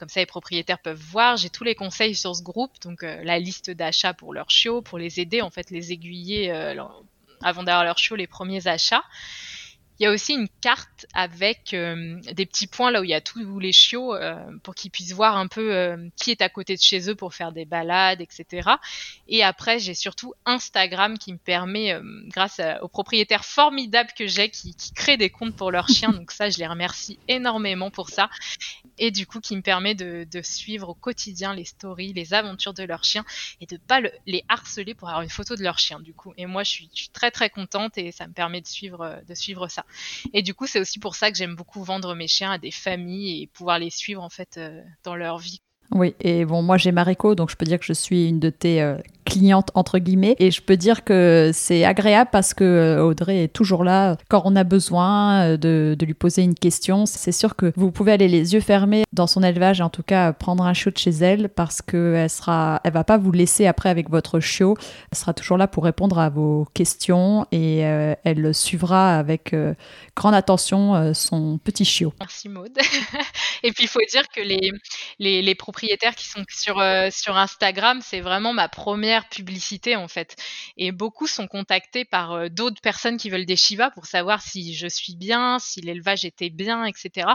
Comme 0.00 0.08
ça, 0.08 0.20
les 0.20 0.26
propriétaires 0.26 0.78
peuvent 0.78 0.98
voir. 0.98 1.36
J'ai 1.36 1.50
tous 1.50 1.62
les 1.62 1.74
conseils 1.74 2.14
sur 2.14 2.34
ce 2.34 2.42
groupe, 2.42 2.72
donc 2.80 3.02
la 3.02 3.38
liste 3.38 3.70
d'achat 3.70 4.14
pour 4.14 4.32
leurs 4.32 4.50
chiots, 4.50 4.80
pour 4.80 4.96
les 4.96 5.20
aider, 5.20 5.42
en 5.42 5.50
fait, 5.50 5.70
les 5.70 5.92
aiguiller 5.92 6.50
avant 7.42 7.62
d'avoir 7.62 7.84
leur 7.84 7.98
show 7.98 8.16
les 8.16 8.26
premiers 8.26 8.66
achats. 8.66 9.04
Il 10.00 10.04
y 10.04 10.06
a 10.06 10.12
aussi 10.12 10.32
une 10.32 10.48
carte 10.62 11.04
avec 11.12 11.74
euh, 11.74 12.18
des 12.32 12.46
petits 12.46 12.66
points 12.66 12.90
là 12.90 13.02
où 13.02 13.04
il 13.04 13.10
y 13.10 13.14
a 13.14 13.20
tous 13.20 13.58
les 13.58 13.70
chiots 13.70 14.14
euh, 14.14 14.34
pour 14.62 14.74
qu'ils 14.74 14.90
puissent 14.90 15.12
voir 15.12 15.36
un 15.36 15.46
peu 15.46 15.76
euh, 15.76 16.08
qui 16.16 16.30
est 16.30 16.40
à 16.40 16.48
côté 16.48 16.74
de 16.74 16.80
chez 16.80 17.10
eux 17.10 17.14
pour 17.14 17.34
faire 17.34 17.52
des 17.52 17.66
balades, 17.66 18.22
etc. 18.22 18.70
Et 19.28 19.44
après, 19.44 19.78
j'ai 19.78 19.92
surtout 19.92 20.32
Instagram 20.46 21.18
qui 21.18 21.34
me 21.34 21.38
permet, 21.38 22.00
grâce 22.28 22.62
aux 22.80 22.88
propriétaires 22.88 23.44
formidables 23.44 24.08
que 24.16 24.26
j'ai, 24.26 24.48
qui, 24.48 24.74
qui, 24.74 24.94
créent 24.94 25.18
des 25.18 25.28
comptes 25.28 25.54
pour 25.54 25.70
leurs 25.70 25.88
chiens. 25.88 26.12
Donc 26.12 26.30
ça, 26.30 26.48
je 26.48 26.56
les 26.56 26.66
remercie 26.66 27.18
énormément 27.28 27.90
pour 27.90 28.08
ça. 28.08 28.30
Et 28.96 29.10
du 29.10 29.26
coup, 29.26 29.40
qui 29.40 29.54
me 29.54 29.62
permet 29.62 29.94
de, 29.94 30.26
de 30.30 30.40
suivre 30.40 30.88
au 30.88 30.94
quotidien 30.94 31.54
les 31.54 31.66
stories, 31.66 32.14
les 32.14 32.32
aventures 32.32 32.72
de 32.72 32.84
leurs 32.84 33.04
chiens 33.04 33.26
et 33.60 33.66
de 33.66 33.76
pas 33.76 34.00
les 34.26 34.44
harceler 34.48 34.94
pour 34.94 35.10
avoir 35.10 35.22
une 35.22 35.30
photo 35.30 35.56
de 35.56 35.62
leur 35.62 35.78
chien. 35.78 36.00
Du 36.00 36.14
coup, 36.14 36.32
et 36.38 36.46
moi, 36.46 36.64
je 36.64 36.70
suis, 36.70 36.90
je 36.94 37.02
suis 37.02 37.10
très 37.10 37.30
très 37.30 37.50
contente 37.50 37.98
et 37.98 38.12
ça 38.12 38.26
me 38.26 38.32
permet 38.32 38.62
de 38.62 38.66
suivre, 38.66 39.20
de 39.28 39.34
suivre 39.34 39.68
ça. 39.68 39.84
Et 40.32 40.42
du 40.42 40.54
coup, 40.54 40.66
c'est 40.66 40.80
aussi 40.80 40.98
pour 40.98 41.14
ça 41.14 41.30
que 41.30 41.36
j'aime 41.36 41.56
beaucoup 41.56 41.82
vendre 41.82 42.14
mes 42.14 42.28
chiens 42.28 42.52
à 42.52 42.58
des 42.58 42.70
familles 42.70 43.42
et 43.42 43.46
pouvoir 43.46 43.78
les 43.78 43.90
suivre 43.90 44.22
en 44.22 44.30
fait 44.30 44.56
euh, 44.58 44.82
dans 45.04 45.16
leur 45.16 45.38
vie. 45.38 45.60
Oui, 45.92 46.14
et 46.20 46.44
bon, 46.44 46.62
moi 46.62 46.76
j'ai 46.76 46.92
Mariko, 46.92 47.34
donc 47.34 47.50
je 47.50 47.56
peux 47.56 47.64
dire 47.64 47.78
que 47.78 47.84
je 47.84 47.92
suis 47.92 48.28
une 48.28 48.38
de 48.38 48.50
tes 48.50 48.80
euh, 48.80 48.96
cliente 49.30 49.70
entre 49.74 49.98
guillemets 49.98 50.34
et 50.40 50.50
je 50.50 50.60
peux 50.60 50.76
dire 50.76 51.04
que 51.04 51.52
c'est 51.54 51.84
agréable 51.84 52.30
parce 52.32 52.52
que 52.52 52.64
euh, 52.64 53.04
Audrey 53.04 53.44
est 53.44 53.52
toujours 53.52 53.84
là 53.84 54.16
quand 54.28 54.42
on 54.44 54.56
a 54.56 54.64
besoin 54.64 55.52
euh, 55.52 55.56
de, 55.56 55.96
lui 56.00 56.14
poser 56.14 56.42
une 56.42 56.54
question. 56.54 57.06
C'est 57.06 57.32
sûr 57.32 57.54
que 57.54 57.72
vous 57.76 57.92
pouvez 57.92 58.12
aller 58.12 58.26
les 58.26 58.54
yeux 58.54 58.60
fermés 58.60 59.04
dans 59.12 59.28
son 59.28 59.42
élevage, 59.42 59.80
en 59.80 59.88
tout 59.88 60.02
cas 60.02 60.32
prendre 60.32 60.64
un 60.64 60.74
chiot 60.74 60.90
de 60.90 60.98
chez 60.98 61.10
elle 61.10 61.48
parce 61.48 61.80
que 61.80 62.14
elle 62.16 62.30
sera, 62.30 62.80
elle 62.82 62.92
va 62.92 63.04
pas 63.04 63.18
vous 63.18 63.30
laisser 63.30 63.66
après 63.66 63.88
avec 63.88 64.10
votre 64.10 64.40
chiot. 64.40 64.76
Elle 65.12 65.18
sera 65.18 65.32
toujours 65.32 65.56
là 65.56 65.68
pour 65.68 65.84
répondre 65.84 66.18
à 66.18 66.28
vos 66.28 66.66
questions 66.74 67.46
et 67.52 67.86
euh, 67.86 68.14
elle 68.24 68.52
suivra 68.52 69.16
avec 69.16 69.54
grande 70.16 70.34
attention 70.34 71.14
son 71.14 71.58
petit 71.58 71.84
chiot. 71.84 72.12
Merci 72.18 72.48
Maud. 72.48 72.76
et 73.62 73.72
puis 73.72 73.84
il 73.84 73.88
faut 73.88 74.00
dire 74.10 74.28
que 74.34 74.40
les, 74.40 74.72
les, 75.20 75.42
les 75.42 75.54
propriétaires 75.54 76.16
qui 76.16 76.26
sont 76.26 76.42
sur, 76.48 76.82
sur 77.12 77.36
Instagram, 77.36 78.00
c'est 78.02 78.20
vraiment 78.20 78.52
ma 78.52 78.68
première 78.68 79.19
publicité 79.28 79.96
en 79.96 80.08
fait. 80.08 80.36
Et 80.76 80.92
beaucoup 80.92 81.26
sont 81.26 81.46
contactés 81.46 82.04
par 82.04 82.32
euh, 82.32 82.48
d'autres 82.48 82.80
personnes 82.80 83.16
qui 83.16 83.30
veulent 83.30 83.46
des 83.46 83.56
Shiba 83.56 83.90
pour 83.90 84.06
savoir 84.06 84.42
si 84.42 84.74
je 84.74 84.86
suis 84.86 85.16
bien, 85.16 85.58
si 85.58 85.80
l'élevage 85.80 86.24
était 86.24 86.50
bien, 86.50 86.84
etc. 86.84 87.28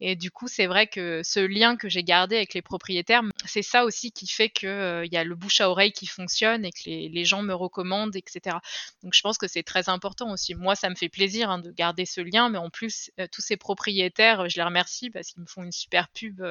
Et 0.00 0.16
du 0.16 0.30
coup, 0.30 0.48
c'est 0.48 0.66
vrai 0.66 0.86
que 0.86 1.22
ce 1.24 1.40
lien 1.40 1.76
que 1.76 1.88
j'ai 1.88 2.02
gardé 2.02 2.36
avec 2.36 2.54
les 2.54 2.62
propriétaires, 2.62 3.22
c'est 3.44 3.62
ça 3.62 3.84
aussi 3.84 4.12
qui 4.12 4.26
fait 4.26 4.48
qu'il 4.50 4.68
euh, 4.68 5.06
il 5.06 5.12
y 5.12 5.16
a 5.16 5.24
le 5.24 5.34
bouche 5.34 5.60
à 5.60 5.70
oreille 5.70 5.92
qui 5.92 6.06
fonctionne 6.06 6.64
et 6.64 6.72
que 6.72 6.82
les, 6.86 7.08
les, 7.08 7.24
gens 7.24 7.42
me 7.42 7.54
recommandent, 7.54 8.16
etc. 8.16 8.56
Donc 9.02 9.14
je 9.14 9.20
pense 9.20 9.38
que 9.38 9.48
c'est 9.48 9.62
très 9.62 9.88
important 9.88 10.32
aussi. 10.32 10.54
Moi, 10.54 10.74
ça 10.74 10.90
me 10.90 10.94
fait 10.94 11.08
plaisir 11.08 11.50
hein, 11.50 11.58
de 11.58 11.70
garder 11.70 12.06
ce 12.06 12.20
lien, 12.20 12.48
mais 12.48 12.58
en 12.58 12.70
plus, 12.70 13.10
euh, 13.20 13.26
tous 13.30 13.42
ces 13.42 13.56
propriétaires, 13.56 14.48
je 14.48 14.56
les 14.56 14.62
remercie 14.62 15.10
parce 15.10 15.28
qu'ils 15.28 15.42
me 15.42 15.46
font 15.46 15.62
une 15.62 15.72
super 15.72 16.08
pub 16.08 16.42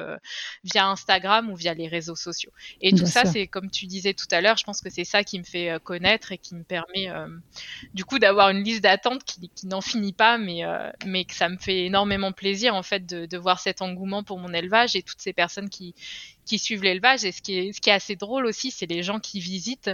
via 0.64 0.86
Instagram 0.86 1.50
ou 1.50 1.56
via 1.56 1.74
les 1.74 1.88
réseaux 1.88 2.16
sociaux. 2.16 2.52
Et 2.80 2.92
tout 2.92 3.06
ça, 3.06 3.24
c'est 3.24 3.46
comme 3.46 3.70
tu 3.70 3.86
disais 3.86 4.14
tout 4.14 4.26
à 4.30 4.40
l'heure, 4.40 4.56
je 4.56 4.64
pense 4.70 4.80
que 4.80 4.90
c'est 4.90 5.04
ça 5.04 5.24
qui 5.24 5.38
me 5.38 5.44
fait 5.44 5.78
connaître 5.82 6.30
et 6.30 6.38
qui 6.38 6.54
me 6.54 6.62
permet 6.62 7.08
du 7.92 8.04
coup 8.04 8.18
d'avoir 8.18 8.50
une 8.50 8.62
liste 8.62 8.82
d'attente 8.82 9.24
qui, 9.24 9.66
n'en 9.66 9.80
finit 9.80 10.12
pas, 10.12 10.38
mais, 10.38 10.64
euh, 10.64 10.90
mais 11.06 11.24
que 11.24 11.34
ça 11.34 11.48
me 11.48 11.56
fait 11.56 11.86
énormément 11.86 12.32
plaisir 12.32 12.74
en 12.74 12.82
fait 12.82 13.04
de, 13.06 13.36
voir 13.36 13.58
cet 13.58 13.82
engouement 13.82 14.22
pour 14.22 14.38
mon 14.38 14.52
élevage 14.52 14.94
et 14.96 15.02
toutes 15.02 15.20
ces 15.20 15.32
personnes 15.32 15.70
qui, 15.70 15.94
qui 16.44 16.58
suivent 16.58 16.82
l'élevage. 16.82 17.24
Et 17.24 17.32
ce 17.32 17.42
qui, 17.42 17.58
est, 17.58 17.72
ce 17.72 17.80
qui 17.80 17.90
est 17.90 17.94
assez 17.94 18.16
drôle 18.16 18.46
aussi, 18.46 18.70
c'est 18.70 18.86
les 18.86 19.02
gens 19.02 19.18
qui 19.18 19.40
visitent 19.40 19.90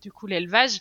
du 0.00 0.10
coup 0.10 0.26
l'élevage. 0.26 0.80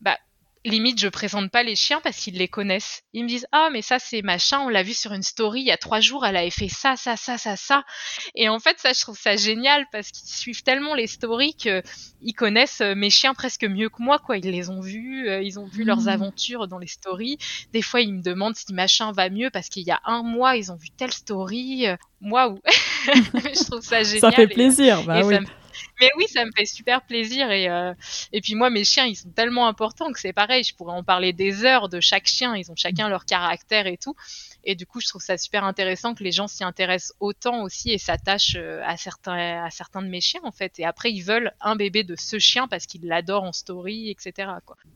Bah, 0.00 0.18
limite, 0.64 0.98
je 0.98 1.08
présente 1.08 1.50
pas 1.50 1.62
les 1.62 1.76
chiens 1.76 2.00
parce 2.02 2.16
qu'ils 2.16 2.38
les 2.38 2.48
connaissent. 2.48 3.02
Ils 3.12 3.24
me 3.24 3.28
disent 3.28 3.46
ah 3.52 3.68
mais 3.72 3.82
ça 3.82 3.98
c'est 3.98 4.22
machin, 4.22 4.60
on 4.60 4.68
l'a 4.68 4.82
vu 4.82 4.94
sur 4.94 5.12
une 5.12 5.22
story 5.22 5.60
il 5.60 5.66
y 5.66 5.70
a 5.70 5.76
trois 5.76 6.00
jours, 6.00 6.24
elle 6.24 6.36
avait 6.36 6.50
fait 6.50 6.68
ça, 6.68 6.96
ça, 6.96 7.16
ça, 7.16 7.38
ça, 7.38 7.56
ça. 7.56 7.84
Et 8.34 8.48
en 8.48 8.58
fait 8.58 8.78
ça 8.78 8.92
je 8.92 9.00
trouve 9.00 9.18
ça 9.18 9.36
génial 9.36 9.86
parce 9.92 10.10
qu'ils 10.10 10.28
suivent 10.28 10.62
tellement 10.62 10.94
les 10.94 11.06
stories 11.06 11.54
qu'ils 11.54 12.34
connaissent 12.36 12.80
euh, 12.80 12.94
mes 12.94 13.10
chiens 13.10 13.34
presque 13.34 13.64
mieux 13.64 13.88
que 13.88 14.02
moi 14.02 14.18
quoi. 14.18 14.38
Ils 14.38 14.50
les 14.50 14.70
ont 14.70 14.80
vus, 14.80 15.28
euh, 15.28 15.42
ils 15.42 15.58
ont 15.58 15.66
vu 15.66 15.84
leurs 15.84 16.02
mmh. 16.02 16.08
aventures 16.08 16.68
dans 16.68 16.78
les 16.78 16.86
stories. 16.86 17.38
Des 17.72 17.82
fois 17.82 18.00
ils 18.00 18.14
me 18.14 18.22
demandent 18.22 18.56
si 18.56 18.72
machin 18.72 19.12
va 19.12 19.28
mieux 19.30 19.50
parce 19.50 19.68
qu'il 19.68 19.84
y 19.84 19.90
a 19.90 20.00
un 20.04 20.22
mois 20.22 20.56
ils 20.56 20.72
ont 20.72 20.76
vu 20.76 20.88
telle 20.90 21.12
story. 21.12 21.86
Waouh, 22.22 22.58
je 23.06 23.64
trouve 23.64 23.82
ça 23.82 24.02
génial. 24.02 24.20
Ça 24.20 24.32
fait 24.32 24.48
plaisir, 24.48 25.02
bah 25.02 25.20
oui. 25.24 25.36
Mais 26.00 26.10
oui, 26.16 26.26
ça 26.28 26.44
me 26.44 26.50
fait 26.56 26.64
super 26.66 27.02
plaisir 27.02 27.50
et 27.52 27.68
euh, 27.68 27.94
et 28.32 28.40
puis 28.40 28.54
moi 28.56 28.68
mes 28.68 28.84
chiens 28.84 29.06
ils 29.06 29.14
sont 29.14 29.30
tellement 29.30 29.68
importants 29.68 30.12
que 30.12 30.18
c'est 30.18 30.32
pareil, 30.32 30.64
je 30.64 30.74
pourrais 30.74 30.94
en 30.94 31.04
parler 31.04 31.32
des 31.32 31.64
heures 31.64 31.88
de 31.88 32.00
chaque 32.00 32.26
chien, 32.26 32.56
ils 32.56 32.70
ont 32.70 32.76
chacun 32.76 33.08
leur 33.08 33.24
caractère 33.24 33.86
et 33.86 33.96
tout. 33.96 34.14
Et 34.64 34.74
du 34.74 34.86
coup, 34.86 35.00
je 35.00 35.08
trouve 35.08 35.22
ça 35.22 35.36
super 35.36 35.64
intéressant 35.64 36.14
que 36.14 36.24
les 36.24 36.32
gens 36.32 36.46
s'y 36.46 36.64
intéressent 36.64 37.14
autant 37.20 37.62
aussi 37.62 37.90
et 37.90 37.98
s'attachent 37.98 38.56
euh, 38.56 38.80
à 38.84 38.96
certains, 38.96 39.62
à 39.64 39.70
certains 39.70 40.02
de 40.02 40.08
mes 40.08 40.20
chiens 40.20 40.40
en 40.44 40.50
fait. 40.50 40.78
Et 40.78 40.84
après, 40.84 41.12
ils 41.12 41.22
veulent 41.22 41.52
un 41.60 41.76
bébé 41.76 42.02
de 42.02 42.14
ce 42.16 42.38
chien 42.38 42.66
parce 42.68 42.86
qu'ils 42.86 43.06
l'adorent 43.06 43.44
en 43.44 43.52
story, 43.52 44.10
etc. 44.10 44.52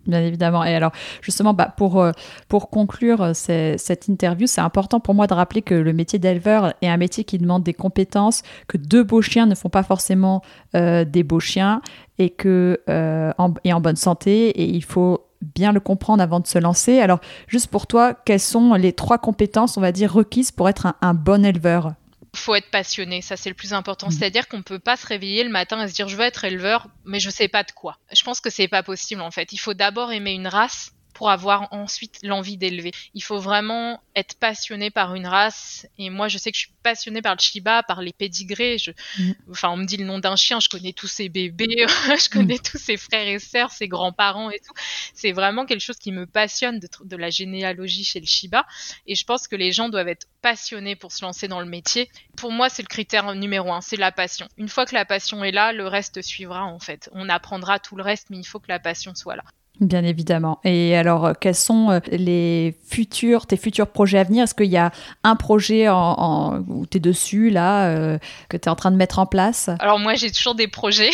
Bien 0.07 0.23
évidemment. 0.23 0.65
Et 0.65 0.75
alors, 0.75 0.93
justement, 1.21 1.55
bah, 1.55 1.73
pour, 1.77 2.01
euh, 2.01 2.13
pour 2.49 2.71
conclure 2.71 3.23
euh, 3.23 3.33
cette 3.35 4.09
interview, 4.09 4.47
c'est 4.47 4.61
important 4.61 5.01
pour 5.01 5.15
moi 5.15 5.27
de 5.27 5.35
rappeler 5.35 5.63
que 5.63 5.75
le 5.75 5.93
métier 5.93 6.19
d'éleveur 6.19 6.75
est 6.81 6.89
un 6.89 6.97
métier 6.97 7.25
qui 7.25 7.39
demande 7.39 7.63
des 7.63 7.75
compétences, 7.75 8.43
que 8.67 8.79
deux 8.79 9.05
beaux 9.05 9.23
chiens 9.23 9.47
ne 9.47 9.55
font 9.55 9.69
pas 9.69 9.83
forcément 9.83 10.43
des 10.75 11.23
beaux 11.23 11.41
chiens 11.41 11.83
et 12.19 12.31
que 12.31 12.81
en, 12.89 13.55
et 13.65 13.73
en 13.73 13.81
bonne 13.81 13.97
santé. 13.97 14.49
Et 14.51 14.65
il 14.65 14.85
faut 14.85 15.28
bien 15.43 15.73
le 15.73 15.81
comprendre 15.81 16.23
avant 16.23 16.41
de 16.41 16.47
se 16.47 16.59
lancer. 16.59 17.01
Alors, 17.01 17.21
juste 17.47 17.69
pour 17.69 17.87
toi, 17.87 18.15
quelles 18.15 18.41
sont 18.41 18.75
les 18.75 18.93
trois 18.93 19.19
compétences, 19.19 19.77
on 19.77 19.81
va 19.81 19.93
dire, 19.93 20.13
requises 20.13 20.51
pour 20.51 20.69
être 20.69 20.95
un, 21.01 21.15
bon 21.15 21.45
éleveur? 21.45 21.95
Faut 22.37 22.55
être 22.55 22.71
passionné, 22.71 23.23
ça 23.23 23.37
c'est 23.37 23.49
le 23.49 23.55
plus 23.55 23.73
important. 23.73 24.09
Mm. 24.09 24.11
C'est-à-dire 24.11 24.49
qu'on 24.49 24.63
peut 24.63 24.79
pas 24.79 24.97
se 24.97 25.07
réveiller 25.07 25.45
le 25.45 25.51
matin 25.51 25.83
et 25.83 25.89
se 25.89 25.95
dire 25.95 26.09
je 26.09 26.17
veux 26.17 26.25
être 26.25 26.45
éleveur, 26.45 26.89
mais 27.05 27.21
je 27.21 27.31
sais 27.31 27.49
pas 27.49 27.63
de 27.63 27.73
quoi. 27.73 27.99
Je 28.13 28.23
pense 28.23 28.41
que 28.41 28.51
c'est 28.51 28.69
pas 28.69 28.83
possible 28.83 29.23
en 29.23 29.31
fait. 29.31 29.53
Il 29.53 29.59
faut 29.59 29.75
d'abord 29.75 30.13
aimer 30.13 30.33
une 30.33 30.47
race 30.47 30.93
pour 31.19 31.31
avoir 31.31 31.67
ensuite 31.73 32.21
l'envie 32.23 32.57
d'élever. 32.57 32.93
Il 33.13 33.25
faut 33.25 33.41
vraiment 33.41 34.01
être 34.15 34.37
passionné 34.37 34.89
par 34.89 35.17
une 35.17 35.27
race. 35.27 35.85
Et 35.99 36.11
moi, 36.11 36.29
je 36.29 36.39
sais 36.39 36.53
que 36.53 36.57
je 36.57 36.67
suis 36.67 36.75
passionnée 36.85 37.23
par 37.23 37.35
le 37.35 37.41
Shiba, 37.41 37.83
par 37.83 38.03
les 38.03 38.13
pédigrés. 38.13 38.79
Je... 38.79 38.93
Mm. 39.19 39.33
Enfin, 39.51 39.71
on 39.71 39.77
me 39.79 39.85
dit 39.85 39.97
le 39.97 40.05
nom 40.05 40.21
d'un 40.21 40.37
chien, 40.37 40.61
je 40.61 40.69
connais 40.69 40.93
tous 40.93 41.09
ses 41.09 41.29
bébés, 41.29 41.67
je 41.89 42.31
connais 42.31 42.55
mm. 42.55 42.63
tous 42.63 42.79
ses 42.79 42.97
frères 42.97 43.27
et 43.27 43.41
sœurs, 43.41 43.73
ses 43.73 43.89
grands-parents 43.89 44.51
et 44.51 44.61
tout. 44.61 44.73
C'est 45.13 45.33
vraiment 45.33 45.67
quelque 45.67 45.81
chose 45.81 45.99
qui 45.99 46.13
me 46.13 46.25
passionne 46.25 46.79
de, 46.79 46.89
de 47.03 47.17
la 47.17 47.31
généalogie 47.31 48.05
chez 48.05 48.21
le 48.21 48.27
Shiba. 48.27 48.65
Et 49.09 49.17
je 49.17 49.25
pense 49.25 49.49
que 49.49 49.57
les 49.57 49.73
gens 49.73 49.89
doivent 49.89 50.07
être 50.07 50.29
passionnés 50.41 50.95
pour 50.95 51.11
se 51.11 51.25
lancer 51.25 51.49
dans 51.49 51.59
le 51.59 51.67
métier. 51.67 52.09
Pour 52.37 52.53
moi, 52.53 52.69
c'est 52.69 52.83
le 52.83 52.87
critère 52.87 53.35
numéro 53.35 53.73
un, 53.73 53.81
c'est 53.81 53.97
la 53.97 54.13
passion. 54.13 54.47
Une 54.57 54.69
fois 54.69 54.87
que 54.87 54.95
la 54.95 55.05
passion 55.05 55.43
est 55.43 55.51
là, 55.51 55.73
le 55.73 55.89
reste 55.89 56.23
suivra 56.23 56.65
en 56.65 56.79
fait. 56.79 57.11
On 57.13 57.29
apprendra 57.29 57.81
tout 57.81 57.97
le 57.97 58.05
reste, 58.05 58.31
mais 58.31 58.39
il 58.39 58.45
faut 58.45 58.61
que 58.61 58.69
la 58.69 58.79
passion 58.79 59.17
soit 59.17 59.35
là. 59.35 59.43
Bien 59.81 60.03
évidemment. 60.03 60.59
Et 60.65 60.97
alors, 60.97 61.27
euh, 61.27 61.33
quels 61.41 61.55
sont 61.55 61.91
euh, 61.91 62.01
les 62.11 62.75
futurs, 62.89 63.47
tes 63.47 63.57
futurs 63.57 63.87
projets 63.87 64.19
à 64.19 64.25
venir? 64.25 64.43
Est-ce 64.45 64.55
qu'il 64.55 64.67
y 64.67 64.77
a 64.77 64.91
un 65.23 65.37
projet 65.37 65.89
en, 65.89 66.65
où 66.67 66.85
tu 66.85 66.97
es 66.97 67.01
dessus, 67.01 67.51
là, 67.51 67.89
euh, 67.91 68.19
que 68.49 68.57
tu 68.57 68.65
es 68.65 68.69
en 68.69 68.75
train 68.75 68.91
de 68.91 68.97
mettre 68.97 69.21
en 69.21 69.27
place? 69.27 69.71
Alors, 69.79 70.01
moi, 70.01 70.17
j'ai 70.17 70.33
toujours 70.33 70.57
des 70.57 70.67
projets, 70.67 71.13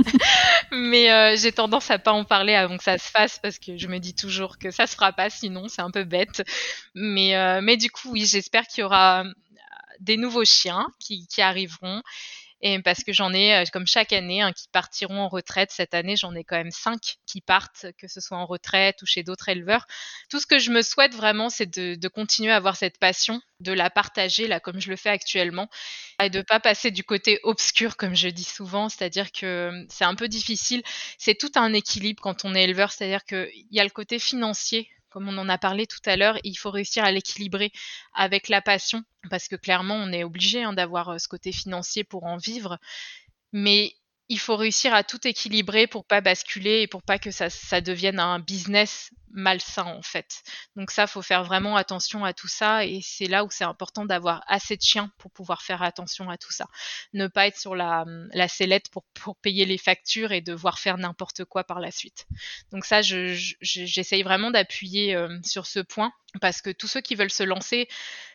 mais 0.72 1.36
j'ai 1.36 1.52
tendance 1.52 1.90
à 1.90 1.98
pas 1.98 2.12
en 2.12 2.24
parler 2.24 2.54
avant 2.54 2.78
que 2.78 2.84
ça 2.84 2.96
se 2.96 3.10
fasse 3.10 3.38
parce 3.38 3.58
que 3.58 3.76
je 3.76 3.86
me 3.86 3.98
dis 3.98 4.14
toujours 4.14 4.58
que 4.58 4.70
ça 4.70 4.86
se 4.86 4.94
fera 4.94 5.12
pas, 5.12 5.28
sinon 5.28 5.68
c'est 5.68 5.82
un 5.82 5.90
peu 5.90 6.04
bête. 6.04 6.42
Mais, 6.94 7.60
mais 7.60 7.76
du 7.76 7.90
coup, 7.90 8.12
oui, 8.12 8.24
j'espère 8.24 8.66
qu'il 8.66 8.80
y 8.80 8.84
aura 8.84 9.24
des 10.00 10.16
nouveaux 10.16 10.46
chiens 10.46 10.86
qui, 10.98 11.26
qui 11.26 11.42
arriveront 11.42 12.00
et 12.62 12.78
parce 12.82 13.04
que 13.04 13.12
j'en 13.12 13.32
ai, 13.32 13.54
euh, 13.54 13.64
comme 13.72 13.86
chaque 13.86 14.12
année, 14.12 14.42
hein, 14.42 14.52
qui 14.52 14.68
partiront 14.68 15.20
en 15.20 15.28
retraite. 15.28 15.70
Cette 15.70 15.94
année, 15.94 16.16
j'en 16.16 16.34
ai 16.34 16.44
quand 16.44 16.56
même 16.56 16.70
cinq 16.70 17.16
qui 17.26 17.40
partent, 17.40 17.86
que 17.98 18.06
ce 18.06 18.20
soit 18.20 18.36
en 18.36 18.46
retraite 18.46 19.00
ou 19.02 19.06
chez 19.06 19.22
d'autres 19.22 19.48
éleveurs. 19.48 19.86
Tout 20.28 20.40
ce 20.40 20.46
que 20.46 20.58
je 20.58 20.70
me 20.70 20.82
souhaite 20.82 21.14
vraiment, 21.14 21.48
c'est 21.48 21.66
de, 21.66 22.08
continuer 22.08 22.52
à 22.52 22.56
avoir 22.56 22.76
cette 22.76 22.98
passion, 22.98 23.40
de 23.60 23.72
la 23.72 23.88
partager, 23.88 24.46
là, 24.46 24.60
comme 24.60 24.80
je 24.80 24.90
le 24.90 24.96
fais 24.96 25.08
actuellement, 25.08 25.68
et 26.22 26.28
de 26.28 26.42
pas 26.42 26.60
passer 26.60 26.90
du 26.90 27.04
côté 27.04 27.40
obscur, 27.44 27.96
comme 27.96 28.14
je 28.14 28.28
dis 28.28 28.44
souvent. 28.44 28.88
C'est-à-dire 28.88 29.32
que 29.32 29.86
c'est 29.88 30.04
un 30.04 30.14
peu 30.14 30.28
difficile. 30.28 30.82
C'est 31.18 31.36
tout 31.36 31.52
un 31.54 31.72
équilibre 31.72 32.22
quand 32.22 32.44
on 32.44 32.54
est 32.54 32.64
éleveur. 32.64 32.92
C'est-à-dire 32.92 33.24
qu'il 33.24 33.66
y 33.70 33.80
a 33.80 33.84
le 33.84 33.90
côté 33.90 34.18
financier 34.18 34.90
comme 35.10 35.28
on 35.28 35.36
en 35.38 35.48
a 35.48 35.58
parlé 35.58 35.86
tout 35.86 36.00
à 36.06 36.16
l'heure, 36.16 36.38
il 36.44 36.54
faut 36.54 36.70
réussir 36.70 37.04
à 37.04 37.12
l'équilibrer 37.12 37.72
avec 38.14 38.48
la 38.48 38.62
passion, 38.62 39.02
parce 39.28 39.48
que 39.48 39.56
clairement, 39.56 39.96
on 39.96 40.12
est 40.12 40.24
obligé 40.24 40.62
hein, 40.62 40.72
d'avoir 40.72 41.10
euh, 41.10 41.18
ce 41.18 41.28
côté 41.28 41.52
financier 41.52 42.04
pour 42.04 42.24
en 42.24 42.36
vivre. 42.36 42.78
Mais 43.52 43.94
il 44.30 44.38
faut 44.38 44.56
réussir 44.56 44.94
à 44.94 45.02
tout 45.02 45.26
équilibrer 45.26 45.88
pour 45.88 46.04
pas 46.04 46.20
basculer 46.20 46.82
et 46.82 46.86
pour 46.86 47.02
pas 47.02 47.18
que 47.18 47.32
ça, 47.32 47.80
devienne 47.80 48.20
un 48.20 48.38
business 48.38 49.10
malsain 49.32 49.84
en 49.84 50.02
fait. 50.02 50.42
Donc 50.76 50.92
ça, 50.92 51.08
faut 51.08 51.20
faire 51.20 51.42
vraiment 51.42 51.76
attention 51.76 52.24
à 52.24 52.32
tout 52.32 52.46
ça 52.46 52.84
et 52.84 53.00
c'est 53.02 53.26
là 53.26 53.44
où 53.44 53.50
c'est 53.50 53.64
important 53.64 54.04
d'avoir 54.04 54.44
assez 54.46 54.76
de 54.76 54.82
chiens 54.82 55.10
pour 55.18 55.32
pouvoir 55.32 55.62
faire 55.62 55.82
attention 55.82 56.30
à 56.30 56.38
tout 56.38 56.52
ça. 56.52 56.66
Ne 57.12 57.26
pas 57.26 57.48
être 57.48 57.58
sur 57.58 57.74
la, 57.74 58.04
sellette 58.46 58.88
pour, 58.90 59.02
pour 59.14 59.36
payer 59.36 59.66
les 59.66 59.78
factures 59.78 60.30
et 60.30 60.40
devoir 60.40 60.78
faire 60.78 60.96
n'importe 60.96 61.44
quoi 61.44 61.64
par 61.64 61.80
la 61.80 61.90
suite. 61.90 62.26
Donc 62.70 62.84
ça, 62.84 63.02
j'essaye 63.02 64.22
vraiment 64.22 64.52
d'appuyer 64.52 65.16
euh, 65.16 65.38
sur 65.44 65.66
ce 65.66 65.80
point 65.80 66.12
parce 66.40 66.62
que 66.62 66.70
tous 66.70 66.86
ceux 66.86 67.00
qui 67.00 67.16
veulent 67.16 67.30
se 67.30 67.42
lancer, 67.42 67.88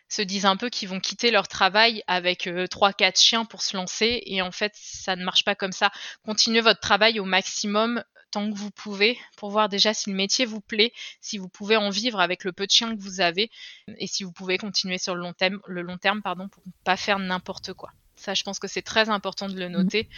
se 0.08 0.22
disent 0.22 0.46
un 0.46 0.58
peu 0.58 0.70
qu'ils 0.70 0.90
vont 0.90 1.00
quitter 1.00 1.32
leur 1.32 1.48
travail 1.48 2.04
avec 2.08 2.48
euh, 2.48 2.68
trois, 2.68 2.94
quatre 2.94 3.20
chiens 3.20 3.46
pour 3.46 3.62
se 3.62 3.76
lancer. 3.76 4.22
Et 4.26 4.42
en 4.42 4.52
fait, 4.52 4.74
ça 4.76 5.16
ne 5.16 5.24
marche 5.24 5.44
pas 5.44 5.56
comme 5.56 5.72
ça. 5.72 5.92
Continuez 6.26 6.62
votre 6.62 6.80
travail 6.80 7.20
au 7.20 7.26
maximum 7.26 8.04
tant 8.32 8.52
que 8.52 8.58
vous 8.58 8.72
pouvez 8.72 9.18
pour 9.38 9.50
voir 9.50 9.70
déjà 9.70 9.94
si 9.94 10.10
le 10.10 10.16
métier 10.16 10.46
vous 10.46 10.60
plaît, 10.60 10.92
si 11.22 11.38
vous 11.38 11.48
pouvez 11.48 11.78
en 11.78 11.90
vivre 11.90 12.20
avec 12.20 12.44
le 12.44 12.52
peu 12.52 12.66
de 12.66 12.72
chiens 12.72 12.94
que 12.94 13.02
vous 13.02 13.22
avez 13.22 13.50
et 13.98 14.08
si 14.08 14.26
vous 14.26 14.32
pouvez 14.32 14.58
continuer 14.58 14.98
sur 14.98 15.16
le 15.16 15.22
long 15.22 15.32
terme, 15.34 15.62
le 15.68 15.82
long 15.82 15.98
terme 15.98 16.22
pardon, 16.22 16.50
pour 16.50 16.62
ne 16.66 16.72
pas 16.84 16.98
faire 16.98 17.18
n'importe 17.18 17.72
quoi. 17.74 17.92
Ça, 18.18 18.34
je 18.34 18.44
pense 18.44 18.60
que 18.60 18.68
c'est 18.68 18.82
très 18.82 19.10
important 19.10 19.48
de 19.48 19.58
le 19.58 19.70
mmh. 19.70 19.72
noter 19.72 20.10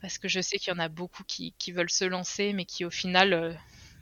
parce 0.00 0.16
que 0.16 0.28
je 0.28 0.40
sais 0.40 0.58
qu'il 0.58 0.72
y 0.72 0.76
en 0.76 0.78
a 0.78 0.88
beaucoup 0.88 1.24
qui, 1.24 1.52
qui, 1.58 1.72
veulent 1.72 1.90
se 1.90 2.04
lancer 2.04 2.54
mais 2.54 2.64
qui 2.64 2.86
au 2.86 2.90
final 2.90 3.34
euh, 3.34 3.52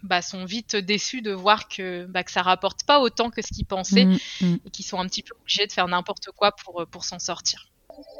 bah, 0.06 0.22
sont 0.22 0.44
vite 0.44 0.76
déçus 0.76 1.22
de 1.22 1.32
voir 1.32 1.68
que, 1.68 2.06
bah, 2.06 2.24
que 2.24 2.30
ça 2.30 2.42
rapporte 2.42 2.84
pas 2.84 3.00
autant 3.00 3.30
que 3.30 3.42
ce 3.42 3.48
qu'ils 3.48 3.66
pensaient 3.66 4.06
mm, 4.06 4.18
mm. 4.40 4.58
et 4.66 4.70
qu'ils 4.70 4.84
sont 4.84 4.98
un 4.98 5.06
petit 5.06 5.22
peu 5.22 5.34
obligés 5.40 5.66
de 5.66 5.72
faire 5.72 5.88
n'importe 5.88 6.28
quoi 6.36 6.52
pour, 6.52 6.82
euh, 6.82 6.86
pour 6.86 7.04
s'en 7.04 7.18
sortir. 7.18 7.68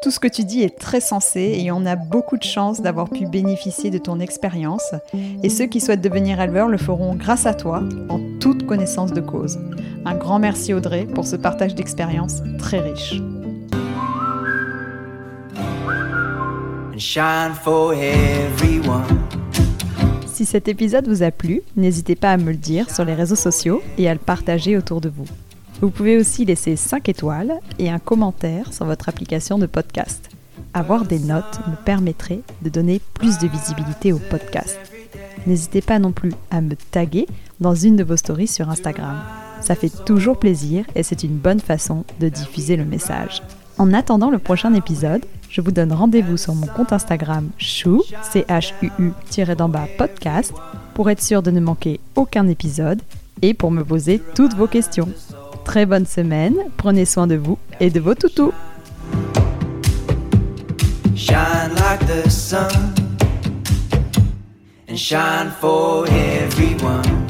Tout 0.02 0.10
ce 0.10 0.18
que 0.18 0.28
tu 0.28 0.44
dis 0.44 0.62
est 0.62 0.78
très 0.78 1.00
sensé 1.00 1.58
et 1.60 1.70
on 1.70 1.84
a 1.84 1.96
beaucoup 1.96 2.38
de 2.38 2.42
chance 2.42 2.80
d'avoir 2.80 3.10
pu 3.10 3.26
bénéficier 3.26 3.90
de 3.90 3.98
ton 3.98 4.20
expérience. 4.20 4.94
Et 5.42 5.50
ceux 5.50 5.66
qui 5.66 5.82
souhaitent 5.82 6.00
devenir 6.00 6.40
éleveurs 6.40 6.68
le 6.68 6.78
feront 6.78 7.14
grâce 7.14 7.44
à 7.44 7.52
toi, 7.52 7.82
en 8.08 8.20
toute 8.38 8.64
connaissance 8.64 9.12
de 9.12 9.20
cause. 9.20 9.58
Un 10.06 10.14
grand 10.14 10.38
merci 10.38 10.72
Audrey 10.72 11.04
pour 11.04 11.26
ce 11.26 11.36
partage 11.36 11.74
d'expérience 11.74 12.40
très 12.58 12.80
riche. 12.80 13.16
shine 16.98 17.54
for 17.54 17.92
everyone. 17.94 19.45
Si 20.36 20.44
cet 20.44 20.68
épisode 20.68 21.08
vous 21.08 21.22
a 21.22 21.30
plu, 21.30 21.62
n'hésitez 21.76 22.14
pas 22.14 22.30
à 22.30 22.36
me 22.36 22.50
le 22.50 22.58
dire 22.58 22.90
sur 22.90 23.06
les 23.06 23.14
réseaux 23.14 23.36
sociaux 23.36 23.80
et 23.96 24.06
à 24.06 24.12
le 24.12 24.20
partager 24.20 24.76
autour 24.76 25.00
de 25.00 25.08
vous. 25.08 25.24
Vous 25.80 25.88
pouvez 25.88 26.18
aussi 26.18 26.44
laisser 26.44 26.76
5 26.76 27.08
étoiles 27.08 27.54
et 27.78 27.88
un 27.88 27.98
commentaire 27.98 28.74
sur 28.74 28.84
votre 28.84 29.08
application 29.08 29.56
de 29.56 29.64
podcast. 29.64 30.28
Avoir 30.74 31.06
des 31.06 31.20
notes 31.20 31.60
me 31.66 31.82
permettrait 31.82 32.42
de 32.60 32.68
donner 32.68 33.00
plus 33.14 33.38
de 33.38 33.48
visibilité 33.48 34.12
au 34.12 34.18
podcast. 34.18 34.78
n'hésitez 35.46 35.80
pas 35.80 35.98
non 35.98 36.12
plus 36.12 36.34
à 36.50 36.60
me 36.60 36.76
taguer 36.90 37.26
dans 37.60 37.74
une 37.74 37.96
de 37.96 38.04
vos 38.04 38.18
stories 38.18 38.46
sur 38.46 38.68
Instagram. 38.68 39.16
Ça 39.62 39.74
fait 39.74 40.04
toujours 40.04 40.38
plaisir 40.38 40.84
et 40.94 41.02
c'est 41.02 41.22
une 41.22 41.38
bonne 41.38 41.60
façon 41.60 42.04
de 42.20 42.28
diffuser 42.28 42.76
le 42.76 42.84
message. 42.84 43.40
En 43.78 43.94
attendant 43.94 44.30
le 44.30 44.38
prochain 44.38 44.74
épisode, 44.74 45.24
je 45.56 45.62
vous 45.62 45.70
donne 45.70 45.90
rendez-vous 45.90 46.36
sur 46.36 46.54
mon 46.54 46.66
compte 46.66 46.92
Instagram 46.92 47.48
chou, 47.56 48.02
C-H-U-U-bas 48.30 49.88
podcast 49.96 50.52
pour 50.92 51.08
être 51.08 51.22
sûr 51.22 51.42
de 51.42 51.50
ne 51.50 51.60
manquer 51.60 51.98
aucun 52.14 52.46
épisode 52.46 53.00
et 53.40 53.54
pour 53.54 53.70
me 53.70 53.82
poser 53.82 54.20
toutes 54.34 54.52
vos 54.52 54.66
questions. 54.66 55.08
Très 55.64 55.86
bonne 55.86 56.04
semaine, 56.04 56.56
prenez 56.76 57.06
soin 57.06 57.26
de 57.26 57.36
vous 57.36 57.56
et 57.80 57.88
de 57.88 58.00
vos 58.00 58.14
toutous. 58.14 58.52
Shine 61.14 61.72
like 61.74 62.06
the 62.06 62.28
sun 62.28 62.68
and 64.90 64.96
shine 64.98 65.50
for 65.58 66.06
everyone. 66.06 67.26